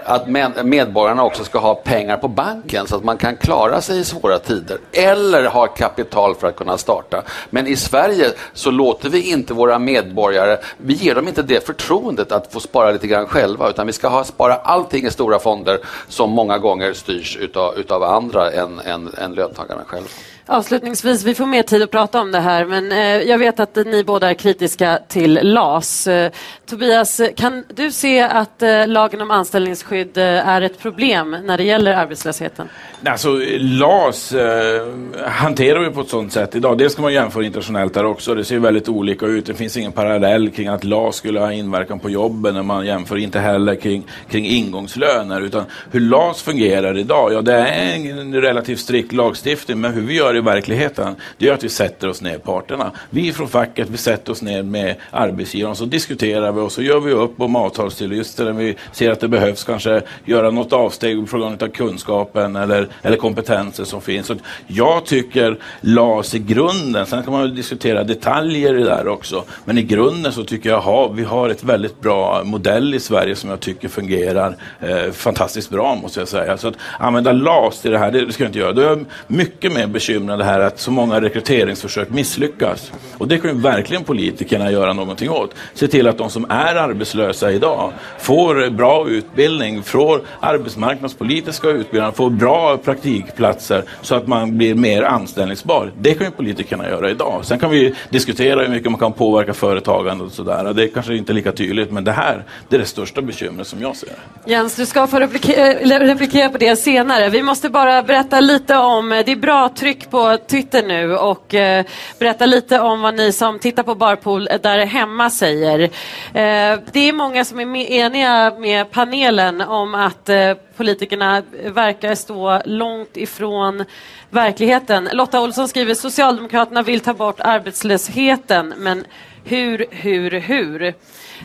att 0.06 0.28
medborgarna 0.66 1.24
också 1.24 1.44
ska 1.44 1.60
ha 1.60 1.76
pengar 1.76 2.18
på 2.18 2.28
banken 2.28 2.88
så 2.88 2.96
att 2.96 3.04
man 3.04 3.18
kan 3.18 3.38
klara 3.38 3.82
sig 3.82 4.00
i 4.00 4.04
svåra 4.04 4.40
tider 4.40 4.78
eller 4.92 5.46
ha 5.46 5.68
kapital 5.68 6.36
för 6.36 6.48
att 6.48 6.56
kunna 6.56 6.78
starta. 6.78 7.24
Men 7.50 7.68
i 7.68 7.76
Sverige 7.76 8.32
så 8.54 8.72
låter 8.72 9.10
vi 9.10 9.32
inte 9.32 9.54
våra 9.54 9.80
medborgare, 9.80 10.58
vi 10.78 10.94
ger 10.94 11.16
dem 11.16 11.28
inte 11.28 11.42
det 11.42 11.66
förtroendet 11.66 12.32
att 12.32 12.54
få 12.54 12.60
spara 12.60 12.92
lite 12.92 13.08
grann 13.08 13.28
själva 13.28 13.70
utan 13.70 13.88
vi 13.88 13.94
ska 13.94 14.08
ha, 14.08 14.24
spara 14.24 14.56
allting 14.56 15.06
i 15.06 15.12
stora 15.12 15.40
fonder 15.40 15.80
som 16.08 16.30
många 16.32 16.58
gånger 16.58 16.94
styrs 16.94 17.38
utav, 17.38 17.78
utav 17.78 18.04
andra 18.04 18.52
än, 18.52 18.80
än, 18.80 19.14
än 19.18 19.34
löntagarna 19.34 19.84
själva. 19.88 20.10
Avslutningsvis, 20.46 21.24
vi 21.24 21.36
får 21.36 21.46
mer 21.46 21.64
tid 21.64 21.84
att 21.84 21.92
prata 21.92 22.22
om 22.22 22.32
det 22.32 22.40
här, 22.40 22.66
men 22.66 22.92
eh, 22.92 23.30
jag 23.30 23.38
vet 23.38 23.60
att 23.60 23.76
ni 23.76 24.04
båda 24.04 24.30
är 24.30 24.34
kritiska 24.34 25.00
till 25.08 25.40
LAS. 25.44 26.08
Eh, 26.08 26.32
Tobias, 26.66 27.22
kan 27.36 27.64
du 27.74 27.92
se 27.92 28.22
att 28.22 28.62
eh, 28.62 28.88
lagen 28.88 29.22
om 29.22 29.32
anställningsskydd 29.32 30.18
eh, 30.18 30.24
är 30.24 30.62
ett 30.62 30.80
problem 30.80 31.38
när 31.44 31.58
det 31.58 31.64
gäller 31.64 31.94
arbetslösheten? 31.94 32.70
Alltså, 33.06 33.40
LAS 33.60 34.32
eh, 34.32 34.88
hanterar 35.26 35.80
vi 35.80 35.90
på 35.90 36.02
ett 36.02 36.10
sådant 36.10 36.34
sätt 36.34 36.56
idag. 36.56 36.78
Det 36.78 36.90
ska 36.90 37.02
man 37.02 37.14
jämföra 37.14 37.44
internationellt 37.44 37.94
där 37.94 38.06
också. 38.06 38.36
Det 38.36 38.46
ser 38.46 38.60
väldigt 38.60 38.90
olika 38.90 39.26
ut. 39.26 39.46
Det 39.46 39.54
finns 39.54 39.78
ingen 39.78 39.92
parallell 39.92 40.50
kring 40.50 40.68
att 40.68 40.84
LAS 40.84 41.16
skulle 41.16 41.40
ha 41.40 41.54
inverkan 41.54 42.00
på 42.00 42.10
jobben 42.10 42.54
när 42.54 42.64
man 42.64 42.86
jämför. 42.86 43.18
Inte 43.18 43.40
heller 43.40 43.76
kring, 43.76 44.04
kring 44.30 44.46
ingångslöner. 44.46 45.42
Utan 45.42 45.64
hur 45.92 46.00
LAS 46.00 46.42
fungerar 46.42 46.98
idag, 46.98 47.34
ja 47.34 47.42
det 47.42 47.54
är 47.54 47.96
en 47.96 48.42
relativt 48.42 48.80
strikt 48.80 49.14
lagstiftning. 49.14 49.82
Men 49.82 49.94
hur 49.94 50.02
vi 50.02 50.14
gör 50.14 50.33
i 50.36 50.42
verkligheten, 50.42 51.16
det 51.38 51.50
är 51.50 51.54
att 51.54 51.64
vi 51.64 51.70
sätter 51.70 52.10
oss 52.10 52.22
ner 52.22 52.38
parterna. 52.38 52.92
Vi 53.10 53.34
från 53.34 53.48
facket, 53.48 53.90
vi 53.90 53.98
sätter 53.98 54.32
oss 54.32 54.42
ner 54.42 54.64
med 54.64 54.96
arbetsgivaren 55.12 55.76
så 55.76 55.86
diskuterar 55.86 56.52
vi 56.52 56.62
och 56.62 56.72
så 56.72 56.82
gör 56.82 57.00
vi 57.00 57.12
upp 57.12 57.42
om 57.42 57.56
avtalstillyster 57.56 58.46
när 58.46 58.54
vi 58.54 58.76
ser 58.92 59.12
att 59.12 59.20
det 59.20 59.28
behövs 59.28 59.64
kanske 59.64 60.02
göra 60.26 60.52
något 60.52 60.74
avsteg 60.74 61.30
på 61.30 61.38
grund 61.38 61.64
av 61.64 61.68
kunskapen 61.68 62.56
eller, 62.56 62.88
eller 63.02 63.18
kompetenser 63.18 63.84
som 63.84 64.02
finns. 64.02 64.28
Så 64.28 64.36
jag 64.68 65.06
tycker 65.06 65.58
LAS 65.82 66.36
i 66.36 66.40
grunden, 66.40 67.06
sen 67.06 67.24
kan 67.24 67.34
man 67.34 67.56
diskutera 67.56 68.04
detaljer 68.04 68.76
i 68.76 68.80
det 68.80 68.86
där 68.86 69.08
också, 69.08 69.44
men 69.66 69.78
i 69.78 69.84
grunden 69.84 70.32
så 70.32 70.44
tycker 70.44 70.70
jag 70.70 70.88
att 70.88 71.16
vi 71.16 71.24
har 71.24 71.50
ett 71.50 71.64
väldigt 71.64 72.02
bra 72.02 72.44
modell 72.44 72.94
i 72.94 73.00
Sverige 73.00 73.36
som 73.36 73.50
jag 73.50 73.60
tycker 73.60 73.88
fungerar 73.88 74.56
eh, 74.80 75.12
fantastiskt 75.12 75.70
bra 75.70 75.96
måste 75.96 76.20
jag 76.20 76.28
säga. 76.28 76.58
Så 76.58 76.68
att 76.68 76.76
använda 77.00 77.32
LAS 77.32 77.82
till 77.82 77.92
det 77.92 77.98
här, 77.98 78.12
det 78.12 78.34
ska 78.34 78.44
jag 78.44 78.50
inte 78.50 78.60
göra. 78.60 78.72
Då 78.72 78.82
är 78.82 78.86
jag 78.86 79.06
mycket 79.28 79.74
mer 79.74 79.88
bekymrad 79.88 80.23
det 80.28 80.44
här 80.44 80.60
att 80.60 80.80
så 80.80 80.92
många 80.92 81.22
rekryteringsförsök 81.22 82.10
misslyckas. 82.10 82.92
Och 83.18 83.28
det 83.28 83.38
kan 83.38 83.56
ju 83.56 83.62
verkligen 83.62 84.04
politikerna 84.04 84.72
göra 84.72 84.94
någonting 84.94 85.30
åt. 85.30 85.56
Se 85.74 85.88
till 85.88 86.08
att 86.08 86.18
de 86.18 86.30
som 86.30 86.46
är 86.50 86.76
arbetslösa 86.76 87.52
idag 87.52 87.92
får 88.20 88.70
bra 88.70 89.08
utbildning, 89.10 89.84
får 89.84 90.22
arbetsmarknadspolitiska 90.40 91.68
utbildningar, 91.68 92.12
får 92.12 92.30
bra 92.30 92.78
praktikplatser 92.78 93.84
så 94.02 94.16
att 94.16 94.28
man 94.28 94.58
blir 94.58 94.76
mer 94.76 95.04
anställningsbar. 95.04 95.92
Det 96.00 96.14
kan 96.14 96.28
ju 96.28 96.32
politikerna 96.32 96.90
göra 96.90 97.10
idag. 97.10 97.40
Sen 97.44 97.60
kan 97.60 97.72
vi 97.72 97.96
diskutera 98.10 98.62
hur 98.62 98.70
mycket 98.70 98.92
man 98.92 99.00
kan 99.00 99.14
påverka 99.14 99.54
företagande 99.54 100.24
och 100.24 100.32
sådär. 100.32 100.74
Det 100.74 100.84
är 100.84 100.88
kanske 100.88 101.16
inte 101.16 101.34
lika 101.34 101.52
tydligt, 101.52 101.92
men 101.92 102.04
det 102.04 102.12
här 102.12 102.44
det 102.70 102.76
är 102.76 102.80
det 102.80 102.86
största 102.86 103.22
bekymret 103.22 103.68
som 103.68 103.82
jag 103.82 103.96
ser 103.96 104.10
Jens, 104.46 104.76
du 104.76 104.86
ska 104.86 105.08
få 105.08 105.20
replikera, 105.20 105.74
eh, 105.74 106.00
replikera 106.00 106.50
på 106.50 106.58
det 106.58 106.76
senare. 106.76 107.30
Vi 107.30 107.44
måste 107.44 107.70
bara 107.70 108.04
berätta 108.04 108.40
lite 108.40 108.78
om, 108.78 109.12
eh, 109.12 109.26
det 109.26 109.32
är 109.32 109.36
bra 109.36 109.70
tryck 109.70 110.12
på 110.14 110.38
Twitter 110.48 110.84
nu 110.84 111.18
och 111.18 111.54
eh, 111.54 111.86
berätta 112.20 112.46
lite 112.46 112.80
om 112.80 113.02
vad 113.02 113.16
ni 113.16 113.32
som 113.32 113.60
tittar 113.60 113.84
på 113.84 113.96
Barpool 113.96 114.50
där 114.62 114.86
hemma 114.86 115.30
säger. 115.30 115.80
Eh, 115.80 116.80
det 116.92 117.00
är 117.00 117.14
många 117.14 117.46
som 117.46 117.60
är 117.60 117.78
eniga 117.78 118.54
med 118.60 118.92
panelen 118.92 119.62
om 119.62 119.96
att 119.96 120.30
eh, 120.30 120.54
politikerna 120.78 121.44
verkar 121.66 122.16
stå 122.16 122.62
långt 122.66 123.18
ifrån 123.18 123.86
verkligheten. 124.30 125.10
Lotta 125.14 125.42
Olsson 125.42 125.68
skriver 125.68 125.94
Socialdemokraterna 125.94 126.82
vill 126.82 127.00
ta 127.00 127.14
bort 127.14 127.40
arbetslösheten, 127.40 128.74
men 128.78 129.06
hur, 129.44 129.86
hur, 129.90 130.32
hur? 130.32 130.94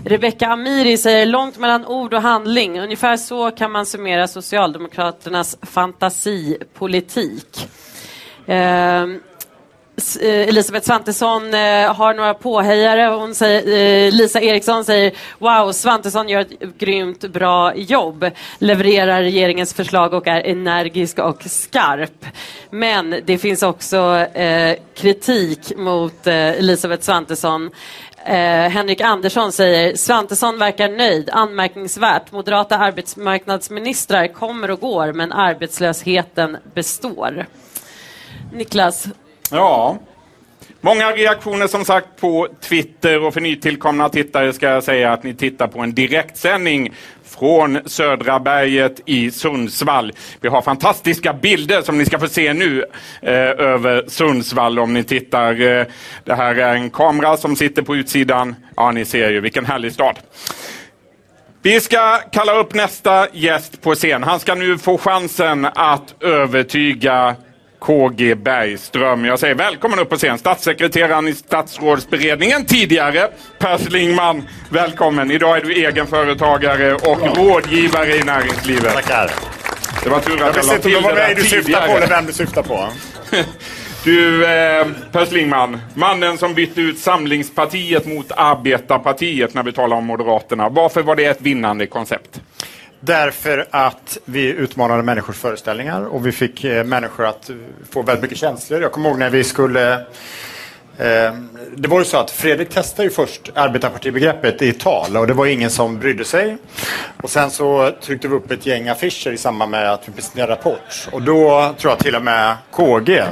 Rebecka 0.05 0.49
Amiri 0.49 0.97
säger 0.97 1.27
långt 1.27 1.59
mellan 1.59 1.87
ord 1.87 2.15
och 2.15 2.23
handling. 2.23 2.81
Ungefär 2.81 3.17
så 3.17 3.51
kan 3.51 3.73
man 3.73 3.87
summera 3.87 4.29
Socialdemokraternas 4.29 5.59
fantasipolitik. 5.63 7.69
Ehm, 8.49 9.21
eh, 10.21 10.49
Elisabeth 10.49 10.87
Svantesson 10.87 11.55
eh, 11.55 11.95
har 11.95 12.15
några 12.15 12.35
påhejare. 12.35 13.17
Hon 13.17 13.35
säger, 13.35 14.07
eh, 14.07 14.13
Lisa 14.13 14.41
Eriksson 14.41 14.85
säger 14.85 15.13
Wow, 15.39 15.73
Svantesson 15.73 16.29
gör 16.29 16.41
ett 16.41 16.79
grymt 16.79 17.21
bra 17.21 17.75
jobb. 17.75 18.31
Levererar 18.59 19.23
regeringens 19.23 19.75
förslag 19.75 20.15
och 20.15 20.27
är 20.27 20.41
energisk 20.41 21.19
och 21.19 21.43
skarp. 21.43 22.27
Men 22.71 23.21
det 23.25 23.39
finns 23.39 23.63
också 23.63 24.27
kritik 24.95 25.73
mot 25.77 26.27
Elisabeth 26.27 27.03
Svantesson. 27.03 27.71
Eh, 28.29 28.71
Henrik 28.71 29.01
Andersson 29.01 29.53
säger 29.53 29.97
Svantesson 29.97 30.59
verkar 30.59 30.89
nöjd, 30.89 31.31
anmärkningsvärt. 31.33 32.33
Moderata 32.33 32.79
arbetsmarknadsministrar 32.79 34.27
kommer 34.27 34.71
och 34.71 34.81
går 34.81 35.13
men 35.13 35.33
arbetslösheten 35.33 36.57
består. 36.75 37.47
Niklas, 38.53 39.09
Ja. 39.51 39.99
Många 40.81 41.11
reaktioner 41.13 41.67
som 41.67 41.85
sagt 41.85 42.09
på 42.21 42.49
Twitter 42.61 43.25
och 43.25 43.35
för 43.35 43.41
nytillkomna 43.41 44.09
tittare 44.09 44.53
ska 44.53 44.69
jag 44.69 44.85
säga 44.85 45.13
att 45.13 45.23
ni 45.23 45.35
tittar 45.35 45.67
på 45.67 45.81
en 45.81 45.95
direktsändning 45.95 46.95
från 47.25 47.79
Södra 47.87 48.41
berget 48.41 49.01
i 49.07 49.31
Sundsvall. 49.31 50.13
Vi 50.41 50.49
har 50.49 50.63
fantastiska 50.63 51.33
bilder 51.33 51.83
som 51.83 51.99
ni 51.99 52.05
ska 52.05 52.19
få 52.19 52.29
se 52.29 52.53
nu 52.53 52.85
eh, 53.23 53.33
över 53.35 54.05
Sundsvall 54.09 54.79
om 54.79 54.95
ni 54.95 55.05
tittar. 55.05 55.61
Eh, 55.61 55.87
det 56.25 56.35
här 56.35 56.55
är 56.55 56.75
en 56.75 56.91
kamera 56.91 57.37
som 57.37 57.57
sitter 57.57 57.83
på 57.83 57.97
utsidan. 57.97 58.55
Ja, 58.77 58.91
ni 58.91 59.05
ser 59.05 59.31
ju 59.31 59.41
vilken 59.41 59.67
härlig 59.67 59.93
stad. 59.93 60.19
Vi 61.63 61.81
ska 61.81 62.19
kalla 62.33 62.53
upp 62.53 62.75
nästa 62.75 63.27
gäst 63.33 63.83
på 63.83 63.95
scen. 63.95 64.23
Han 64.23 64.41
ska 64.41 64.55
nu 64.55 64.79
få 64.79 64.99
chansen 64.99 65.65
att 65.75 66.23
övertyga 66.23 67.37
KG 67.81 68.35
Bergström. 68.35 69.25
Jag 69.25 69.39
säger 69.39 69.55
välkommen 69.55 69.99
upp 69.99 70.09
på 70.09 70.17
scen. 70.17 70.39
Statssekreteraren 70.39 71.29
i 71.29 71.35
statsrådsberedningen 71.35 72.65
tidigare, 72.65 73.29
Per 73.59 73.79
Slingman. 73.79 74.49
Välkommen. 74.71 75.31
Idag 75.31 75.57
är 75.57 75.65
du 75.65 75.73
egenföretagare 75.73 76.95
och 76.95 77.37
rådgivare 77.37 78.17
i 78.17 78.23
näringslivet. 78.23 78.95
Tackar. 78.95 79.31
Det 80.05 80.11
var 80.11 80.21
tur 80.21 80.35
att 80.35 80.39
jag, 80.39 80.49
jag 80.49 80.63
visste 80.63 80.91
inte 80.91 81.15
det 81.15 81.35
du 81.35 81.45
syftar 81.45 81.89
på 81.89 81.97
eller 81.97 82.07
vem 82.07 82.27
du 82.27 82.33
syftar 82.33 82.63
på. 82.63 82.89
Du, 84.05 84.45
eh, 84.45 84.87
Per 85.13 85.25
Slingman, 85.25 85.81
mannen 85.95 86.39
som 86.39 86.55
bytte 86.55 86.81
ut 86.81 86.99
Samlingspartiet 86.99 88.07
mot 88.07 88.33
Arbetarpartiet 88.33 89.55
när 89.55 89.63
vi 89.63 89.73
talar 89.73 89.97
om 89.97 90.07
Moderaterna. 90.07 90.69
Varför 90.69 91.03
var 91.03 91.17
det 91.17 91.25
ett 91.25 91.41
vinnande 91.41 91.87
koncept? 91.87 92.41
Därför 93.01 93.67
att 93.71 94.19
vi 94.25 94.49
utmanade 94.49 95.03
människors 95.03 95.37
föreställningar 95.37 96.03
och 96.03 96.27
vi 96.27 96.33
fick 96.33 96.65
eh, 96.65 96.85
människor 96.85 97.27
att 97.27 97.51
få 97.91 98.03
väldigt 98.03 98.23
mycket 98.23 98.39
känslor. 98.39 98.83
Jag 98.83 98.93
kommer 98.93 99.09
ihåg 99.09 99.19
när 99.19 99.31
vi 99.31 99.45
skulle 99.45 99.93
eh, 100.99 101.35
det 101.77 101.89
var 101.89 101.99
ju 101.99 102.05
så 102.05 102.17
att 102.17 102.31
Fredrik 102.31 102.71
testade 102.71 103.09
ju 103.09 103.11
först 103.11 103.51
arbetarpartibegreppet 103.55 104.63
i 104.63 104.73
tal 104.73 105.17
och 105.17 105.27
det 105.27 105.35
var 105.35 105.47
ingen 105.47 105.71
som 105.71 105.99
brydde 105.99 106.25
sig. 106.25 106.57
Och 107.23 107.31
sen 107.31 107.51
så 107.51 107.91
tryckte 108.03 108.29
vi 108.29 108.35
upp 108.35 108.51
ett 108.51 108.67
gäng 108.67 108.89
affischer 108.89 109.33
i 109.33 109.37
samband 109.37 109.71
med 109.71 109.93
att 109.93 110.09
vi 110.09 110.13
presenterade 110.13 110.53
rapport. 110.53 111.09
Och 111.13 111.23
då 111.23 111.75
tror 111.79 111.93
jag 111.93 111.99
till 111.99 112.17
och 112.17 112.23
med 112.23 112.57
KG 112.71 113.25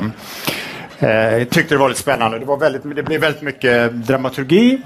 Eh, 0.98 1.44
tyckte 1.44 1.74
det 1.74 1.78
var 1.78 1.88
lite 1.88 2.00
spännande. 2.00 2.38
Det, 2.38 2.44
var 2.44 2.56
väldigt, 2.56 2.96
det 2.96 3.02
blev 3.02 3.20
väldigt 3.20 3.42
mycket 3.42 3.92
dramaturgi. 3.92 4.80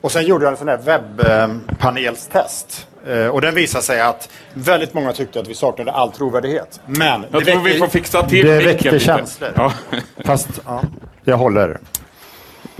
Och 0.00 0.12
sen 0.12 0.26
gjorde 0.26 0.44
jag 0.44 0.52
en 0.52 0.58
sån 0.58 0.68
här 0.68 0.78
webbpanelstest. 0.78 2.88
Eh, 3.08 3.26
och 3.28 3.40
den 3.40 3.54
visade 3.54 3.84
sig 3.84 4.00
att 4.00 4.28
väldigt 4.54 4.94
många 4.94 5.12
tyckte 5.12 5.40
att 5.40 5.48
vi 5.48 5.54
saknade 5.54 5.92
all 5.92 6.12
trovärdighet. 6.12 6.80
Men 6.86 7.24
Jag 7.30 7.44
det 7.44 7.52
tror 7.52 7.62
vi 7.62 7.74
får 7.78 7.86
fixa 7.86 8.22
till 8.22 8.46
det 8.46 8.64
väckte 8.64 8.98
känslor. 8.98 9.50
Ja. 9.56 9.72
Fast, 10.24 10.48
ja, 10.66 10.82
jag 11.24 11.36
håller. 11.36 11.78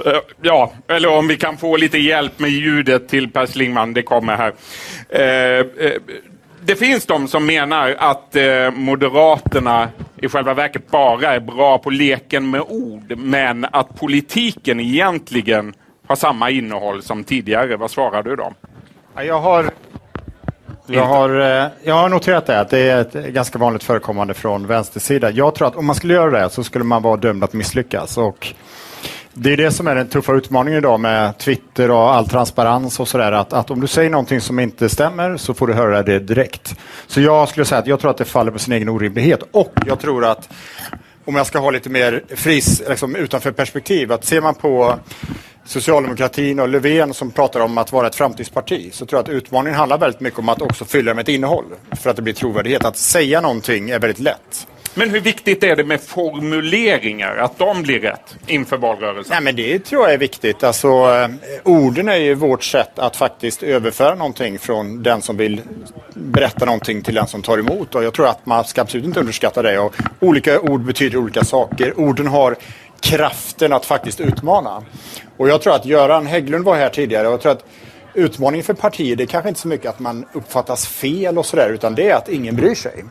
Eh, 0.07 0.13
Ja, 0.43 0.73
eller 0.89 1.09
om 1.09 1.29
vi 1.29 1.37
kan 1.37 1.57
få 1.57 1.77
lite 1.77 1.99
hjälp 1.99 2.39
med 2.39 2.51
ljudet 2.51 3.09
till 3.09 3.31
Per 3.31 3.47
Schlingmann, 3.47 3.95
det 3.95 4.03
kommer 4.03 4.37
här. 4.37 4.53
Eh, 5.09 5.67
det 6.61 6.77
finns 6.77 7.07
de 7.07 7.29
som 7.29 7.47
menar 7.47 7.95
att 7.99 8.37
Moderaterna 8.73 9.89
i 10.17 10.29
själva 10.29 10.55
verket 10.55 10.91
bara 10.91 11.35
är 11.35 11.41
bra 11.41 11.79
på 11.79 11.91
leken 11.91 12.51
med 12.51 12.61
ord, 12.69 13.19
men 13.19 13.67
att 13.73 14.01
politiken 14.01 14.81
egentligen 14.81 15.75
har 16.07 16.17
samma 16.17 16.51
innehåll 16.51 17.03
som 17.03 17.25
tidigare. 17.25 17.77
Vad 17.77 17.91
svarar 17.91 18.23
du 18.23 18.37
dem? 18.37 18.55
Ja, 19.15 19.25
Jag 19.25 19.41
har, 19.41 19.71
jag, 20.87 21.07
har, 21.07 21.41
eh, 21.41 21.69
jag 21.83 21.95
har 21.95 22.09
noterat 22.09 22.47
det, 22.47 22.61
att 22.61 22.71
det 22.71 22.79
är 22.79 23.01
ett 23.01 23.13
ganska 23.13 23.59
vanligt 23.59 23.85
förekommande 23.85 24.35
från 24.35 24.67
vänstersidan. 24.67 25.35
Jag 25.35 25.55
tror 25.55 25.69
att 25.69 25.77
om 25.77 25.87
man 25.87 25.95
skulle 25.95 26.15
göra 26.15 26.41
det 26.41 26.51
så 26.51 26.65
skulle 26.65 26.85
man 26.85 27.03
vara 27.03 27.17
dömd 27.17 27.45
att 27.45 27.53
misslyckas. 27.53 28.19
Och 28.19 28.55
det 29.33 29.53
är 29.53 29.57
det 29.57 29.71
som 29.71 29.87
är 29.87 29.95
den 29.95 30.09
tuffa 30.09 30.33
utmaningen 30.33 30.79
idag 30.79 31.01
med 31.01 31.39
Twitter 31.39 31.91
och 31.91 32.15
all 32.15 32.29
transparens 32.29 33.01
och 33.01 33.09
sådär. 33.09 33.33
Att, 33.33 33.53
att 33.53 33.71
om 33.71 33.81
du 33.81 33.87
säger 33.87 34.11
någonting 34.11 34.41
som 34.41 34.59
inte 34.59 34.89
stämmer 34.89 35.37
så 35.37 35.55
får 35.55 35.67
du 35.67 35.75
höra 35.75 36.03
det 36.03 36.19
direkt. 36.19 36.75
Så 37.07 37.21
jag 37.21 37.49
skulle 37.49 37.67
säga 37.67 37.79
att 37.79 37.87
jag 37.87 38.01
tror 38.01 38.11
att 38.11 38.19
det 38.19 38.25
faller 38.25 38.53
på 38.53 38.59
sin 38.59 38.73
egen 38.73 38.89
orimlighet. 38.89 39.43
Och 39.51 39.73
jag 39.87 40.01
tror 40.01 40.25
att 40.25 40.49
om 41.25 41.37
jag 41.37 41.47
ska 41.47 41.59
ha 41.59 41.71
lite 41.71 41.91
mer 41.91 42.23
fris, 42.29 42.83
liksom 42.89 43.17
utanför 43.17 43.53
perspektiv, 43.53 44.13
att 44.13 44.25
ser 44.25 44.41
man 44.41 44.55
på 44.55 44.99
socialdemokratin 45.67 46.61
och 46.61 46.69
Löfven 46.69 47.15
som 47.15 47.31
pratar 47.31 47.61
om 47.61 47.79
att 47.79 47.93
vara 47.93 48.07
ett 48.07 48.15
framtidsparti 48.15 48.89
så 48.93 49.07
tror 49.07 49.19
jag 49.19 49.23
att 49.25 49.29
utmaningen 49.29 49.79
handlar 49.79 49.99
väldigt 49.99 50.21
mycket 50.21 50.39
om 50.39 50.49
att 50.49 50.63
också 50.63 50.85
fylla 50.85 51.15
med 51.15 51.23
ett 51.23 51.29
innehåll 51.29 51.65
för 52.03 52.11
att 52.11 52.17
det 52.17 52.23
blir 52.23 52.35
trovärdighet. 52.35 52.85
Att 52.85 52.97
säga 52.97 53.41
någonting 53.41 53.91
är 53.91 53.99
väldigt 53.99 54.21
lätt. 54.21 54.67
Men 54.99 55.11
hur 55.11 55.21
viktigt 55.21 55.65
är 55.65 55.77
det 55.77 55.85
med 55.85 56.01
formuleringar, 56.01 57.37
att 57.37 57.59
de 57.59 57.83
blir 57.83 58.01
rätt 58.01 58.37
inför 58.47 58.77
valrörelsen? 58.77 59.31
Nej, 59.31 59.41
men 59.41 59.57
det 59.57 59.79
tror 59.79 60.03
jag 60.03 60.13
är 60.13 60.19
viktigt. 60.19 60.65
Alltså, 60.65 60.89
eh, 60.89 61.29
orden 61.65 62.09
är 62.09 62.17
ju 62.17 62.35
vårt 62.35 62.65
sätt 62.65 62.99
att 62.99 63.17
faktiskt 63.17 63.63
överföra 63.63 64.15
någonting 64.15 64.59
från 64.59 65.03
den 65.03 65.23
som 65.23 65.37
vill 65.37 65.61
berätta 66.15 66.65
någonting 66.65 67.03
till 67.03 67.15
den 67.15 67.27
som 67.27 67.43
tar 67.43 67.59
emot. 67.59 67.95
Och 67.95 68.05
jag 68.05 68.15
tror 68.15 68.29
att 68.29 68.47
man 68.47 68.65
ska 68.65 68.81
absolut 68.81 69.07
inte 69.07 69.21
underskatta 69.21 69.63
det. 69.63 69.79
Och 69.79 69.95
olika 70.21 70.61
ord 70.61 70.81
betyder 70.81 71.19
olika 71.19 71.45
saker. 71.45 72.01
Orden 72.01 72.27
har 72.27 72.57
kraften 73.01 73.73
att 73.73 73.85
faktiskt 73.85 74.21
utmana. 74.21 74.83
Och 75.37 75.49
jag 75.49 75.63
tror 75.63 75.75
att 75.75 75.85
Göran 75.85 76.27
Hägglund 76.27 76.65
var 76.65 76.77
här 76.77 76.89
tidigare 76.89 77.27
och 77.27 77.33
jag 77.33 77.41
tror 77.41 77.53
att 77.53 77.65
utmaningen 78.15 78.65
för 78.65 78.75
partier 78.75 79.17
det 79.17 79.25
är 79.25 79.27
kanske 79.27 79.49
inte 79.49 79.61
så 79.61 79.69
mycket 79.69 79.91
att 79.91 79.99
man 79.99 80.25
uppfattas 80.33 80.87
fel 80.87 81.39
och 81.39 81.47
sådär 81.47 81.71
utan 81.71 81.95
det 81.95 82.11
är 82.11 82.15
att 82.15 82.29
ingen 82.29 82.57
bryr 82.57 82.75
sig. 82.75 83.05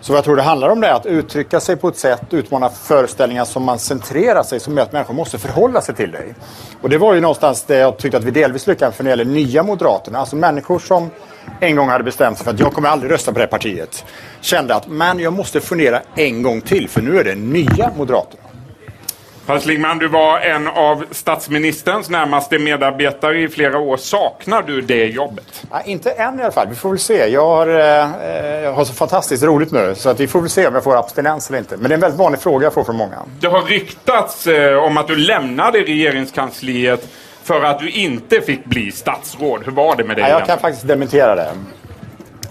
Så 0.00 0.12
vad 0.12 0.18
jag 0.18 0.24
tror 0.24 0.36
det 0.36 0.42
handlar 0.42 0.68
om 0.68 0.80
det 0.80 0.86
är 0.86 0.92
att 0.92 1.06
uttrycka 1.06 1.60
sig 1.60 1.76
på 1.76 1.88
ett 1.88 1.96
sätt, 1.96 2.22
utmana 2.30 2.70
föreställningar 2.70 3.44
som 3.44 3.62
man 3.62 3.78
centrerar 3.78 4.42
sig, 4.42 4.60
som 4.60 4.76
gör 4.76 4.82
att 4.82 4.92
människor 4.92 5.14
måste 5.14 5.38
förhålla 5.38 5.80
sig 5.80 5.94
till 5.94 6.10
dig. 6.10 6.34
Och 6.82 6.90
det 6.90 6.98
var 6.98 7.14
ju 7.14 7.20
någonstans 7.20 7.62
det 7.62 7.76
jag 7.76 7.96
tyckte 7.98 8.18
att 8.18 8.24
vi 8.24 8.30
delvis 8.30 8.66
lyckades 8.66 8.96
för 8.96 9.04
när 9.04 9.16
det 9.16 9.18
gäller 9.18 9.32
nya 9.32 9.62
Moderaterna. 9.62 10.18
Alltså 10.18 10.36
människor 10.36 10.78
som 10.78 11.10
en 11.60 11.76
gång 11.76 11.88
hade 11.88 12.04
bestämt 12.04 12.38
sig 12.38 12.44
för 12.44 12.50
att 12.50 12.60
jag 12.60 12.72
kommer 12.72 12.88
aldrig 12.88 13.12
rösta 13.12 13.32
på 13.32 13.38
det 13.38 13.44
här 13.44 13.50
partiet. 13.50 14.04
Kände 14.40 14.74
att, 14.74 14.88
men 14.88 15.18
jag 15.18 15.32
måste 15.32 15.60
fundera 15.60 16.02
en 16.14 16.42
gång 16.42 16.60
till 16.60 16.88
för 16.88 17.02
nu 17.02 17.18
är 17.18 17.24
det 17.24 17.34
nya 17.34 17.90
Moderaterna. 17.96 18.45
Per 19.46 19.60
Schlingmann, 19.60 19.98
du 19.98 20.08
var 20.08 20.40
en 20.40 20.68
av 20.68 21.04
statsministerns 21.10 22.10
närmaste 22.10 22.58
medarbetare 22.58 23.40
i 23.40 23.48
flera 23.48 23.78
år. 23.78 23.96
Saknar 23.96 24.62
du 24.62 24.80
det 24.80 25.06
jobbet? 25.06 25.66
Ja, 25.70 25.80
inte 25.82 26.10
än 26.10 26.40
i 26.40 26.42
alla 26.42 26.52
fall. 26.52 26.68
Vi 26.68 26.74
får 26.74 26.88
väl 26.88 26.98
se. 26.98 27.26
Jag 27.26 27.46
har, 27.46 27.66
eh, 27.66 28.62
jag 28.62 28.72
har 28.72 28.84
så 28.84 28.92
fantastiskt 28.92 29.42
roligt 29.42 29.72
nu 29.72 29.94
så 29.96 30.08
att 30.10 30.20
vi 30.20 30.26
får 30.26 30.40
väl 30.40 30.50
se 30.50 30.66
om 30.66 30.74
jag 30.74 30.84
får 30.84 30.96
abstinens 30.98 31.48
eller 31.48 31.58
inte. 31.58 31.76
Men 31.76 31.88
det 31.88 31.92
är 31.92 31.94
en 31.94 32.00
väldigt 32.00 32.18
vanlig 32.20 32.40
fråga 32.40 32.66
jag 32.66 32.74
får 32.74 32.84
från 32.84 32.96
många. 32.96 33.16
Det 33.40 33.46
har 33.46 33.62
ryktats 33.62 34.46
eh, 34.46 34.76
om 34.76 34.96
att 34.96 35.08
du 35.08 35.16
lämnade 35.16 35.78
regeringskansliet 35.78 37.08
för 37.42 37.62
att 37.62 37.78
du 37.78 37.90
inte 37.90 38.40
fick 38.40 38.64
bli 38.64 38.92
statsråd. 38.92 39.62
Hur 39.64 39.72
var 39.72 39.96
det 39.96 40.04
med 40.04 40.16
det? 40.16 40.20
Ja, 40.22 40.28
jag 40.28 40.46
kan 40.46 40.58
faktiskt 40.58 40.88
dementera 40.88 41.34
det. 41.34 41.48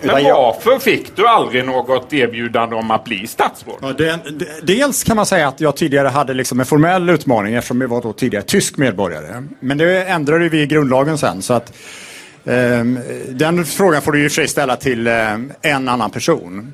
Men 0.01 0.23
varför 0.23 0.79
fick 0.79 1.15
du 1.15 1.27
aldrig 1.27 1.65
något 1.65 2.13
erbjudande 2.13 2.75
om 2.75 2.91
att 2.91 3.03
bli 3.03 3.27
statsråd? 3.27 3.75
Ja, 3.81 3.93
det, 3.93 4.19
dels 4.63 5.03
kan 5.03 5.15
man 5.15 5.25
säga 5.25 5.47
att 5.47 5.61
jag 5.61 5.75
tidigare 5.75 6.07
hade 6.07 6.33
liksom 6.33 6.59
en 6.59 6.65
formell 6.65 7.09
utmaning 7.09 7.53
eftersom 7.53 7.81
jag 7.81 7.87
var 7.87 8.01
då 8.01 8.13
tidigare 8.13 8.43
tysk 8.43 8.77
medborgare. 8.77 9.43
Men 9.59 9.77
det 9.77 10.03
ändrade 10.03 10.49
vi 10.49 10.61
i 10.61 10.67
grundlagen 10.67 11.17
sen. 11.17 11.41
Så 11.41 11.53
att, 11.53 11.73
ehm, 12.45 12.99
den 13.29 13.65
frågan 13.65 14.01
får 14.01 14.11
du 14.11 14.25
och 14.25 14.31
för 14.31 14.35
sig 14.35 14.47
ställa 14.47 14.75
till 14.75 15.07
ehm, 15.07 15.51
en 15.61 15.89
annan 15.89 16.11
person. 16.11 16.73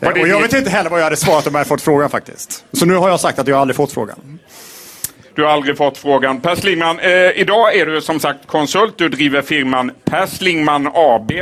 Det 0.00 0.06
och 0.06 0.28
jag 0.28 0.40
vet 0.40 0.52
inte 0.52 0.70
heller 0.70 0.90
vad 0.90 1.00
jag 1.00 1.04
hade 1.04 1.16
svarat 1.16 1.46
om 1.46 1.52
jag 1.52 1.58
hade 1.58 1.68
fått 1.68 1.82
frågan 1.82 2.10
faktiskt. 2.10 2.64
Så 2.72 2.86
nu 2.86 2.94
har 2.94 3.08
jag 3.08 3.20
sagt 3.20 3.38
att 3.38 3.48
jag 3.48 3.58
aldrig 3.58 3.76
fått 3.76 3.92
frågan. 3.92 4.38
Du 5.34 5.44
har 5.44 5.50
aldrig 5.50 5.76
fått 5.76 5.98
frågan. 5.98 6.40
Per 6.40 6.56
Schlingmann, 6.56 6.98
eh, 6.98 7.40
idag 7.40 7.76
är 7.76 7.86
du 7.86 8.00
som 8.00 8.20
sagt 8.20 8.46
konsult. 8.46 8.98
Du 8.98 9.08
driver 9.08 9.42
firman 9.42 9.90
Per 10.04 10.26
Schlingmann 10.26 10.90
AB. 10.94 11.32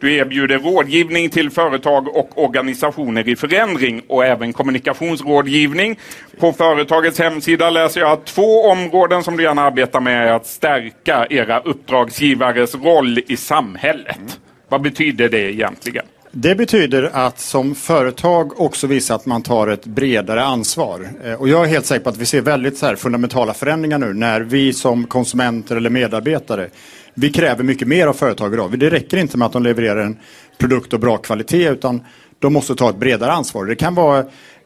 Du 0.00 0.14
erbjuder 0.14 0.58
rådgivning 0.58 1.30
till 1.30 1.50
företag 1.50 2.16
och 2.16 2.44
organisationer 2.44 3.28
i 3.28 3.36
förändring 3.36 4.02
och 4.08 4.24
även 4.24 4.52
kommunikationsrådgivning. 4.52 5.98
På 6.38 6.52
företagets 6.52 7.18
hemsida 7.18 7.70
läser 7.70 8.00
jag 8.00 8.12
att 8.12 8.26
två 8.26 8.62
områden 8.62 9.22
som 9.22 9.36
du 9.36 9.42
gärna 9.42 9.62
arbetar 9.62 10.00
med 10.00 10.28
är 10.28 10.32
att 10.32 10.46
stärka 10.46 11.26
era 11.30 11.60
uppdragsgivares 11.60 12.74
roll 12.74 13.18
i 13.26 13.36
samhället. 13.36 14.40
Vad 14.68 14.82
betyder 14.82 15.28
det 15.28 15.52
egentligen? 15.52 16.04
Det 16.32 16.54
betyder 16.54 17.10
att 17.12 17.40
som 17.40 17.74
företag 17.74 18.60
också 18.60 18.86
visa 18.86 19.14
att 19.14 19.26
man 19.26 19.42
tar 19.42 19.68
ett 19.68 19.86
bredare 19.86 20.42
ansvar. 20.44 21.08
Eh, 21.24 21.34
och 21.34 21.48
jag 21.48 21.64
är 21.64 21.68
helt 21.68 21.86
säker 21.86 22.04
på 22.04 22.10
att 22.10 22.16
vi 22.16 22.26
ser 22.26 22.40
väldigt 22.40 22.78
så 22.78 22.86
här 22.86 22.96
fundamentala 22.96 23.54
förändringar 23.54 23.98
nu 23.98 24.12
när 24.12 24.40
vi 24.40 24.72
som 24.72 25.06
konsumenter 25.06 25.76
eller 25.76 25.90
medarbetare 25.90 26.68
vi 27.14 27.30
kräver 27.30 27.64
mycket 27.64 27.88
mer 27.88 28.06
av 28.06 28.12
företag 28.12 28.54
idag. 28.54 28.78
Det 28.78 28.90
räcker 28.90 29.16
inte 29.16 29.38
med 29.38 29.46
att 29.46 29.52
de 29.52 29.62
levererar 29.62 30.00
en 30.00 30.18
produkt 30.58 30.92
och 30.92 31.00
bra 31.00 31.16
kvalitet 31.16 31.68
utan 31.68 32.00
de 32.38 32.52
måste 32.52 32.74
ta 32.74 32.90
ett 32.90 32.96
bredare 32.96 33.32
ansvar. 33.32 33.64
Det 33.64 33.76
kan 33.76 33.94
vara 33.94 34.18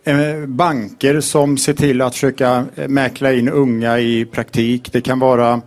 eh, 0.05 0.47
banker 0.47 1.21
som 1.21 1.59
ser 1.59 1.73
till 1.73 2.01
att 2.01 2.15
försöka 2.15 2.66
eh, 2.75 2.89
mäkla 2.89 3.33
in 3.33 3.49
unga 3.49 3.99
i 3.99 4.25
praktik. 4.25 4.93
Det 4.93 5.01
kan 5.01 5.19
vara 5.19 5.61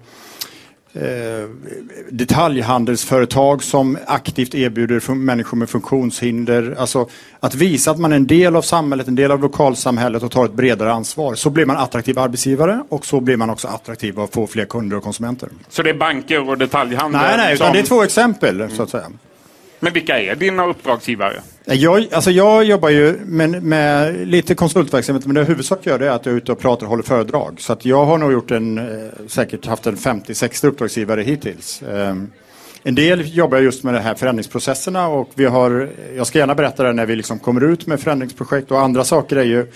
detaljhandelsföretag 2.09 3.63
som 3.63 3.97
aktivt 4.05 4.55
erbjuder 4.55 5.13
människor 5.13 5.57
med 5.57 5.69
funktionshinder. 5.69 6.75
Alltså 6.77 7.09
att 7.39 7.55
visa 7.55 7.91
att 7.91 7.99
man 7.99 8.11
är 8.11 8.15
en 8.15 8.27
del 8.27 8.55
av 8.55 8.61
samhället, 8.61 9.07
en 9.07 9.15
del 9.15 9.31
av 9.31 9.41
lokalsamhället 9.41 10.23
och 10.23 10.31
tar 10.31 10.45
ett 10.45 10.53
bredare 10.53 10.91
ansvar. 10.93 11.35
Så 11.35 11.49
blir 11.49 11.65
man 11.65 11.77
attraktiv 11.77 12.19
arbetsgivare 12.19 12.83
och 12.89 13.05
så 13.05 13.19
blir 13.19 13.37
man 13.37 13.49
också 13.49 13.67
attraktiv 13.67 14.19
och 14.19 14.33
får 14.33 14.47
fler 14.47 14.65
kunder 14.65 14.97
och 14.97 15.03
konsumenter. 15.03 15.49
Så 15.69 15.83
det 15.83 15.89
är 15.89 15.93
banker 15.93 16.49
och 16.49 16.57
detaljhandel? 16.57 17.21
Nej, 17.21 17.37
nej, 17.37 17.53
utan 17.55 17.67
som- 17.67 17.73
det 17.73 17.79
är 17.79 17.83
två 17.83 18.03
exempel 18.03 18.69
så 18.75 18.83
att 18.83 18.89
säga. 18.89 19.07
Men 19.79 19.93
vilka 19.93 20.19
är 20.19 20.35
dina 20.35 20.65
uppdragsgivare? 20.67 21.41
Jag, 21.69 22.07
alltså 22.13 22.31
jag 22.31 22.63
jobbar 22.63 22.89
ju 22.89 23.19
med, 23.25 23.63
med 23.63 24.27
lite 24.27 24.55
konsultverksamhet 24.55 25.25
men 25.25 25.35
det 25.35 25.41
jag 25.41 25.47
huvudsak 25.47 25.85
gör 25.85 25.99
det 25.99 26.05
är 26.05 26.11
att 26.11 26.25
jag 26.25 26.33
är 26.33 26.37
ute 26.37 26.51
och 26.51 26.59
pratar 26.59 26.85
och 26.85 26.89
håller 26.89 27.03
föredrag. 27.03 27.55
Så 27.59 27.73
att 27.73 27.85
jag 27.85 28.05
har 28.05 28.17
nog 28.17 28.31
gjort 28.31 28.51
en, 28.51 28.77
eh, 28.77 29.09
säkert 29.27 29.65
haft 29.65 29.87
en 29.87 29.97
50-60 29.97 30.67
uppdragsgivare 30.67 31.21
hittills. 31.21 31.83
Ehm, 31.83 32.31
en 32.83 32.95
del 32.95 33.35
jobbar 33.37 33.57
just 33.57 33.83
med 33.83 33.93
de 33.93 33.99
här 33.99 34.15
förändringsprocesserna 34.15 35.07
och 35.07 35.29
vi 35.35 35.45
har, 35.45 35.89
jag 36.15 36.27
ska 36.27 36.39
gärna 36.39 36.55
berätta 36.55 36.83
det 36.83 36.93
när 36.93 37.05
vi 37.05 37.15
liksom 37.15 37.39
kommer 37.39 37.63
ut 37.63 37.87
med 37.87 37.99
förändringsprojekt 37.99 38.71
och 38.71 38.81
andra 38.81 39.03
saker 39.03 39.35
är 39.35 39.43
ju 39.43 39.67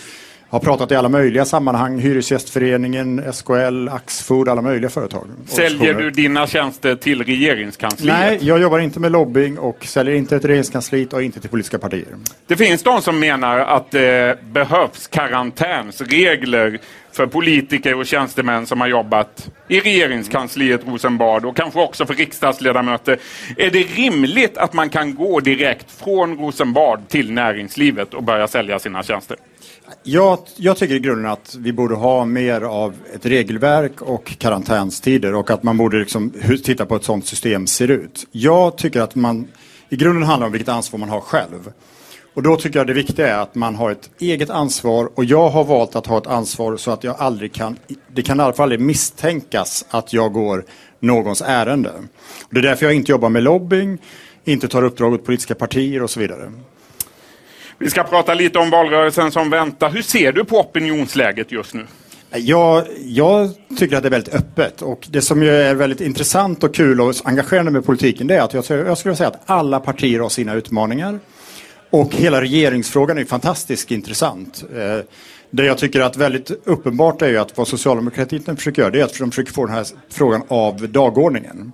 har 0.51 0.59
pratat 0.59 0.91
i 0.91 0.95
alla 0.95 1.09
möjliga 1.09 1.45
sammanhang, 1.45 1.99
Hyresgästföreningen, 1.99 3.33
SKL, 3.33 3.87
Axfood, 3.87 4.49
alla 4.49 4.61
möjliga 4.61 4.89
företag. 4.89 5.27
Säljer 5.47 5.93
du 5.93 6.11
dina 6.11 6.47
tjänster 6.47 6.95
till 6.95 7.23
regeringskansliet? 7.23 8.17
Nej, 8.19 8.37
jag 8.41 8.61
jobbar 8.61 8.79
inte 8.79 8.99
med 8.99 9.11
lobbying 9.11 9.57
och 9.57 9.85
säljer 9.85 10.15
inte 10.15 10.39
till 10.39 10.47
regeringskansliet 10.47 11.13
och 11.13 11.23
inte 11.23 11.39
till 11.39 11.49
politiska 11.49 11.79
partier. 11.79 12.07
Det 12.47 12.55
finns 12.55 12.83
de 12.83 13.01
som 13.01 13.19
menar 13.19 13.59
att 13.59 13.91
det 13.91 14.39
behövs 14.43 15.07
karantänsregler 15.07 16.79
för 17.11 17.27
politiker 17.27 17.95
och 17.95 18.05
tjänstemän 18.05 18.65
som 18.65 18.81
har 18.81 18.87
jobbat 18.87 19.49
i 19.67 19.79
regeringskansliet 19.79 20.81
Rosenbad 20.87 21.45
och 21.45 21.55
kanske 21.57 21.79
också 21.79 22.05
för 22.05 22.13
riksdagsledamöter. 22.13 23.17
Är 23.57 23.69
det 23.71 23.83
rimligt 23.83 24.57
att 24.57 24.73
man 24.73 24.89
kan 24.89 25.15
gå 25.15 25.39
direkt 25.39 25.91
från 25.91 26.37
Rosenbad 26.37 27.07
till 27.07 27.31
näringslivet 27.31 28.13
och 28.13 28.23
börja 28.23 28.47
sälja 28.47 28.79
sina 28.79 29.03
tjänster? 29.03 29.37
Jag, 30.03 30.39
jag 30.55 30.77
tycker 30.77 30.95
i 30.95 30.99
grunden 30.99 31.31
att 31.31 31.55
vi 31.59 31.73
borde 31.73 31.95
ha 31.95 32.25
mer 32.25 32.61
av 32.61 32.93
ett 33.13 33.25
regelverk 33.25 34.01
och 34.01 34.37
karantänstider 34.37 35.35
och 35.35 35.49
att 35.51 35.63
man 35.63 35.77
borde 35.77 35.99
liksom 35.99 36.33
titta 36.63 36.85
på 36.85 36.93
hur 36.93 36.99
ett 36.99 37.05
sådant 37.05 37.25
system 37.25 37.67
ser 37.67 37.91
ut. 37.91 38.27
Jag 38.31 38.77
tycker 38.77 39.01
att 39.01 39.15
man 39.15 39.47
i 39.89 39.95
grunden 39.95 40.23
handlar 40.23 40.47
om 40.47 40.53
vilket 40.53 40.69
ansvar 40.69 40.99
man 40.99 41.09
har 41.09 41.21
själv. 41.21 41.71
Och 42.33 42.43
då 42.43 42.55
tycker 42.55 42.79
jag 42.79 42.87
det 42.87 42.93
viktiga 42.93 43.27
är 43.27 43.39
att 43.39 43.55
man 43.55 43.75
har 43.75 43.91
ett 43.91 44.09
eget 44.19 44.49
ansvar 44.49 45.09
och 45.15 45.25
jag 45.25 45.49
har 45.49 45.63
valt 45.63 45.95
att 45.95 46.07
ha 46.07 46.17
ett 46.17 46.27
ansvar 46.27 46.77
så 46.77 46.91
att 46.91 47.03
jag 47.03 47.15
aldrig 47.19 47.53
kan, 47.53 47.77
det 48.07 48.21
kan 48.21 48.39
i 48.39 48.43
alla 48.43 48.53
fall 48.53 48.63
aldrig 48.63 48.79
misstänkas 48.79 49.85
att 49.89 50.13
jag 50.13 50.33
går 50.33 50.65
någons 50.99 51.41
ärende. 51.41 51.91
Och 52.43 52.53
det 52.53 52.59
är 52.59 52.63
därför 52.63 52.85
jag 52.85 52.95
inte 52.95 53.11
jobbar 53.11 53.29
med 53.29 53.43
lobbying, 53.43 53.97
inte 54.43 54.67
tar 54.67 54.83
uppdrag 54.83 55.13
åt 55.13 55.25
politiska 55.25 55.55
partier 55.55 56.03
och 56.03 56.09
så 56.09 56.19
vidare. 56.19 56.51
Vi 57.81 57.89
ska 57.89 58.03
prata 58.03 58.33
lite 58.33 58.59
om 58.59 58.69
valrörelsen 58.69 59.31
som 59.31 59.49
väntar. 59.49 59.89
Hur 59.89 60.01
ser 60.01 60.31
du 60.31 60.45
på 60.45 60.59
opinionsläget 60.59 61.51
just 61.51 61.73
nu? 61.73 61.85
Jag, 62.29 62.85
jag, 63.05 63.49
tycker 63.79 63.95
att 63.95 64.03
det 64.03 64.07
är 64.07 64.11
väldigt 64.11 64.35
öppet 64.35 64.81
och 64.81 65.07
det 65.09 65.21
som 65.21 65.43
är 65.43 65.73
väldigt 65.73 66.01
intressant 66.01 66.63
och 66.63 66.75
kul 66.75 67.01
och 67.01 67.15
engagerande 67.23 67.71
med 67.71 67.85
politiken 67.85 68.27
det 68.27 68.35
är 68.35 68.41
att 68.41 68.53
jag, 68.53 68.65
jag 68.69 68.97
skulle 68.97 69.15
säga 69.15 69.29
att 69.29 69.41
alla 69.45 69.79
partier 69.79 70.19
har 70.19 70.29
sina 70.29 70.53
utmaningar. 70.53 71.19
Och 71.89 72.15
hela 72.15 72.41
regeringsfrågan 72.41 73.17
är 73.17 73.25
fantastiskt 73.25 73.91
intressant. 73.91 74.63
Eh, 74.75 75.05
det 75.49 75.65
jag 75.65 75.77
tycker 75.77 76.01
att 76.01 76.17
väldigt 76.17 76.51
uppenbart 76.63 77.21
är 77.21 77.29
ju 77.29 77.37
att 77.37 77.57
vad 77.57 77.67
socialdemokratin 77.67 78.55
försöker 78.57 78.81
göra 78.81 78.91
det 78.91 78.99
är 78.99 79.05
att 79.05 79.19
de 79.19 79.31
försöker 79.31 79.53
få 79.53 79.65
den 79.65 79.75
här 79.75 79.85
frågan 80.09 80.43
av 80.47 80.89
dagordningen. 80.89 81.71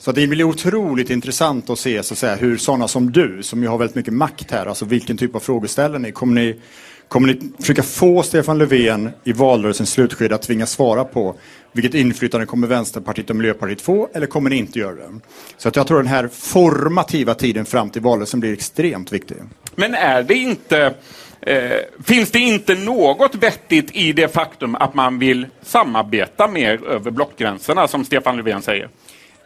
Så 0.00 0.12
det 0.12 0.26
blir 0.26 0.44
otroligt 0.44 1.10
intressant 1.10 1.70
att 1.70 1.78
se 1.78 2.02
så 2.02 2.14
att 2.14 2.18
säga, 2.18 2.34
hur 2.34 2.56
sådana 2.56 2.88
som 2.88 3.12
du, 3.12 3.42
som 3.42 3.62
ju 3.62 3.68
har 3.68 3.78
väldigt 3.78 3.96
mycket 3.96 4.14
makt 4.14 4.50
här, 4.50 4.66
alltså 4.66 4.84
vilken 4.84 5.16
typ 5.16 5.34
av 5.34 5.40
frågeställare 5.40 5.98
ni 5.98 6.12
kommer 6.12 6.34
ni 6.34 6.60
Kommer 7.08 7.28
ni 7.28 7.50
försöka 7.58 7.82
få 7.82 8.22
Stefan 8.22 8.58
Löfven 8.58 9.10
i 9.24 9.32
valrörelsens 9.32 9.90
slutskede 9.90 10.34
att 10.34 10.42
tvingas 10.42 10.70
svara 10.70 11.04
på 11.04 11.34
vilket 11.72 11.94
inflytande 11.94 12.46
kommer 12.46 12.66
Vänsterpartiet 12.66 13.30
och 13.30 13.36
Miljöpartiet 13.36 13.80
få 13.80 14.08
eller 14.14 14.26
kommer 14.26 14.50
ni 14.50 14.56
inte 14.56 14.78
göra 14.78 14.94
det? 14.94 15.20
Så 15.56 15.68
att 15.68 15.76
jag 15.76 15.86
tror 15.86 15.98
den 15.98 16.06
här 16.06 16.28
formativa 16.32 17.34
tiden 17.34 17.66
fram 17.66 17.90
till 17.90 18.02
valrörelsen 18.02 18.40
blir 18.40 18.52
extremt 18.52 19.12
viktig. 19.12 19.36
Men 19.74 19.94
är 19.94 20.22
det 20.22 20.34
inte 20.34 20.94
Eh, 21.42 21.78
finns 22.04 22.30
det 22.30 22.38
inte 22.38 22.74
något 22.74 23.34
vettigt 23.34 23.96
i 23.96 24.12
det 24.12 24.28
faktum 24.28 24.74
att 24.74 24.94
man 24.94 25.18
vill 25.18 25.46
samarbeta 25.62 26.48
mer 26.48 26.84
över 26.84 27.10
blockgränserna, 27.10 27.88
som 27.88 28.04
Stefan 28.04 28.36
Löfven 28.36 28.62
säger? 28.62 28.88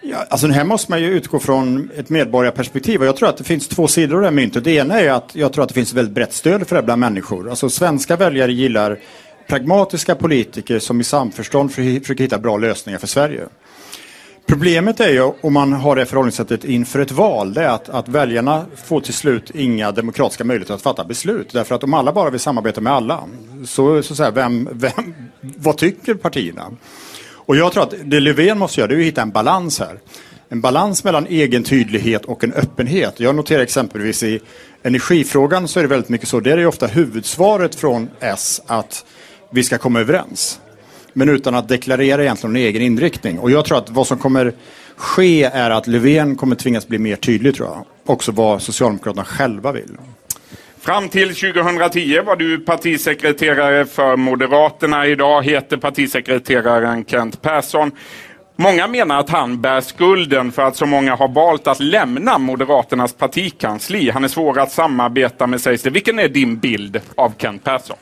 Ja, 0.07 0.25
alltså 0.31 0.47
här 0.47 0.65
måste 0.65 0.91
man 0.91 1.03
ju 1.03 1.09
utgå 1.09 1.39
från 1.39 1.91
ett 1.97 2.11
medborgarperspektiv 2.11 3.01
och 3.01 3.07
jag 3.07 3.17
tror 3.17 3.29
att 3.29 3.37
det 3.37 3.45
finns 3.45 3.69
två 3.69 3.89
sidor 3.89 4.15
av 4.15 4.21
det 4.21 4.27
här 4.27 4.35
myntet. 4.35 4.65
Det 4.65 4.71
ena 4.71 5.01
är 5.01 5.11
att 5.11 5.31
jag 5.33 5.53
tror 5.53 5.63
att 5.63 5.69
det 5.69 5.75
finns 5.75 5.93
väldigt 5.93 6.15
brett 6.15 6.33
stöd 6.33 6.69
för 6.69 6.77
det 6.77 6.83
bland 6.83 7.01
människor. 7.01 7.51
Alltså 7.51 7.71
svenska 7.71 8.17
väljare 8.17 8.53
gillar 8.53 8.99
pragmatiska 9.49 10.15
politiker 10.15 10.79
som 10.79 11.01
i 11.01 11.05
samförstånd 11.05 11.73
försöker 11.73 12.25
hitta 12.25 12.39
bra 12.39 12.57
lösningar 12.57 12.99
för 12.99 13.07
Sverige. 13.07 13.49
Problemet 14.47 15.01
är 15.01 15.09
ju, 15.09 15.33
om 15.41 15.53
man 15.53 15.73
har 15.73 15.97
det 15.97 16.07
förhållningssättet 16.07 16.65
inför 16.65 17.01
ett 17.01 17.13
val, 17.13 17.55
det 17.55 17.63
är 17.63 17.69
att, 17.69 17.89
att 17.89 18.09
väljarna 18.09 18.67
får 18.85 19.01
till 19.01 19.15
slut 19.15 19.51
inga 19.55 19.93
demokratiska 19.93 20.45
möjligheter 20.45 20.75
att 20.75 20.83
fatta 20.83 21.05
beslut. 21.05 21.53
Därför 21.53 21.75
att 21.75 21.85
om 21.85 21.95
alla 21.95 22.13
bara 22.13 22.31
vill 22.31 22.41
samarbeta 22.41 22.81
med 22.81 22.93
alla, 22.93 23.25
så, 23.67 24.03
så, 24.03 24.15
så 24.15 24.31
vem, 24.31 24.69
vem, 24.73 25.15
vad 25.41 25.77
tycker 25.77 26.15
partierna? 26.15 26.71
Och 27.47 27.57
jag 27.57 27.73
tror 27.73 27.83
att 27.83 27.95
det 28.05 28.21
Löfven 28.21 28.59
måste 28.59 28.81
göra 28.81 28.89
det 28.89 28.95
är 28.95 28.99
att 28.99 29.05
hitta 29.05 29.23
en 29.23 29.31
balans 29.31 29.79
här. 29.79 29.99
En 30.49 30.61
balans 30.61 31.05
mellan 31.05 31.27
egen 31.27 31.63
tydlighet 31.63 32.25
och 32.25 32.45
en 32.45 32.53
öppenhet. 32.53 33.21
Jag 33.21 33.35
noterar 33.35 33.63
exempelvis 33.63 34.23
i 34.23 34.41
energifrågan 34.83 35.69
så 35.69 35.79
är 35.79 35.83
det 35.85 35.89
väldigt 35.89 36.09
mycket 36.09 36.29
så. 36.29 36.41
Där 36.41 36.59
är 36.59 36.67
ofta 36.67 36.87
huvudsvaret 36.87 37.75
från 37.75 38.09
S 38.21 38.63
att 38.67 39.05
vi 39.51 39.65
ska 39.65 39.79
komma 39.79 40.01
överens. 40.01 40.61
Men 41.13 41.29
utan 41.29 41.55
att 41.55 41.69
deklarera 41.69 42.23
egentligen 42.23 42.57
en 42.57 42.63
egen 42.63 42.83
inriktning. 42.83 43.39
Och 43.39 43.51
jag 43.51 43.65
tror 43.65 43.79
att 43.79 43.91
vad 43.91 44.07
som 44.07 44.19
kommer 44.19 44.55
ske 44.97 45.45
är 45.45 45.71
att 45.71 45.87
Löfven 45.87 46.37
kommer 46.37 46.57
tvingas 46.57 46.89
bli 46.89 46.99
mer 46.99 47.17
tydlig 47.17 47.55
tror 47.55 47.69
jag. 47.69 47.85
Också 48.07 48.33
vad 48.33 48.63
Socialdemokraterna 48.63 49.25
själva 49.25 49.73
vill. 49.73 49.97
Fram 50.85 51.09
till 51.09 51.29
2010 51.29 52.21
var 52.21 52.37
du 52.37 52.59
partisekreterare 52.59 53.85
för 53.85 54.17
Moderaterna. 54.17 55.07
Idag 55.07 55.43
heter 55.43 55.77
partisekreteraren 55.77 57.05
Kent 57.05 57.43
Persson. 57.43 57.91
Många 58.57 58.87
menar 58.87 59.21
att 59.21 59.31
han 59.31 59.61
bär 59.61 59.81
skulden 59.81 60.53
för 60.53 60.63
att 60.63 60.77
så 60.77 60.87
många 60.87 61.15
har 61.15 61.29
valt 61.29 61.67
att 61.67 61.81
lämna 61.81 62.39
Moderaternas 62.39 63.13
partikansli. 63.13 64.11
Han 64.11 64.25
är 64.25 64.29
svår 64.29 64.59
att 64.59 64.73
samarbeta 64.73 65.47
med 65.47 65.61
sägs 65.61 65.83
det. 65.83 65.91
Vilken 65.91 66.19
är 66.19 66.29
din 66.29 66.59
bild 66.59 67.01
av 67.15 67.33
Kent 67.39 67.65
Persson? 67.65 67.97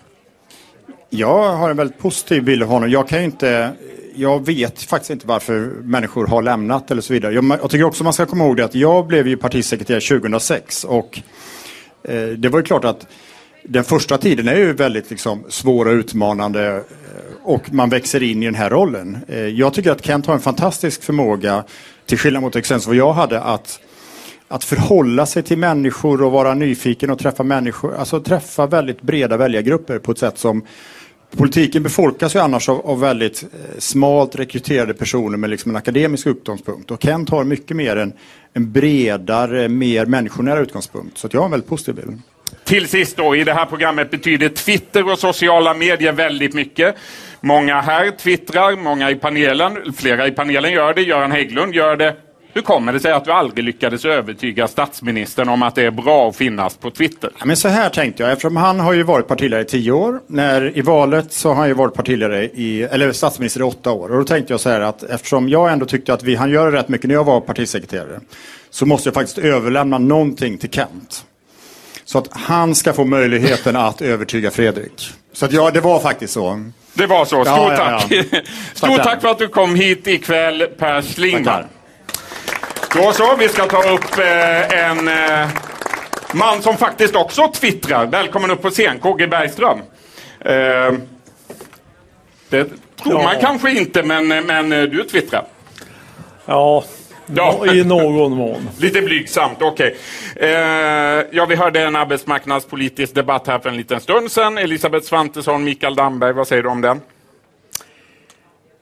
Jag 1.10 1.52
har 1.52 1.70
en 1.70 1.76
väldigt 1.76 1.98
positiv 1.98 2.44
bild 2.44 2.62
av 2.62 2.68
honom. 2.68 2.90
Jag 2.90 3.08
kan 3.08 3.22
inte 3.22 3.70
jag 4.14 4.46
vet 4.46 4.82
faktiskt 4.82 5.10
inte 5.10 5.26
varför 5.26 5.60
människor 5.82 6.26
har 6.26 6.42
lämnat 6.42 6.90
eller 6.90 7.02
så 7.02 7.12
vidare. 7.12 7.34
Jag, 7.34 7.44
jag 7.44 7.70
tycker 7.70 7.84
också 7.84 8.04
man 8.04 8.12
ska 8.12 8.26
komma 8.26 8.44
ihåg 8.44 8.56
det 8.56 8.64
att 8.64 8.74
jag 8.74 9.06
blev 9.06 9.28
ju 9.28 9.36
partisekreterare 9.36 10.20
2006 10.20 10.84
och 10.84 11.22
Eh, 12.04 12.28
det 12.28 12.48
var 12.48 12.58
ju 12.58 12.64
klart 12.64 12.84
att 12.84 13.06
den 13.64 13.84
första 13.84 14.18
tiden 14.18 14.48
är 14.48 14.56
ju 14.56 14.72
väldigt 14.72 15.10
liksom, 15.10 15.44
svår 15.48 15.86
och 15.86 15.92
utmanande 15.92 16.66
eh, 16.76 16.82
och 17.42 17.72
man 17.72 17.90
växer 17.90 18.22
in 18.22 18.42
i 18.42 18.46
den 18.46 18.54
här 18.54 18.70
rollen. 18.70 19.18
Eh, 19.28 19.46
jag 19.46 19.74
tycker 19.74 19.90
att 19.90 20.04
Kent 20.04 20.26
har 20.26 20.34
en 20.34 20.40
fantastisk 20.40 21.02
förmåga, 21.02 21.64
till 22.06 22.18
skillnad 22.18 22.42
mot 22.42 22.56
exempelvis 22.56 22.86
vad 22.86 22.96
jag 22.96 23.12
hade, 23.12 23.40
att, 23.40 23.80
att 24.48 24.64
förhålla 24.64 25.26
sig 25.26 25.42
till 25.42 25.58
människor 25.58 26.22
och 26.22 26.32
vara 26.32 26.54
nyfiken 26.54 27.10
och 27.10 27.18
träffa 27.18 27.42
människor, 27.42 27.96
alltså 27.96 28.20
träffa 28.20 28.66
väldigt 28.66 29.02
breda 29.02 29.36
väljargrupper 29.36 29.98
på 29.98 30.12
ett 30.12 30.18
sätt 30.18 30.38
som 30.38 30.64
Politiken 31.36 31.82
befolkas 31.82 32.34
ju 32.34 32.38
annars 32.38 32.68
av, 32.68 32.86
av 32.86 33.00
väldigt 33.00 33.42
eh, 33.42 33.78
smalt 33.78 34.36
rekryterade 34.36 34.94
personer 34.94 35.36
med 35.38 35.50
liksom 35.50 35.70
en 35.70 35.76
akademisk 35.76 36.26
utgångspunkt 36.26 36.90
och 36.90 37.02
Kent 37.02 37.30
har 37.30 37.44
mycket 37.44 37.76
mer 37.76 37.96
en, 37.96 38.12
en 38.52 38.72
bredare, 38.72 39.68
mer 39.68 40.06
människonära 40.06 40.60
utgångspunkt. 40.60 41.18
Så 41.18 41.28
jag 41.32 41.40
har 41.40 41.44
en 41.44 41.50
väldigt 41.50 41.68
positiv 41.68 41.94
bild. 41.94 42.22
Till 42.64 42.88
sist 42.88 43.16
då, 43.16 43.36
i 43.36 43.44
det 43.44 43.52
här 43.52 43.66
programmet 43.66 44.10
betyder 44.10 44.48
Twitter 44.48 45.12
och 45.12 45.18
sociala 45.18 45.74
medier 45.74 46.12
väldigt 46.12 46.54
mycket. 46.54 46.96
Många 47.40 47.80
här 47.80 48.10
twittrar, 48.10 48.76
många 48.76 49.10
i 49.10 49.14
panelen, 49.14 49.92
flera 49.96 50.26
i 50.26 50.30
panelen 50.30 50.72
gör 50.72 50.94
det, 50.94 51.02
Göran 51.02 51.32
Hägglund 51.32 51.74
gör 51.74 51.96
det. 51.96 52.16
Hur 52.54 52.62
kommer 52.62 52.92
det 52.92 53.00
sig 53.00 53.12
att 53.12 53.24
du 53.24 53.32
aldrig 53.32 53.64
lyckades 53.64 54.04
övertyga 54.04 54.68
statsministern 54.68 55.48
om 55.48 55.62
att 55.62 55.74
det 55.74 55.82
är 55.82 55.90
bra 55.90 56.28
att 56.28 56.36
finnas 56.36 56.76
på 56.76 56.90
Twitter? 56.90 57.30
Ja, 57.38 57.44
men 57.44 57.56
så 57.56 57.68
här 57.68 57.88
tänkte 57.88 58.22
jag, 58.22 58.32
eftersom 58.32 58.56
han 58.56 58.80
har 58.80 58.92
ju 58.92 59.02
varit 59.02 59.28
partiledare 59.28 59.62
i 59.62 59.64
tio 59.64 59.92
år. 59.92 60.20
När, 60.26 60.78
I 60.78 60.80
valet 60.80 61.32
så 61.32 61.48
har 61.48 61.54
han 61.54 61.68
ju 61.68 61.74
varit 61.74 61.94
partiledare 61.94 62.44
i, 62.44 62.82
eller 62.82 63.12
statsminister 63.12 63.60
i 63.60 63.62
åtta 63.62 63.92
år. 63.92 64.12
Och 64.12 64.18
då 64.18 64.24
tänkte 64.24 64.52
jag 64.52 64.60
så 64.60 64.68
här 64.68 64.80
att 64.80 65.02
eftersom 65.02 65.48
jag 65.48 65.72
ändå 65.72 65.86
tyckte 65.86 66.14
att 66.14 66.22
vi 66.22 66.34
han 66.34 66.50
gör 66.50 66.70
rätt 66.70 66.88
mycket 66.88 67.08
när 67.08 67.14
jag 67.14 67.24
var 67.24 67.40
partisekreterare. 67.40 68.20
Så 68.70 68.86
måste 68.86 69.08
jag 69.08 69.14
faktiskt 69.14 69.38
överlämna 69.38 69.98
någonting 69.98 70.58
till 70.58 70.70
Kent. 70.70 71.24
Så 72.04 72.18
att 72.18 72.28
han 72.30 72.74
ska 72.74 72.92
få 72.92 73.04
möjligheten 73.04 73.76
att 73.76 74.02
övertyga 74.02 74.50
Fredrik. 74.50 75.10
Så 75.32 75.44
att 75.44 75.52
ja, 75.52 75.70
det 75.70 75.80
var 75.80 76.00
faktiskt 76.00 76.32
så. 76.32 76.70
Det 76.94 77.06
var 77.06 77.24
så. 77.24 77.44
Stort 77.44 77.46
ja, 77.46 77.76
tack. 77.76 78.06
Ja, 78.10 78.22
ja. 78.30 78.40
Stort 78.74 79.02
tack 79.02 79.20
för 79.20 79.28
att 79.28 79.38
du 79.38 79.48
kom 79.48 79.74
hit 79.74 80.06
ikväll, 80.06 80.66
Per 80.78 81.02
Schlingman. 81.02 81.64
Då 82.94 83.12
så, 83.12 83.36
vi 83.36 83.48
ska 83.48 83.66
ta 83.66 83.92
upp 83.92 84.18
eh, 84.18 84.88
en 84.88 85.08
eh, 85.08 85.48
man 86.32 86.62
som 86.62 86.76
faktiskt 86.76 87.16
också 87.16 87.52
twittrar. 87.54 88.06
Välkommen 88.06 88.50
upp 88.50 88.62
på 88.62 88.70
scen, 88.70 88.98
KG 88.98 89.26
Bergström. 89.26 89.78
Eh, 90.40 90.92
det 92.48 92.64
tror 93.02 93.20
ja. 93.20 93.22
man 93.22 93.34
kanske 93.40 93.70
inte, 93.70 94.02
men, 94.02 94.28
men 94.28 94.72
eh, 94.72 94.82
du 94.82 95.04
twittrar. 95.04 95.44
Ja, 96.46 96.84
Ja. 97.34 97.66
I 97.66 97.84
någon 97.84 98.32
mån. 98.32 98.68
Lite 98.78 99.02
blygsamt, 99.02 99.62
okej. 99.62 99.96
Okay. 100.36 100.48
Eh, 100.48 101.24
ja, 101.30 101.46
vi 101.48 101.54
hörde 101.54 101.80
en 101.80 101.96
arbetsmarknadspolitisk 101.96 103.14
debatt 103.14 103.46
här 103.46 103.58
för 103.58 103.68
en 103.68 103.76
liten 103.76 104.00
stund 104.00 104.30
sedan. 104.30 104.58
Elisabeth 104.58 105.06
Svantesson, 105.06 105.64
Mikael 105.64 105.94
Damberg, 105.94 106.32
vad 106.32 106.48
säger 106.48 106.62
du 106.62 106.68
om 106.68 106.80
den? 106.80 107.00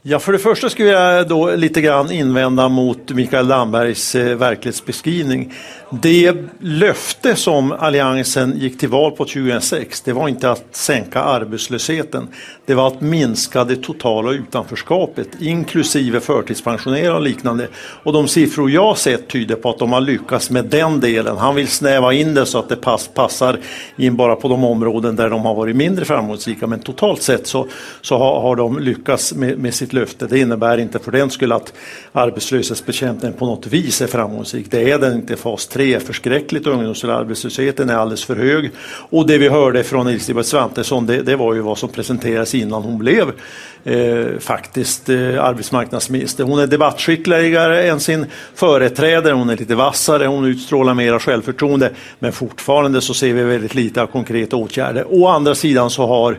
Ja, 0.03 0.19
för 0.19 0.33
det 0.33 0.39
första 0.39 0.71
skulle 0.71 0.89
jag 0.89 1.29
då 1.29 1.55
lite 1.55 1.81
grann 1.81 2.11
invända 2.11 2.69
mot 2.69 3.11
Mikael 3.11 3.49
Dambergs 3.49 4.15
eh, 4.15 4.37
verklighetsbeskrivning. 4.37 5.53
Det 5.91 6.35
löfte 6.61 7.37
som 7.37 7.73
Alliansen 7.73 8.59
gick 8.59 8.79
till 8.79 8.89
val 8.89 9.11
på 9.11 9.25
2006, 9.25 10.01
det 10.01 10.13
var 10.13 10.29
inte 10.29 10.51
att 10.51 10.65
sänka 10.71 11.21
arbetslösheten. 11.21 12.29
Det 12.67 12.75
var 12.75 12.87
att 12.87 13.01
minska 13.01 13.65
det 13.65 13.77
totala 13.77 14.33
utanförskapet, 14.33 15.29
inklusive 15.41 16.21
förtidspensionering 16.21 17.13
och 17.13 17.23
liknande. 17.23 17.69
Och 18.03 18.13
de 18.13 18.29
siffror 18.29 18.71
jag 18.71 18.99
sett 18.99 19.29
tyder 19.29 19.57
på 19.57 19.71
att 19.71 19.79
de 19.79 19.93
har 19.93 20.01
lyckats 20.01 20.51
med 20.51 20.65
den 20.65 21.01
delen. 21.01 21.37
Han 21.37 21.55
vill 21.55 21.69
snäva 21.69 22.13
in 22.13 22.35
det 22.35 22.47
så 22.47 22.59
att 22.59 22.69
det 22.69 22.77
pass, 22.77 23.09
passar 23.15 23.59
in 23.97 24.17
bara 24.17 24.37
på 24.37 24.49
de 24.49 24.65
områden 24.65 25.17
där 25.17 25.31
de 25.31 25.45
har 25.45 25.55
varit 25.55 25.77
mindre 25.77 26.05
framgångsrika. 26.05 26.67
Men 26.67 26.81
totalt 26.81 27.23
sett 27.23 27.47
så, 27.47 27.67
så 28.01 28.19
har, 28.19 28.41
har 28.41 28.57
de 28.57 28.79
lyckats 28.79 29.35
med, 29.35 29.59
med 29.59 29.75
sitt 29.75 29.90
sitt 29.91 29.93
löfte. 29.93 30.27
Det 30.27 30.39
innebär 30.39 30.79
inte 30.79 30.99
för 30.99 31.13
den 31.13 31.31
skull 31.31 31.53
att 31.53 31.73
arbetslöshetsbekämpningen 32.13 33.39
på 33.39 33.47
något 33.47 33.67
vis 33.67 34.01
är 34.01 34.07
framgångsrik. 34.07 34.71
Det 34.71 34.91
är 34.91 34.99
den 34.99 35.15
inte. 35.15 35.37
Fas 35.37 35.67
3 35.67 35.95
är 35.95 36.01
förskräckligt. 36.01 36.67
Ungdomsarbetslösheten 36.67 37.91
är 37.91 37.95
alldeles 37.95 38.25
för 38.25 38.37
hög. 38.37 38.71
Och 39.11 39.27
det 39.27 39.39
vi 39.39 39.49
hörde 39.49 39.85
från 39.85 40.07
Elisabeth 40.07 40.49
Svantesson 40.49 41.07
det, 41.07 41.23
det 41.23 41.37
var 41.37 41.55
ju 41.55 41.61
vad 41.61 41.79
som 41.79 41.89
presenterades 41.89 42.55
innan 42.55 42.83
hon 42.83 42.99
blev 42.99 43.33
eh, 43.85 44.39
faktiskt 44.39 45.09
eh, 45.09 45.45
arbetsmarknadsminister. 45.45 46.45
Hon 46.45 46.59
är 46.59 46.67
debattskickligare 46.67 47.83
än 47.83 48.01
sin 48.01 48.27
företrädare. 48.55 49.35
Hon 49.35 49.51
är 49.51 49.57
lite 49.57 49.75
vassare. 49.75 50.27
Hon 50.27 50.45
utstrålar 50.45 50.95
mera 50.95 51.19
självförtroende. 51.19 51.91
Men 52.19 52.33
fortfarande 52.33 53.01
så 53.01 53.15
ser 53.15 53.33
vi 53.33 53.43
väldigt 53.43 53.75
lite 53.75 54.03
av 54.03 54.07
konkreta 54.07 54.57
åtgärder. 54.57 55.05
Å 55.09 55.29
andra 55.29 55.55
sidan 55.55 55.91
så 55.91 56.07
har 56.07 56.39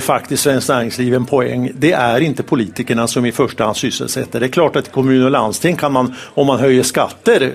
faktiskt 0.00 0.42
Svenskt 0.42 0.68
Näringsliv 0.68 1.14
en 1.14 1.26
poäng. 1.26 1.70
Det 1.74 1.92
är 1.92 2.20
inte 2.20 2.42
politikerna 2.42 3.06
som 3.06 3.26
i 3.26 3.32
första 3.32 3.64
hand 3.64 3.76
sysselsätter. 3.76 4.40
Det 4.40 4.46
är 4.46 4.50
klart 4.50 4.76
att 4.76 4.88
i 4.88 4.90
kommun 4.90 5.24
och 5.24 5.30
landsting 5.30 5.76
kan 5.76 5.92
man, 5.92 6.14
om 6.34 6.46
man 6.46 6.60
höjer 6.60 6.82
skatter, 6.82 7.52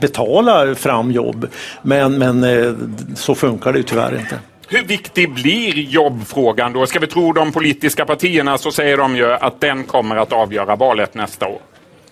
betala 0.00 0.74
fram 0.74 1.12
jobb. 1.12 1.46
Men, 1.82 2.18
men 2.18 2.44
eh, 2.44 2.74
så 3.14 3.34
funkar 3.34 3.72
det 3.72 3.78
ju 3.78 3.82
tyvärr 3.82 4.18
inte. 4.18 4.38
Hur 4.68 4.84
viktig 4.84 5.34
blir 5.34 5.74
jobbfrågan 5.74 6.72
då? 6.72 6.86
Ska 6.86 6.98
vi 6.98 7.06
tro 7.06 7.32
de 7.32 7.52
politiska 7.52 8.04
partierna 8.04 8.58
så 8.58 8.72
säger 8.72 8.96
de 8.96 9.16
ju 9.16 9.32
att 9.32 9.60
den 9.60 9.84
kommer 9.84 10.16
att 10.16 10.32
avgöra 10.32 10.76
valet 10.76 11.14
nästa 11.14 11.46
år. 11.46 11.58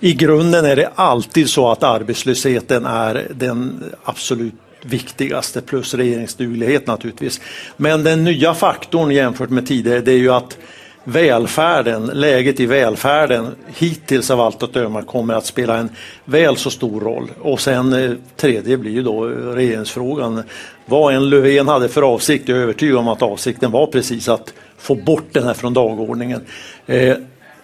I 0.01 0.12
grunden 0.14 0.64
är 0.64 0.76
det 0.76 0.90
alltid 0.94 1.51
så 1.51 1.70
att 1.70 1.82
arbetslösheten 1.82 2.86
är 2.86 3.26
den 3.31 3.85
absolut 4.05 4.55
viktigaste 4.85 5.61
plus 5.61 5.94
regeringsduglighet 5.94 6.86
naturligtvis. 6.86 7.40
Men 7.77 8.05
den 8.05 8.24
nya 8.24 8.55
faktorn 8.55 9.11
jämfört 9.11 9.51
med 9.51 9.66
tidigare 9.66 10.01
det 10.01 10.12
är 10.12 10.19
ju 10.19 10.31
att 10.31 10.59
välfärden, 11.05 12.06
läget 12.06 12.61
i 12.61 12.66
välfärden 12.66 13.55
hittills 13.77 14.31
av 14.31 14.40
allt 14.40 14.62
att 14.62 14.73
döma 14.73 15.02
kommer 15.02 15.35
att 15.35 15.47
spela 15.47 15.77
en 15.77 15.89
väl 16.24 16.56
så 16.56 16.70
stor 16.70 17.01
roll. 17.01 17.31
Och 17.40 17.61
sen 17.61 17.93
eh, 17.93 18.12
tredje 18.36 18.77
blir 18.77 18.93
ju 18.93 19.02
då 19.02 19.28
eh, 19.28 19.31
regeringsfrågan. 19.31 20.43
Vad 20.86 21.15
en 21.15 21.28
Löfven 21.28 21.69
hade 21.69 21.89
för 21.89 22.02
avsikt, 22.02 22.48
jag 22.48 22.59
är 22.59 22.62
övertygad 22.62 22.97
om 22.97 23.09
att 23.09 23.23
avsikten 23.23 23.70
var 23.70 23.86
precis 23.86 24.28
att 24.28 24.52
få 24.78 24.94
bort 24.94 25.28
den 25.32 25.44
här 25.44 25.55
från 25.55 25.74
dagordningen. 25.74 26.40
Eh, 26.86 27.16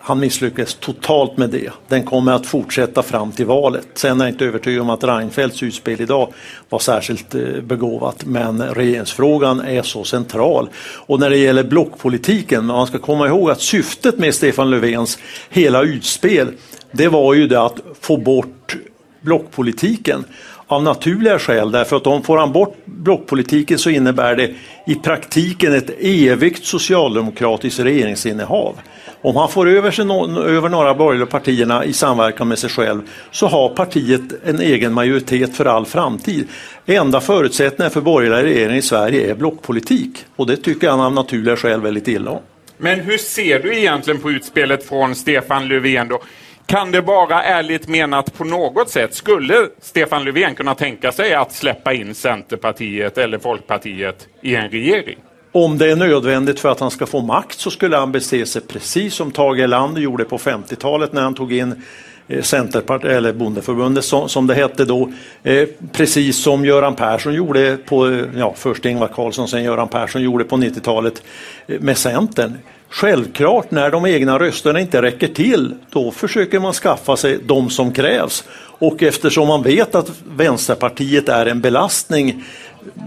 han 0.03 0.21
misslyckades 0.21 0.75
totalt 0.75 1.37
med 1.37 1.51
det. 1.51 1.71
Den 1.89 2.03
kommer 2.03 2.33
att 2.33 2.47
fortsätta 2.47 3.03
fram 3.03 3.33
till 3.33 3.47
valet. 3.47 3.87
Sen 3.95 4.21
är 4.21 4.25
jag 4.25 4.35
inte 4.35 4.45
övertygad 4.45 4.81
om 4.81 4.91
att 4.91 5.05
Reinfeldts 5.05 5.63
utspel 5.63 6.01
idag 6.01 6.33
var 6.69 6.79
särskilt 6.79 7.35
eh, 7.35 7.41
begåvat. 7.63 8.25
Men 8.25 8.63
regeringsfrågan 8.63 9.61
är 9.61 9.83
så 9.83 10.05
central. 10.05 10.69
Och 10.97 11.21
när 11.21 11.31
det 11.31 11.37
gäller 11.37 11.65
blockpolitiken, 11.65 12.65
man 12.67 12.87
ska 12.87 12.99
komma 12.99 13.27
ihåg 13.27 13.51
att 13.51 13.61
syftet 13.61 14.19
med 14.19 14.35
Stefan 14.35 14.71
Löfvens 14.71 15.19
hela 15.51 15.83
utspel, 15.83 16.53
det 16.93 17.09
var 17.09 17.35
ju 17.35 17.49
det 17.49 17.63
att 17.63 17.81
få 18.01 18.17
bort 18.17 18.77
blockpolitiken 19.21 20.25
av 20.67 20.83
naturliga 20.83 21.39
skäl 21.39 21.71
därför 21.71 21.97
att 21.97 22.07
om 22.07 22.23
får 22.23 22.39
han 22.39 22.53
bort 22.53 22.77
blockpolitiken 22.85 23.79
så 23.79 23.91
innebär 23.91 24.37
det 24.37 24.55
i 24.87 24.95
praktiken 24.95 25.75
ett 25.75 25.91
evigt 26.01 26.65
socialdemokratiskt 26.65 27.81
regeringsinnehav. 27.81 28.75
Om 29.23 29.37
han 29.37 29.49
får 29.49 29.69
över, 29.69 29.91
sig 29.91 30.05
no 30.05 30.43
över 30.43 30.69
några 30.69 30.95
borgerliga 30.95 31.27
partierna 31.27 31.85
i 31.85 31.93
samverkan 31.93 32.49
med 32.49 32.59
sig 32.59 32.71
själv 32.71 33.01
så 33.31 33.47
har 33.47 33.69
partiet 33.69 34.21
en 34.45 34.61
egen 34.61 34.93
majoritet 34.93 35.57
för 35.57 35.65
all 35.65 35.87
framtid. 35.87 36.49
Enda 36.87 37.21
förutsättningen 37.21 37.91
för 37.91 38.01
borgerliga 38.01 38.43
regeringar 38.43 38.79
i 38.79 38.83
Sverige 38.83 39.31
är 39.31 39.35
blockpolitik 39.35 40.25
och 40.37 40.47
det 40.47 40.57
tycker 40.57 40.91
han 40.91 41.01
av 41.01 41.13
naturliga 41.13 41.57
skäl 41.57 41.81
väldigt 41.81 42.09
illa 42.09 42.31
om. 42.31 42.41
Men 42.79 43.01
hur 43.01 43.19
ser 43.19 43.59
du 43.59 43.77
egentligen 43.77 44.21
på 44.21 44.31
utspelet 44.31 44.89
från 44.89 45.15
Stefan 45.15 45.69
Löfven 45.69 46.09
då? 46.09 46.23
Kan 46.67 46.93
det 46.93 47.01
vara 47.01 47.43
ärligt 47.43 47.89
menat 47.89 48.35
på 48.39 48.45
något 48.45 48.91
sätt? 48.91 49.15
Skulle 49.15 49.55
Stefan 49.81 50.25
Löfven 50.25 50.55
kunna 50.55 50.75
tänka 50.75 51.13
sig 51.13 51.35
att 51.35 51.53
släppa 51.53 51.93
in 51.93 52.15
Centerpartiet 52.15 53.19
eller 53.19 53.39
Folkpartiet 53.39 54.29
i 54.43 54.55
en 54.55 54.69
regering? 54.69 55.19
Om 55.53 55.79
det 55.79 55.91
är 55.91 55.97
nödvändigt 55.97 56.61
för 56.61 56.69
att 56.69 56.81
han 56.81 56.91
ska 56.91 57.07
få 57.07 57.21
makt 57.21 57.61
så 57.61 57.71
skulle 57.71 57.97
han 57.97 58.13
bete 58.13 58.47
sig 58.47 58.63
precis 58.63 59.15
som 59.15 59.31
Tage 59.31 59.59
Erlander 59.59 60.01
gjorde 60.01 60.25
på 60.25 60.39
50-talet 60.39 61.13
när 61.13 61.23
han 61.23 61.35
tog 61.35 61.53
in 61.53 61.83
eh, 62.29 62.43
Centerpartiet, 62.43 63.13
eller 63.13 63.33
Bondeförbundet 63.33 64.05
som, 64.05 64.29
som 64.29 64.47
det 64.47 64.55
hette 64.55 64.85
då. 64.85 65.13
Eh, 65.43 65.69
precis 65.93 66.43
som 66.43 66.65
Göran 66.65 66.95
Persson 66.95 67.35
gjorde 67.35 67.77
på, 67.77 68.27
ja 68.37 68.55
först 68.57 68.85
Ingvar 68.85 69.09
Carlsson, 69.09 69.49
sen 69.49 69.63
Göran 69.63 69.89
Persson 69.89 70.23
gjorde 70.23 70.45
på 70.45 70.57
90-talet 70.57 71.23
eh, 71.67 71.81
med 71.81 71.99
Centern. 71.99 72.59
Självklart 72.93 73.71
när 73.71 73.91
de 73.91 74.07
egna 74.07 74.39
rösterna 74.39 74.81
inte 74.81 75.03
räcker 75.03 75.29
till, 75.29 75.75
då 75.91 76.11
försöker 76.11 76.61
man 76.61 76.73
skaffa 76.73 77.17
sig 77.17 77.39
de 77.47 77.71
som 77.71 77.93
krävs. 77.93 78.45
Och 78.81 79.03
eftersom 79.03 79.49
man 79.49 79.63
vet 79.63 79.95
att 79.95 80.11
Vänsterpartiet 80.37 81.29
är 81.29 81.47
en 81.47 81.61
belastning 81.61 82.45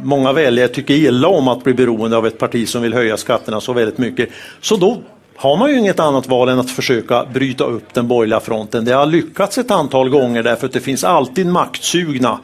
många 0.04 0.34
väljare 0.34 0.68
tycker 0.68 0.94
illa 0.94 1.28
om 1.28 1.48
att 1.48 1.64
bli 1.64 1.74
beroende 1.74 2.18
av 2.18 2.28
ett 2.28 2.38
parti 2.38 2.70
som 2.70 2.82
vill 2.82 2.94
höja 2.94 3.18
skatterna 3.18 3.62
så 3.62 3.74
väldigt 3.74 3.98
mycket. 3.98 4.30
Så 4.62 4.76
då 4.76 4.98
har 5.36 5.58
man 5.58 5.72
ju 5.72 5.80
inget 5.80 6.00
annat 6.00 6.28
val 6.28 6.50
än 6.50 6.60
att 6.60 6.72
försöka 6.72 7.26
bryta 7.34 7.64
upp 7.64 7.94
den 7.94 8.08
borgerliga 8.08 8.40
fronten. 8.40 8.86
Det 8.86 8.92
har 8.92 9.06
lyckats 9.06 9.58
ett 9.58 9.72
antal 9.72 10.10
gånger 10.10 10.44
därför 10.44 10.68
att 10.68 10.74
det 10.74 10.80
finns 10.80 11.04
alltid 11.04 11.48
maktsugna 11.48 12.40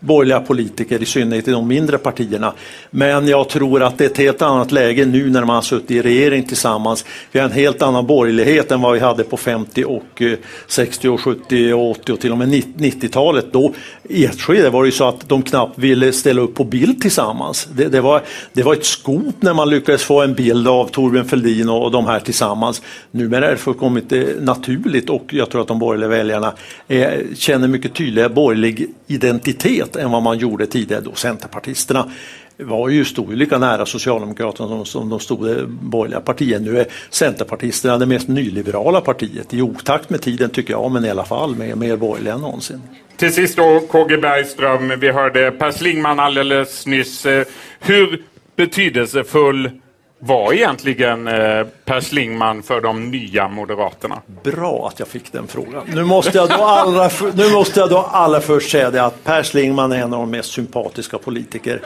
borgerliga 0.00 0.40
politiker, 0.40 1.02
i 1.02 1.06
synnerhet 1.06 1.48
i 1.48 1.50
de 1.50 1.68
mindre 1.68 1.98
partierna. 1.98 2.52
Men 2.90 3.28
jag 3.28 3.48
tror 3.48 3.82
att 3.82 3.98
det 3.98 4.04
är 4.04 4.10
ett 4.10 4.18
helt 4.18 4.42
annat 4.42 4.72
läge 4.72 5.04
nu 5.04 5.30
när 5.30 5.44
man 5.44 5.54
har 5.54 5.62
suttit 5.62 5.90
i 5.90 6.02
regering 6.02 6.44
tillsammans. 6.44 7.04
Vi 7.32 7.38
har 7.38 7.46
en 7.46 7.52
helt 7.52 7.82
annan 7.82 8.06
borgerlighet 8.06 8.72
än 8.72 8.80
vad 8.80 8.92
vi 8.92 9.00
hade 9.00 9.24
på 9.24 9.36
50 9.36 9.84
och 9.84 10.22
eh, 10.22 10.38
60 10.66 11.08
och 11.08 11.20
70 11.20 11.72
och 11.72 11.90
80 11.90 12.12
och 12.12 12.20
till 12.20 12.32
och 12.32 12.38
med 12.38 12.48
90-talet. 12.48 13.52
Då 13.52 13.74
i 14.02 14.24
ett 14.24 14.40
skede 14.40 14.70
var 14.70 14.82
det 14.82 14.88
ju 14.88 14.92
så 14.92 15.08
att 15.08 15.28
de 15.28 15.42
knappt 15.42 15.78
ville 15.78 16.12
ställa 16.12 16.42
upp 16.42 16.54
på 16.54 16.64
bild 16.64 17.00
tillsammans. 17.00 17.68
Det, 17.72 17.88
det, 17.88 18.00
var, 18.00 18.22
det 18.52 18.62
var 18.62 18.72
ett 18.72 18.84
skop 18.84 19.34
när 19.40 19.54
man 19.54 19.70
lyckades 19.70 20.02
få 20.02 20.22
en 20.22 20.34
bild 20.34 20.68
av 20.68 20.86
Torbjörn 20.88 21.28
Fälldin 21.28 21.68
och, 21.68 21.84
och 21.84 21.90
de 21.90 22.06
här 22.06 22.20
tillsammans. 22.20 22.82
Numera 23.10 23.46
är 23.46 23.50
det 23.50 23.56
fullkomligt 23.56 24.12
eh, 24.12 24.24
naturligt 24.40 25.10
och 25.10 25.24
jag 25.30 25.50
tror 25.50 25.60
att 25.60 25.68
de 25.68 25.78
borgerliga 25.78 26.08
väljarna 26.08 26.52
eh, 26.88 27.10
känner 27.34 27.68
mycket 27.68 27.94
tydligare 27.94 28.28
borgerlig 28.28 28.86
identitet 29.06 29.85
än 29.96 30.10
vad 30.10 30.22
man 30.22 30.38
gjorde 30.38 30.66
tidigare 30.66 31.00
då. 31.00 31.14
Centerpartisterna 31.14 32.10
var 32.56 32.88
ju, 32.88 33.04
stod 33.04 33.30
ju 33.30 33.36
lika 33.36 33.58
nära 33.58 33.86
Socialdemokraterna 33.86 34.68
som, 34.68 34.86
som 34.86 35.08
de 35.08 35.20
stod 35.20 35.68
borgerliga 35.68 36.20
partier. 36.20 36.60
Nu 36.60 36.78
är 36.78 36.86
Centerpartisterna 37.10 37.98
det 37.98 38.06
mest 38.06 38.28
nyliberala 38.28 39.00
partiet 39.00 39.54
i 39.54 39.62
otakt 39.62 40.10
med 40.10 40.20
tiden 40.20 40.50
tycker 40.50 40.72
jag, 40.72 40.90
men 40.90 41.04
i 41.04 41.10
alla 41.10 41.24
fall 41.24 41.56
mer, 41.56 41.74
mer 41.74 41.96
borgerliga 41.96 42.34
än 42.34 42.40
någonsin. 42.40 42.82
Till 43.16 43.34
sist 43.34 43.56
då 43.56 43.80
KG 43.80 44.16
Bergström, 44.16 45.00
vi 45.00 45.10
hörde 45.10 45.50
Per 45.50 45.70
Slingman 45.70 46.20
alldeles 46.20 46.86
nyss. 46.86 47.26
Eh, 47.26 47.46
hur 47.80 48.22
betydelsefull 48.56 49.70
var 50.18 50.52
egentligen 50.52 51.28
eh, 51.28 51.66
Per 51.84 52.00
Slingman 52.00 52.62
för 52.62 52.80
de 52.80 53.10
nya 53.10 53.48
Moderaterna? 53.48 54.22
Bra 54.42 54.88
att 54.88 54.98
jag 54.98 55.08
fick 55.08 55.32
den 55.32 55.46
frågan. 55.46 55.82
Nu 55.94 56.04
måste 56.04 56.38
jag 56.38 56.48
då 56.48 56.54
allra, 56.54 57.10
nu 57.34 57.50
måste 57.50 57.80
jag 57.80 57.90
då 57.90 57.98
allra 57.98 58.40
först 58.40 58.70
säga 58.70 58.90
det 58.90 59.04
att 59.04 59.24
Per 59.24 59.42
Slingman 59.42 59.92
är 59.92 59.96
en 59.96 60.14
av 60.14 60.20
de 60.20 60.30
mest 60.30 60.52
sympatiska 60.52 61.18
politiker 61.18 61.80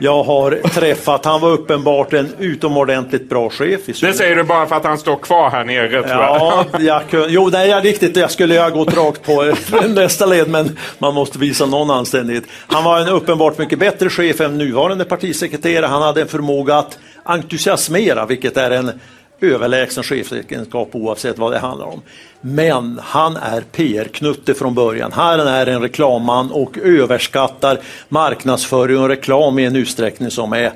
jag 0.00 0.22
har 0.22 0.68
träffat. 0.68 1.24
Han 1.24 1.40
var 1.40 1.50
uppenbart 1.50 2.12
en 2.12 2.34
utomordentligt 2.38 3.28
bra 3.28 3.50
chef. 3.50 3.80
Det 3.86 4.12
säger 4.12 4.36
du 4.36 4.42
bara 4.42 4.66
för 4.66 4.76
att 4.76 4.84
han 4.84 4.98
står 4.98 5.16
kvar 5.16 5.50
här 5.50 5.64
nere 5.64 5.88
tror 5.88 6.06
ja, 6.08 6.64
jag. 6.72 6.82
jag 6.82 7.08
kunde, 7.10 7.28
jo, 7.30 7.48
nej, 7.52 7.68
jag, 7.68 7.84
riktigt. 7.84 8.16
Jag 8.16 8.30
skulle 8.30 8.60
ha 8.60 8.68
gått 8.68 8.96
rakt 8.96 9.26
på 9.26 9.54
nästa 9.88 10.26
led, 10.26 10.48
men 10.48 10.78
man 10.98 11.14
måste 11.14 11.38
visa 11.38 11.66
någon 11.66 11.90
anständighet. 11.90 12.44
Han 12.66 12.84
var 12.84 13.00
en 13.00 13.08
uppenbart 13.08 13.58
mycket 13.58 13.78
bättre 13.78 14.10
chef 14.10 14.40
än 14.40 14.58
nuvarande 14.58 15.04
partisekreterare. 15.04 15.86
Han 15.86 16.02
hade 16.02 16.20
en 16.20 16.28
förmåga 16.28 16.78
att 16.78 16.98
entusiasmera, 17.24 18.26
vilket 18.26 18.56
är 18.56 18.70
en 18.70 19.00
överlägsen 19.40 20.02
chefsegenskap 20.02 20.88
oavsett 20.92 21.38
vad 21.38 21.52
det 21.52 21.58
handlar 21.58 21.86
om. 21.86 22.02
Men 22.40 23.00
han 23.02 23.36
är 23.36 23.60
PR-knutte 23.60 24.54
från 24.54 24.74
början. 24.74 25.12
Han 25.12 25.40
är 25.40 25.66
en 25.66 25.82
reklamman 25.82 26.50
och 26.50 26.78
överskattar 26.78 27.78
marknadsföring 28.08 28.98
och 28.98 29.08
reklam 29.08 29.58
i 29.58 29.64
en 29.64 29.76
utsträckning 29.76 30.30
som 30.30 30.52
är 30.52 30.72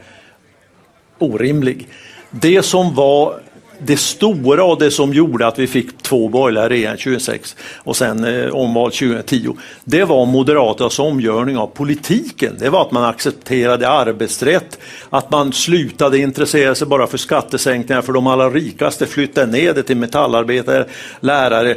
orimlig. 1.18 1.88
Det 2.30 2.62
som 2.62 2.94
var 2.94 3.40
det 3.78 3.96
stora 3.96 4.64
och 4.64 4.78
det 4.78 4.90
som 4.90 5.14
gjorde 5.14 5.46
att 5.46 5.58
vi 5.58 5.66
fick 5.66 6.02
två 6.02 6.28
borgerliga 6.28 6.68
regeringar 6.68 6.96
2006 6.96 7.56
och 7.76 7.96
sen 7.96 8.24
eh, 8.24 8.48
omval 8.48 8.90
2010, 8.90 9.56
det 9.84 10.04
var 10.04 10.26
Moderaternas 10.26 10.98
omgörning 10.98 11.56
av 11.56 11.66
politiken. 11.66 12.56
Det 12.58 12.68
var 12.68 12.82
att 12.82 12.90
man 12.90 13.04
accepterade 13.04 13.88
arbetsrätt, 13.88 14.78
att 15.10 15.30
man 15.30 15.52
slutade 15.52 16.18
intressera 16.18 16.74
sig 16.74 16.86
bara 16.86 17.06
för 17.06 17.18
skattesänkningar 17.18 18.02
för 18.02 18.12
de 18.12 18.26
allra 18.26 18.50
rikaste, 18.50 19.06
flyttade 19.06 19.52
ner 19.52 19.74
det 19.74 19.82
till 19.82 19.96
metallarbetare, 19.96 20.86
lärare 21.20 21.76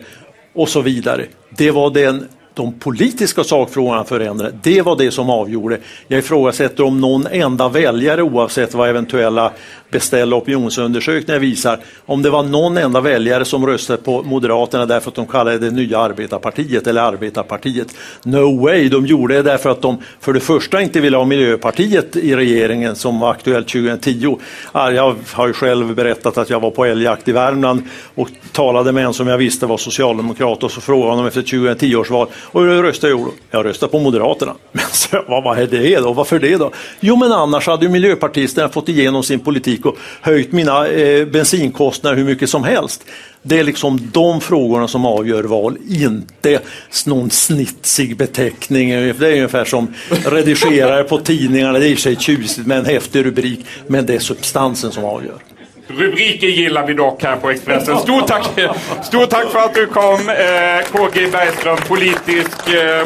och 0.56 0.70
så 0.70 0.82
vidare. 0.82 1.26
Det 1.58 1.72
var 1.72 1.90
den 1.90 2.28
de 2.60 2.74
politiska 2.74 3.44
sakfrågorna 3.44 4.04
förändrade. 4.04 4.54
Det 4.62 4.82
var 4.82 4.96
det 4.96 5.12
som 5.12 5.30
avgjorde. 5.30 5.78
Jag 6.08 6.20
ifrågasätter 6.20 6.84
om 6.84 7.02
någon 7.02 7.28
enda 7.28 7.70
väljare 7.70 8.22
oavsett 8.22 8.74
vad 8.74 8.90
eventuella 8.90 9.52
beställda 9.90 10.36
opinionsundersökningar 10.36 11.40
visar, 11.40 11.80
om 12.06 12.22
det 12.22 12.30
var 12.30 12.44
någon 12.44 12.78
enda 12.78 13.02
väljare 13.02 13.46
som 13.46 13.68
röstade 13.68 14.02
på 14.02 14.24
Moderaterna 14.24 14.86
därför 14.86 15.10
att 15.10 15.16
de 15.16 15.28
kallade 15.28 15.58
det 15.58 15.72
nya 15.72 16.00
arbetarpartiet 16.00 16.88
eller 16.88 17.02
arbetarpartiet. 17.02 17.88
No 18.24 18.62
way, 18.62 18.90
de 18.90 19.06
gjorde 19.06 19.34
det 19.34 19.42
därför 19.42 19.70
att 19.70 19.82
de 19.82 19.98
för 20.20 20.34
det 20.34 20.40
första 20.40 20.82
inte 20.82 21.00
ville 21.00 21.18
ha 21.18 21.26
Miljöpartiet 21.26 22.16
i 22.16 22.36
regeringen 22.36 22.96
som 22.96 23.20
var 23.20 23.32
aktuellt 23.32 23.68
2010. 23.68 24.38
Jag 24.74 25.16
har 25.32 25.48
ju 25.48 25.54
själv 25.54 25.96
berättat 25.96 26.38
att 26.38 26.50
jag 26.50 26.60
var 26.60 26.72
på 26.72 26.86
älgjakt 26.86 27.28
i 27.28 27.32
Värmland 27.32 27.84
och 28.16 28.30
talade 28.52 28.92
med 28.92 29.06
en 29.06 29.14
som 29.14 29.28
jag 29.28 29.38
visste 29.38 29.66
var 29.66 29.78
socialdemokrat 29.78 30.64
och 30.64 30.72
så 30.72 30.82
frågade 30.82 31.10
honom 31.10 31.26
efter 31.26 31.42
2010 31.42 31.96
års 31.96 32.10
val 32.10 32.28
och 32.52 32.62
hur 32.62 32.84
röstade 32.84 33.14
jag? 33.14 33.32
Jag 33.52 33.66
röstade 33.66 33.92
på 33.92 34.00
Moderaterna. 34.00 34.56
Men 34.72 34.86
så, 34.92 35.24
vad, 35.28 35.44
vad 35.44 35.60
är 35.60 35.68
det 35.68 36.00
då? 36.00 36.14
Varför 36.14 36.40
det 36.40 36.58
då? 36.58 36.72
Jo 37.00 37.16
men 37.16 37.32
annars 37.32 37.68
hade 37.68 37.86
ju 37.86 37.92
miljöpartisterna 37.92 38.70
fått 38.70 38.90
igenom 38.90 39.24
sin 39.24 39.40
politik 39.40 39.86
och 39.86 39.98
höjt 40.22 40.52
mina 40.52 40.88
eh, 40.88 41.26
bensinkostnader 41.26 42.18
hur 42.18 42.24
mycket 42.24 42.50
som 42.50 42.64
helst. 42.64 43.06
Det 43.42 43.60
är 43.60 43.64
liksom 43.64 44.10
de 44.14 44.42
frågorna 44.42 44.88
som 44.88 45.06
avgör 45.06 45.44
val, 45.44 45.78
inte 45.90 46.60
någon 47.06 47.30
snitsig 47.30 48.18
beteckning. 48.18 48.90
Det 48.90 49.28
är 49.28 49.34
ungefär 49.34 49.66
som 49.66 49.94
redigerare 50.10 51.04
på 51.04 51.18
tidningarna, 51.18 51.80
det 51.80 51.88
är 51.88 51.92
i 51.92 51.96
sig 51.96 52.16
tjusigt 52.16 52.68
med 52.68 52.78
en 52.78 52.86
häftig 52.86 53.26
rubrik, 53.26 53.66
men 53.88 54.06
det 54.06 54.16
är 54.16 54.20
substansen 54.20 54.92
som 54.92 55.06
avgör. 55.06 55.49
Rubriker 55.90 56.48
gillar 56.48 56.88
vi 56.88 56.94
dock 56.94 57.24
här 57.24 57.36
på 57.36 57.50
Expressen. 57.50 57.98
Stort 57.98 58.28
tack, 58.28 58.46
stort 59.04 59.30
tack 59.30 59.48
för 59.52 59.60
att 59.60 59.74
du 59.74 59.88
kom, 59.88 60.30
eh, 60.30 60.92
KG 60.92 61.28
Bergström, 61.32 61.78
politisk 61.88 62.70
eh, 62.70 63.06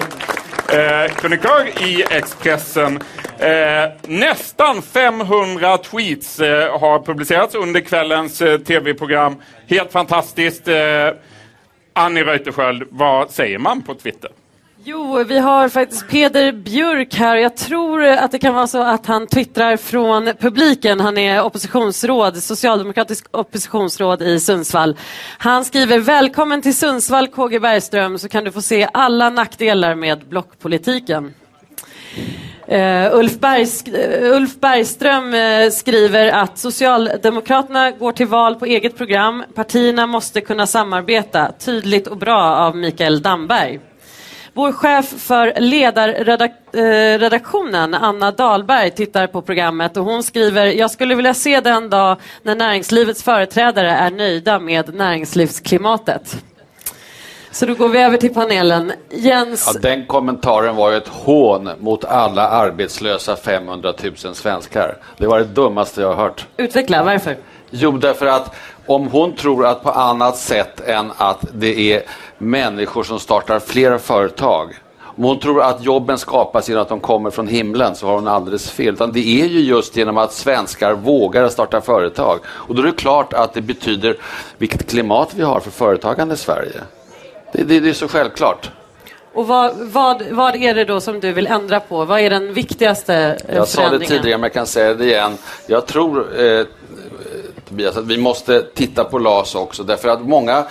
kronikör 0.68 1.08
krönikör 1.16 1.84
i 1.88 2.04
Expressen. 2.10 3.00
Eh, 3.38 3.92
nästan 4.08 4.82
500 4.82 5.78
tweets 5.78 6.40
eh, 6.40 6.80
har 6.80 7.00
publicerats 7.00 7.56
under 7.56 7.80
kvällens 7.80 8.42
eh, 8.42 8.58
tv-program. 8.60 9.36
Helt 9.68 9.92
fantastiskt. 9.92 10.68
Eh, 10.68 11.10
Annie 11.94 12.24
Reuterskiöld, 12.24 12.84
vad 12.90 13.32
säger 13.32 13.58
man 13.58 13.82
på 13.82 13.96
Twitter? 13.96 14.32
Jo, 14.86 15.24
vi 15.24 15.40
har 15.40 15.70
faktiskt 15.70 16.08
Peder 16.08 16.52
Björk 16.52 17.16
här. 17.16 17.36
Jag 17.36 17.58
tror 17.58 18.04
att 18.04 18.32
det 18.32 18.40
kan 18.40 18.54
vara 18.54 18.68
så 18.68 18.84
att 18.84 19.06
han 19.06 19.28
twittrar 19.28 19.78
från 19.78 20.26
publiken. 20.40 21.00
Han 21.00 21.18
är 21.18 21.44
oppositionsråd, 21.44 22.38
socialdemokratisk 22.38 23.26
oppositionsråd 23.32 24.22
i 24.22 24.40
Sundsvall. 24.40 24.98
Han 25.38 25.66
skriver 25.66 26.00
Välkommen 26.00 26.62
till 26.62 26.76
Sundsvall 26.76 27.28
KG 27.28 27.60
Bergström 27.60 28.18
så 28.18 28.30
kan 28.30 28.44
du 28.44 28.52
få 28.52 28.62
se 28.62 28.88
alla 28.94 29.30
nackdelar 29.30 29.96
med 29.96 30.28
blockpolitiken. 30.28 31.34
Uh, 32.72 33.16
Ulf, 33.16 33.40
Bergs, 33.40 33.84
uh, 33.88 34.36
Ulf, 34.36 34.60
Bergström 34.60 35.34
uh, 35.34 35.70
skriver 35.70 36.32
att 36.32 36.58
Socialdemokraterna 36.58 37.92
går 37.92 38.12
till 38.12 38.28
val 38.28 38.56
på 38.56 38.66
eget 38.66 38.98
program. 38.98 39.44
Partierna 39.56 40.08
måste 40.08 40.42
kunna 40.42 40.68
samarbeta. 40.68 41.52
Tydligt 41.60 42.08
och 42.08 42.18
bra 42.18 42.56
av 42.56 42.78
Mikael 42.78 43.22
Damberg. 43.22 43.80
Vår 44.56 44.72
chef 44.72 45.06
för 45.06 45.54
ledarredaktionen, 45.60 47.94
Anna 47.94 48.32
Dahlberg, 48.32 48.92
tittar 48.92 49.28
på 49.28 49.42
programmet 49.42 49.98
och 49.98 50.06
hon 50.06 50.24
skriver 50.24 50.66
Jag 50.66 50.92
skulle 50.92 51.16
vilja 51.16 51.34
se 51.34 51.60
den 51.60 51.90
dag 51.90 52.18
när 52.44 52.56
näringslivets 52.56 53.24
företrädare 53.24 53.92
är 53.92 54.12
nöjda 54.12 54.60
med 54.60 54.96
näringslivsklimatet. 54.96 56.44
Så 57.52 57.66
då 57.66 57.74
går 57.74 57.90
vi 57.90 58.00
över 58.00 58.18
till 58.18 58.34
panelen. 58.34 58.92
Jens... 59.10 59.72
Ja, 59.74 59.80
den 59.82 60.06
kommentaren 60.06 60.76
var 60.76 60.92
ju 60.92 60.98
ett 60.98 61.08
hån 61.08 61.70
mot 61.80 62.06
alla 62.06 62.48
arbetslösa 62.48 63.36
500 63.36 63.94
000 64.04 64.16
svenskar. 64.36 64.98
Det 65.18 65.28
var 65.28 65.40
det 65.40 65.46
dummaste 65.46 66.02
jag 66.02 66.08
har 66.08 66.16
hört. 66.24 66.48
Utveckla, 66.58 67.04
varför? 67.04 67.38
Jo, 67.76 67.92
därför 67.92 68.26
att 68.26 68.56
om 68.86 69.08
hon 69.08 69.36
tror 69.36 69.66
att 69.66 69.84
på 69.84 69.90
annat 69.90 70.38
sätt 70.38 70.82
än 70.88 71.12
att 71.18 71.46
det 71.54 71.94
är 71.94 72.04
människor 72.38 73.04
som 73.04 73.20
startar 73.20 73.60
flera 73.60 74.00
företag 74.00 74.74
om 75.16 75.24
hon 75.24 75.40
tror 75.40 75.62
att 75.62 75.84
jobben 75.84 76.18
skapas 76.18 76.70
genom 76.70 76.82
att 76.82 76.90
de 76.90 77.00
kommer 77.00 77.30
från 77.30 77.48
himlen 77.48 77.96
så 77.96 78.08
har 78.08 78.14
hon 78.14 78.28
alldeles 78.28 78.72
fel. 78.72 78.94
Utan 78.94 79.12
det 79.12 79.42
är 79.42 79.46
ju 79.46 79.60
just 79.60 79.98
genom 79.98 80.18
att 80.18 80.34
svenskar 80.34 80.94
vågar 80.94 81.50
starta 81.50 81.82
företag. 81.82 82.40
Och 82.46 82.76
då 82.76 82.82
är 82.82 82.86
det 82.86 82.92
klart 82.92 83.34
att 83.34 83.54
det 83.54 83.62
betyder 83.62 84.18
vilket 84.58 84.90
klimat 84.90 85.34
vi 85.34 85.44
har 85.44 85.60
för 85.60 85.72
företagande 85.72 86.34
i 86.34 86.38
Sverige. 86.38 86.82
Det, 87.52 87.64
det, 87.64 87.80
det 87.80 87.90
är 87.90 87.94
så 87.94 88.08
självklart. 88.08 88.72
Och 89.34 89.48
vad, 89.48 89.76
vad, 89.78 90.24
vad 90.32 90.56
är 90.56 90.74
det 90.74 90.86
då 90.86 91.00
som 91.00 91.20
du 91.20 91.32
vill 91.32 91.48
ändra 91.48 91.80
på? 91.80 92.06
Vad 92.06 92.20
är 92.20 92.30
den 92.30 92.54
viktigaste 92.54 93.38
eh, 93.48 93.56
Jag 93.56 93.68
sa 93.68 93.90
det 93.90 94.00
tidigare, 94.00 94.38
men 94.38 94.44
jag 94.44 94.54
kan 94.54 94.68
säga 94.68 94.94
det 94.94 95.06
igen. 95.06 95.38
Jag 95.68 95.86
tror, 95.86 96.42
eh, 96.42 96.66
Tobias, 97.70 97.98
att 97.98 98.06
vi 98.06 98.18
måste 98.18 98.62
titta 98.62 99.04
på 99.04 99.20
LAS 99.20 99.56
också, 99.56 99.84
därför 99.84 100.10
att 100.10 100.22
många 100.22 100.66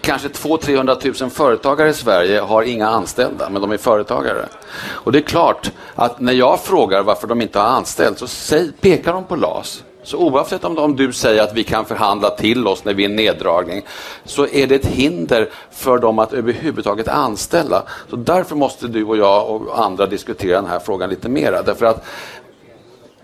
kanske 0.00 0.28
200-300 0.28 1.22
000 1.22 1.30
företagare 1.30 1.88
i 1.88 1.94
Sverige 1.94 2.40
har 2.40 2.62
inga 2.62 2.88
anställda, 2.88 3.48
men 3.50 3.62
de 3.62 3.72
är 3.72 3.76
företagare. 3.76 4.48
Och 4.84 5.12
det 5.12 5.18
är 5.18 5.22
klart 5.22 5.70
att 5.94 6.20
när 6.20 6.32
jag 6.32 6.60
frågar 6.60 7.02
varför 7.02 7.26
de 7.26 7.42
inte 7.42 7.58
har 7.58 7.66
anställt 7.66 8.18
så 8.18 8.26
säg, 8.26 8.72
pekar 8.80 9.12
de 9.12 9.24
på 9.24 9.36
LAS. 9.36 9.84
Så 10.02 10.18
oavsett 10.18 10.64
om, 10.64 10.78
om 10.78 10.96
du 10.96 11.12
säger 11.12 11.42
att 11.42 11.54
vi 11.54 11.64
kan 11.64 11.84
förhandla 11.84 12.30
till 12.30 12.66
oss 12.66 12.84
när 12.84 12.94
vi 12.94 13.04
är 13.04 13.08
en 13.08 13.16
neddragning 13.16 13.82
så 14.24 14.46
är 14.46 14.66
det 14.66 14.74
ett 14.74 14.86
hinder 14.86 15.50
för 15.70 15.98
dem 15.98 16.18
att 16.18 16.32
överhuvudtaget 16.32 17.08
anställa. 17.08 17.82
Så 18.10 18.16
därför 18.16 18.56
måste 18.56 18.88
du 18.88 19.04
och 19.04 19.16
jag 19.16 19.50
och 19.50 19.84
andra 19.84 20.06
diskutera 20.06 20.60
den 20.60 20.70
här 20.70 20.78
frågan 20.78 21.10
lite 21.10 21.28
mera. 21.28 21.62
Därför 21.62 21.86
att 21.86 22.04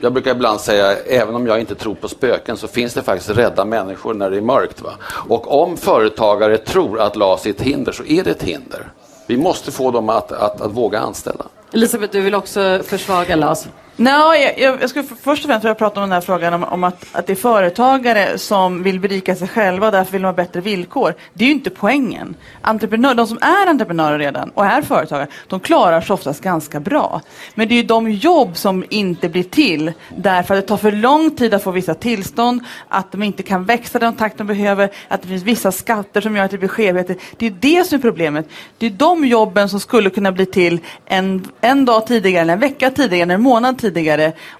jag 0.03 0.13
brukar 0.13 0.31
ibland 0.31 0.61
säga, 0.61 0.97
även 0.97 1.35
om 1.35 1.47
jag 1.47 1.61
inte 1.61 1.75
tror 1.75 1.95
på 1.95 2.09
spöken 2.09 2.57
så 2.57 2.69
finns 2.69 2.95
det 2.95 3.03
faktiskt 3.03 3.31
rädda 3.31 3.65
människor 3.65 4.15
när 4.15 4.31
det 4.31 4.37
är 4.37 4.41
mörkt. 4.41 4.83
Va? 4.83 4.91
Och 5.29 5.63
om 5.63 5.77
företagare 5.77 6.59
tror 6.59 7.01
att 7.01 7.17
LAS 7.17 7.47
är 7.47 7.51
ett 7.51 7.61
hinder 7.61 7.93
så 7.93 8.05
är 8.05 8.25
det 8.25 8.31
ett 8.31 8.43
hinder. 8.43 8.89
Vi 9.27 9.37
måste 9.37 9.73
få 9.73 9.91
dem 9.91 10.09
att, 10.09 10.33
att, 10.33 10.61
att 10.61 10.73
våga 10.73 11.01
anställa. 11.01 11.45
Elisabeth, 11.73 12.13
du 12.13 12.21
vill 12.21 12.35
också 12.35 12.81
försvaga 12.85 13.37
LAS? 13.37 13.69
Nej, 13.97 14.55
jag, 14.59 14.83
jag 14.83 14.91
skulle 14.91 15.05
först 15.05 15.45
och 15.45 15.51
främst 15.51 15.65
vilja 15.65 15.75
prata 15.75 16.01
om 16.01 16.09
den 16.09 16.13
här 16.13 16.21
frågan 16.21 16.55
om, 16.55 16.65
om 16.65 16.85
att, 16.85 17.07
att 17.13 17.27
det 17.27 17.33
är 17.33 17.37
företagare 17.37 18.39
som 18.39 18.83
vill 18.83 19.01
berika 19.01 19.37
sig 19.37 19.49
själva 19.49 19.87
och 19.87 19.93
därför 19.93 20.13
vill 20.13 20.23
de 20.23 20.27
ha 20.27 20.33
bättre 20.33 20.61
villkor. 20.61 21.15
Det 21.35 21.45
är 21.45 21.47
ju 21.47 21.55
inte 21.55 21.71
poängen. 21.71 22.35
Entreprenör, 22.61 23.15
de 23.15 23.27
som 23.27 23.39
är 23.41 23.71
entreprenörer 23.71 24.19
redan 24.19 24.51
och 24.51 24.67
är 24.67 24.83
företagare, 24.83 25.27
de 25.49 25.61
klarar 25.61 26.01
sig 26.01 26.15
oftast 26.15 26.43
ganska 26.43 26.81
bra. 26.81 27.21
Men 27.55 27.69
det 27.69 27.75
är 27.75 27.77
ju 27.77 27.83
de 27.83 28.11
jobb 28.11 28.57
som 28.57 28.85
inte 28.91 29.29
blir 29.29 29.43
till 29.43 29.93
därför 30.17 30.55
att 30.55 30.61
det 30.61 30.69
tar 30.69 30.77
för 30.77 30.93
lång 30.93 31.31
tid 31.31 31.55
att 31.55 31.63
få 31.63 31.71
vissa 31.71 31.95
tillstånd, 31.95 32.61
att 32.89 33.13
de 33.13 33.23
inte 33.23 33.43
kan 33.43 33.65
växa 33.65 33.99
den 33.99 34.15
takt 34.17 34.39
de 34.39 34.47
behöver, 34.47 34.91
att 35.09 35.23
det 35.23 35.29
finns 35.29 35.43
vissa 35.43 35.73
skatter 35.73 36.21
som 36.21 36.37
gör 36.37 36.45
att 36.45 36.51
det 36.51 36.59
blir 36.59 36.69
skevheter. 36.69 37.17
Det 37.37 37.47
är 37.47 37.55
det 37.61 37.85
som 37.85 37.99
är 37.99 38.03
problemet. 38.03 38.49
Det 38.79 38.87
är 38.87 38.91
de 38.91 39.25
jobben 39.25 39.69
som 39.69 39.81
skulle 39.81 40.11
kunna 40.11 40.33
bli 40.33 40.47
till 40.47 40.81
en, 41.07 41.49
en 41.61 41.85
dag 41.85 42.07
tidigare, 42.07 42.53
en 42.53 42.61
vecka 42.61 42.91
tidigare, 42.91 43.33
en 43.33 43.43
månad 43.43 43.79
tidigare 43.79 43.82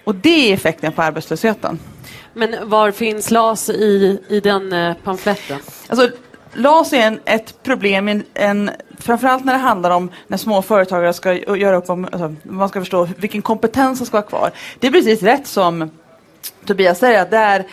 och 0.03 0.15
det 0.15 0.49
är 0.49 0.53
effekten 0.53 0.91
på 0.91 1.01
arbetslösheten. 1.01 1.79
Men 2.33 2.69
var 2.69 2.91
finns 2.91 3.31
LAS 3.31 3.69
i, 3.69 4.19
i 4.29 4.39
den 4.39 4.73
eh, 4.73 4.93
pamfletten? 5.03 5.59
Alltså, 5.87 6.09
LAS 6.53 6.93
är 6.93 7.07
en, 7.07 7.19
ett 7.25 7.63
problem, 7.63 8.07
en, 8.07 8.23
en, 8.33 8.71
framförallt 8.99 9.45
när 9.45 9.53
det 9.53 9.59
handlar 9.59 9.91
om 9.91 10.11
när 10.27 10.37
små 10.37 10.61
företagare 10.61 11.13
ska 11.13 11.33
göra 11.33 11.77
upp 11.77 11.89
om, 11.89 12.05
alltså, 12.05 12.35
man 12.43 12.69
ska 12.69 12.79
förstå 12.79 13.07
vilken 13.17 13.41
kompetens 13.41 13.97
som 13.97 14.07
ska 14.07 14.17
vara 14.17 14.27
kvar. 14.27 14.51
Det 14.79 14.87
är 14.87 14.91
precis 14.91 15.23
rätt 15.23 15.47
som 15.47 15.89
Tobias 16.65 16.99
säger 16.99 17.21
att 17.21 17.31
det 17.31 17.37
är, 17.37 17.65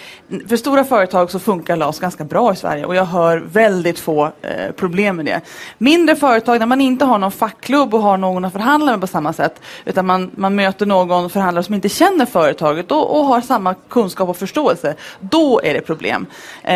för 0.48 0.56
stora 0.56 0.84
företag 0.84 1.30
så 1.30 1.38
funkar 1.38 1.76
LAS 1.76 1.98
ganska 1.98 2.24
bra 2.24 2.52
i 2.52 2.56
Sverige 2.56 2.84
och 2.84 2.94
jag 2.94 3.04
hör 3.04 3.38
väldigt 3.38 3.98
få 3.98 4.24
eh, 4.24 4.72
problem 4.76 5.16
med 5.16 5.24
det. 5.24 5.40
Mindre 5.78 6.16
företag 6.16 6.60
där 6.60 6.66
man 6.66 6.80
inte 6.80 7.04
har 7.04 7.18
någon 7.18 7.32
fackklubb 7.32 7.94
och 7.94 8.02
har 8.02 8.16
någon 8.16 8.44
att 8.44 8.52
förhandla 8.52 8.92
med 8.92 9.00
på 9.00 9.06
samma 9.06 9.32
sätt 9.32 9.60
utan 9.84 10.06
man, 10.06 10.30
man 10.34 10.54
möter 10.54 10.86
någon 10.86 11.30
förhandlare 11.30 11.64
som 11.64 11.74
inte 11.74 11.88
känner 11.88 12.26
företaget 12.26 12.92
och, 12.92 13.18
och 13.18 13.24
har 13.24 13.40
samma 13.40 13.74
kunskap 13.74 14.28
och 14.28 14.36
förståelse. 14.36 14.94
Då 15.20 15.60
är 15.64 15.74
det 15.74 15.80
problem. 15.80 16.26
Eh, 16.62 16.72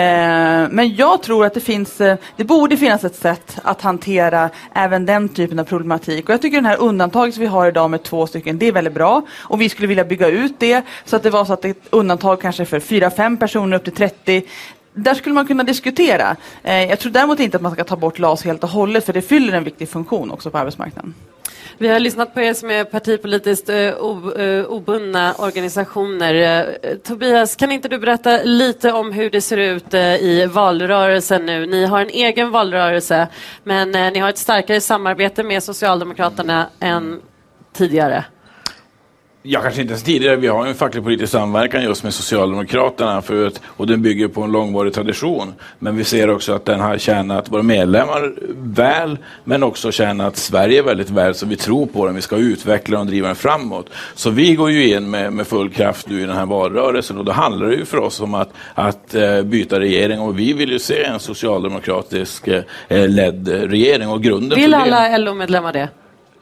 men 0.70 0.94
jag 0.96 1.22
tror 1.22 1.46
att 1.46 1.54
det 1.54 1.60
finns, 1.60 2.00
eh, 2.00 2.16
det 2.36 2.44
borde 2.44 2.76
finnas 2.76 3.04
ett 3.04 3.16
sätt 3.16 3.58
att 3.62 3.82
hantera 3.82 4.50
även 4.74 5.06
den 5.06 5.28
typen 5.28 5.58
av 5.58 5.64
problematik 5.64 6.28
och 6.28 6.32
jag 6.32 6.42
tycker 6.42 6.56
den 6.56 6.66
här 6.66 6.80
undantaget 6.80 7.34
som 7.34 7.40
vi 7.40 7.46
har 7.46 7.68
idag 7.68 7.90
med 7.90 8.02
två 8.02 8.26
stycken, 8.26 8.58
det 8.58 8.68
är 8.68 8.72
väldigt 8.72 8.94
bra 8.94 9.22
och 9.40 9.60
vi 9.60 9.68
skulle 9.68 9.88
vilja 9.88 10.04
bygga 10.04 10.28
ut 10.28 10.54
det 10.58 10.82
så 11.04 11.16
att 11.16 11.22
det 11.22 11.30
var 11.30 11.44
så 11.44 11.52
att 11.52 11.62
det 11.62 11.76
undantag 12.04 12.40
kanske 12.40 12.64
för 12.64 12.80
4-5 12.80 13.38
personer 13.38 13.76
upp 13.76 13.84
till 13.84 13.92
30 13.92 14.42
där 14.94 15.14
skulle 15.14 15.34
man 15.34 15.46
kunna 15.46 15.62
diskutera. 15.62 16.36
Eh, 16.62 16.84
jag 16.84 16.98
tror 16.98 17.12
däremot 17.12 17.40
inte 17.40 17.56
att 17.56 17.62
man 17.62 17.72
ska 17.72 17.84
ta 17.84 17.96
bort 17.96 18.18
LAS 18.18 18.44
helt 18.44 18.64
och 18.64 18.70
hållet 18.70 19.06
för 19.06 19.12
det 19.12 19.22
fyller 19.22 19.52
en 19.52 19.64
viktig 19.64 19.88
funktion 19.88 20.30
också 20.30 20.50
på 20.50 20.58
arbetsmarknaden. 20.58 21.14
Vi 21.78 21.88
har 21.88 22.00
lyssnat 22.00 22.34
på 22.34 22.40
er 22.40 22.54
som 22.54 22.70
är 22.70 22.84
partipolitiskt 22.84 23.68
eh, 23.68 23.76
eh, 23.76 24.64
obundna 24.64 25.34
organisationer. 25.34 26.66
Tobias, 27.04 27.56
kan 27.56 27.72
inte 27.72 27.88
du 27.88 27.98
berätta 27.98 28.42
lite 28.42 28.92
om 28.92 29.12
hur 29.12 29.30
det 29.30 29.40
ser 29.40 29.56
ut 29.56 29.94
i 29.94 30.46
valrörelsen 30.46 31.46
nu? 31.46 31.66
Ni 31.66 31.86
har 31.86 32.00
en 32.00 32.08
egen 32.08 32.50
valrörelse, 32.50 33.28
men 33.64 33.90
ni 33.90 34.18
har 34.18 34.28
ett 34.28 34.38
starkare 34.38 34.80
samarbete 34.80 35.42
med 35.42 35.62
Socialdemokraterna 35.62 36.66
än 36.80 37.20
tidigare. 37.72 38.24
Ja, 39.46 39.60
kanske 39.60 39.80
inte 39.80 39.92
ens 39.92 40.02
tidigare. 40.02 40.36
Vi 40.36 40.46
har 40.46 40.66
en 40.66 40.74
facklig 40.74 41.04
politisk 41.04 41.32
samverkan 41.32 41.82
just 41.82 42.04
med 42.04 42.14
Socialdemokraterna 42.14 43.22
förut 43.22 43.60
och 43.66 43.86
den 43.86 44.02
bygger 44.02 44.28
på 44.28 44.42
en 44.42 44.52
långvarig 44.52 44.94
tradition. 44.94 45.54
Men 45.78 45.96
vi 45.96 46.04
ser 46.04 46.30
också 46.30 46.52
att 46.52 46.64
den 46.64 46.80
har 46.80 46.98
tjänat 46.98 47.52
våra 47.52 47.62
medlemmar 47.62 48.34
väl, 48.56 49.18
men 49.44 49.62
också 49.62 49.92
tjänat 49.92 50.36
Sverige 50.36 50.82
väldigt 50.82 51.10
väl, 51.10 51.34
så 51.34 51.46
vi 51.46 51.56
tror 51.56 51.86
på 51.86 52.06
den. 52.06 52.14
Vi 52.14 52.22
ska 52.22 52.36
utveckla 52.36 53.00
och 53.00 53.06
driva 53.06 53.26
den 53.26 53.36
framåt. 53.36 53.90
Så 54.14 54.30
vi 54.30 54.54
går 54.54 54.70
ju 54.70 54.94
in 54.94 55.10
med, 55.10 55.32
med 55.32 55.46
full 55.46 55.70
kraft 55.70 56.08
nu 56.08 56.20
i 56.20 56.24
den 56.24 56.36
här 56.36 56.46
valrörelsen 56.46 57.18
och 57.18 57.24
då 57.24 57.32
handlar 57.32 57.66
det 57.66 57.74
ju 57.74 57.84
för 57.84 57.98
oss 57.98 58.20
om 58.20 58.34
att, 58.34 58.52
att 58.74 59.14
uh, 59.14 59.42
byta 59.42 59.80
regering 59.80 60.20
och 60.20 60.38
vi 60.38 60.52
vill 60.52 60.70
ju 60.70 60.78
se 60.78 61.04
en 61.04 61.20
socialdemokratisk 61.20 62.48
uh, 62.48 62.62
ledd 62.88 63.48
regering 63.48 64.08
och 64.08 64.22
grunden 64.22 64.58
Vill 64.58 64.74
alla 64.74 65.18
LO-medlemmar 65.18 65.72
det? 65.72 65.88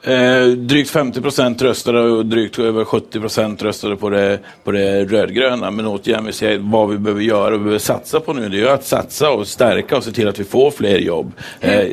Eh, 0.05 0.47
drygt 0.47 0.89
50 0.89 1.21
procent 1.21 1.61
röstade 1.61 2.01
och 2.01 2.25
drygt 2.25 2.59
över 2.59 2.85
70 2.85 3.19
procent 3.19 3.63
röstade 3.63 3.95
på 3.95 4.09
det, 4.09 4.39
på 4.63 4.71
det 4.71 5.05
rödgröna. 5.05 5.71
Men 5.71 5.87
återigen, 5.87 6.25
vi 6.25 6.33
ser 6.33 6.57
vad 6.57 6.89
vi 6.89 6.97
behöver 6.97 7.21
göra 7.21 7.53
och 7.53 7.59
behöver 7.59 7.79
satsa 7.79 8.19
på 8.19 8.33
nu. 8.33 8.49
Det 8.49 8.61
är 8.61 8.73
att 8.73 8.85
satsa 8.85 9.31
och 9.31 9.47
stärka 9.47 9.97
och 9.97 10.03
se 10.03 10.11
till 10.11 10.27
att 10.27 10.39
vi 10.39 10.43
får 10.43 10.71
fler 10.71 10.97
jobb. 10.97 11.31
Eh, 11.61 11.87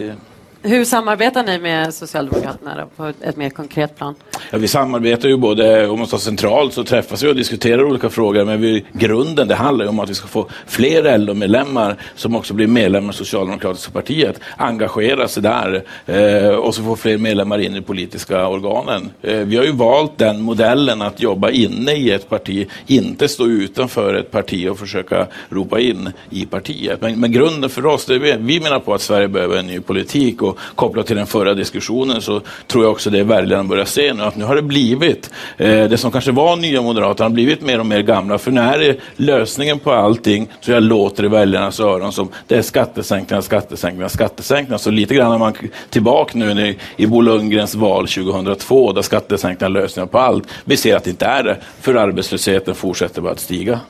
hur 0.63 0.85
samarbetar 0.85 1.43
ni 1.43 1.59
med 1.59 1.95
Socialdemokraterna 1.95 2.77
då, 2.77 2.87
på 2.97 3.13
ett 3.21 3.37
mer 3.37 3.51
konkret 3.51 3.97
plan? 3.97 4.15
Ja, 4.51 4.59
vi 4.59 4.69
samarbetar 4.69 5.29
ju 5.29 5.37
både, 5.37 5.89
om 5.89 5.99
man 5.99 6.09
tar 6.09 6.19
centralt 6.19 6.75
så 6.75 6.85
träffas 6.85 7.23
vi 7.23 7.29
och 7.29 7.37
diskuterar 7.37 7.85
olika 7.85 8.11
frågor 8.11 8.45
men 8.45 8.61
vi, 8.61 8.85
grunden 8.93 9.49
det 9.49 9.55
handlar 9.55 9.85
ju 9.85 9.89
om 9.89 9.99
att 9.99 10.11
vi 10.11 10.15
ska 10.15 10.29
få 10.29 10.49
fler 10.67 11.19
LO-medlemmar 11.19 11.97
som 12.15 12.37
också 12.37 12.55
blir 12.55 12.67
medlemmar 12.67 13.13
i 13.13 13.17
Socialdemokratiska 13.17 13.93
partiet, 13.93 14.41
engagera 14.57 15.29
sig 15.29 15.43
där 15.43 15.83
eh, 16.07 16.49
och 16.49 16.75
så 16.75 16.83
få 16.83 16.97
fler 16.97 17.19
medlemmar 17.19 17.59
in 17.59 17.73
i 17.73 17.75
de 17.75 17.83
politiska 17.83 18.49
organen. 18.49 19.11
Eh, 19.23 19.39
vi 19.39 19.57
har 19.57 19.65
ju 19.65 19.73
valt 19.73 20.19
den 20.19 20.41
modellen 20.41 21.03
att 21.03 21.21
jobba 21.21 21.51
inne 21.51 21.93
i 21.93 22.11
ett 22.11 22.29
parti, 22.29 22.69
inte 22.87 23.29
stå 23.29 23.47
utanför 23.47 24.15
ett 24.15 24.31
parti 24.31 24.69
och 24.69 24.79
försöka 24.79 25.27
ropa 25.49 25.81
in 25.81 26.11
i 26.31 26.47
partiet. 26.47 27.01
Men, 27.01 27.21
men 27.21 27.33
grunden 27.33 27.71
för 27.71 27.87
oss, 27.87 28.07
det 28.07 28.15
är, 28.15 28.39
vi 28.39 28.61
menar 28.61 28.81
på 28.81 28.95
att 28.95 29.01
Sverige 29.01 29.29
behöver 29.29 29.57
en 29.57 29.67
ny 29.67 29.81
politik 29.81 30.43
och 30.51 30.59
kopplat 30.75 31.07
till 31.07 31.17
den 31.17 31.27
förra 31.27 31.55
diskussionen 31.55 32.23
så 32.23 32.41
tror 32.67 32.85
jag 32.85 32.93
också 32.93 33.11
det 33.11 33.19
är 33.19 33.25
väljarna 33.25 33.65
börjar 33.65 33.85
se 33.85 34.13
nu 34.13 34.23
att 34.23 34.37
nu 34.37 34.45
har 34.45 34.57
det 34.57 34.63
blivit 34.63 35.31
eh, 35.57 35.85
det 35.85 35.99
som 35.99 36.11
kanske 36.11 36.33
var 36.33 36.57
nya 36.57 36.83
moderater 36.83 37.25
har 37.25 37.31
blivit 37.31 37.63
mer 37.63 37.81
och 37.81 37.87
mer 37.87 38.01
gamla 38.01 38.39
för 38.39 38.51
nu 38.51 38.61
är 38.61 38.97
lösningen 39.17 39.79
på 39.79 39.93
allting 39.93 40.49
så 40.61 40.73
jag 40.73 40.83
låter 40.83 41.25
i 41.25 41.29
väljarnas 41.29 41.81
öron 41.81 42.13
som 42.13 42.29
det 42.47 42.57
är 42.57 42.63
skattesänkningar, 42.63 43.41
skattesänkningar, 43.41 44.09
skattesänkningar. 44.09 44.79
Så 44.79 44.91
lite 44.91 45.15
grann 45.15 45.33
är 45.33 45.39
man 45.39 45.55
tillbaka 45.91 46.39
nu 46.39 46.51
i, 46.51 46.79
i 46.97 47.07
Bo 47.07 47.21
Lundgrens 47.21 47.75
val 47.75 48.09
2002 48.09 48.93
där 48.93 49.03
skattesänkningar 49.03 49.71
är 49.71 49.83
lösningen 49.83 50.09
på 50.09 50.19
allt. 50.19 50.49
Vi 50.65 50.77
ser 50.77 50.97
att 50.97 51.05
det 51.05 51.11
inte 51.11 51.27
är 51.27 51.43
det 51.43 51.57
för 51.81 51.95
arbetslösheten 51.95 52.75
fortsätter 52.75 53.23
bara 53.23 53.33
att 53.33 53.41
stiga. 53.41 53.81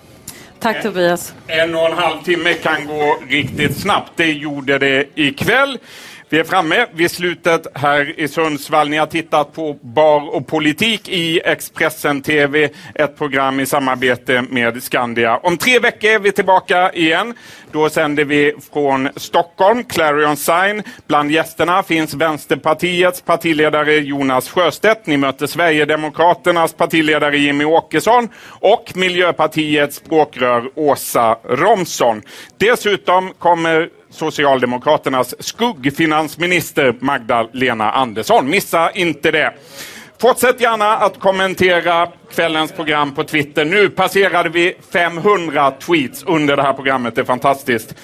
Tack 0.61 0.83
Tobias. 0.83 1.35
En 1.47 1.75
och 1.75 1.87
en 1.87 1.93
halv 1.93 2.23
timme 2.25 2.55
kan 2.55 2.87
gå 2.87 3.17
riktigt 3.29 3.77
snabbt. 3.77 4.13
Det 4.17 4.33
gjorde 4.33 4.79
det 4.79 5.05
ikväll. 5.15 5.79
Vi 6.33 6.39
är 6.39 6.45
framme 6.45 6.87
vid 6.93 7.11
slutet 7.11 7.67
här 7.75 8.21
i 8.21 8.29
Sundsvall. 8.29 8.89
Ni 8.89 8.97
har 8.97 9.07
tittat 9.07 9.53
på 9.53 9.77
Bar 9.83 10.35
och 10.35 10.47
politik 10.47 11.09
i 11.09 11.41
Expressen 11.45 12.23
TV, 12.23 12.69
ett 12.95 13.19
program 13.19 13.61
i 13.61 13.67
samarbete 13.67 14.45
med 14.51 14.83
Skandia. 14.83 15.37
Om 15.37 15.57
tre 15.57 15.79
veckor 15.79 16.11
är 16.11 16.19
vi 16.19 16.33
tillbaka 16.33 16.93
igen. 16.93 17.35
Då 17.73 17.89
sänder 17.89 18.25
vi 18.25 18.55
från 18.73 19.09
Stockholm, 19.17 19.85
Clarion 19.85 20.37
Sign. 20.37 20.83
Bland 21.07 21.31
gästerna 21.31 21.83
finns 21.83 22.15
Vänsterpartiets 22.15 23.21
partiledare 23.21 23.97
Jonas 23.97 24.49
Sjöstedt. 24.49 25.07
Ni 25.07 25.17
möter 25.17 25.47
Sverigedemokraternas 25.47 26.73
partiledare 26.73 27.39
Jimmy 27.39 27.65
Åkesson 27.65 28.29
och 28.47 28.93
Miljöpartiets 28.95 29.97
språkrör 29.97 30.71
Åsa 30.75 31.39
Romson. 31.45 32.23
Dessutom 32.59 33.33
kommer 33.39 33.89
Socialdemokraternas 34.11 35.35
skuggfinansminister 35.39 36.95
Magdalena 37.01 37.91
Andersson. 37.91 38.51
Missa 38.51 38.91
inte 38.91 39.31
det. 39.31 39.53
Fortsätt 40.21 40.61
gärna 40.61 40.97
att 40.97 41.21
kommentera 41.21 42.09
kvällens 42.35 42.73
program 42.73 43.15
på 43.15 43.25
Twitter. 43.25 43.65
Nu 43.65 43.89
passerade 43.89 44.49
vi 44.49 44.75
500 44.93 45.71
tweets 45.71 46.23
under 46.27 46.57
det 46.57 46.63
här 46.63 46.73
programmet. 46.73 47.15
Det 47.15 47.21
är 47.21 47.25
fantastiskt. 47.25 47.95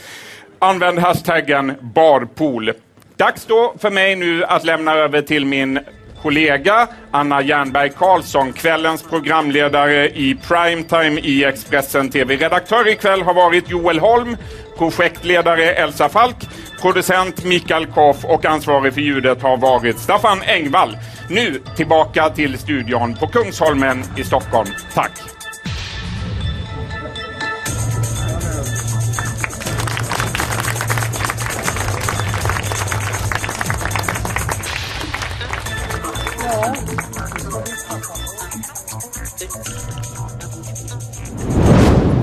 Använd 0.58 0.98
hashtaggen 0.98 1.72
barpool. 1.80 2.72
Dags 3.16 3.46
då 3.46 3.74
för 3.78 3.90
mig 3.90 4.16
nu 4.16 4.44
att 4.44 4.64
lämna 4.64 4.94
över 4.94 5.22
till 5.22 5.46
min 5.46 5.80
kollega 6.26 6.88
Anna 7.10 7.42
Jernberg 7.42 7.90
Karlsson, 7.90 8.52
kvällens 8.52 9.02
programledare 9.02 10.08
i 10.08 10.34
Primetime 10.48 11.20
i 11.20 11.44
Expressen 11.44 12.10
TV. 12.10 12.36
Redaktör 12.36 12.88
ikväll 12.88 13.22
har 13.22 13.34
varit 13.34 13.70
Joel 13.70 13.98
Holm, 13.98 14.36
projektledare 14.78 15.72
Elsa 15.72 16.08
Falk, 16.08 16.36
producent 16.80 17.44
Mikael 17.44 17.86
Koff 17.86 18.24
och 18.24 18.44
ansvarig 18.44 18.94
för 18.94 19.00
ljudet 19.00 19.42
har 19.42 19.56
varit 19.56 19.98
Staffan 19.98 20.42
Engvall. 20.42 20.98
Nu 21.30 21.62
tillbaka 21.76 22.30
till 22.30 22.58
studion 22.58 23.14
på 23.14 23.26
Kungsholmen 23.26 24.04
i 24.16 24.24
Stockholm. 24.24 24.68
Tack! 24.94 25.35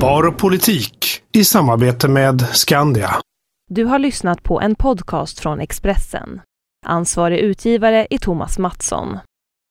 Bar 0.04 0.28
och 0.28 0.38
politik 0.38 1.22
i 1.32 1.44
samarbete 1.44 2.08
med 2.08 2.42
Skandia. 2.42 3.10
Du 3.70 3.86
har 3.86 4.00
lyssnat 4.00 4.44
på 4.44 4.62
en 4.62 4.76
podcast 4.76 5.40
från 5.40 5.60
Expressen. 5.60 6.42
Ansvarig 6.86 7.40
utgivare 7.40 8.08
är 8.10 8.18
Thomas 8.18 8.60
Mattsson. 8.60 9.20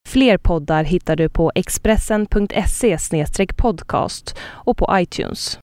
Fler 0.09 0.39
poddar 0.39 0.85
hittar 0.85 1.17
du 1.17 1.29
på 1.29 1.53
expressen.se 1.55 2.99
podcast 3.57 4.37
och 4.43 4.77
på 4.77 4.89
iTunes. 4.93 5.59